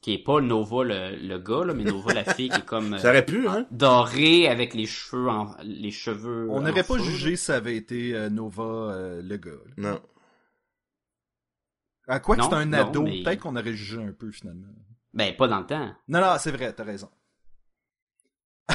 qui 0.00 0.14
est 0.14 0.22
pas 0.22 0.40
Nova 0.40 0.82
le, 0.84 1.16
le 1.16 1.38
gars, 1.38 1.64
là, 1.64 1.74
mais 1.74 1.84
Nova 1.84 2.14
la 2.14 2.24
fille 2.24 2.48
qui 2.48 2.56
est 2.60 2.64
comme... 2.64 2.94
euh, 2.94 2.98
Ça 2.98 3.10
aurait 3.10 3.24
pu, 3.26 3.46
hein? 3.48 3.66
doré 3.70 4.48
avec 4.48 4.72
les 4.74 4.86
cheveux 4.86 5.28
en 5.28 5.54
les 5.62 5.90
cheveux 5.90 6.48
On 6.50 6.56
en 6.56 6.60
n'aurait 6.62 6.82
pas 6.84 6.96
feu, 6.96 7.02
jugé 7.04 7.36
si 7.36 7.44
ça 7.44 7.56
avait 7.56 7.76
été 7.76 8.14
euh, 8.14 8.30
Nova 8.30 8.62
euh, 8.62 9.20
le 9.22 9.36
gars. 9.36 9.50
là. 9.76 9.92
Non. 9.92 10.00
À 12.08 12.18
quoi 12.18 12.36
que 12.36 12.42
c'est 12.42 12.54
un 12.54 12.64
non, 12.66 12.78
ado, 12.88 13.02
mais- 13.02 13.22
peut-être 13.22 13.40
qu'on 13.40 13.54
aurait 13.56 13.74
jugé 13.74 14.02
un 14.02 14.12
peu 14.12 14.30
finalement. 14.32 14.66
ben 15.12 15.36
pas 15.36 15.46
dans 15.48 15.60
le 15.60 15.66
temps 15.66 15.94
Non, 16.08 16.20
non, 16.20 16.34
c'est 16.40 16.50
vrai, 16.50 16.72
t'as 16.72 16.82
raison. 16.84 17.10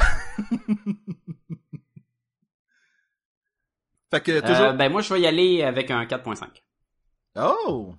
fait 4.10 4.20
que 4.22 4.40
toujours. 4.40 4.66
Euh, 4.66 4.72
ben 4.72 4.90
moi 4.90 5.00
je 5.02 5.12
vais 5.12 5.20
y 5.20 5.26
aller 5.26 5.62
avec 5.62 5.90
un 5.90 6.04
4.5 6.04 6.62
Oh! 7.38 7.94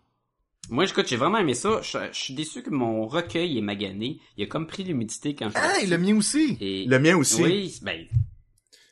Moi, 0.69 0.85
écoute, 0.85 1.07
j'ai 1.07 1.15
vraiment 1.15 1.37
aimé 1.37 1.53
ça. 1.53 1.81
Je, 1.81 1.97
je 2.11 2.17
suis 2.19 2.33
déçu 2.33 2.61
que 2.61 2.69
mon 2.69 3.07
recueil 3.07 3.57
est 3.57 3.61
magané. 3.61 4.19
Il 4.35 4.43
a 4.43 4.47
comme 4.47 4.67
pris 4.67 4.83
l'humidité 4.83 5.33
quand 5.35 5.49
je 5.49 5.53
Ah, 5.57 5.79
l'ai 5.79 5.87
le 5.87 5.97
mien 5.97 6.15
aussi! 6.17 6.57
Et... 6.59 6.85
Le 6.85 6.99
mien 6.99 7.15
aussi. 7.15 7.41
Oui, 7.43 7.79
ben... 7.83 8.05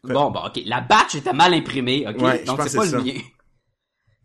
Bon, 0.04 0.30
bon, 0.32 0.40
ok. 0.46 0.62
La 0.66 0.82
batch 0.82 1.16
était 1.16 1.34
mal 1.34 1.54
imprimée, 1.54 2.06
ok? 2.08 2.22
Ouais, 2.22 2.44
Donc 2.46 2.62
c'est 2.62 2.78
pas 2.78 2.86
le 2.86 2.92
ça. 2.92 3.00
mien. 3.00 3.14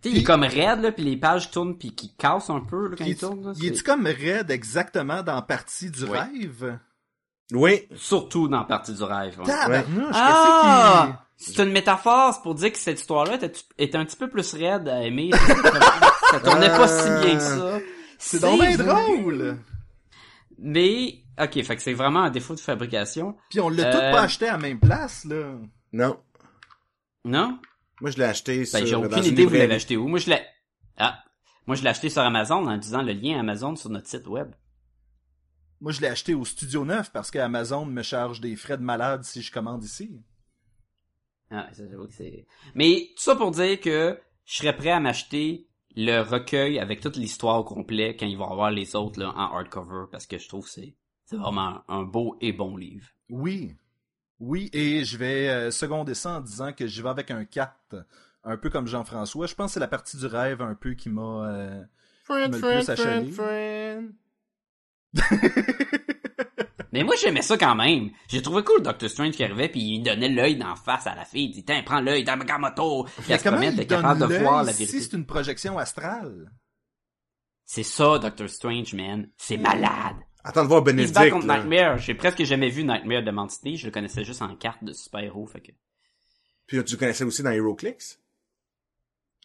Tu 0.02 0.08
sais, 0.08 0.14
il 0.16 0.20
est 0.22 0.24
comme 0.24 0.44
raide, 0.44 0.80
là, 0.80 0.92
puis 0.92 1.04
les 1.04 1.18
pages 1.18 1.50
tournent, 1.50 1.76
puis 1.76 1.94
qui 1.94 2.14
cassent 2.16 2.48
un 2.48 2.60
peu, 2.60 2.88
là, 2.88 2.96
quand 2.96 3.04
Il 3.04 3.10
ils 3.10 3.16
tournent. 3.18 3.44
là, 3.44 3.52
il 3.58 3.66
est-tu 3.66 3.76
c'est- 3.76 3.82
comme 3.82 4.06
raide 4.06 4.50
exactement 4.50 5.22
dans 5.22 5.42
partie 5.42 5.90
du 5.90 6.04
Oui. 6.04 6.16
rêve? 6.16 6.78
Oui. 7.52 7.82
Surtout 7.96 8.48
dans 8.48 8.60
la 8.60 8.64
partie 8.64 8.94
du 8.94 9.02
rêve. 9.02 9.38
ouais. 9.40 9.44
Tabarnouche, 9.44 10.14
Ah! 10.14 11.26
C'est 11.36 11.58
une 11.62 11.72
métaphore, 11.72 12.32
c'est 12.32 12.40
pour 12.42 12.54
dire 12.54 12.72
que 12.72 12.78
cette 12.78 12.98
histoire-là 12.98 13.34
était, 13.34 13.52
était 13.76 13.98
un 13.98 14.06
petit 14.06 14.16
peu 14.16 14.30
plus 14.30 14.54
raide 14.54 14.88
à 14.88 15.02
aimer. 15.02 15.30
ça 16.30 16.40
tournait 16.40 16.68
pas 16.68 16.88
si 16.88 17.08
bien 17.24 17.36
que 17.36 17.42
ça. 17.42 17.78
C'est 18.18 18.40
donc 18.40 18.60
bien 18.60 18.76
drôle! 18.76 19.58
Mais, 20.58 21.22
ok, 21.40 21.62
fait 21.62 21.76
que 21.76 21.82
c'est 21.82 21.94
vraiment 21.94 22.24
un 22.24 22.30
défaut 22.30 22.54
de 22.54 22.60
fabrication. 22.60 23.36
Puis 23.48 23.60
on 23.60 23.70
l'a 23.70 23.88
Euh, 23.88 23.92
tout 23.92 23.98
pas 23.98 24.22
acheté 24.22 24.46
à 24.48 24.52
la 24.52 24.58
même 24.58 24.78
place, 24.78 25.24
là. 25.24 25.54
Non. 25.92 26.20
Non? 27.24 27.58
Moi, 28.00 28.10
je 28.10 28.18
l'ai 28.18 28.24
acheté 28.24 28.64
sur, 28.64 28.78
Ben, 28.78 28.86
j'ai 28.86 28.92
dans 28.92 29.04
aucune 29.04 29.18
une 29.18 29.24
idée 29.24 29.46
vous 29.46 29.54
l'avez 29.54 29.74
acheté 29.74 29.96
où. 29.96 30.06
Moi, 30.06 30.18
je 30.18 30.30
l'ai, 30.30 30.42
ah. 30.98 31.22
Moi, 31.66 31.76
je 31.76 31.82
l'ai 31.82 31.88
acheté 31.88 32.10
sur 32.10 32.22
Amazon 32.22 32.66
en 32.66 32.76
disant 32.76 33.02
le 33.02 33.12
lien 33.12 33.38
Amazon 33.40 33.74
sur 33.76 33.90
notre 33.90 34.08
site 34.08 34.26
web. 34.26 34.52
Moi, 35.80 35.92
je 35.92 36.00
l'ai 36.02 36.08
acheté 36.08 36.34
au 36.34 36.44
Studio 36.44 36.84
9 36.84 37.10
parce 37.10 37.30
qu'Amazon 37.30 37.86
me 37.86 38.02
charge 38.02 38.40
des 38.40 38.54
frais 38.54 38.76
de 38.76 38.82
malade 38.82 39.24
si 39.24 39.40
je 39.40 39.50
commande 39.50 39.82
ici. 39.82 40.20
Ah, 41.50 41.68
ça, 41.72 41.84
j'avoue 41.90 42.06
que 42.06 42.12
c'est... 42.12 42.46
Mais, 42.74 43.08
tout 43.16 43.22
ça 43.22 43.34
pour 43.34 43.50
dire 43.50 43.80
que 43.80 44.20
je 44.44 44.56
serais 44.56 44.76
prêt 44.76 44.90
à 44.90 45.00
m'acheter 45.00 45.69
le 45.96 46.20
recueil 46.20 46.78
avec 46.78 47.00
toute 47.00 47.16
l'histoire 47.16 47.58
au 47.58 47.64
complet 47.64 48.16
quand 48.18 48.26
il 48.26 48.38
va 48.38 48.46
avoir 48.46 48.70
les 48.70 48.94
autres, 48.96 49.18
là, 49.18 49.30
en 49.30 49.54
hardcover, 49.56 50.06
parce 50.10 50.26
que 50.26 50.38
je 50.38 50.48
trouve 50.48 50.64
que 50.64 50.70
c'est, 50.70 50.94
c'est 51.24 51.36
vraiment 51.36 51.82
un 51.88 52.02
beau 52.02 52.36
et 52.40 52.52
bon 52.52 52.76
livre. 52.76 53.06
Oui. 53.28 53.74
Oui, 54.38 54.70
et 54.72 55.04
je 55.04 55.18
vais 55.18 55.48
euh, 55.48 55.70
seconder 55.70 56.14
ça 56.14 56.38
en 56.38 56.40
disant 56.40 56.72
que 56.72 56.86
j'y 56.86 57.02
vais 57.02 57.10
avec 57.10 57.30
un 57.30 57.44
4, 57.44 58.06
un 58.44 58.56
peu 58.56 58.70
comme 58.70 58.86
Jean-François. 58.86 59.46
Je 59.46 59.54
pense 59.54 59.70
que 59.70 59.74
c'est 59.74 59.80
la 59.80 59.88
partie 59.88 60.16
du 60.16 60.26
rêve 60.26 60.62
un 60.62 60.74
peu 60.74 60.94
qui 60.94 61.10
m'a... 61.10 61.48
euh, 61.50 61.82
le 62.48 62.58
friend, 62.58 62.86
plus 62.86 63.32
friend. 63.32 64.14
Mais 66.92 67.04
moi, 67.04 67.14
j'aimais 67.16 67.42
ça 67.42 67.56
quand 67.56 67.74
même. 67.74 68.10
J'ai 68.28 68.42
trouvé 68.42 68.64
cool 68.64 68.82
Doctor 68.82 69.08
Strange 69.08 69.32
qui 69.32 69.44
arrivait 69.44 69.68
puis 69.68 69.80
il 69.80 70.02
donnait 70.02 70.28
l'œil 70.28 70.56
d'en 70.56 70.74
face 70.74 71.06
à 71.06 71.14
la 71.14 71.24
fille. 71.24 71.46
Il 71.46 71.52
dit, 71.52 71.64
tiens, 71.64 71.82
prends 71.84 72.00
l'œil 72.00 72.24
dans 72.24 72.36
ma 72.36 72.58
moto. 72.58 73.04
Puis 73.04 73.32
elle 73.32 73.38
se 73.38 73.44
comment 73.44 73.56
promène, 73.58 73.76
il 73.78 73.86
capable 73.86 74.20
de 74.20 74.26
l'œil 74.26 74.42
voir 74.42 74.64
la 74.64 74.72
si 74.72 74.84
vérité. 74.84 75.00
c'est 75.00 75.16
une 75.16 75.26
projection 75.26 75.78
astrale? 75.78 76.50
C'est 77.64 77.84
ça, 77.84 78.18
Doctor 78.18 78.48
Strange, 78.48 78.94
man. 78.94 79.30
C'est 79.36 79.56
malade. 79.56 80.16
Attends 80.42 80.64
de 80.64 80.68
voir 80.68 80.82
Il 80.88 81.06
se 81.06 81.12
bat 81.12 81.20
Benedict. 81.20 81.32
contre 81.32 81.46
là. 81.46 81.58
Nightmare. 81.58 81.98
J'ai 81.98 82.14
presque 82.14 82.42
jamais 82.42 82.70
vu 82.70 82.82
Nightmare 82.82 83.22
de 83.22 83.30
Mantiné. 83.30 83.76
Je 83.76 83.86
le 83.86 83.92
connaissais 83.92 84.24
juste 84.24 84.42
en 84.42 84.56
carte 84.56 84.82
de 84.82 84.92
super-héros, 84.92 85.46
fait 85.46 85.60
que... 85.60 85.72
Puis 86.66 86.82
tu 86.84 86.94
le 86.94 86.98
connaissais 86.98 87.24
aussi 87.24 87.42
dans 87.42 87.50
HeroClix? 87.50 88.18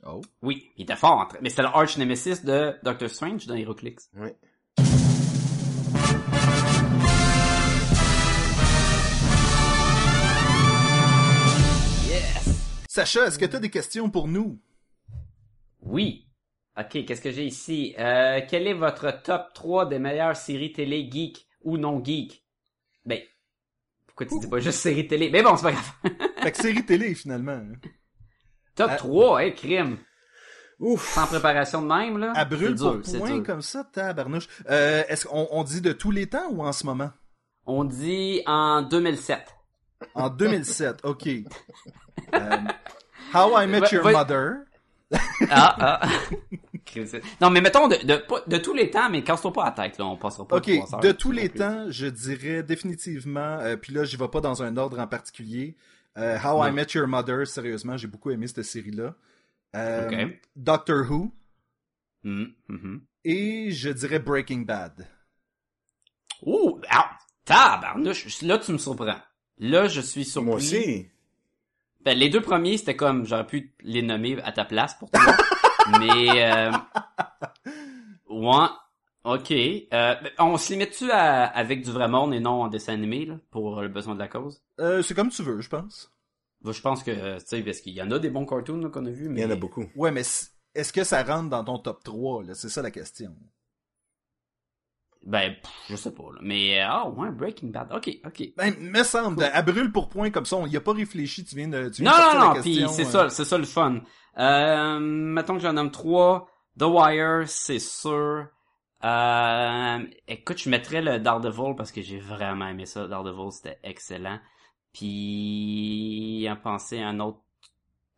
Oh. 0.06 0.22
Oui, 0.42 0.72
il 0.78 0.84
était 0.84 0.96
fort. 0.96 1.32
Mais 1.42 1.50
c'était 1.50 1.64
le 1.64 1.70
arch 1.70 1.98
nemesis 1.98 2.44
de 2.44 2.76
Doctor 2.84 3.10
Strange 3.10 3.46
dans 3.48 3.56
HeroClix. 3.56 4.10
Oui. 4.16 4.30
Sacha, 12.96 13.26
est-ce 13.28 13.38
que 13.38 13.44
tu 13.44 13.58
as 13.58 13.60
des 13.60 13.70
questions 13.70 14.10
pour 14.10 14.30
nous? 14.30 14.58
Oui. 15.82 16.30
Ok, 16.80 17.04
qu'est-ce 17.06 17.20
que 17.20 17.30
j'ai 17.30 17.44
ici? 17.44 17.94
Euh, 18.00 18.40
quel 18.48 18.68
est 18.68 18.74
votre 18.74 19.22
top 19.22 19.48
3 19.54 19.88
des 19.88 20.00
meilleures 20.00 20.38
séries 20.38 20.72
télé 20.72 21.10
geek 21.12 21.46
ou 21.66 21.78
non 21.78 22.02
geek? 22.02 22.46
Ben, 23.06 23.20
pourquoi 24.08 24.28
tu 24.28 24.40
dis 24.40 24.48
pas 24.48 24.60
juste 24.60 24.80
séries 24.80 25.08
télé? 25.10 25.30
Mais 25.30 25.44
bon, 25.44 25.58
c'est 25.58 25.64
pas 25.64 25.72
grave. 25.74 25.92
Fait 26.42 26.54
que 26.54 26.58
série 26.58 26.86
télé, 26.86 27.14
finalement. 27.16 27.52
hein. 27.52 27.74
top 28.76 28.92
Euh, 28.92 28.96
3, 28.98 29.42
hein, 29.42 29.52
crime. 29.52 29.98
Ouf. 30.80 31.16
Sans 31.16 31.28
préparation 31.28 31.82
de 31.82 31.88
même, 31.88 32.18
là. 32.18 32.32
À 32.34 32.46
brûle 32.46 32.76
pour 32.76 33.02
point, 33.02 33.44
comme 33.44 33.62
ça, 33.62 33.84
tabarnouche. 33.84 34.48
Euh, 34.70 35.04
est-ce 35.10 35.26
qu'on 35.26 35.50
on 35.52 35.66
dit 35.66 35.82
de 35.82 35.92
tous 35.92 36.12
les 36.12 36.28
temps 36.28 36.50
ou 36.50 36.64
en 36.64 36.72
ce 36.72 36.86
moment? 36.86 37.12
On 37.66 37.84
dit 37.84 38.42
en 38.46 38.84
2007. 38.84 39.55
En 40.14 40.30
2007, 40.30 41.00
ok. 41.04 41.28
Euh, 42.34 42.58
How 43.34 43.62
I 43.62 43.68
Met 43.68 43.92
Your 43.92 44.04
Mother. 44.12 44.58
Ah, 45.50 46.02
ah. 46.02 46.10
Non, 47.42 47.50
mais 47.50 47.60
mettons 47.60 47.90
de, 47.90 47.96
de, 48.06 48.24
de 48.48 48.58
tous 48.58 48.74
les 48.74 48.90
temps, 48.90 49.10
mais 49.10 49.22
casse-toi 49.22 49.52
pas 49.52 49.66
la 49.66 49.72
tête, 49.72 49.98
là. 49.98 50.06
On 50.06 50.16
passera 50.16 50.48
pas 50.48 50.58
Ok, 50.58 50.70
heures 50.70 51.00
de 51.02 51.12
tous 51.12 51.32
les 51.32 51.50
plus. 51.50 51.60
temps, 51.60 51.86
je 51.90 52.06
dirais 52.08 52.64
définitivement, 52.64 53.60
euh, 53.60 53.76
puis 53.76 53.94
là, 53.94 54.06
j'y 54.06 54.16
vais 54.16 54.30
pas 54.30 54.40
dans 54.40 54.64
un 54.64 54.78
ordre 54.78 54.98
en 55.00 55.08
particulier. 55.08 55.76
Euh, 56.18 56.38
How 56.42 56.66
I. 56.68 56.72
Met 56.72 56.88
Your 56.94 57.08
Mother, 57.08 57.46
sérieusement, 57.48 57.98
j'ai 57.98 58.08
beaucoup 58.08 58.32
aimé 58.32 58.48
cette 58.48 58.64
série-là. 58.64 59.14
Euh, 59.76 60.08
Ok. 60.30 60.40
Doctor 60.56 61.12
Who. 61.12 61.34
Mhm, 62.24 62.54
mhm. 62.70 63.02
Et 63.26 63.72
je 63.72 63.90
dirais 63.90 64.20
Breaking 64.20 64.62
Bad. 64.62 65.06
Ouh, 66.44 66.80
ah, 66.90 67.10
tabarnouche, 67.44 68.42
là 68.42 68.58
tu 68.60 68.72
me 68.72 68.78
surprends. 68.78 69.20
Là, 69.60 69.88
je 69.88 70.02
suis 70.02 70.26
surpris. 70.26 70.46
Moi 70.48 70.56
aussi. 70.58 71.08
Ben, 72.02 72.18
les 72.18 72.30
deux 72.30 72.42
premiers, 72.42 72.78
c'était 72.78 72.96
comme, 72.96 73.26
j'aurais 73.26 73.48
pu 73.48 73.74
les 73.82 74.02
nommer 74.02 74.40
à 74.44 74.52
ta 74.52 74.66
place 74.66 74.94
pour 74.96 75.10
toi. 75.10 75.22
mais, 76.00 76.44
euh, 76.46 76.72
ouais, 78.30 78.68
ok. 79.24 79.52
Euh, 79.52 80.16
ben, 80.22 80.32
on 80.40 80.58
se 80.58 80.72
limite-tu 80.74 81.10
à- 81.12 81.46
avec 81.46 81.84
du 81.84 81.92
vrai 81.92 82.08
monde 82.08 82.34
et 82.34 82.40
non 82.40 82.64
en 82.64 82.68
dessin 82.68 82.94
animé, 82.94 83.26
là, 83.26 83.40
pour 83.50 83.82
le 83.82 83.88
besoin 83.88 84.14
de 84.14 84.20
la 84.20 84.28
cause? 84.28 84.62
Euh, 84.80 85.02
c'est 85.02 85.14
comme 85.16 85.30
tu 85.30 85.42
veux, 85.44 85.62
je 85.62 85.70
pense. 85.70 86.12
Ben, 86.62 86.72
je 86.72 86.82
pense 86.82 87.04
que, 87.04 87.12
euh, 87.12 87.40
tu 87.40 87.46
sais, 87.48 87.62
parce 87.64 87.80
qu'il 87.82 87.94
y 87.94 88.02
en 88.02 88.12
a 88.12 88.20
des 88.20 88.30
bons 88.30 88.46
cartoons 88.46 88.78
là, 88.78 88.90
qu'on 88.90 89.06
a 89.06 89.10
vus, 89.12 89.30
mais... 89.30 89.42
Il 89.42 89.44
y 89.44 89.48
en 89.48 89.52
a 89.52 89.56
beaucoup. 89.56 89.86
Ouais, 89.96 90.12
mais 90.12 90.22
est-ce 90.76 90.94
que 90.94 91.04
ça 91.04 91.24
rentre 91.24 91.50
dans 91.50 91.64
ton 91.64 91.80
top 91.80 92.04
3, 92.04 92.44
là? 92.44 92.54
C'est 92.56 92.70
ça 92.70 92.82
la 92.82 92.92
question. 92.92 93.36
Ben, 95.26 95.56
pff, 95.56 95.72
je 95.90 95.96
sais 95.96 96.12
pas, 96.12 96.24
là. 96.24 96.40
Mais, 96.42 96.80
euh, 96.80 96.88
ah, 96.88 97.10
ouais, 97.10 97.32
Breaking 97.32 97.70
Bad. 97.70 97.92
Ok, 97.92 98.10
ok. 98.26 98.50
Ben, 98.56 98.76
me 98.80 99.04
semble, 99.04 99.44
à 99.44 99.62
brûle 99.64 99.92
pour 99.92 100.08
point 100.08 100.30
comme 100.30 100.46
ça, 100.46 100.56
on 100.56 100.68
y 100.68 100.78
a 100.78 100.82
pas 100.82 100.94
réfléchi, 100.94 101.44
tu 101.44 101.56
viens 101.56 101.68
de, 101.68 101.90
tu 101.90 102.04
viens 102.04 102.12
Non, 102.12 102.18
de 102.18 102.38
non, 102.38 102.46
non, 102.48 102.54
question. 102.62 102.88
c'est 102.90 103.06
euh. 103.06 103.10
ça, 103.10 103.30
c'est 103.30 103.46
ça 103.46 103.58
le 103.58 103.66
fun. 103.66 104.02
Euh, 104.38 105.00
mettons 105.00 105.56
que 105.56 105.62
j'en 105.62 105.74
nomme 105.74 105.92
trois. 105.92 106.48
The 106.78 106.84
Wire, 106.84 107.44
c'est 107.48 107.80
sûr. 107.80 108.48
Euh, 109.04 110.00
écoute, 110.28 110.60
je 110.60 110.70
mettrais 110.70 111.02
le 111.02 111.20
Daredevil 111.20 111.76
parce 111.76 111.92
que 111.92 112.02
j'ai 112.02 112.20
vraiment 112.20 112.68
aimé 112.68 112.86
ça. 112.86 113.08
Daredevil, 113.08 113.52
c'était 113.52 113.80
excellent. 113.84 114.40
Puis, 114.94 116.48
en 116.50 116.56
penser 116.56 117.02
à 117.02 117.10
un 117.10 117.20
autre 117.20 117.40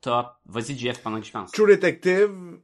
top. 0.02 0.28
Vas-y, 0.46 0.78
Jeff, 0.78 1.02
pendant 1.02 1.20
que 1.20 1.26
je 1.26 1.32
pense. 1.32 1.52
True 1.52 1.68
Detective, 1.68 2.60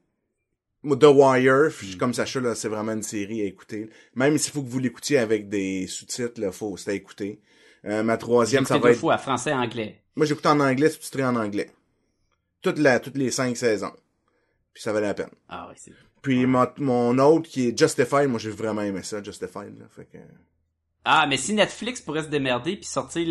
The 0.84 1.06
Wire, 1.06 1.72
Hmm. 1.72 1.98
comme 1.98 2.14
Sacha, 2.14 2.40
là, 2.40 2.56
c'est 2.56 2.68
vraiment 2.68 2.92
une 2.94 3.04
série 3.04 3.42
à 3.42 3.46
écouter. 3.46 3.90
Même 4.16 4.38
s'il 4.38 4.54
faut 4.54 4.62
que 4.62 4.70
vous 4.70 4.80
l'écoutiez 4.80 5.18
avec 5.18 5.50
des 5.50 5.88
sous-titres, 5.88 6.40
là, 6.40 6.52
faut, 6.52 6.76
c'est 6.78 6.92
à 6.92 6.94
écouter. 6.94 7.40
Euh, 7.86 8.04
ma 8.04 8.18
troisième, 8.18 8.66
ça 8.66 8.76
va 8.78 8.88
deux 8.88 8.94
être... 8.94 9.00
fois, 9.00 9.18
français, 9.18 9.54
anglais. 9.54 10.02
Moi, 10.16 10.26
j'écoute 10.26 10.46
en 10.46 10.60
anglais, 10.60 10.90
sous-titré 10.90 11.24
en 11.24 11.36
anglais. 11.36 11.72
Toute 12.62 12.78
la, 12.80 13.00
toutes 13.00 13.18
les 13.18 13.32
cinq 13.32 13.58
saisons. 13.58 13.94
Puis 14.74 14.84
ça 14.84 14.94
valait 14.94 15.08
la 15.08 15.14
peine. 15.14 15.30
Ah 15.50 15.68
ouais, 15.68 15.76
c'est... 15.78 15.92
Puis 16.22 16.46
mon, 16.46 16.66
mon 16.78 17.20
autre 17.20 17.50
qui 17.50 17.68
est 17.68 17.78
Justified, 17.78 18.30
moi 18.30 18.40
j'ai 18.40 18.50
vraiment 18.50 18.82
aimé 18.82 19.04
ça, 19.04 19.22
Justified. 19.22 19.78
Là, 19.78 19.86
fait 19.90 20.06
que... 20.06 20.18
Ah, 21.04 21.28
mais 21.28 21.36
si 21.36 21.54
Netflix 21.54 22.00
pourrait 22.00 22.24
se 22.24 22.30
démerder 22.30 22.78
puis 22.78 22.86
sortir 22.86 23.28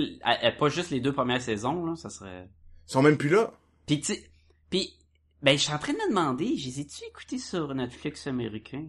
pas 0.59 0.69
juste 0.69 0.91
les 0.91 1.01
deux 1.01 1.13
premières 1.15 1.41
saisons, 1.41 1.87
là, 1.87 1.97
ça 1.97 2.11
serait... 2.11 2.49
Ils 2.87 2.93
sont 2.93 3.01
même 3.03 3.17
plus 3.17 3.31
là. 3.31 3.53
Puis 3.87 4.01
tu 4.03 4.15
puis 4.69 4.95
ben 5.43 5.57
je 5.59 5.63
suis 5.65 5.73
en 5.73 5.79
train 5.79 5.93
de 5.93 5.99
me 5.99 6.09
demander, 6.09 6.57
je 6.57 6.67
les 6.67 6.81
ai-tu 6.81 7.05
écoutés 7.05 7.39
sur 7.39 7.75
Netflix 7.75 8.27
américain? 8.27 8.87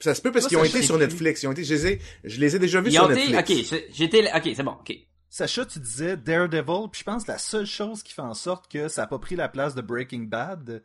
Ça 0.00 0.14
se 0.14 0.22
peut 0.22 0.32
parce 0.32 0.46
qu'ils 0.46 0.56
ont 0.56 0.64
été 0.64 0.82
sur 0.82 0.96
plus. 0.96 1.04
Netflix. 1.06 1.42
Ils 1.42 1.46
ont 1.48 1.52
été, 1.52 1.62
je 1.62 1.74
les 1.74 1.86
ai, 1.86 2.00
je 2.24 2.40
les 2.40 2.56
ai 2.56 2.58
déjà 2.58 2.80
vus 2.80 2.88
Ils 2.88 2.94
sur 2.94 3.04
ont 3.04 3.10
été 3.10 3.28
Netflix. 3.30 3.72
OK, 3.72 3.82
j'étais 3.92 4.30
OK, 4.34 4.50
c'est 4.56 4.62
bon, 4.62 4.72
OK. 4.72 4.94
Sacha, 5.28 5.64
tu 5.66 5.78
disais 5.78 6.16
Daredevil, 6.16 6.88
puis 6.90 7.00
je 7.00 7.04
pense 7.04 7.24
que 7.24 7.30
la 7.32 7.38
seule 7.38 7.66
chose 7.66 8.02
qui 8.02 8.12
fait 8.14 8.22
en 8.22 8.34
sorte 8.34 8.70
que 8.70 8.88
ça 8.88 9.02
a 9.04 9.06
pas 9.06 9.18
pris 9.18 9.36
la 9.36 9.48
place 9.48 9.74
de 9.74 9.82
Breaking 9.82 10.22
Bad, 10.22 10.82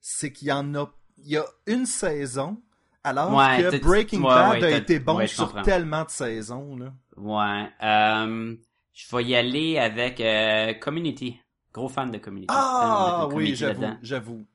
c'est 0.00 0.32
qu'il 0.32 0.48
y 0.48 0.52
en 0.52 0.74
a, 0.76 0.90
il 1.18 1.32
y 1.32 1.36
a 1.36 1.44
une 1.66 1.84
saison, 1.84 2.62
alors 3.04 3.34
Ouais, 3.34 3.58
que 3.70 3.78
Breaking 3.82 4.20
ouais, 4.22 4.28
Bad 4.28 4.62
ouais, 4.62 4.72
a 4.72 4.76
été 4.78 4.98
bon 4.98 5.26
sur 5.26 5.46
comprends. 5.48 5.62
tellement 5.62 6.04
de 6.04 6.10
saisons, 6.10 6.76
là. 6.76 6.94
Ouais, 7.16 7.68
euh 7.82 8.54
je 8.94 9.16
vais 9.16 9.24
y 9.24 9.34
aller 9.34 9.78
avec 9.78 10.20
euh, 10.20 10.74
Community. 10.74 11.38
Gros 11.72 11.88
fan 11.88 12.10
de 12.10 12.18
Community. 12.18 12.48
Ah, 12.54 13.26
oui, 13.32 13.54
j'avoue, 13.56 13.86
j'avoue. 14.02 14.46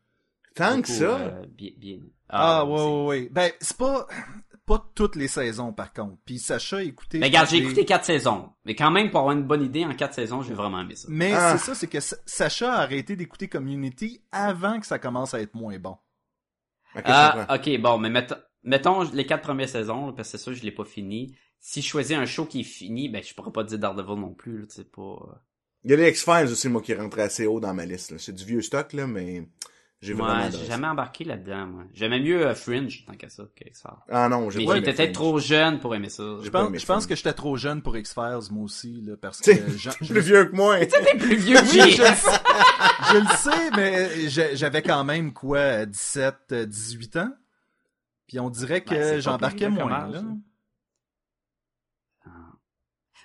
Tant 0.57 0.81
que 0.81 0.87
ça. 0.87 1.17
euh, 1.19 1.45
bien, 1.47 1.69
bien. 1.77 1.99
Ah, 2.29 2.65
ouais, 2.65 2.71
ouais, 2.73 2.81
ouais, 2.81 3.05
ouais. 3.05 3.29
Ben, 3.31 3.51
c'est 3.61 3.77
pas, 3.77 4.05
pas 4.65 4.91
toutes 4.95 5.15
les 5.15 5.27
saisons, 5.29 5.71
par 5.71 5.93
contre. 5.93 6.17
Puis 6.25 6.39
Sacha 6.39 6.77
a 6.77 6.81
écouté... 6.83 7.19
Mais 7.19 7.27
regarde, 7.27 7.47
j'ai 7.49 7.59
les- 7.59 7.65
écouté 7.65 7.85
quatre 7.85 8.03
saisons. 8.05 8.49
Mais 8.65 8.75
quand 8.75 8.91
même, 8.91 9.09
pour 9.11 9.21
avoir 9.21 9.35
une 9.35 9.43
bonne 9.45 9.63
idée, 9.63 9.85
en 9.85 9.93
quatre 9.95 10.13
saisons, 10.15 10.41
j'ai 10.41 10.53
vraiment 10.53 10.81
aimé 10.81 10.95
ça. 10.95 11.07
Mais 11.09 11.31
Ah. 11.33 11.57
c'est 11.57 11.65
ça, 11.65 11.75
c'est 11.75 11.87
que 11.87 11.99
Sa- 12.01 12.17
Sacha 12.25 12.73
a 12.73 12.81
arrêté 12.81 13.15
d'écouter 13.15 13.47
Community 13.47 14.21
avant 14.31 14.79
que 14.79 14.85
ça 14.85 14.99
commence 14.99 15.33
à 15.33 15.39
être 15.41 15.55
moins 15.55 15.77
bon. 15.79 15.97
Ok, 16.95 17.03
Ah, 17.05 17.55
ok, 17.55 17.79
bon, 17.79 17.97
mais 17.99 18.09
mettons, 18.09 18.35
mettons 18.63 19.03
les 19.03 19.25
quatre 19.25 19.43
premières 19.43 19.69
saisons, 19.69 20.11
parce 20.13 20.31
que 20.31 20.37
c'est 20.37 20.43
sûr 20.43 20.53
je 20.53 20.63
l'ai 20.63 20.71
pas 20.71 20.85
fini. 20.85 21.35
Si 21.59 21.81
je 21.81 21.87
choisis 21.87 22.15
un 22.17 22.25
show 22.25 22.45
qui 22.45 22.61
est 22.61 22.63
fini, 22.63 23.09
ben 23.09 23.23
je 23.23 23.33
pourrais 23.33 23.51
pas 23.51 23.63
dire 23.63 23.79
Daredevil 23.79 24.19
non 24.19 24.33
plus, 24.33 24.67
tu 24.67 24.75
sais 24.75 24.83
pas. 24.83 25.43
Il 25.83 25.91
y 25.91 25.93
a 25.93 25.97
les 25.97 26.09
X-Files 26.09 26.51
aussi, 26.51 26.69
moi, 26.69 26.81
qui 26.81 26.93
rentrent 26.93 27.19
assez 27.19 27.45
haut 27.45 27.59
dans 27.59 27.73
ma 27.73 27.85
liste. 27.85 28.17
C'est 28.17 28.33
du 28.33 28.43
vieux 28.45 28.61
stock, 28.61 28.93
là, 28.93 29.07
mais 29.07 29.47
j'ai 29.99 30.13
Ouais, 30.13 30.51
j'ai 30.51 30.65
jamais 30.65 30.87
embarqué 30.87 31.23
là-dedans, 31.23 31.65
moi. 31.65 31.83
J'aimais 31.93 32.19
mieux 32.19 32.45
euh, 32.45 32.53
Fringe 32.53 33.03
tant 33.05 33.13
qu'à 33.13 33.29
ça 33.29 33.43
que 33.55 33.67
X-Files. 33.67 33.89
Ah 34.09 34.29
non, 34.29 34.49
j'ai 34.51 34.59
Mais 34.59 34.65
pas 34.65 34.75
j'étais 34.75 34.87
aimé 34.89 34.95
peut-être 34.97 35.13
trop 35.13 35.39
jeune 35.39 35.79
pour 35.79 35.95
aimer 35.95 36.09
ça. 36.09 36.23
Je 36.43 36.49
pense, 36.49 36.77
je 36.77 36.85
pense 36.85 37.07
que 37.07 37.15
j'étais 37.15 37.33
trop 37.33 37.57
jeune 37.57 37.81
pour 37.81 37.97
X-Files, 37.97 38.51
moi 38.51 38.63
aussi, 38.63 39.01
là, 39.01 39.15
parce 39.19 39.41
que 39.41 39.51
Jean- 39.77 39.91
je, 40.01 40.07
Plus 40.13 40.21
vieux 40.21 40.45
que 40.45 40.55
moi. 40.55 40.85
T'es 40.85 41.17
plus 41.17 41.35
vieux 41.37 41.59
que 41.59 41.65
j'ai. 41.65 41.91
je 41.91 42.01
le 42.03 42.15
sais, 42.15 42.39
je 43.11 43.17
le 43.17 43.27
sais, 43.37 43.71
mais 43.75 44.29
j'ai- 44.29 44.55
j'avais 44.55 44.83
quand 44.83 45.03
même, 45.03 45.33
quoi, 45.33 45.85
17, 45.87 46.35
euh, 46.51 46.65
18 46.67 47.15
ans? 47.17 47.31
Puis 48.27 48.39
on 48.39 48.49
dirait 48.51 48.81
que 48.81 48.93
pas 49.13 49.19
j'embarquais 49.19 49.69
moins, 49.69 49.89
là. 50.09 50.19
âge, 50.19 50.23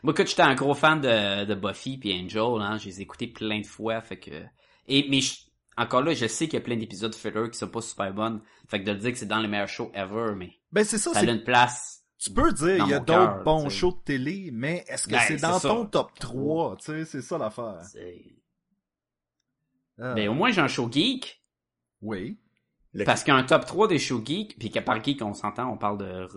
Moi, 0.02 0.12
écoute, 0.14 0.26
j'étais 0.28 0.42
un 0.42 0.54
gros 0.54 0.74
fan 0.74 1.00
de, 1.00 1.44
de 1.44 1.54
Buffy 1.54 1.98
puis 1.98 2.12
Angel, 2.12 2.60
hein. 2.60 2.76
Je 2.78 2.86
les 2.86 2.98
ai 3.00 3.02
écoutés 3.02 3.26
plein 3.28 3.60
de 3.60 3.66
fois, 3.66 4.00
fait 4.00 4.18
que... 4.18 4.30
Et, 4.88 5.06
mais 5.08 5.20
je- 5.20 5.42
encore 5.76 6.02
là, 6.02 6.12
je 6.14 6.26
sais 6.26 6.46
qu'il 6.46 6.54
y 6.54 6.62
a 6.62 6.64
plein 6.64 6.76
d'épisodes 6.76 7.14
filler 7.14 7.50
qui 7.50 7.58
sont 7.58 7.68
pas 7.68 7.80
super 7.80 8.12
bonnes. 8.12 8.40
Fait 8.68 8.80
que 8.80 8.84
de 8.86 8.92
le 8.92 8.98
dire 8.98 9.12
que 9.12 9.18
c'est 9.18 9.26
dans 9.26 9.40
les 9.40 9.48
meilleurs 9.48 9.68
shows 9.68 9.90
ever, 9.94 10.34
mais 10.36 10.52
Ben, 10.70 10.84
c'est 10.84 10.98
ça, 10.98 11.12
ça 11.12 11.20
a 11.20 11.22
c'est 11.24 11.30
une 11.32 11.42
place. 11.44 12.04
Tu 12.18 12.30
peux 12.30 12.52
dire, 12.52 12.84
il 12.84 12.90
y 12.90 12.94
a 12.94 13.00
d'autres 13.00 13.42
bons 13.42 13.68
shows 13.68 13.92
de 13.92 14.04
télé, 14.04 14.50
mais 14.52 14.84
est-ce 14.86 15.06
que 15.08 15.12
Ben, 15.12 15.20
c'est 15.26 15.36
dans 15.40 15.58
ça. 15.58 15.68
ton 15.68 15.86
top 15.86 16.16
3? 16.20 16.76
Tu 16.76 16.84
sais, 16.84 17.04
c'est 17.04 17.22
ça 17.22 17.36
l'affaire. 17.38 17.80
C'est- 17.90 18.36
Ah, 19.98 20.14
Ben, 20.14 20.28
au 20.28 20.34
moins, 20.34 20.50
j'ai 20.50 20.60
un 20.60 20.68
show 20.68 20.88
geek. 20.90 21.42
Oui. 22.00 22.38
Le- 22.92 23.04
Parce 23.04 23.24
qu'un 23.24 23.42
top 23.42 23.64
3 23.66 23.88
des 23.88 23.98
shows 23.98 24.22
geeks, 24.24 24.58
puis 24.58 24.70
qu'à 24.70 24.82
part 24.82 25.02
geek, 25.02 25.22
on 25.22 25.34
s'entend, 25.34 25.70
on 25.72 25.78
parle 25.78 25.98
de, 25.98 26.28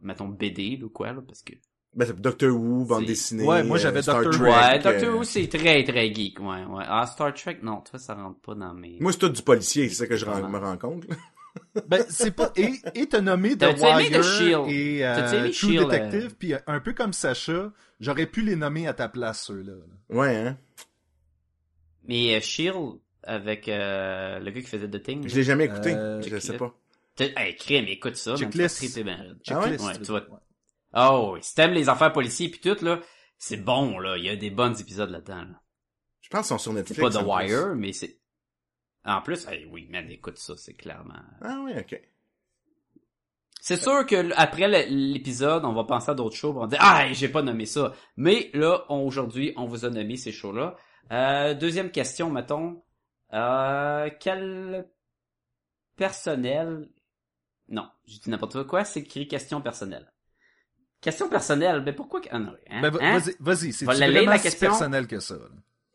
mettons, 0.00 0.28
BD 0.28 0.80
ou 0.82 0.88
quoi, 0.88 1.12
là, 1.12 1.20
parce 1.20 1.42
que... 1.42 1.52
Ben, 1.96 2.04
c'est 2.06 2.20
Doctor 2.20 2.50
Who, 2.50 2.84
bande 2.84 3.06
dessinée. 3.06 3.44
Ouais, 3.44 3.64
moi, 3.64 3.78
j'avais 3.78 4.00
euh, 4.00 4.02
Doctor 4.12 4.30
Trek, 4.32 4.50
Ouais, 4.50 4.74
euh, 4.78 4.82
Doctor 4.82 5.16
Who, 5.16 5.24
c'est 5.24 5.48
très, 5.48 5.82
très 5.82 6.14
geek, 6.14 6.38
ouais, 6.40 6.64
ouais. 6.64 6.84
Ah, 6.86 7.06
Star 7.06 7.32
Trek, 7.32 7.58
non, 7.62 7.80
toi, 7.80 7.98
ça 7.98 8.14
rentre 8.14 8.38
pas 8.40 8.54
dans 8.54 8.74
mes... 8.74 8.98
Moi, 9.00 9.12
c'est 9.12 9.18
tout 9.18 9.28
du 9.30 9.40
policier, 9.42 9.88
c'est 9.88 9.94
ça 9.94 10.06
que 10.06 10.14
je 10.16 10.26
me 10.26 10.58
rends 10.58 10.76
compte. 10.76 11.04
Ben, 11.88 12.04
c'est 12.10 12.32
pas, 12.32 12.52
et, 12.54 12.70
et 12.94 13.06
t'as 13.06 13.22
nommé 13.22 13.56
The 13.56 13.64
Wire 13.80 14.68
et 14.68 15.06
euh, 15.06 15.32
aimé 15.32 15.50
True 15.50 15.70
Shield, 15.70 15.88
Detective, 15.90 16.26
euh? 16.30 16.36
puis 16.38 16.52
un 16.66 16.80
peu 16.80 16.92
comme 16.92 17.14
Sacha, 17.14 17.72
j'aurais 17.98 18.26
pu 18.26 18.42
les 18.42 18.56
nommer 18.56 18.86
à 18.86 18.92
ta 18.92 19.08
place, 19.08 19.44
ceux-là. 19.44 19.72
là. 19.72 20.14
Ouais, 20.14 20.36
hein. 20.36 20.58
Mais 22.04 22.36
euh, 22.36 22.40
Shield, 22.40 22.98
avec 23.22 23.68
euh, 23.68 24.38
le 24.38 24.50
gars 24.50 24.60
qui 24.60 24.66
faisait 24.66 24.86
The 24.88 25.02
Thing... 25.02 25.26
Je 25.26 25.34
l'ai 25.34 25.44
jamais 25.44 25.64
écouté. 25.64 25.94
Euh, 25.94 26.20
je 26.20 26.28
le 26.28 26.40
sais 26.40 26.58
pas. 26.58 26.74
T'as- 27.16 27.24
Hey, 27.36 27.56
crème, 27.56 27.86
écoute 27.88 28.16
ça, 28.16 28.34
triper 28.34 29.02
ben. 29.02 29.36
Ah 29.48 29.60
ouais? 29.60 29.80
Ouais, 29.80 29.98
tu 29.98 30.12
vas... 30.12 30.24
Oh. 30.96 31.36
Si 31.40 31.54
t'aimes 31.54 31.72
les 31.72 31.88
affaires 31.88 32.12
policiers 32.12 32.48
pis 32.48 32.60
tout, 32.60 32.82
là, 32.84 33.00
c'est 33.38 33.58
bon, 33.58 33.98
là. 33.98 34.16
Il 34.16 34.24
y 34.24 34.28
a 34.28 34.36
des 34.36 34.50
bons 34.50 34.80
épisodes 34.80 35.10
là-dedans, 35.10 35.42
là. 35.42 35.60
Je 36.20 36.28
pense 36.28 36.48
qu'ils 36.48 36.56
sont 36.56 36.58
sur 36.58 36.72
C'est 36.72 36.78
Netflix. 36.78 37.00
pas 37.00 37.10
The 37.10 37.22
plus. 37.22 37.52
Wire, 37.52 37.74
mais 37.76 37.92
c'est... 37.92 38.18
En 39.04 39.22
plus, 39.22 39.46
hey, 39.46 39.66
oui, 39.66 39.86
man, 39.88 40.10
écoute 40.10 40.38
ça, 40.38 40.56
c'est 40.56 40.74
clairement... 40.74 41.14
Ah 41.40 41.60
oui, 41.64 41.72
ok. 41.78 42.00
C'est 43.60 43.76
sûr 43.76 44.06
que 44.06 44.32
après 44.36 44.68
l'épisode, 44.88 45.64
on 45.64 45.72
va 45.72 45.82
penser 45.82 46.10
à 46.12 46.14
d'autres 46.14 46.36
shows, 46.36 46.54
on 46.56 46.60
va 46.60 46.66
dire 46.68 46.78
ah 46.80 47.12
j'ai 47.12 47.28
pas 47.28 47.42
nommé 47.42 47.66
ça. 47.66 47.92
Mais 48.16 48.48
là, 48.54 48.84
aujourd'hui, 48.90 49.52
on 49.56 49.66
vous 49.66 49.84
a 49.84 49.90
nommé 49.90 50.16
ces 50.16 50.30
shows-là. 50.30 50.76
Euh, 51.10 51.52
deuxième 51.52 51.90
question, 51.90 52.30
mettons, 52.30 52.84
euh, 53.32 54.08
quel 54.20 54.88
personnel 55.96 56.88
Non, 57.68 57.88
j'ai 58.04 58.20
dit 58.20 58.30
n'importe 58.30 58.64
quoi. 58.68 58.84
C'est 58.84 59.00
écrit 59.00 59.26
question 59.26 59.60
personnelle. 59.60 60.12
Question 61.06 61.28
personnelle, 61.28 61.82
mais 61.86 61.92
pourquoi 61.92 62.20
que- 62.20 62.28
ah 62.32 62.38
non, 62.40 62.52
hein, 62.68 62.80
Ben, 62.82 62.92
hein? 63.00 63.18
vas-y, 63.20 63.36
vas-y, 63.38 63.72
c'est 63.72 63.84
vraiment 63.84 64.28
la 64.32 64.38
question? 64.40 64.68
personnel 64.70 65.06
que 65.06 65.20
ça. 65.20 65.34
là. 65.36 65.46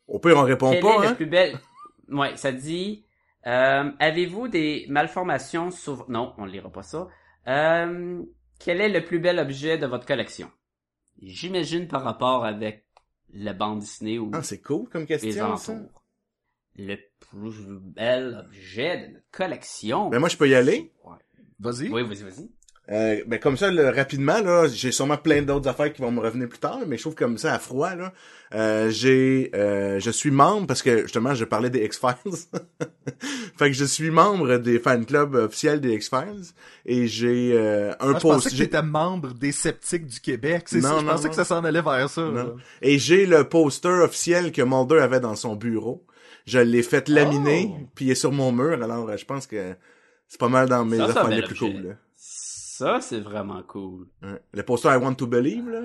Au 0.08 0.20
pire, 0.20 0.38
on 0.38 0.44
répond 0.44 0.72
Quel 0.72 0.82
pas, 0.82 1.04
est 1.04 1.08
hein. 1.08 1.10
le 1.10 1.16
plus 1.18 1.26
bel 1.26 1.60
Ouais, 2.08 2.38
ça 2.38 2.54
dit 2.54 3.04
euh, 3.46 3.92
avez-vous 4.00 4.48
des 4.48 4.86
malformations 4.88 5.70
sur 5.70 6.10
Non, 6.10 6.34
on 6.38 6.46
ne 6.46 6.52
lira 6.52 6.70
pas 6.70 6.84
ça. 6.84 7.10
Euh, 7.48 8.24
quel 8.58 8.80
est 8.80 8.88
le 8.88 9.04
plus 9.04 9.20
bel 9.20 9.38
objet 9.38 9.78
de 9.78 9.86
votre 9.86 10.06
collection? 10.06 10.50
J'imagine 11.22 11.90
par 11.90 12.04
rapport 12.04 12.46
avec 12.46 12.86
la 13.34 13.52
bande 13.52 13.80
dessinée 13.80 14.18
ou 14.18 14.32
Ah, 14.34 14.44
c'est 14.44 14.62
cool 14.62 14.88
comme 14.88 15.06
question, 15.06 15.58
ça. 15.58 15.74
entours. 15.74 16.04
Le 16.78 16.96
plus 17.20 17.66
bel 17.68 18.46
objet 18.48 19.08
de 19.08 19.14
notre 19.16 19.30
collection? 19.32 20.08
Ben, 20.10 20.20
moi, 20.20 20.30
je 20.30 20.38
peux 20.38 20.48
y 20.48 20.56
aller. 20.56 20.94
Ouais. 21.04 21.18
Vas-y. 21.60 21.90
Oui, 21.90 22.02
vas-y, 22.04 22.24
vas-y. 22.24 22.50
Euh, 22.92 23.24
ben 23.26 23.40
comme 23.40 23.56
ça, 23.56 23.72
là, 23.72 23.90
rapidement, 23.92 24.42
là, 24.42 24.68
j'ai 24.68 24.92
sûrement 24.92 25.16
plein 25.16 25.42
d'autres 25.42 25.70
affaires 25.70 25.94
qui 25.94 26.02
vont 26.02 26.12
me 26.12 26.20
revenir 26.20 26.50
plus 26.50 26.60
tard, 26.60 26.80
mais 26.88 26.98
je 26.98 27.04
trouve 27.04 27.16
comme 27.16 27.38
ça 27.38 27.54
à 27.54 27.60
froid, 27.60 27.96
là. 27.96 28.12
Euh, 28.54 28.90
j'ai, 28.90 29.50
euh, 29.56 29.98
je 30.02 30.12
suis 30.12 30.30
membre 30.32 30.68
parce 30.68 30.82
que 30.82 31.04
justement, 31.04 31.34
je 31.34 31.46
parlais 31.46 31.70
des 31.70 31.86
X-Files. 31.86 32.34
fait 33.58 33.68
que 33.72 33.74
je 33.74 33.86
suis 33.86 34.12
membre 34.12 34.58
des 34.58 34.78
fan 34.80 35.06
clubs 35.06 35.36
officiels 35.36 35.80
des 35.80 35.94
X-Files 35.94 36.44
et 36.86 37.08
j'ai 37.08 37.54
euh, 37.54 37.94
un 38.02 38.08
Moi, 38.12 38.16
je 38.16 38.20
pensais 38.22 38.50
post. 38.50 38.58
que 38.58 38.64
t'étais 38.64 38.82
membre 38.82 39.34
des 39.36 39.54
sceptiques 39.54 40.06
du 40.08 40.20
Québec. 40.20 40.64
C'est 40.66 40.82
Non, 40.82 40.90
ça, 40.90 41.00
je 41.00 41.06
non, 41.06 41.12
pensais 41.12 41.24
non. 41.26 41.30
que 41.30 41.36
ça 41.36 41.46
s'en 41.46 41.64
allait 41.64 41.82
vers 41.82 42.10
ça. 42.10 42.28
Et 42.82 43.00
j'ai 43.00 43.26
le 43.26 43.46
poster 43.46 43.88
officiel 44.04 44.52
que 44.52 44.62
Mulder 44.62 45.00
avait 45.00 45.22
dans 45.22 45.36
son 45.38 45.56
bureau. 45.56 46.06
Je 46.46 46.60
l'ai 46.60 46.84
fait 46.84 47.08
laminer, 47.08 47.70
Oh! 47.72 47.88
puis 47.96 48.06
il 48.06 48.12
est 48.12 48.16
sur 48.16 48.32
mon 48.34 48.52
mur. 48.52 48.84
Alors, 48.84 49.08
euh, 49.10 49.16
je 49.16 49.24
pense 49.26 49.48
que 49.48 49.76
c'est 50.28 50.40
pas 50.40 50.50
mal 50.50 50.68
dans 50.68 50.84
mes 50.84 50.98
Ça, 50.98 51.06
affaires 51.06 51.28
les 51.30 51.44
plus 51.44 51.56
cool. 51.56 51.70
là. 51.88 51.94
Ça, 52.82 53.00
c'est 53.00 53.20
vraiment 53.20 53.62
cool. 53.62 54.08
Ouais. 54.24 54.42
Le 54.54 54.64
poster 54.64 54.90
I 54.92 54.96
Want 54.96 55.14
to 55.14 55.28
Believe, 55.28 55.70
là. 55.70 55.82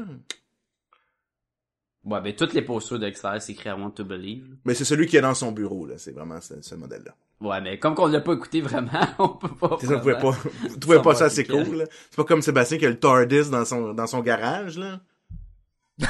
Ouais, 2.05 2.23
ben, 2.23 2.35
toutes 2.35 2.55
les 2.55 2.63
postures 2.63 2.99
de 2.99 3.07
X-Files, 3.07 3.43
c'est 3.43 3.53
écrit 3.53 3.69
I 3.69 3.73
Want 3.73 3.91
to 3.91 4.05
Believe. 4.07 4.57
Mais 4.65 4.73
c'est 4.73 4.87
celui 4.87 5.07
qui 5.07 5.19
est 5.19 5.21
dans 5.21 5.35
son 5.35 5.53
bureau, 5.53 5.85
là. 5.85 5.99
C'est 5.99 6.13
vraiment 6.13 6.41
ce, 6.41 6.63
ce 6.63 6.75
modèle-là. 6.75 7.15
Ouais, 7.43 7.61
mais 7.61 7.79
comme 7.79 7.95
qu'on 7.95 8.07
l'a 8.07 8.23
pas 8.23 8.33
écouté 8.33 8.63
vraiment, 8.63 8.89
on 9.19 9.29
peut 9.29 9.55
pas. 9.55 9.77
C'est 9.79 9.89
ça, 9.89 9.97
vous 9.97 10.01
pouvez 10.01 10.15
pas, 10.15 10.31
vous 10.31 10.79
trouvez 10.79 11.03
pas 11.03 11.15
ça 11.15 11.27
assez 11.27 11.45
cool, 11.45 11.77
là. 11.77 11.85
C'est 12.09 12.17
pas 12.17 12.25
comme 12.25 12.41
Sébastien 12.41 12.79
qui 12.79 12.87
a 12.87 12.89
le 12.89 12.99
TARDIS 12.99 13.51
dans 13.51 13.67
son, 13.67 13.93
dans 13.93 14.07
son 14.07 14.21
garage, 14.23 14.79
là. 14.79 15.01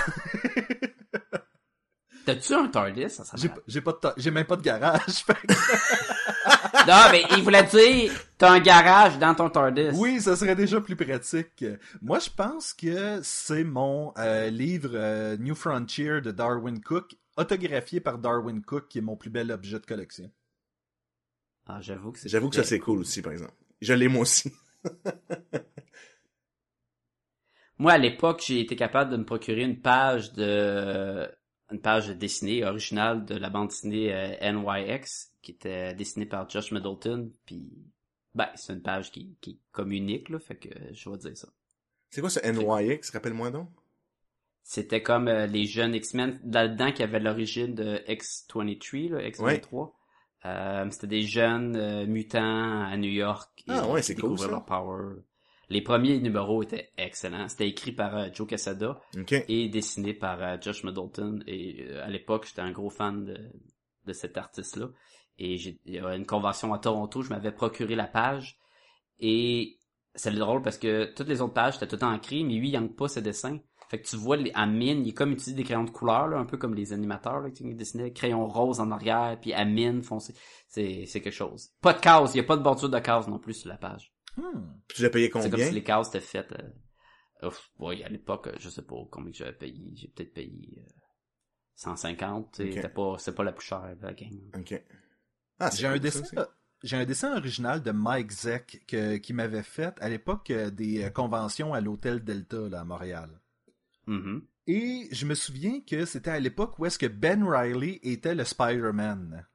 T'as-tu 2.27 2.53
un 2.55 2.67
TARDIS? 2.69 3.09
Ça, 3.11 3.25
ça 3.25 3.37
J'ai 3.37 3.49
pas- 3.49 3.61
j'ai 3.67 3.81
pas 3.81 3.93
de 3.93 3.97
ta- 3.99 4.15
j'ai 4.17 4.31
même 4.31 4.45
pas 4.47 4.57
de 4.57 4.63
garage. 4.63 5.25
Non, 6.87 7.05
mais 7.11 7.25
il 7.37 7.43
voulait 7.43 7.65
dire, 7.65 8.13
t'as 8.39 8.53
un 8.53 8.61
garage 8.61 9.19
dans 9.19 9.35
ton 9.35 9.49
TARDIS. 9.51 9.91
oui, 9.95 10.21
ça 10.21 10.37
serait 10.37 10.55
déjà 10.55 10.81
plus 10.81 10.95
pratique. 10.95 11.65
Moi, 12.03 12.19
je 12.21 12.31
pense 12.31 12.73
que 12.75 13.21
c'est 13.23 13.65
mon 13.65 14.13
euh, 14.19 14.51
livre 14.51 14.91
euh, 14.95 15.37
New 15.39 15.55
Frontier 15.57 16.21
de 16.21 16.31
Darwin 16.31 16.81
Cook, 16.81 17.17
autographié 17.37 17.99
par 18.01 18.19
Darwin 18.19 18.63
Cook, 18.63 18.87
qui 18.89 18.99
est 18.99 19.03
mon 19.03 19.17
plus 19.17 19.31
bel 19.31 19.51
objet 19.51 19.81
de 19.81 19.87
collection. 19.87 20.31
Ah, 21.67 21.81
j'avoue 21.81 22.13
que 22.13 22.19
c'est... 22.21 22.29
J'avoue 22.29 22.51
que 22.51 22.57
ça 22.57 22.63
c'est 22.63 22.79
cool 22.79 23.01
aussi, 23.01 23.21
par 23.23 23.33
exemple. 23.33 23.55
Je 23.81 23.93
l'ai 23.93 24.07
moi 24.09 24.23
aussi. 24.23 24.53
Moi, 27.79 27.93
à 27.93 27.99
l'époque, 27.99 28.43
j'ai 28.47 28.61
été 28.61 28.75
capable 28.77 29.11
de 29.11 29.17
me 29.19 29.25
procurer 29.25 29.63
une 29.63 29.81
page 29.81 30.33
de... 30.33 31.29
Une 31.71 31.81
page 31.81 32.09
dessinée 32.09 32.65
originale 32.65 33.25
de 33.25 33.35
la 33.35 33.51
bande 33.51 33.69
dessinée 33.69 34.13
euh, 34.15 34.53
NYX, 34.53 35.33
qui 35.43 35.53
était 35.53 35.95
dessinée 35.95 36.27
par 36.27 36.49
Josh 36.49 36.73
Middleton, 36.73 37.31
puis... 37.45 37.71
Ben, 38.35 38.49
c'est 38.55 38.75
une 38.75 38.83
page 38.83 39.11
qui, 39.11 39.35
qui 39.41 39.51
est 39.53 39.59
comme 39.73 39.93
unique, 39.93 40.29
là, 40.29 40.39
fait 40.39 40.57
que 40.57 40.69
je 40.93 41.09
vais 41.09 41.17
dire 41.17 41.37
ça. 41.37 41.49
C'est 42.11 42.21
quoi 42.21 42.29
ce 42.29 42.41
NYX? 42.41 43.11
Rappelle-moi 43.11 43.51
donc. 43.51 43.71
C'était 44.63 45.03
comme 45.03 45.29
euh, 45.29 45.47
les 45.47 45.65
jeunes 45.65 45.95
X-Men 45.95 46.41
là-dedans 46.45 46.93
qui 46.93 47.03
avaient 47.03 47.21
l'origine 47.21 47.75
de 47.75 48.03
X-23, 48.09 49.11
là, 49.11 49.27
X-23. 49.29 49.93
Euh, 50.45 50.91
c'était 50.91 51.07
des 51.07 51.23
jeunes 51.23 52.05
mutants 52.07 52.83
à 52.85 52.97
New 52.97 53.11
York. 53.11 53.65
et 53.67 53.71
Ah 53.71 53.89
ouais, 53.89 54.03
c'est 54.03 54.15
cool, 54.17 54.39
ça. 54.39 54.49
leur 54.49 54.65
power. 54.65 55.17
Les 55.69 55.81
premiers 55.83 56.19
numéros 56.21 56.63
étaient 56.63 56.91
excellents. 56.97 57.49
C'était 57.49 57.69
écrit 57.69 57.93
par 57.93 58.17
euh, 58.17 58.29
Joe 58.33 58.47
Quesada 58.47 59.01
OK. 59.19 59.35
et 59.49 59.69
dessiné 59.69 60.15
par 60.15 60.41
euh, 60.43 60.57
Josh 60.61 60.85
Middleton. 60.85 61.41
Et 61.47 61.87
euh, 61.89 62.05
à 62.05 62.09
l'époque, 62.09 62.47
j'étais 62.47 62.61
un 62.63 62.71
gros 62.71 62.91
fan 62.91 63.25
de, 63.25 63.37
de 64.05 64.13
cet 64.13 64.37
artiste-là. 64.37 64.89
Et 65.39 65.57
j'ai 65.59 65.81
il 65.85 65.95
y 65.95 65.99
a 65.99 66.15
une 66.15 66.25
convention 66.25 66.73
à 66.73 66.79
Toronto, 66.79 67.21
je 67.23 67.31
m'avais 67.31 67.51
procuré 67.53 67.95
la 67.97 68.07
page. 68.07 68.59
Et 69.19 69.79
c'est 70.15 70.31
drôle 70.33 70.63
parce 70.63 70.79
que 70.79 71.13
toutes 71.15 71.29
les 71.29 71.41
autres 71.41 71.53
pages, 71.55 71.75
c'était 71.79 71.97
tout 71.97 72.03
en 72.05 72.15
écrit, 72.15 72.45
mais 72.45 72.55
lui, 72.55 72.69
il 72.69 72.73
yank 72.73 72.95
pas 72.97 73.09
ses 73.09 73.21
dessins. 73.23 73.59
Fait 73.89 74.01
que 74.01 74.07
tu 74.09 74.17
vois, 74.17 74.37
les- 74.37 74.51
à 74.55 74.67
mine, 74.67 75.05
il 75.05 75.11
est 75.11 75.13
comme 75.13 75.31
utilisé 75.33 75.55
des 75.55 75.63
crayons 75.63 75.85
de 75.85 75.91
couleur, 75.91 76.27
là, 76.27 76.39
un 76.39 76.45
peu 76.45 76.57
comme 76.57 76.75
les 76.75 76.93
animateurs, 76.93 77.41
là, 77.41 77.51
qui 77.51 77.63
dessinaient 77.75 78.13
crayon 78.13 78.47
rose 78.49 78.81
en 78.81 78.91
arrière, 78.91 79.39
puis 79.41 79.53
à 79.53 79.65
mine 79.65 80.03
foncé. 80.03 80.35
C'est, 80.69 81.05
c'est 81.07 81.21
quelque 81.21 81.33
chose. 81.35 81.71
Pas 81.83 81.93
de 81.93 82.01
case, 82.01 82.35
il 82.35 82.39
y 82.39 82.41
a 82.41 82.45
pas 82.45 82.57
de 82.57 82.63
bordure 82.63 82.89
de 82.89 82.99
case 82.99 83.29
non 83.29 83.39
plus 83.39 83.55
sur 83.55 83.69
la 83.69 83.77
page. 83.77 84.13
Hmm. 84.37 84.73
Tu 84.89 85.03
l'as 85.03 85.11
payé 85.11 85.27
C'est 85.27 85.31
comme 85.31 85.43
combien? 85.51 85.67
si 85.67 85.73
les 85.75 85.83
cases 85.85 86.09
étaient 86.09 86.21
faites. 86.21 86.53
Euh... 86.53 87.49
Ouf, 87.49 87.71
ouais, 87.79 88.03
à 88.05 88.09
l'époque, 88.09 88.49
euh, 88.49 88.53
je 88.59 88.69
sais 88.69 88.83
pas 88.83 88.97
combien 89.11 89.31
que 89.31 89.37
j'avais 89.39 89.53
payé. 89.53 89.93
J'ai 89.95 90.09
peut-être 90.09 90.33
payé 90.35 90.85
euh, 90.87 90.91
150. 91.77 92.53
tu 92.53 92.57
sais, 92.63 92.69
Ok. 92.69 92.75
C'était 92.75 92.89
pas, 92.89 93.17
c'est 93.19 93.35
pas 93.35 93.45
la 93.45 93.53
plus 93.53 93.67
chère 93.67 93.97
de 93.97 94.03
la 94.07 94.15
game. 94.15 94.51
OK. 94.57 94.83
Ah, 95.59 95.71
J'ai 95.75 95.87
un 95.87 95.99
dessin. 95.99 96.21
aussi. 96.21 96.35
là. 96.37 96.49
j'ai 96.83 96.97
un 96.97 97.05
dessin 97.07 97.37
original 97.37 97.83
de 97.83 97.91
Mike 97.91 98.31
Zeck 98.31 98.85
que, 98.87 99.17
qui 99.17 99.33
m'avait 99.33 99.63
fait 99.63 99.95
à 100.01 100.09
l'époque 100.09 100.51
euh, 100.51 100.71
des 100.71 101.05
euh, 101.05 101.11
conventions 101.11 101.73
à 101.75 101.81
l'hôtel 101.81 102.23
Delta 102.25 102.69
là, 102.69 102.81
à 102.81 102.85
Montréal. 102.85 103.41
Mhm. 104.07 104.47
Et 104.67 105.09
je 105.13 105.27
me 105.27 105.35
souviens 105.35 105.81
que 105.81 106.05
c'était 106.05 106.31
à 106.31 106.41
l'époque 106.41 106.79
où 106.79 106.87
est-ce 106.87 106.99
que 106.99 107.07
Ben 107.07 107.43
Riley 107.49 108.01
était 108.03 108.35
le 108.35 108.45
Spider-Man. 108.45 109.47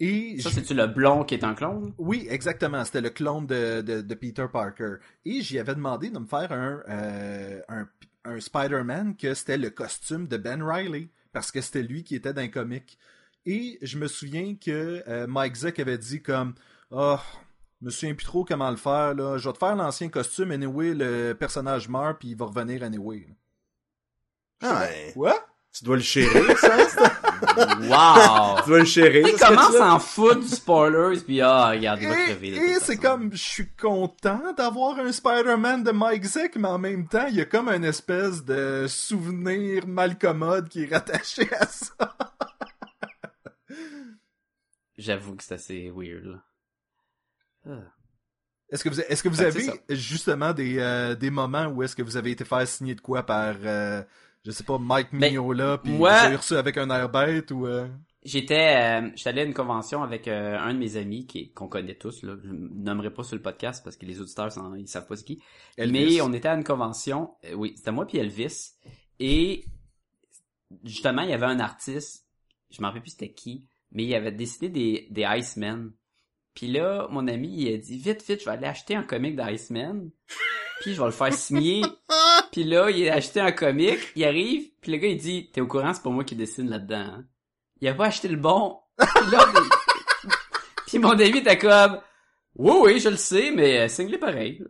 Et 0.00 0.40
Ça, 0.40 0.50
c'est-tu 0.50 0.74
le 0.74 0.86
blond 0.86 1.24
qui 1.24 1.34
est 1.34 1.44
un 1.44 1.54
clone? 1.54 1.94
oui, 1.98 2.26
exactement. 2.28 2.84
C'était 2.84 3.00
le 3.00 3.10
clone 3.10 3.46
de, 3.46 3.80
de, 3.80 4.00
de 4.00 4.14
Peter 4.14 4.46
Parker. 4.52 4.96
Et 5.24 5.40
j'y 5.40 5.58
avais 5.58 5.74
demandé 5.74 6.10
de 6.10 6.18
me 6.18 6.26
faire 6.26 6.50
un, 6.52 6.82
euh, 6.88 7.60
un, 7.68 7.88
un 8.24 8.40
Spider-Man 8.40 9.16
que 9.16 9.34
c'était 9.34 9.56
le 9.56 9.70
costume 9.70 10.26
de 10.26 10.36
Ben 10.36 10.62
Riley. 10.62 11.10
Parce 11.32 11.50
que 11.52 11.60
c'était 11.60 11.82
lui 11.82 12.02
qui 12.04 12.14
était 12.16 12.32
dans 12.32 12.42
un 12.42 12.48
comic. 12.48 12.98
Et 13.46 13.78
je 13.82 13.98
me 13.98 14.08
souviens 14.08 14.56
que 14.56 15.02
euh, 15.06 15.26
Mike 15.26 15.54
Zeck 15.56 15.78
avait 15.78 15.98
dit 15.98 16.22
comme 16.22 16.54
Oh, 16.90 17.16
je 17.80 17.86
me 17.86 17.90
souviens 17.90 18.14
plus 18.14 18.24
trop 18.26 18.44
comment 18.44 18.70
le 18.70 18.76
faire. 18.76 19.14
Là. 19.14 19.38
Je 19.38 19.48
vais 19.48 19.52
te 19.52 19.58
faire 19.58 19.76
l'ancien 19.76 20.08
costume. 20.08 20.50
Anyway, 20.50 20.94
le 20.94 21.34
personnage 21.34 21.88
meurt 21.88 22.18
puis 22.18 22.30
il 22.30 22.36
va 22.36 22.46
revenir 22.46 22.82
anyway. 22.82 23.26
Ah, 24.62 24.80
ouais. 24.80 25.10
Quoi? 25.12 25.46
Tu 25.74 25.84
dois 25.84 25.96
le 25.96 26.02
chérir, 26.02 26.56
ça? 26.56 26.88
ça? 26.88 27.20
Wow! 27.56 28.62
tu 28.62 28.68
dois 28.68 28.78
le 28.78 28.84
chérir, 28.84 29.26
Il 29.26 29.36
ce 29.36 29.44
commence 29.44 29.74
à 29.74 29.94
en 29.94 29.98
foutre 29.98 30.40
du 30.40 30.46
spoilers, 30.46 31.20
puis 31.20 31.40
ah, 31.40 31.70
regarde, 31.70 31.98
il 32.00 32.08
va 32.08 32.14
crever. 32.14 32.50
de 32.52 32.56
Et, 32.56 32.80
c'est 32.80 32.96
comme, 32.96 33.32
je 33.32 33.42
suis 33.42 33.68
content 33.70 34.52
d'avoir 34.52 35.00
un 35.00 35.10
Spider-Man 35.10 35.82
de 35.82 35.90
Mike 35.90 36.24
Zeck, 36.24 36.56
mais 36.56 36.68
en 36.68 36.78
même 36.78 37.08
temps, 37.08 37.26
il 37.26 37.34
y 37.34 37.40
a 37.40 37.44
comme 37.44 37.68
une 37.68 37.84
espèce 37.84 38.44
de 38.44 38.86
souvenir 38.88 39.88
malcommode 39.88 40.68
qui 40.68 40.84
est 40.84 40.94
rattaché 40.94 41.48
à 41.52 41.66
ça. 41.66 42.16
J'avoue 44.96 45.34
que 45.34 45.42
c'est 45.42 45.54
assez 45.54 45.92
weird, 45.92 46.24
là. 46.24 46.44
Ah. 47.68 47.94
Est-ce 48.70 48.84
que 48.84 48.88
vous, 48.90 49.00
est-ce 49.00 49.22
que 49.22 49.28
vous 49.28 49.38
que 49.38 49.44
avez 49.44 49.70
justement 49.90 50.52
des, 50.52 50.78
euh, 50.78 51.14
des 51.16 51.30
moments 51.30 51.66
où 51.66 51.82
est-ce 51.82 51.96
que 51.96 52.02
vous 52.02 52.16
avez 52.16 52.30
été 52.30 52.44
faire 52.44 52.66
signer 52.66 52.94
de 52.94 53.00
quoi 53.00 53.24
par, 53.24 53.56
euh, 53.64 54.02
je 54.44 54.50
sais 54.50 54.64
pas, 54.64 54.78
Mike 54.78 55.08
Ben, 55.12 55.20
Mignola, 55.30 55.78
puis 55.78 55.92
moi- 55.92 56.12
avez 56.12 56.36
reçu 56.36 56.54
avec 56.54 56.76
un 56.78 56.88
air 56.90 57.08
bête 57.08 57.50
ou... 57.50 57.66
euh, 57.66 57.88
J'étais, 58.24 59.00
euh, 59.02 59.10
j'étais 59.14 59.28
allé 59.30 59.40
à 59.42 59.44
une 59.44 59.52
convention 59.52 60.02
avec 60.02 60.28
euh, 60.28 60.58
un 60.58 60.72
de 60.72 60.78
mes 60.78 60.96
amis 60.96 61.26
qui 61.26 61.52
qu'on 61.52 61.68
connaît 61.68 61.94
tous 61.94 62.22
là. 62.22 62.36
Je 62.42 62.48
ne 62.48 62.68
nommerai 62.82 63.12
pas 63.12 63.22
sur 63.22 63.36
le 63.36 63.42
podcast 63.42 63.84
parce 63.84 63.96
que 63.98 64.06
les 64.06 64.18
auditeurs 64.20 64.48
ils 64.78 64.88
savent 64.88 65.06
pas 65.06 65.16
c'est 65.16 65.24
qui. 65.24 65.42
Elvis? 65.76 65.92
Mais 66.16 66.20
on 66.22 66.32
était 66.32 66.48
à 66.48 66.54
une 66.54 66.64
convention, 66.64 67.34
euh, 67.44 67.52
oui, 67.54 67.74
c'était 67.76 67.92
moi 67.92 68.06
puis 68.06 68.16
Elvis 68.16 68.72
et 69.20 69.66
justement 70.84 71.20
il 71.20 71.28
y 71.30 71.34
avait 71.34 71.44
un 71.44 71.60
artiste, 71.60 72.26
je 72.70 72.80
m'en 72.80 72.88
rappelle 72.88 73.02
plus 73.02 73.10
c'était 73.10 73.32
qui, 73.32 73.66
mais 73.92 74.04
il 74.04 74.14
avait 74.14 74.32
décidé 74.32 74.70
des 74.70 75.06
des 75.10 75.26
Iceman. 75.28 75.92
Puis 76.54 76.68
là, 76.68 77.06
mon 77.10 77.28
ami 77.28 77.52
il 77.54 77.74
a 77.74 77.76
dit 77.76 77.98
vite 77.98 78.24
vite, 78.26 78.40
je 78.40 78.44
vais 78.46 78.52
aller 78.52 78.66
acheter 78.66 78.94
un 78.96 79.02
comic 79.02 79.36
d'Iceman. 79.36 80.08
Puis 80.80 80.94
je 80.94 80.98
vais 80.98 81.06
le 81.06 81.12
faire 81.12 81.32
signer. 81.34 81.82
puis 82.54 82.62
là, 82.62 82.88
il 82.88 83.08
a 83.08 83.14
acheté 83.14 83.40
un 83.40 83.50
comic, 83.50 83.98
il 84.14 84.24
arrive, 84.24 84.70
puis 84.80 84.92
le 84.92 84.98
gars 84.98 85.08
il 85.08 85.16
dit 85.18 85.50
"T'es 85.52 85.60
au 85.60 85.66
courant, 85.66 85.92
c'est 85.92 86.04
pas 86.04 86.10
moi 86.10 86.22
qui 86.22 86.36
dessine 86.36 86.70
là-dedans." 86.70 86.96
hein? 86.96 87.24
Il 87.80 87.88
a 87.88 87.94
pas 87.94 88.06
acheté 88.06 88.28
le 88.28 88.36
bon. 88.36 88.78
Puis 88.96 89.30
là, 89.32 89.44
puis 90.86 90.98
mon 91.00 91.10
ami 91.10 91.38
était 91.38 91.58
comme 91.58 92.00
"Oui 92.54 92.72
oui, 92.82 93.00
je 93.00 93.08
le 93.08 93.16
sais, 93.16 93.50
mais 93.50 93.80
euh, 93.80 93.88
signe-le 93.88 94.18
pareil." 94.18 94.62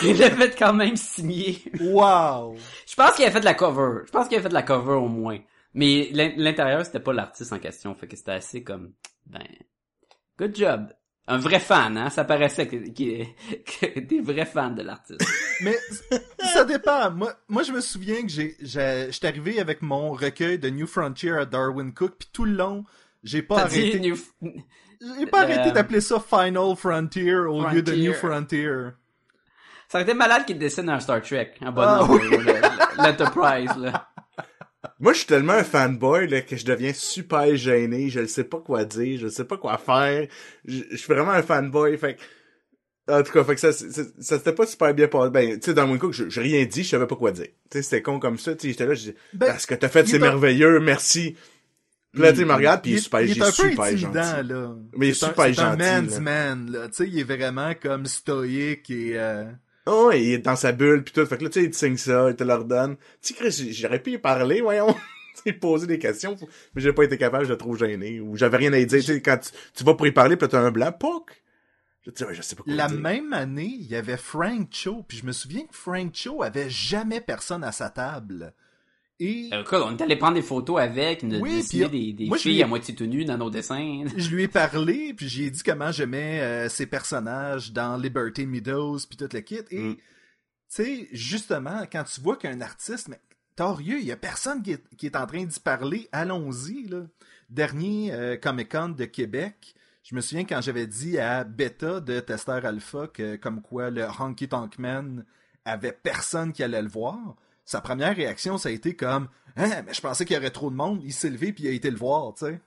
Qu'il 0.00 0.16
l'a 0.18 0.30
fait 0.30 0.56
quand 0.58 0.72
même 0.72 0.96
signer. 0.96 1.62
Wow! 1.80 2.56
Je 2.88 2.94
pense 2.94 3.12
qu'il 3.14 3.26
a 3.26 3.30
fait 3.30 3.40
de 3.40 3.44
la 3.44 3.52
cover. 3.52 4.04
Je 4.06 4.10
pense 4.10 4.26
qu'il 4.28 4.38
a 4.38 4.40
fait 4.40 4.48
de 4.48 4.54
la 4.54 4.62
cover 4.62 4.94
au 4.94 5.08
moins. 5.08 5.38
Mais 5.74 6.08
l'in- 6.12 6.32
l'intérieur, 6.38 6.86
c'était 6.86 7.00
pas 7.00 7.12
l'artiste 7.12 7.52
en 7.52 7.58
question. 7.58 7.94
Fait 7.94 8.08
que 8.08 8.16
c'était 8.16 8.32
assez 8.32 8.64
comme, 8.64 8.94
ben, 9.26 9.44
good 10.38 10.56
job. 10.56 10.88
Un 11.28 11.38
vrai 11.38 11.58
fan, 11.58 11.96
hein? 11.98 12.08
Ça 12.10 12.24
paraissait 12.24 12.68
que, 12.68 12.76
que, 12.76 13.24
que 13.94 14.00
des 14.00 14.20
vrais 14.20 14.46
fans 14.46 14.70
de 14.70 14.82
l'artiste. 14.82 15.24
Mais 15.62 15.76
ça 16.52 16.64
dépend. 16.64 17.10
Moi, 17.10 17.32
moi, 17.48 17.62
je 17.64 17.72
me 17.72 17.80
souviens 17.80 18.22
que 18.22 18.28
j'ai, 18.28 18.56
j'ai, 18.60 19.08
j'étais 19.10 19.26
arrivé 19.28 19.58
avec 19.60 19.82
mon 19.82 20.12
recueil 20.12 20.58
de 20.58 20.70
New 20.70 20.86
Frontier 20.86 21.32
à 21.32 21.44
Darwin 21.44 21.92
Cook, 21.92 22.12
puis 22.18 22.28
tout 22.32 22.44
le 22.44 22.52
long, 22.52 22.84
j'ai 23.24 23.42
pas 23.42 23.62
arrêté. 23.62 23.98
New- 23.98 24.16
J'ai 25.18 25.26
pas 25.26 25.40
Euh, 25.40 25.42
arrêté 25.44 25.72
d'appeler 25.72 26.00
ça 26.00 26.20
Final 26.20 26.76
Frontier 26.76 27.34
au 27.34 27.68
lieu 27.68 27.82
de. 27.82 27.92
New 27.94 28.12
Frontier. 28.14 28.70
Ça 29.88 29.98
aurait 29.98 30.02
été 30.04 30.14
malade 30.14 30.44
qu'il 30.46 30.58
dessine 30.58 30.88
un 30.88 30.98
Star 31.00 31.20
Trek. 31.22 31.54
Un 31.60 31.66
Ah, 31.66 31.70
bonhomme. 31.70 32.10
oui. 32.12 32.36
L'Enterprise, 32.98 33.76
là. 33.78 34.08
Moi, 34.98 35.12
je 35.12 35.18
suis 35.18 35.26
tellement 35.26 35.52
un 35.52 35.64
fanboy 35.64 36.26
là, 36.28 36.40
que 36.40 36.56
je 36.56 36.64
deviens 36.64 36.92
super 36.94 37.54
gêné. 37.56 38.08
Je 38.08 38.20
ne 38.20 38.26
sais 38.26 38.44
pas 38.44 38.58
quoi 38.60 38.84
dire, 38.84 39.18
je 39.18 39.24
ne 39.26 39.30
sais 39.30 39.44
pas 39.44 39.58
quoi 39.58 39.76
faire. 39.78 40.26
Je, 40.64 40.82
je 40.90 40.96
suis 40.96 41.12
vraiment 41.12 41.32
un 41.32 41.42
fanboy. 41.42 41.96
Fait 41.98 42.16
en 43.08 43.22
tout 43.22 43.30
cas, 43.32 43.44
fait 43.44 43.54
que 43.54 43.60
ça, 43.60 43.72
ça, 43.72 44.02
ça 44.18 44.38
s'était 44.38 44.52
pas 44.52 44.66
super 44.66 44.92
bien 44.94 45.06
passé. 45.06 45.30
Ben, 45.30 45.60
tu 45.60 45.66
sais, 45.66 45.74
dans 45.74 45.86
mon 45.86 45.96
coup, 45.98 46.12
j'ai 46.12 46.40
rien 46.40 46.64
dit, 46.64 46.82
je 46.82 46.88
savais 46.88 47.06
pas 47.06 47.14
quoi 47.14 47.30
dire. 47.30 47.46
Tu 47.70 47.78
sais, 47.78 47.82
c'était 47.82 48.02
con 48.02 48.18
comme 48.18 48.38
ça. 48.38 48.54
Tu 48.54 48.62
sais, 48.62 48.68
j'étais 48.72 48.86
là, 48.86 48.94
je 48.94 49.10
dis, 49.10 49.14
Ben, 49.34 49.56
ce 49.58 49.66
que 49.66 49.74
t'as 49.76 49.88
fait, 49.88 50.06
c'est 50.08 50.18
merveilleux, 50.18 50.80
merci. 50.80 51.36
Puis 52.12 52.22
là, 52.22 52.32
tu 52.32 52.44
me 52.46 52.54
regarde, 52.54 52.80
puis 52.82 52.92
il 52.92 52.96
est 52.96 53.00
super, 53.00 53.20
il 53.20 53.30
il 53.30 53.38
est 53.38 53.42
un 53.42 53.46
peu 53.46 53.52
super 53.52 53.84
intimidant, 53.84 54.22
gentil. 54.22 54.48
là. 54.48 54.74
Mais 54.96 55.06
il 55.06 55.10
est 55.10 55.14
super 55.14 55.34
C'est 55.34 55.40
un 55.42 55.52
gentil, 55.52 55.78
man's 55.78 56.20
man, 56.20 56.70
là. 56.72 56.88
Tu 56.88 56.94
sais, 56.94 57.08
il 57.08 57.18
est 57.18 57.24
vraiment 57.24 57.74
comme 57.80 58.06
stoïque 58.06 58.88
et... 58.90 59.12
euh, 59.18 59.44
Oh, 59.86 60.10
il 60.12 60.32
est 60.32 60.38
dans 60.38 60.56
sa 60.56 60.72
bulle 60.72 61.04
pis 61.04 61.12
tout. 61.12 61.24
Fait 61.26 61.38
que 61.38 61.44
là, 61.44 61.50
tu 61.50 61.60
sais, 61.60 61.66
il 61.66 61.70
te 61.70 61.76
signe 61.76 61.96
ça, 61.96 62.28
il 62.30 62.36
te 62.36 62.44
le 62.44 62.54
redonne. 62.54 62.96
Tu 63.22 63.34
sais, 63.34 63.72
j'aurais 63.72 64.02
pu 64.02 64.12
y 64.12 64.18
parler, 64.18 64.60
voyons. 64.60 64.94
Tu 65.44 65.52
poser 65.52 65.86
des 65.86 65.98
questions, 65.98 66.34
mais 66.74 66.80
j'ai 66.80 66.94
pas 66.94 67.04
été 67.04 67.18
capable, 67.18 67.44
je 67.44 67.52
trouve 67.52 67.78
gêné. 67.78 68.20
Ou 68.20 68.36
j'avais 68.36 68.56
rien 68.56 68.72
à 68.72 68.78
y 68.78 68.86
dire. 68.86 69.00
Tu 69.00 69.04
sais, 69.12 69.20
quand 69.20 69.36
tu, 69.36 69.50
tu 69.74 69.84
vas 69.84 69.94
pour 69.94 70.06
y 70.06 70.12
parler, 70.12 70.36
pis 70.36 70.48
t'as 70.48 70.58
un 70.60 70.70
blanc, 70.70 70.90
poc! 70.92 71.42
Je 72.06 72.10
dis, 72.10 72.24
ouais, 72.24 72.34
je 72.34 72.40
sais 72.40 72.56
pas 72.56 72.62
quoi 72.62 72.72
La 72.72 72.88
dire. 72.88 72.98
même 72.98 73.32
année, 73.34 73.70
il 73.78 73.86
y 73.86 73.96
avait 73.96 74.16
Frank 74.16 74.68
Cho, 74.70 75.04
puis 75.06 75.18
je 75.18 75.26
me 75.26 75.32
souviens 75.32 75.66
que 75.66 75.74
Frank 75.76 76.10
Cho 76.14 76.42
avait 76.42 76.70
jamais 76.70 77.20
personne 77.20 77.64
à 77.64 77.70
sa 77.72 77.90
table. 77.90 78.54
Et 79.18 79.48
Euh, 79.52 79.64
quoi, 79.64 79.86
on 79.86 79.96
est 79.96 80.02
allé 80.02 80.16
prendre 80.16 80.34
des 80.34 80.42
photos 80.42 80.78
avec, 80.80 81.22
nous 81.22 81.38
Oui, 81.40 81.56
dessiner 81.56 81.88
puis, 81.88 82.12
des, 82.12 82.24
des 82.24 82.28
moi, 82.28 82.36
je 82.36 82.42
filles 82.42 82.52
lui 82.52 82.60
ai- 82.60 82.64
à 82.64 82.66
moitié 82.66 82.94
tout 82.94 83.06
nues 83.06 83.24
dans 83.24 83.38
nos 83.38 83.48
dessins. 83.50 84.04
je 84.16 84.28
lui 84.30 84.42
ai 84.44 84.48
parlé, 84.48 85.14
puis 85.14 85.28
j'ai 85.28 85.50
dit 85.50 85.62
comment 85.62 85.90
j'aimais 85.90 86.40
euh, 86.40 86.68
ses 86.68 86.86
personnages 86.86 87.72
dans 87.72 87.96
Liberty 87.96 88.46
Meadows, 88.46 88.98
puis 89.08 89.16
tout 89.16 89.28
le 89.32 89.40
kit. 89.40 89.60
Et, 89.70 89.78
Mm. 89.80 89.96
tu 89.96 90.02
sais, 90.68 91.08
justement, 91.12 91.82
quand 91.90 92.04
tu 92.04 92.20
vois 92.20 92.36
qu'un 92.36 92.60
artiste, 92.60 93.08
mais 93.08 93.20
torieux, 93.56 93.98
il 94.00 94.04
y 94.04 94.12
a 94.12 94.16
personne 94.16 94.62
qui 94.62 94.72
est, 94.72 94.84
qui 94.96 95.06
est 95.06 95.16
en 95.16 95.26
train 95.26 95.44
d'y 95.44 95.60
parler, 95.60 96.08
allons-y, 96.12 96.86
là. 96.88 97.02
Dernier 97.48 98.12
euh, 98.12 98.36
Comic-Con 98.36 98.90
de 98.90 99.04
Québec, 99.06 99.74
je 100.02 100.14
me 100.14 100.20
souviens 100.20 100.44
quand 100.44 100.60
j'avais 100.60 100.86
dit 100.86 101.18
à 101.18 101.44
Beta 101.44 102.00
de 102.00 102.20
Tester 102.20 102.60
Alpha 102.64 103.06
que, 103.06 103.36
comme 103.36 103.62
quoi, 103.62 103.88
le 103.90 104.04
Honky 104.18 104.48
Tonk 104.48 104.78
Man 104.78 105.24
avait 105.64 105.92
personne 105.92 106.52
qui 106.52 106.62
allait 106.62 106.82
le 106.82 106.88
voir. 106.88 107.36
Sa 107.66 107.82
première 107.82 108.16
réaction, 108.16 108.56
ça 108.56 108.70
a 108.70 108.72
été 108.72 108.96
comme 108.96 109.28
Hein, 109.56 109.82
mais 109.86 109.94
je 109.94 110.00
pensais 110.00 110.24
qu'il 110.24 110.36
y 110.36 110.38
aurait 110.38 110.50
trop 110.50 110.70
de 110.70 110.76
monde. 110.76 111.00
Il 111.02 111.12
s'est 111.12 111.30
levé 111.30 111.52
puis 111.52 111.64
il 111.64 111.68
a 111.68 111.72
été 111.72 111.90
le 111.90 111.96
voir, 111.96 112.34
tu 112.34 112.44
sais. 112.44 112.60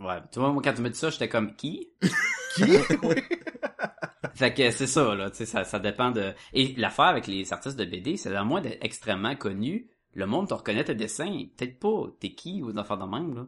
Ouais, 0.00 0.20
tu 0.32 0.38
vois, 0.38 0.52
moi, 0.52 0.62
quand 0.62 0.74
tu 0.74 0.82
me 0.82 0.90
dis 0.90 0.98
ça, 0.98 1.10
j'étais 1.10 1.28
comme, 1.28 1.54
qui? 1.56 1.90
Qui? 2.54 2.76
Oui. 3.02 3.16
Fait 4.34 4.52
que 4.52 4.70
c'est 4.70 4.88
ça, 4.88 5.14
là, 5.14 5.30
tu 5.30 5.38
sais, 5.38 5.46
ça, 5.46 5.62
ça 5.62 5.78
dépend 5.78 6.10
de... 6.10 6.32
Et 6.52 6.74
l'affaire 6.76 7.06
avec 7.06 7.28
les 7.28 7.52
artistes 7.52 7.78
de 7.78 7.84
BD, 7.84 8.16
c'est 8.16 8.34
à 8.34 8.42
moins 8.42 8.60
d'être 8.60 8.84
extrêmement 8.84 9.36
connu, 9.36 9.88
le 10.12 10.26
monde 10.26 10.48
te 10.48 10.54
reconnaît 10.54 10.84
tes 10.84 10.96
dessins, 10.96 11.46
peut-être 11.56 11.78
pas 11.78 12.08
t'es 12.18 12.32
qui 12.32 12.60
ou 12.62 12.72
d'affaires 12.72 12.98
de 12.98 13.04
même, 13.04 13.34
là. 13.34 13.46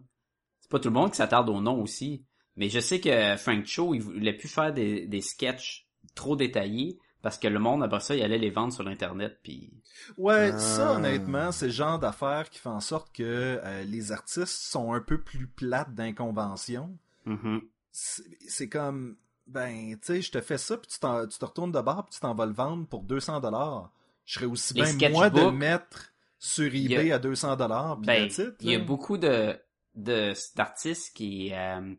C'est 0.61 0.71
pas 0.71 0.79
tout 0.79 0.89
le 0.89 0.95
monde 0.95 1.11
qui 1.11 1.17
s'attarde 1.17 1.49
au 1.49 1.61
nom 1.61 1.83
aussi. 1.83 2.25
Mais 2.57 2.69
je 2.69 2.81
sais 2.81 3.01
que 3.01 3.37
Frank 3.37 3.65
Cho, 3.67 3.95
il 3.95 4.01
voulait 4.01 4.33
plus 4.33 4.49
faire 4.49 4.73
des, 4.73 5.07
des 5.07 5.21
sketchs 5.21 5.89
trop 6.15 6.37
détaillés, 6.37 6.99
parce 7.27 7.39
que 7.39 7.49
le 7.49 7.59
monde, 7.59 7.83
après 7.83 7.99
ça, 7.99 8.15
il 8.15 8.23
allait 8.23 8.39
les 8.39 8.51
vendre 8.51 8.73
sur 8.73 8.85
l'internet, 8.85 9.41
puis... 9.43 9.73
Ouais, 10.17 10.53
Ah. 10.55 10.59
ça, 10.61 10.93
honnêtement, 10.93 11.51
c'est 11.51 11.67
le 11.67 11.73
genre 11.73 11.99
d'affaires 11.99 12.49
qui 12.51 12.61
fait 12.61 12.69
en 12.69 12.79
sorte 12.79 13.13
que 13.13 13.59
euh, 13.65 13.83
les 13.83 14.13
artistes 14.13 14.47
sont 14.47 14.93
un 14.93 15.01
peu 15.01 15.21
plus 15.21 15.49
plates 15.49 15.93
d'inconvention. 15.93 16.97
Mhm. 17.25 17.63
C'est 17.91 18.23
c'est 18.47 18.69
comme, 18.69 19.17
ben, 19.49 19.97
tu 19.99 20.07
sais, 20.07 20.23
je 20.23 20.31
te 20.31 20.41
fais 20.41 20.57
ça, 20.57 20.77
puis 20.77 20.87
tu, 20.89 21.01
t'en- 21.01 21.27
tu 21.27 21.37
te 21.37 21.45
retournes 21.45 21.73
de 21.73 21.81
bord, 21.81 22.05
puis 22.05 22.15
tu 22.15 22.21
t'en 22.21 22.33
vas 22.33 22.47
le 22.47 22.53
vendre 22.53 22.87
pour 22.87 23.03
200 23.03 23.41
dollars. 23.41 23.91
Je 24.25 24.35
serais 24.35 24.47
aussi 24.47 24.75
Les 24.75 24.93
bien, 24.93 25.09
moi, 25.11 25.29
de 25.29 25.51
mettre 25.51 26.13
sur 26.39 26.73
eBay 26.73 27.11
a- 27.11 27.17
à 27.17 27.19
200 27.19 27.57
dollars, 27.57 27.97
puis 27.97 28.07
Ben, 28.07 28.29
il 28.61 28.71
y 28.71 28.75
a 28.77 28.79
là. 28.79 28.85
beaucoup 28.85 29.19
de 29.19 29.59
de 29.97 30.33
d'artistes 30.55 31.17
qui 31.17 31.53
euh, 31.53 31.93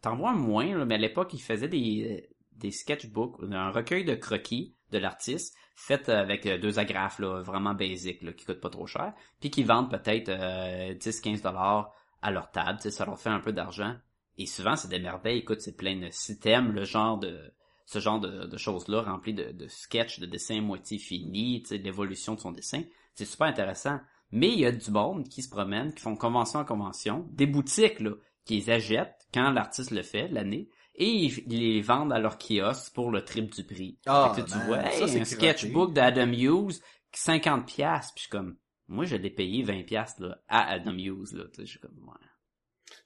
t'en 0.00 0.16
vois 0.16 0.32
moins 0.32 0.74
là, 0.78 0.84
mais 0.86 0.94
à 0.94 0.98
l'époque 0.98 1.34
ils 1.34 1.42
faisaient 1.42 1.68
des 1.68 2.30
des 2.56 2.70
sketchbooks, 2.70 3.42
un 3.50 3.70
recueil 3.70 4.04
de 4.04 4.14
croquis 4.14 4.74
de 4.90 4.98
l'artiste 4.98 5.56
fait 5.74 6.08
avec 6.08 6.46
euh, 6.46 6.58
deux 6.58 6.78
agrafes 6.78 7.18
là, 7.18 7.42
vraiment 7.42 7.74
basiques 7.74 8.22
là, 8.22 8.32
qui 8.32 8.44
coûtent 8.44 8.60
pas 8.60 8.70
trop 8.70 8.86
cher, 8.86 9.12
puis 9.40 9.50
qui 9.50 9.64
vendent 9.64 9.90
peut-être 9.90 10.28
euh, 10.28 10.94
10-15 10.94 11.42
dollars 11.42 11.92
à 12.22 12.30
leur 12.30 12.50
table, 12.50 12.80
ça 12.80 13.04
leur 13.04 13.18
fait 13.18 13.30
un 13.30 13.40
peu 13.40 13.52
d'argent. 13.52 13.96
Et 14.38 14.46
souvent 14.46 14.76
c'est 14.76 14.88
des 14.88 15.00
merveilles, 15.00 15.38
écoute, 15.38 15.60
c'est 15.60 15.76
plein 15.76 15.96
de 15.96 16.08
si 16.10 16.38
t'aimes 16.38 16.72
le 16.72 16.84
genre 16.84 17.18
de 17.18 17.52
ce 17.86 17.98
genre 17.98 18.18
de, 18.18 18.56
choses-là 18.56 19.02
remplies 19.02 19.34
de, 19.34 19.68
sketchs, 19.68 20.18
de 20.18 20.26
dessins 20.26 20.62
moitié 20.62 20.98
finis, 20.98 21.62
l'évolution 21.70 22.34
de 22.34 22.40
son 22.40 22.50
dessin. 22.50 22.82
C'est 23.14 23.26
super 23.26 23.46
intéressant. 23.46 24.00
Mais 24.32 24.48
il 24.48 24.60
y 24.60 24.66
a 24.66 24.72
du 24.72 24.90
monde 24.90 25.28
qui 25.28 25.42
se 25.42 25.50
promène, 25.50 25.92
qui 25.92 26.00
font 26.00 26.16
convention 26.16 26.60
en 26.60 26.64
convention, 26.64 27.28
des 27.30 27.46
boutiques 27.46 28.00
là, 28.00 28.12
qui 28.44 28.56
les 28.56 28.70
achètent 28.70 29.28
quand 29.32 29.50
l'artiste 29.50 29.90
le 29.90 30.02
fait, 30.02 30.28
l'année, 30.28 30.68
et 30.94 31.08
ils 31.08 31.38
ils 31.46 31.74
les 31.74 31.80
vendent 31.82 32.12
à 32.12 32.18
leur 32.18 32.38
kiosque 32.38 32.92
pour 32.94 33.10
le 33.10 33.24
triple 33.24 33.54
du 33.54 33.64
prix. 33.64 33.98
Ah, 34.06 34.32
Fait 34.34 34.42
que 34.42 34.50
tu 34.50 34.58
vois, 34.66 34.82
ça, 34.82 34.92
hey, 34.92 35.08
c'est 35.08 35.20
un 35.20 35.24
sketchbook 35.24 35.92
d'Adam 35.92 36.32
Hughes, 36.32 36.80
50 37.12 37.66
pièces 37.66 38.12
puis 38.14 38.16
je 38.16 38.20
suis 38.22 38.30
comme, 38.30 38.56
moi, 38.88 39.04
je 39.04 39.16
l'ai 39.16 39.30
payé 39.30 39.62
20 39.62 39.84
pièces 39.84 40.18
là, 40.18 40.38
à 40.48 40.70
Adam 40.70 40.96
Hughes, 40.96 41.32
là, 41.32 41.44
tu 41.44 41.60
sais, 41.60 41.66
je 41.66 41.70
suis 41.70 41.80
comme, 41.80 41.98
ouais. 42.06 42.28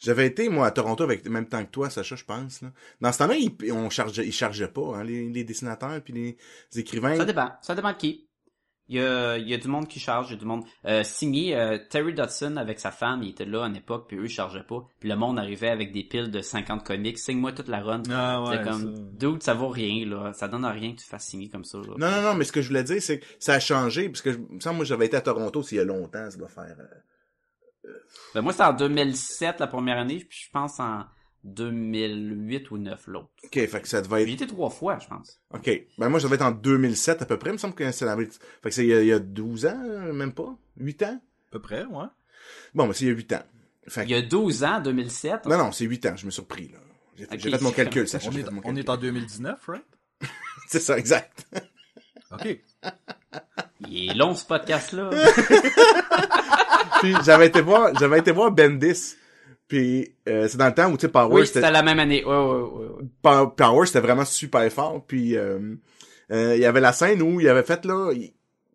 J'avais 0.00 0.26
été, 0.26 0.48
moi, 0.48 0.66
à 0.66 0.70
Toronto 0.70 1.02
avec 1.02 1.24
le 1.24 1.30
même 1.30 1.48
temps 1.48 1.64
que 1.64 1.70
toi, 1.70 1.90
Sacha, 1.90 2.14
je 2.14 2.24
pense. 2.24 2.62
Là. 2.62 2.72
Dans 3.00 3.12
ce 3.12 3.18
temps-là, 3.18 3.34
ils, 3.36 3.72
on 3.72 3.90
chargeait, 3.90 4.26
ils 4.26 4.32
chargeaient 4.32 4.68
pas, 4.68 4.96
hein, 4.96 5.04
les, 5.04 5.28
les 5.28 5.44
dessinateurs 5.44 6.00
puis 6.02 6.12
les, 6.12 6.36
les 6.72 6.80
écrivains. 6.80 7.16
Ça 7.16 7.24
dépend. 7.24 7.50
Ça 7.62 7.74
dépend 7.74 7.92
de 7.92 7.96
qui. 7.96 8.27
Il 8.90 8.96
y 8.96 9.00
a, 9.00 9.36
y 9.36 9.52
a 9.52 9.58
du 9.58 9.68
monde 9.68 9.86
qui 9.86 10.00
charge, 10.00 10.28
il 10.30 10.32
y 10.32 10.36
a 10.36 10.38
du 10.38 10.46
monde 10.46 10.64
euh, 10.86 11.02
signé. 11.04 11.54
euh, 11.56 11.78
Terry 11.90 12.14
Dodson 12.14 12.56
avec 12.56 12.80
sa 12.80 12.90
femme, 12.90 13.22
il 13.22 13.30
était 13.30 13.44
là 13.44 13.64
à 13.64 13.66
une 13.68 13.76
époque, 13.76 14.06
puis 14.08 14.16
eux 14.16 14.24
ils 14.24 14.30
chargeaient 14.30 14.62
pas. 14.62 14.86
Puis 15.00 15.08
le 15.08 15.16
monde 15.16 15.38
arrivait 15.38 15.68
avec 15.68 15.92
des 15.92 16.04
piles 16.04 16.30
de 16.30 16.40
50 16.40 16.84
comics, 16.86 17.18
signe-moi 17.18 17.52
toute 17.52 17.68
la 17.68 17.80
run. 17.82 18.02
Ah 18.10 18.42
C'est 18.50 18.58
ouais, 18.58 18.64
comme, 18.64 19.10
dude, 19.18 19.42
ça 19.42 19.52
vaut 19.54 19.68
rien 19.68 20.06
là, 20.06 20.32
ça 20.32 20.48
donne 20.48 20.64
à 20.64 20.70
rien 20.70 20.92
que 20.94 21.00
tu 21.00 21.06
fasses 21.06 21.26
signer 21.26 21.48
comme 21.48 21.64
ça. 21.64 21.78
Là. 21.78 21.94
Non, 21.98 22.10
non, 22.10 22.22
non, 22.22 22.34
mais 22.34 22.44
ce 22.44 22.52
que 22.52 22.62
je 22.62 22.68
voulais 22.68 22.84
dire, 22.84 23.02
c'est 23.02 23.20
que 23.20 23.26
ça 23.38 23.54
a 23.54 23.60
changé, 23.60 24.08
parce 24.08 24.22
que, 24.22 24.32
je- 24.32 24.38
me 24.38 24.60
semble, 24.60 24.76
moi, 24.76 24.84
j'avais 24.84 25.06
été 25.06 25.16
à 25.16 25.20
Toronto, 25.20 25.62
s'il 25.62 25.78
y 25.78 25.80
a 25.80 25.84
longtemps, 25.84 26.30
ça 26.30 26.38
doit 26.38 26.48
faire... 26.48 26.76
euh, 27.84 27.92
Ben, 28.34 28.42
moi 28.42 28.52
c'était 28.52 28.64
en 28.64 28.72
2007 28.72 29.60
la 29.60 29.66
première 29.66 29.98
année, 29.98 30.24
puis 30.28 30.38
je 30.46 30.50
pense 30.52 30.78
en 30.80 31.04
2008 31.44 32.70
ou 32.70 32.78
9 32.78 33.06
l'autre. 33.06 33.28
OK, 33.44 33.52
fait 33.66 33.80
que 33.80 33.88
ça 33.88 34.00
devait 34.02 34.26
J'y 34.26 34.34
être... 34.34 34.42
étais 34.42 34.52
trois 34.52 34.70
fois, 34.70 34.98
je 35.00 35.06
pense. 35.08 35.40
OK. 35.54 35.70
Ben, 35.98 36.08
moi, 36.08 36.18
je 36.18 36.24
devais 36.24 36.36
être 36.36 36.42
en 36.44 36.50
2007, 36.50 37.22
à 37.22 37.26
peu 37.26 37.38
près, 37.38 37.50
il 37.50 37.54
me 37.54 37.58
semble 37.58 37.74
que 37.74 37.90
c'est 37.92 38.04
la... 38.04 38.16
Fait 38.16 38.26
que 38.62 38.70
c'est 38.70 38.84
il 38.84 38.88
y 38.90 38.94
a, 38.94 39.00
il 39.02 39.06
y 39.08 39.12
a 39.12 39.18
12 39.18 39.66
ans, 39.66 39.80
euh, 39.84 40.12
même 40.12 40.32
pas? 40.32 40.54
8 40.78 41.02
ans? 41.04 41.20
À 41.48 41.50
peu 41.52 41.60
près, 41.60 41.84
ouais. 41.84 42.06
Bon, 42.74 42.86
ben, 42.86 42.92
c'est 42.92 43.04
il 43.04 43.08
y 43.08 43.10
a 43.10 43.14
8 43.14 43.32
ans. 43.34 43.42
Fait 43.88 44.02
que- 44.02 44.06
Il 44.08 44.12
y 44.12 44.14
a 44.14 44.22
12 44.22 44.64
ans, 44.64 44.80
2007. 44.80 45.46
Non, 45.46 45.58
non, 45.58 45.72
c'est 45.72 45.84
8 45.84 46.06
ans, 46.06 46.16
je 46.16 46.26
me 46.26 46.30
suis 46.30 46.36
surpris, 46.36 46.68
là. 46.68 46.78
J'ai 47.16 47.24
fait, 47.24 47.34
Ok, 47.34 47.40
j'ai 47.40 47.50
fait 47.50 47.62
mon 47.62 47.70
calcul, 47.72 48.06
ça. 48.08 48.18
On 48.26 48.32
est, 48.36 48.44
on 48.64 48.76
est 48.76 48.88
en 48.88 48.96
2019, 48.96 49.58
right? 49.66 49.84
C'est 50.68 50.78
ça, 50.80 50.96
exact. 50.98 51.46
OK. 52.30 52.60
Il 53.88 54.10
est 54.10 54.14
long 54.14 54.34
ce 54.34 54.44
podcast 54.44 54.92
là. 54.92 55.10
Puis 57.00 57.14
j'avais 57.24 57.46
été 57.46 57.60
voir, 57.60 57.96
j'avais 57.98 58.18
été 58.18 58.32
voir 58.32 58.50
Bendis. 58.52 59.16
Puis 59.68 60.14
euh, 60.28 60.48
c'est 60.48 60.56
dans 60.58 60.66
le 60.66 60.74
temps 60.74 60.90
où 60.90 60.96
tu 60.96 61.02
sais 61.02 61.08
Power 61.12 61.32
oui, 61.34 61.46
c'était 61.46 61.70
la 61.70 61.82
même 61.82 61.98
année. 62.00 62.24
Ouais, 62.24 62.34
ouais, 62.34 62.62
ouais, 63.24 63.46
Power 63.56 63.86
c'était 63.86 64.00
vraiment 64.00 64.24
super 64.24 64.70
fort. 64.72 65.04
Puis 65.06 65.36
euh, 65.36 65.58
euh, 66.32 66.56
il 66.56 66.62
y 66.62 66.64
avait 66.64 66.80
la 66.80 66.92
scène 66.92 67.20
où 67.22 67.38
il 67.40 67.48
avait 67.48 67.62
fait 67.62 67.84
là 67.84 68.10
il- 68.12 68.32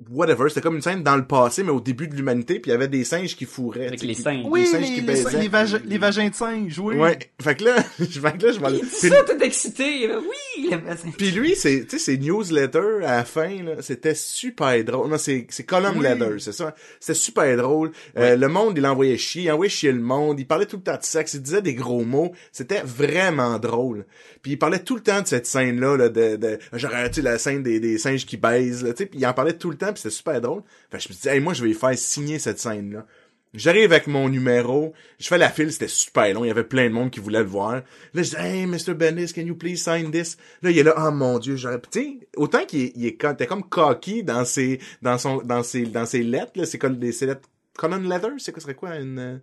whatever, 0.09 0.49
c'était 0.49 0.61
comme 0.61 0.75
une 0.75 0.81
scène 0.81 1.01
dans 1.03 1.15
le 1.15 1.25
passé 1.25 1.63
mais 1.63 1.71
au 1.71 1.79
début 1.79 2.07
de 2.07 2.15
l'humanité, 2.15 2.59
puis 2.59 2.69
il 2.69 2.73
y 2.73 2.75
avait 2.75 2.87
des 2.87 3.03
singes 3.03 3.35
qui 3.35 3.45
fourraient. 3.45 3.87
Avec 3.87 4.01
les 4.01 4.15
qui- 4.15 4.21
singes. 4.21 4.45
Oui, 4.45 4.65
singes 4.65 4.81
les, 4.81 4.95
qui 4.95 5.01
les, 5.01 5.39
les 5.39 5.47
vagi- 5.49 5.81
les 5.85 5.97
vagins 5.97 6.29
de 6.29 6.33
singe, 6.35 6.79
oui. 6.79 6.95
Ouais, 6.95 7.17
fait 7.41 7.55
que 7.55 7.63
là, 7.65 7.75
je 7.99 8.19
fait 8.19 8.37
que 8.37 8.45
là 8.45 8.51
je 8.51 8.59
vais 8.59 8.77
Il 8.77 8.81
dit 8.81 8.89
ça, 8.89 9.23
t'es 9.23 9.45
excité. 9.45 10.07
là. 10.07 10.19
Oui, 10.19 10.69
le 10.71 10.77
voisin. 10.77 11.09
Puis 11.17 11.31
lui, 11.31 11.55
c'est, 11.55 11.85
tu 11.87 11.97
sais, 11.97 11.99
ses 11.99 12.17
newsletters 12.17 13.03
à 13.05 13.17
la 13.17 13.23
fin, 13.25 13.63
là, 13.63 13.81
c'était 13.81 14.15
super 14.15 14.83
drôle. 14.83 15.09
Non, 15.09 15.17
c'est, 15.17 15.47
c'est 15.49 15.63
column 15.63 15.93
Oui. 15.97 16.03
letter, 16.03 16.39
c'est 16.39 16.51
ça. 16.53 16.75
C'était 16.99 17.13
super 17.17 17.55
drôle. 17.57 17.91
Euh, 18.17 18.35
le 18.35 18.47
monde, 18.47 18.73
il 18.77 18.81
l'envoyait 18.83 19.17
chier, 19.17 19.43
il 19.43 19.51
envoyait 19.51 19.69
chier 19.69 19.91
le 19.91 19.99
monde. 20.01 20.39
Il 20.39 20.45
parlait 20.47 20.65
tout 20.65 20.77
le 20.77 20.83
temps 20.83 20.97
de 20.97 21.03
sexe, 21.03 21.35
il 21.35 21.41
disait 21.41 21.61
des 21.61 21.73
gros 21.75 22.03
mots. 22.03 22.31
C'était 22.51 22.81
vraiment 22.83 23.57
drôle. 23.59 24.05
Puis 24.41 24.53
il 24.53 24.57
parlait 24.59 24.79
tout 24.79 24.95
le 24.95 25.01
temps 25.01 25.21
de 25.21 25.27
cette 25.27 25.45
scène-là, 25.47 25.95
là, 25.97 26.09
de, 26.09 26.35
de, 26.35 26.59
genre, 26.73 26.91
tu 27.07 27.13
sais, 27.15 27.21
la 27.21 27.37
scène 27.37 27.63
des, 27.63 27.79
des 27.79 27.97
singes 27.97 28.25
qui 28.25 28.37
baisent, 28.37 28.83
là, 28.83 28.91
tu 28.93 29.03
sais. 29.03 29.05
Puis 29.05 29.19
il 29.19 29.25
en 29.25 29.33
parlait 29.33 29.53
tout 29.53 29.69
le 29.69 29.77
temps, 29.77 29.82
puis 29.91 30.01
c'était 30.01 30.15
super 30.15 30.39
drôle. 30.39 30.63
Je 30.91 31.09
me 31.09 31.13
dit, 31.13 31.29
hey, 31.29 31.39
moi, 31.39 31.53
je 31.53 31.63
vais 31.63 31.73
faire 31.73 31.97
signer 31.97 32.39
cette 32.39 32.59
scène-là. 32.59 33.05
J'arrive 33.53 33.91
avec 33.91 34.07
mon 34.07 34.29
numéro, 34.29 34.93
je 35.19 35.27
fais 35.27 35.37
la 35.37 35.49
file, 35.49 35.71
c'était 35.71 35.87
super 35.87 36.33
long, 36.33 36.43
il 36.43 36.47
y 36.47 36.51
avait 36.51 36.63
plein 36.63 36.85
de 36.85 36.93
monde 36.93 37.11
qui 37.11 37.19
voulait 37.19 37.43
le 37.43 37.45
voir. 37.45 37.83
Là, 38.13 38.23
je 38.23 38.31
dis, 38.31 38.35
hey, 38.35 38.65
Mr. 38.65 38.95
Bendis, 38.95 39.31
can 39.31 39.41
you 39.41 39.53
please 39.53 39.77
sign 39.77 40.09
this? 40.09 40.37
Là, 40.63 40.71
il 40.71 40.79
est 40.79 40.83
là, 40.83 40.95
oh 40.97 41.11
mon 41.11 41.37
dieu, 41.37 41.55
j'aurais, 41.55 41.79
tu 41.91 42.19
autant 42.35 42.65
qu'il 42.65 42.81
est, 42.81 42.93
il 42.95 43.05
est, 43.05 43.35
t'es 43.37 43.45
comme 43.45 43.61
cocky 43.61 44.23
dans 44.23 44.43
ses, 44.43 44.79
dans 45.03 45.19
son, 45.19 45.37
dans 45.43 45.61
ses, 45.61 45.83
dans 45.83 46.07
ses 46.07 46.23
lettres, 46.23 46.53
là, 46.55 46.65
c'est 46.65 46.79
comme 46.79 46.97
des, 46.97 47.11
ses 47.11 47.27
lettres, 47.27 47.47
column 47.77 48.09
leather, 48.09 48.31
c'est 48.39 48.51
quoi, 48.51 48.61
serait 48.61 48.73
quoi, 48.73 48.95
une, 48.95 49.19
euh, 49.19 49.37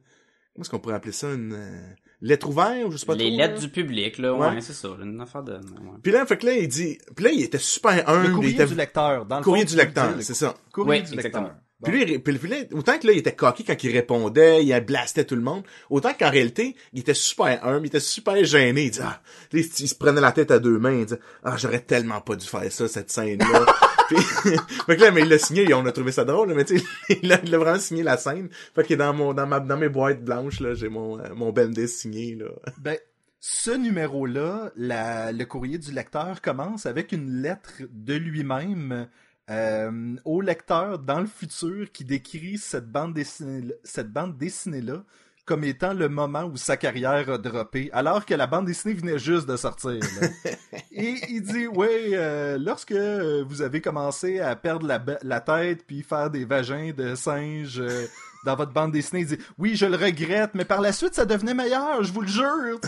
comment 0.55 0.62
est-ce 0.62 0.70
qu'on 0.70 0.80
pourrait 0.80 0.97
appeler 0.97 1.12
ça, 1.12 1.28
une, 1.28 1.53
euh, 1.53 1.95
lettre 2.23 2.49
ouverte, 2.49 2.85
ou 2.87 2.91
je 2.93 2.97
sais 2.99 3.07
pas 3.07 3.14
Les 3.14 3.29
trop, 3.29 3.37
lettres 3.39 3.55
là. 3.55 3.61
du 3.61 3.68
public, 3.71 4.18
là, 4.18 4.35
ouais, 4.35 4.49
Ouais. 4.49 4.61
c'est 4.61 4.73
ça, 4.75 4.89
là, 4.89 5.05
une 5.05 5.21
affaire 5.21 5.43
de... 5.43 5.55
ouais. 5.55 5.61
Puis 6.03 6.12
là, 6.12 6.27
fait 6.27 6.37
que 6.37 6.47
là, 6.47 6.53
il 6.55 6.68
dit, 6.68 6.99
puis 7.16 7.25
là, 7.25 7.31
il 7.33 7.43
était 7.43 7.59
super 7.59 8.09
humble, 8.09 8.23
Le 8.25 8.29
il 8.29 8.35
courrier 8.35 8.53
était, 8.55 8.66
du 8.66 8.75
lecteur. 8.75 9.25
Dans 9.27 9.39
le 9.39 9.43
courrier 9.45 9.64
fond, 9.64 9.71
du 9.71 9.77
lecteur, 9.77 10.14
c'est 10.21 10.35
ça. 10.35 10.55
Courrier 10.73 11.01
Oui, 11.03 11.07
du 11.09 11.14
exactement. 11.14 11.45
lecteur. 11.45 11.61
Bon. 11.83 11.91
Puis 11.91 12.05
lui, 12.05 12.18
puis 12.18 12.35
lui, 12.37 12.55
autant 12.75 12.99
que 12.99 13.07
là, 13.07 13.14
il 13.14 13.21
était 13.21 13.35
cocky 13.35 13.64
quand 13.64 13.83
il 13.83 13.91
répondait, 13.93 14.62
il 14.62 14.81
blastait 14.85 15.25
tout 15.25 15.35
le 15.35 15.41
monde, 15.41 15.62
autant 15.89 16.12
qu'en 16.12 16.29
réalité, 16.29 16.77
il 16.93 17.01
était 17.01 17.14
super 17.14 17.66
humble, 17.66 17.85
il 17.85 17.87
était 17.87 18.01
super 18.01 18.45
gêné. 18.45 18.83
Il 18.85 18.91
dit, 18.91 19.01
ah, 19.03 19.23
là, 19.53 19.59
il, 19.59 19.64
se- 19.64 19.83
il 19.83 19.89
se 19.89 19.95
prenait 19.95 20.21
la 20.21 20.33
tête 20.33 20.51
à 20.51 20.59
deux 20.59 20.79
mains, 20.79 20.93
il 20.93 21.07
dit, 21.07 21.14
ah, 21.43 21.57
j'aurais 21.57 21.81
tellement 21.81 22.21
pas 22.21 22.37
dû 22.37 22.47
faire 22.47 22.71
ça, 22.71 22.87
cette 22.87 23.11
scène-là. 23.11 23.64
fait 24.86 24.96
que 24.96 25.02
là, 25.02 25.11
mais 25.11 25.22
il 25.22 25.28
l'a 25.28 25.38
signé, 25.38 25.72
on 25.74 25.84
a 25.86 25.92
trouvé 25.92 26.12
ça 26.12 26.24
drôle, 26.24 26.48
là, 26.48 26.54
mais 26.54 26.64
tu 26.64 26.78
sais, 26.78 26.84
il 27.22 27.32
a, 27.32 27.36
vraiment 27.36 27.78
signé 27.78 28.02
la 28.02 28.16
scène. 28.16 28.48
Fait 28.74 28.84
que 28.84 28.94
dans 28.94 29.12
mon, 29.12 29.34
dans 29.34 29.46
ma, 29.46 29.61
dans 29.61 29.76
mes 29.76 29.88
boîtes 29.88 30.24
blanches, 30.24 30.61
là, 30.61 30.74
j'ai 30.74 30.88
mon, 30.88 31.18
euh, 31.18 31.34
mon 31.34 31.52
Bendis 31.52 31.88
signé, 31.88 32.34
là. 32.34 32.46
Ben, 32.78 32.98
ce 33.40 33.70
numéro-là, 33.70 34.70
le 34.76 35.44
courrier 35.44 35.78
du 35.78 35.92
lecteur 35.92 36.42
commence 36.42 36.84
avec 36.84 37.12
une 37.12 37.40
lettre 37.40 37.82
de 37.90 38.14
lui-même 38.14 39.08
euh, 39.50 40.16
au 40.24 40.40
lecteur 40.42 40.98
dans 40.98 41.20
le 41.20 41.26
futur 41.26 41.90
qui 41.90 42.04
décrit 42.04 42.58
cette 42.58 42.90
bande 42.90 43.14
dessinée, 43.14 43.72
cette 43.82 44.12
bande 44.12 44.36
dessinée-là 44.36 45.04
comme 45.51 45.64
étant 45.64 45.94
le 45.94 46.09
moment 46.09 46.44
où 46.44 46.57
sa 46.57 46.76
carrière 46.76 47.28
a 47.28 47.36
droppé, 47.36 47.90
alors 47.92 48.24
que 48.24 48.34
la 48.34 48.46
bande 48.46 48.66
dessinée 48.66 48.94
venait 48.94 49.18
juste 49.18 49.48
de 49.48 49.57
sortir. 49.57 49.98
là. 49.98 50.28
Et 50.92 51.16
il 51.28 51.42
dit, 51.42 51.66
ouais, 51.66 52.11
euh, 52.12 52.57
lorsque 52.57 52.92
euh, 52.92 53.42
vous 53.48 53.61
avez 53.61 53.80
commencé 53.80 54.38
à 54.38 54.55
perdre 54.55 54.86
la, 54.86 55.40
tête 55.40 55.84
puis 55.84 56.05
faire 56.05 56.30
des 56.30 56.44
vagins 56.44 56.92
de 56.96 57.16
singe 57.16 57.80
euh, 57.80 58.07
dans 58.44 58.55
votre 58.55 58.72
bande 58.72 58.92
dessinée, 58.92 59.22
il 59.22 59.26
dit, 59.26 59.38
oui, 59.59 59.74
je 59.74 59.86
le 59.86 59.96
regrette, 59.96 60.55
mais 60.55 60.64
par 60.64 60.80
la 60.80 60.92
suite, 60.92 61.16
ça 61.16 61.26
devenait 61.26 61.53
meilleur, 61.53 62.05
je 62.05 62.12
vous 62.12 62.20
le 62.20 62.28
jure. 62.28 62.78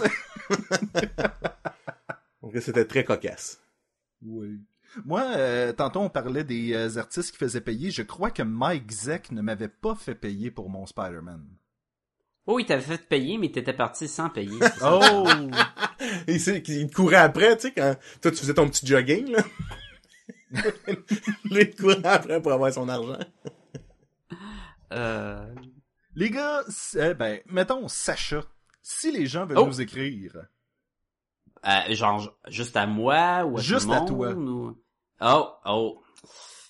Donc 2.43 2.53
c'était 2.61 2.85
très 2.85 3.03
cocasse. 3.03 3.61
Oui. 4.25 4.61
Moi, 5.05 5.25
euh, 5.35 5.73
tantôt, 5.73 5.99
on 5.99 6.11
parlait 6.11 6.45
des 6.45 6.97
artistes 6.97 7.33
qui 7.33 7.39
faisaient 7.39 7.61
payer. 7.61 7.91
Je 7.91 8.03
crois 8.03 8.31
que 8.31 8.45
Mike 8.45 8.93
Zeck 8.93 9.33
ne 9.33 9.43
m'avait 9.43 9.67
pas 9.67 9.97
fait 9.97 10.15
payer 10.15 10.53
pour 10.53 10.71
mon 10.71 10.87
Spider-Man. 10.87 11.45
Oh, 12.47 12.59
il 12.59 12.67
t'avait 12.67 12.83
fait 12.83 13.09
payer, 13.09 13.39
mais 13.39 13.51
t'étais 13.53 13.73
parti 13.73 14.09
sans 14.09 14.29
payer. 14.29 14.59
Oh! 14.85 15.25
Il, 16.27 16.35
il 16.37 16.91
te 16.91 16.95
courait 16.95 17.15
après, 17.17 17.55
tu 17.57 17.69
sais, 17.69 17.73
quand 17.73 17.95
toi, 18.21 18.31
tu 18.33 18.39
faisais 18.39 18.55
ton 18.55 18.69
petit 18.69 18.85
jogging, 18.85 19.31
là. 19.31 19.45
Lui, 21.45 21.61
il 21.63 21.71
te 21.71 21.81
courait 21.81 22.05
après 22.05 22.43
pour 22.43 22.53
avoir 22.53 22.73
son 22.73 22.89
argent. 22.89 23.19
Euh... 24.93 25.55
les 26.17 26.31
gars, 26.31 26.63
euh, 26.97 27.15
ben, 27.15 27.41
mettons 27.47 27.87
Sacha. 27.89 28.43
Si 28.83 29.13
les 29.13 29.27
gens 29.27 29.47
veulent 29.47 29.59
Oh! 29.59 29.67
nous 29.67 29.81
écrire, 29.81 30.37
euh, 31.65 31.95
genre, 31.95 32.37
juste 32.49 32.77
à 32.77 32.87
moi 32.87 33.45
ou 33.45 33.59
à 33.59 33.61
Juste 33.61 33.87
tout 33.87 33.91
le 33.93 33.97
à 33.97 34.01
toi. 34.01 34.33
ou- 34.33 34.83
Oh, 35.21 35.51
oh. 35.65 36.03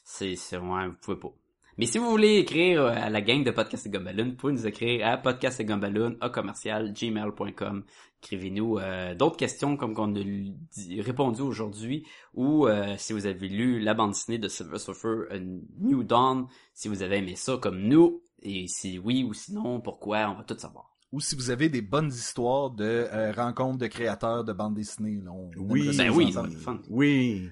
C'est, 0.05 0.37
c'est, 0.37 0.59
ouais, 0.59 0.87
vous 0.89 0.97
pouvez 1.01 1.16
pas. 1.18 1.33
Mais 1.79 1.87
si 1.87 1.99
vous 1.99 2.11
voulez 2.11 2.37
écrire 2.37 2.83
euh, 2.83 2.93
à 2.95 3.09
la 3.09 3.20
gang 3.23 3.43
de 3.45 3.51
Podcast 3.51 3.87
et 3.87 3.91
Gumballoon, 3.91 4.31
vous 4.31 4.35
pouvez 4.37 4.53
nous 4.53 4.66
écrire 4.66 5.07
à 5.07 5.16
podcast 5.16 5.59
et 5.61 5.64
Gumballoon, 5.64 6.16
à 6.20 6.29
commercial, 6.29 6.92
gmail.com. 6.92 7.84
Écrivez-nous 8.22 8.79
euh, 8.79 9.14
d'autres 9.14 9.37
questions 9.38 9.76
comme 9.76 9.95
qu'on 9.95 10.14
a 10.14 10.21
dit- 10.22 11.01
répondu 11.01 11.41
aujourd'hui, 11.41 12.07
ou 12.34 12.67
euh, 12.68 12.95
si 12.99 13.13
vous 13.14 13.26
avez 13.26 13.49
lu 13.49 13.80
la 13.80 13.95
bande 13.95 14.11
dessinée 14.13 14.38
de 14.38 14.49
Silver 14.49 14.79
Surfer, 14.79 15.25
A 15.30 15.38
New 15.80 16.03
Dawn, 16.05 16.46
si 16.75 16.88
vous 16.88 17.03
avez 17.03 17.17
aimé 17.18 17.34
ça 17.37 17.57
comme 17.57 17.80
nous, 17.83 18.21
et 18.42 18.67
si 18.68 18.99
oui 18.99 19.25
ou 19.25 19.33
sinon, 19.33 19.80
pourquoi, 19.80 20.29
on 20.30 20.34
va 20.37 20.45
tout 20.45 20.59
savoir. 20.59 20.91
ou 21.11 21.21
si 21.21 21.34
vous 21.37 21.51
avez 21.51 21.68
des 21.71 21.83
bonnes 21.83 22.09
histoires 22.13 22.71
de 22.71 22.84
euh, 22.84 23.33
rencontres 23.33 23.79
de 23.79 23.87
créateurs 23.87 24.45
de 24.45 24.53
bandes 24.53 24.75
dessinées. 24.75 25.21
là, 25.25 25.33
on 25.33 25.51
Oui, 25.57 25.96
Ben 25.96 26.11
oui, 26.11 26.33
fun. 26.33 26.80
Oui. 26.91 27.49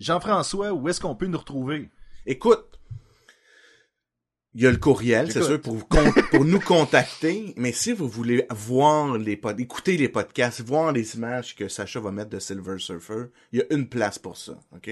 Jean-François, 0.00 0.72
où 0.72 0.88
est-ce 0.88 1.00
qu'on 1.00 1.14
peut 1.14 1.26
nous 1.26 1.38
retrouver? 1.38 1.90
Écoute, 2.26 2.79
il 4.54 4.62
y 4.62 4.66
a 4.66 4.70
le 4.70 4.76
courriel, 4.78 5.30
c'est 5.30 5.42
sûr, 5.42 5.60
pour, 5.60 5.86
pour 5.86 6.44
nous 6.44 6.58
contacter, 6.60 7.54
mais 7.56 7.72
si 7.72 7.92
vous 7.92 8.08
voulez 8.08 8.46
voir 8.50 9.16
les 9.16 9.36
pod 9.36 9.58
écouter 9.60 9.96
les 9.96 10.08
podcasts, 10.08 10.60
voir 10.60 10.92
les 10.92 11.14
images 11.14 11.54
que 11.54 11.68
Sacha 11.68 12.00
va 12.00 12.10
mettre 12.10 12.30
de 12.30 12.40
Silver 12.40 12.78
Surfer, 12.78 13.26
il 13.52 13.60
y 13.60 13.62
a 13.62 13.66
une 13.72 13.88
place 13.88 14.18
pour 14.18 14.36
ça, 14.36 14.58
ok? 14.74 14.90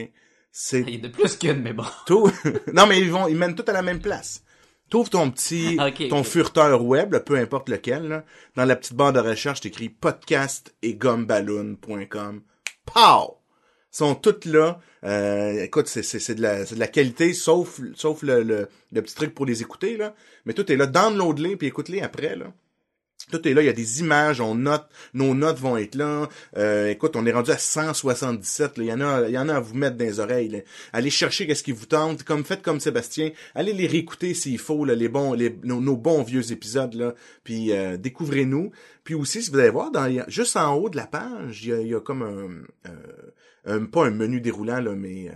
C'est 0.52 0.80
Il 0.82 0.90
y 0.90 0.96
a 0.96 1.00
de 1.00 1.08
plus 1.08 1.36
qu'une, 1.36 1.60
mais 1.60 1.72
bon. 1.72 1.84
tout. 2.06 2.30
non, 2.72 2.86
mais 2.86 3.00
ils 3.00 3.10
vont, 3.10 3.26
ils 3.28 3.36
mènent 3.36 3.54
tout 3.54 3.64
à 3.66 3.72
la 3.72 3.82
même 3.82 4.00
place. 4.00 4.42
Trouve 4.90 5.10
ton 5.10 5.30
petit, 5.30 5.76
ton 6.08 6.20
ok. 6.20 6.24
furteur 6.24 6.84
web, 6.84 7.12
là, 7.12 7.20
peu 7.20 7.36
importe 7.36 7.68
lequel, 7.68 8.08
là. 8.08 8.24
Dans 8.56 8.64
la 8.64 8.76
petite 8.76 8.94
barre 8.94 9.12
de 9.12 9.20
recherche, 9.20 9.60
t'écris 9.60 9.88
podcast 9.88 10.74
et 10.82 10.94
gumballoon.com. 10.94 12.42
Pow! 12.86 13.37
Sont 13.98 14.14
toutes 14.14 14.44
là. 14.44 14.80
Euh, 15.02 15.64
écoute, 15.64 15.88
c'est, 15.88 16.34
de 16.36 16.40
la, 16.40 16.64
de 16.64 16.78
la 16.78 16.86
qualité, 16.86 17.34
sauf, 17.34 17.80
sauf 17.96 18.22
le, 18.22 18.44
le, 18.44 18.68
le 18.92 19.02
petit 19.02 19.16
truc 19.16 19.34
pour 19.34 19.44
les 19.44 19.60
écouter, 19.60 19.96
là. 19.96 20.14
Mais 20.46 20.52
tout 20.52 20.70
est 20.70 20.76
là. 20.76 20.86
Download-les 20.86 21.56
puis 21.56 21.66
écoute-les 21.66 22.00
après, 22.00 22.36
là. 22.36 22.52
Tout 23.32 23.48
est 23.48 23.54
là, 23.54 23.62
il 23.62 23.64
y 23.64 23.68
a 23.68 23.72
des 23.72 23.98
images, 23.98 24.40
on 24.40 24.54
note, 24.54 24.86
nos 25.14 25.34
notes 25.34 25.58
vont 25.58 25.76
être 25.76 25.96
là. 25.96 26.28
Euh, 26.56 26.90
écoute, 26.90 27.16
on 27.16 27.26
est 27.26 27.32
rendu 27.32 27.50
à 27.50 27.58
177. 27.58 28.78
là. 28.78 28.84
Il 28.84 28.86
y 28.86 28.92
en 28.92 29.00
a, 29.00 29.28
il 29.28 29.34
y 29.34 29.38
en 29.38 29.48
a 29.48 29.56
à 29.56 29.60
vous 29.60 29.74
mettre 29.74 29.96
dans 29.96 30.04
les 30.04 30.20
oreilles. 30.20 30.48
là. 30.48 30.58
Allez 30.92 31.10
chercher 31.10 31.48
qu'est-ce 31.48 31.64
qui 31.64 31.72
vous 31.72 31.86
tente, 31.86 32.22
comme 32.22 32.44
faites 32.44 32.62
comme 32.62 32.78
Sébastien. 32.78 33.32
Allez 33.56 33.72
les 33.72 33.88
réécouter 33.88 34.32
s'il 34.32 34.60
faut, 34.60 34.84
là, 34.84 34.94
les 34.94 35.08
bons, 35.08 35.32
les, 35.32 35.58
nos, 35.64 35.96
bons 35.96 36.22
vieux 36.22 36.52
épisodes 36.52 36.94
là. 36.94 37.14
Puis 37.42 37.72
euh, 37.72 37.96
découvrez-nous. 37.96 38.70
Puis 39.02 39.14
aussi, 39.14 39.42
si 39.42 39.50
vous 39.50 39.58
allez 39.58 39.70
voir, 39.70 39.90
dans, 39.90 40.08
juste 40.28 40.56
en 40.56 40.76
haut 40.76 40.88
de 40.88 40.96
la 40.96 41.08
page, 41.08 41.64
il 41.64 41.70
y 41.70 41.72
a, 41.72 41.80
il 41.80 41.88
y 41.88 41.94
a 41.96 42.00
comme 42.00 42.22
un, 42.22 42.88
euh, 42.88 42.94
un- 43.68 43.84
pas 43.84 44.06
un 44.06 44.10
menu 44.10 44.40
déroulant 44.40 44.80
là, 44.80 44.94
mais 44.96 45.28
euh, 45.28 45.32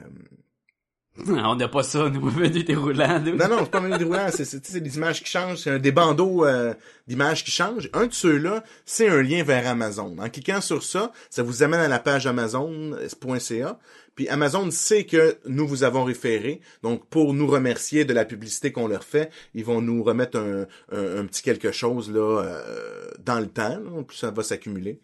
On 1.28 1.54
n'a 1.56 1.68
pas 1.68 1.82
ça, 1.82 2.08
nous, 2.08 2.30
menu 2.38 2.64
déroulant. 2.64 3.20
nous. 3.20 3.36
Non, 3.36 3.46
non, 3.48 3.58
c'est 3.60 3.70
pas 3.70 3.78
un 3.78 3.82
menu 3.82 3.98
déroulant, 3.98 4.28
c'est, 4.30 4.46
c'est, 4.46 4.80
des 4.80 4.96
images 4.96 5.22
qui 5.22 5.30
changent, 5.30 5.58
c'est 5.58 5.70
un 5.70 5.78
des 5.78 5.92
bandeaux 5.92 6.46
euh, 6.46 6.72
d'images 7.06 7.44
qui 7.44 7.50
changent. 7.50 7.90
Un 7.92 8.06
de 8.06 8.14
ceux-là, 8.14 8.64
c'est 8.86 9.08
un 9.08 9.20
lien 9.20 9.42
vers 9.44 9.66
Amazon. 9.68 10.16
En 10.18 10.30
cliquant 10.30 10.62
sur 10.62 10.82
ça, 10.82 11.12
ça 11.28 11.42
vous 11.42 11.62
amène 11.62 11.80
à 11.80 11.88
la 11.88 11.98
page 11.98 12.26
amazon.ca. 12.26 13.78
Puis 14.14 14.28
Amazon 14.28 14.70
sait 14.70 15.04
que 15.04 15.36
nous 15.46 15.66
vous 15.66 15.84
avons 15.84 16.04
référé. 16.04 16.60
Donc, 16.82 17.06
pour 17.08 17.32
nous 17.34 17.46
remercier 17.46 18.04
de 18.04 18.12
la 18.12 18.24
publicité 18.26 18.70
qu'on 18.72 18.86
leur 18.88 19.04
fait, 19.04 19.30
ils 19.54 19.64
vont 19.64 19.80
nous 19.82 20.02
remettre 20.02 20.38
un, 20.38 20.66
un, 20.92 21.18
un 21.20 21.24
petit 21.26 21.42
quelque 21.42 21.72
chose 21.72 22.10
là 22.10 22.42
euh, 22.42 23.10
dans 23.24 23.40
le 23.40 23.46
temps. 23.48 23.78
là, 23.80 24.02
puis 24.06 24.16
ça 24.18 24.30
va 24.30 24.42
s'accumuler. 24.42 25.00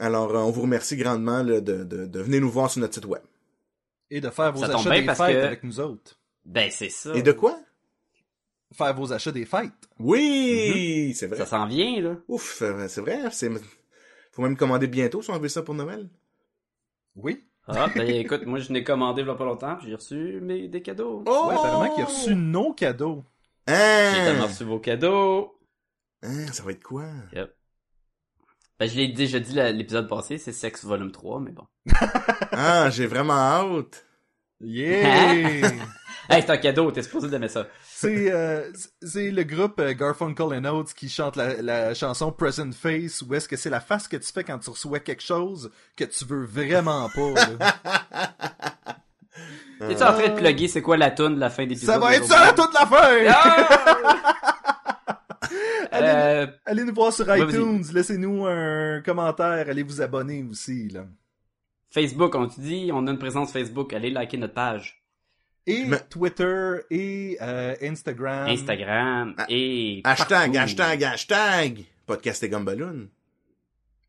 Alors, 0.00 0.34
euh, 0.34 0.38
on 0.40 0.50
vous 0.50 0.62
remercie 0.62 0.96
grandement 0.96 1.42
là, 1.42 1.60
de, 1.60 1.84
de, 1.84 2.06
de 2.06 2.20
venir 2.20 2.40
nous 2.40 2.50
voir 2.50 2.70
sur 2.70 2.80
notre 2.80 2.94
site 2.94 3.04
web. 3.06 3.22
Et 4.10 4.20
de 4.20 4.30
faire 4.30 4.52
vos 4.52 4.60
Ça 4.64 4.74
achats 4.74 4.90
des 4.98 5.06
parce 5.06 5.18
fêtes 5.18 5.36
que- 5.40 5.46
avec 5.46 5.62
nous 5.62 5.78
autres. 5.78 6.18
Ben, 6.44 6.70
c'est 6.70 6.88
ça. 6.88 7.14
Et 7.14 7.22
de 7.22 7.32
quoi? 7.32 7.58
Faire 8.72 8.94
vos 8.94 9.12
achats 9.12 9.30
des 9.32 9.44
fêtes. 9.44 9.70
Oui, 9.98 11.12
c'est 11.14 11.26
vrai. 11.26 11.36
Ça 11.36 11.46
s'en 11.46 11.66
vient, 11.66 12.00
là. 12.00 12.16
Ouf, 12.28 12.62
euh, 12.62 12.88
c'est 12.88 13.00
vrai, 13.00 13.20
c'est 13.30 13.50
faut 14.32 14.42
même 14.42 14.56
commander 14.56 14.86
bientôt 14.86 15.22
si 15.22 15.30
on 15.30 15.38
veut 15.38 15.48
ça 15.48 15.62
pour 15.62 15.74
Noël. 15.74 16.08
Oui. 17.16 17.44
Ah, 17.66 17.88
ben, 17.94 18.08
écoute, 18.08 18.46
moi, 18.46 18.58
je 18.58 18.72
n'ai 18.72 18.82
commandé 18.84 19.22
il 19.22 19.28
y 19.28 19.30
a 19.30 19.34
pas 19.34 19.44
longtemps, 19.44 19.76
puis 19.76 19.88
j'ai 19.88 19.94
reçu 19.96 20.40
mes, 20.40 20.66
des 20.68 20.82
cadeaux. 20.82 21.22
Oh! 21.26 21.46
Ouais, 21.48 21.54
apparemment 21.54 21.92
qu'il 21.94 22.02
a 22.04 22.06
reçu 22.06 22.34
nos 22.34 22.72
cadeaux. 22.72 23.24
J'ai 23.68 23.74
tellement 23.74 24.44
Hein? 24.44 24.46
reçu 24.46 24.64
vos 24.64 24.78
cadeaux. 24.80 25.58
Hein, 26.22 26.46
ça 26.52 26.62
va 26.62 26.72
être 26.72 26.82
quoi? 26.82 27.06
Ben, 28.80 28.88
je 28.88 28.96
l'ai 28.96 29.08
déjà 29.08 29.38
dit 29.38 29.52
la- 29.54 29.70
l'épisode 29.72 30.08
passé, 30.08 30.38
c'est 30.38 30.52
Sex 30.52 30.84
Volume 30.84 31.12
3, 31.12 31.40
mais 31.40 31.52
bon. 31.52 31.66
Ah, 32.52 32.88
j'ai 32.90 33.06
vraiment 33.06 33.34
hâte. 33.34 34.04
Yeah! 34.60 35.70
Hey, 36.32 36.42
c'est 36.42 36.50
un 36.50 36.58
cadeau, 36.58 36.92
t'es 36.92 37.02
supposé 37.02 37.28
d'aimer 37.28 37.48
ça. 37.48 37.66
c'est 37.84 38.30
euh, 38.30 38.70
c'est 39.02 39.32
le 39.32 39.42
groupe 39.42 39.80
euh, 39.80 39.92
Garfunkel 39.94 40.46
and 40.54 40.64
Oates 40.64 40.94
qui 40.94 41.08
chante 41.08 41.34
la, 41.34 41.60
la 41.60 41.92
chanson 41.92 42.30
Present 42.30 42.70
Face 42.70 43.22
où 43.22 43.34
est-ce 43.34 43.48
que 43.48 43.56
c'est 43.56 43.70
la 43.70 43.80
face 43.80 44.06
que 44.06 44.16
tu 44.16 44.32
fais 44.32 44.44
quand 44.44 44.58
tu 44.60 44.70
reçois 44.70 45.00
quelque 45.00 45.24
chose 45.24 45.72
que 45.96 46.04
tu 46.04 46.24
veux 46.24 46.44
vraiment 46.44 47.08
pas. 47.08 47.34
T'es-tu 49.80 50.02
en 50.04 50.12
train 50.12 50.28
de 50.28 50.34
plugger 50.36 50.68
c'est 50.68 50.82
quoi 50.82 50.96
la 50.96 51.10
tune 51.10 51.34
de 51.34 51.40
la 51.40 51.50
fin 51.50 51.66
d'épisode? 51.66 51.94
ça 51.94 51.98
va 51.98 52.14
être 52.14 52.26
ça 52.26 52.52
toute 52.54 52.74
la 52.74 52.86
fin! 52.86 54.29
Euh, 55.92 56.46
Allez 56.64 56.84
nous 56.84 56.94
voir 56.94 57.12
sur 57.12 57.26
iTunes, 57.36 57.82
laissez-nous 57.92 58.46
un 58.46 59.00
commentaire, 59.02 59.68
allez 59.68 59.82
vous 59.82 60.00
abonner 60.00 60.42
aussi. 60.48 60.88
là. 60.88 61.06
Facebook, 61.90 62.34
on 62.36 62.46
te 62.48 62.60
dit, 62.60 62.90
on 62.92 63.06
a 63.06 63.10
une 63.10 63.18
présence 63.18 63.52
Facebook, 63.52 63.92
allez 63.92 64.10
liker 64.10 64.36
notre 64.36 64.54
page. 64.54 65.02
Et 65.66 65.84
Mais- 65.84 66.00
Twitter 66.08 66.76
et 66.90 67.36
euh, 67.42 67.74
Instagram. 67.82 68.48
Instagram 68.48 69.34
Ah, 69.38 69.46
et... 69.48 70.00
Hashtag, 70.04 70.52
partout. 70.52 70.58
hashtag, 70.58 71.04
hashtag. 71.04 71.84
Podcast 72.06 72.42
et 72.44 72.48
Gumballoon. 72.48 73.08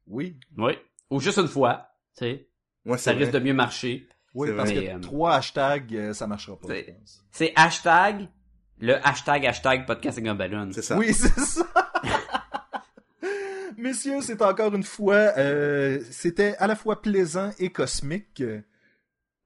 Oui, 0.08 0.36
Oui. 0.58 0.74
Ou 1.10 1.20
juste 1.20 1.38
une 1.40 1.48
fois, 1.48 1.88
tu 2.18 2.24
sais. 2.26 2.48
Moi, 2.86 2.98
Ça 2.98 3.12
risque 3.12 3.32
de 3.32 3.40
mieux 3.40 3.54
marcher. 3.54 4.08
oui 4.34 4.50
parce 4.56 4.70
vrai. 4.72 4.80
que 4.80 4.86
Mais, 4.88 4.94
euh, 4.96 5.00
trois 5.00 5.36
hashtags, 5.36 6.14
ça 6.14 6.26
marchera 6.26 6.58
pas. 6.58 6.68
c'est- 6.70 6.86
je 6.88 6.92
pense. 6.94 7.26
C'est 7.32 7.54
hashtag, 7.56 8.28
le 8.82 8.96
hashtag 9.08 9.46
hashtag 9.46 9.86
podcast 9.86 10.18
et 10.18 10.22
Gumballoon. 10.22 10.72
C'est 10.74 10.82
ça. 10.82 10.98
Oui, 10.98 11.14
c'est 11.14 11.40
ça. 11.40 11.66
Messieurs, 13.78 14.22
c'est 14.22 14.42
encore 14.42 14.76
une 14.76 14.84
fois, 14.84 15.34
euh, 15.38 16.00
c'était 16.12 16.56
à 16.58 16.68
la 16.68 16.76
fois 16.76 17.02
plaisant 17.02 17.52
et 17.60 17.72
cosmique. 17.72 18.44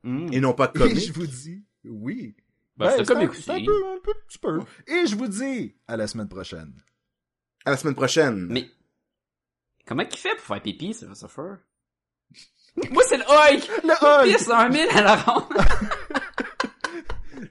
Mm. 0.04 0.34
Et 0.34 0.40
non 0.40 0.54
pas 0.54 0.72
Et 0.76 0.78
comique. 0.78 1.08
je 1.08 1.14
vous 1.14 1.28
dis, 1.28 1.64
oui. 1.86 2.36
Ben, 2.78 2.92
c'est 2.98 3.06
comique 3.08 3.30
un- 3.48 3.54
Un 3.56 3.64
peu, 3.66 3.86
un 3.88 4.00
peu, 4.04 4.12
un 4.12 4.28
petit 4.28 4.38
peu. 4.40 4.60
Et 4.88 5.08
je 5.08 5.16
vous 5.16 5.28
dis, 5.28 5.76
à 5.88 5.96
la 5.96 6.08
semaine 6.08 6.28
prochaine. 6.28 6.74
À 7.66 7.72
la 7.72 7.78
semaine 7.78 7.96
prochaine. 7.96 8.48
Mais 8.50 8.70
comment 9.88 10.06
qu'il 10.06 10.20
fait 10.20 10.36
pour 10.36 10.46
faire 10.46 10.62
pipi, 10.62 10.94
ce 10.94 11.14
Surfer? 11.14 11.54
Moi, 12.92 13.04
c'est 13.08 13.18
le 13.18 13.24
Hulk! 13.24 13.70
Le 13.84 13.94
Hulk! 14.06 14.38
Pisse 14.38 14.50
un 14.50 14.68
mille 14.70 14.90
à 14.94 15.02
la 15.02 15.16
ronde! 15.16 15.54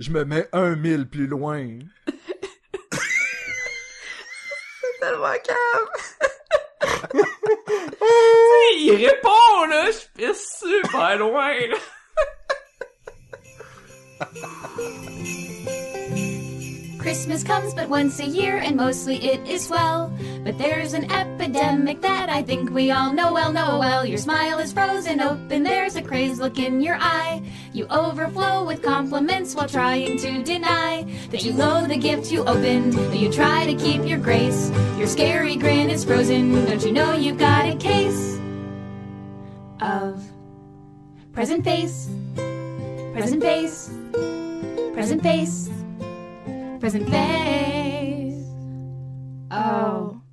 Je 0.05 0.11
me 0.11 0.23
mets 0.27 0.47
un 0.53 0.77
mille 0.77 1.09
plus 1.09 1.27
loin. 1.27 1.67
tellement 5.01 5.33
calme! 5.43 5.89
il 8.77 8.97
répond, 9.07 9.65
là! 9.71 9.91
Je 9.91 10.07
pisse 10.13 10.59
super 10.61 11.17
loin, 11.17 11.55
là! 11.69 11.79
Christmas 17.05 17.45
comes 17.45 17.75
but 17.75 17.91
once 17.91 18.19
a 18.19 18.25
year, 18.25 18.57
and 18.57 18.79
mostly 18.79 19.23
it 19.23 19.47
is 19.47 19.67
swell. 19.67 20.11
But 20.43 20.57
there's 20.57 20.95
an 20.95 21.13
epidemic 21.13 22.01
that 22.01 22.31
I 22.31 22.43
think 22.43 22.71
we 22.71 22.93
all 22.93 23.13
know 23.13 23.31
well, 23.31 23.53
know 23.53 23.79
well. 23.79 24.07
Your 24.07 24.17
smile 24.17 24.59
is 24.59 24.73
frozen 24.73 25.21
open, 25.21 25.63
there's 25.63 25.97
a 25.97 26.03
crazed 26.03 26.41
look 26.41 26.59
in 26.59 26.81
your 26.81 26.97
eye. 26.99 27.43
You 27.75 27.87
overflow 27.91 28.65
with 28.65 28.81
compliments 28.81 29.55
while 29.55 29.69
trying 29.69 30.17
to 30.17 30.43
deny 30.43 31.05
that 31.31 31.45
you 31.45 31.53
loathe 31.53 31.91
the 31.91 31.99
gift 31.99 32.33
you 32.33 32.43
opened. 32.47 32.95
But 32.95 33.19
you 33.19 33.31
try 33.31 33.67
to 33.67 33.75
keep 33.75 34.07
your 34.07 34.19
grace. 34.19 34.71
Your 34.97 35.07
scary 35.07 35.57
grin 35.57 35.91
is 35.91 36.07
frozen. 36.07 36.65
Don't 36.65 36.83
you 36.87 36.93
know 36.93 37.13
you've 37.13 37.39
got 37.39 37.67
a 37.67 37.77
case 37.77 38.39
of 39.83 40.25
present 41.35 41.65
face, 41.65 42.09
present 43.13 43.43
face, 43.43 43.91
present 44.95 45.23
face 45.23 45.69
present 46.85 47.09
face, 47.09 48.45
Oh. 49.51 50.24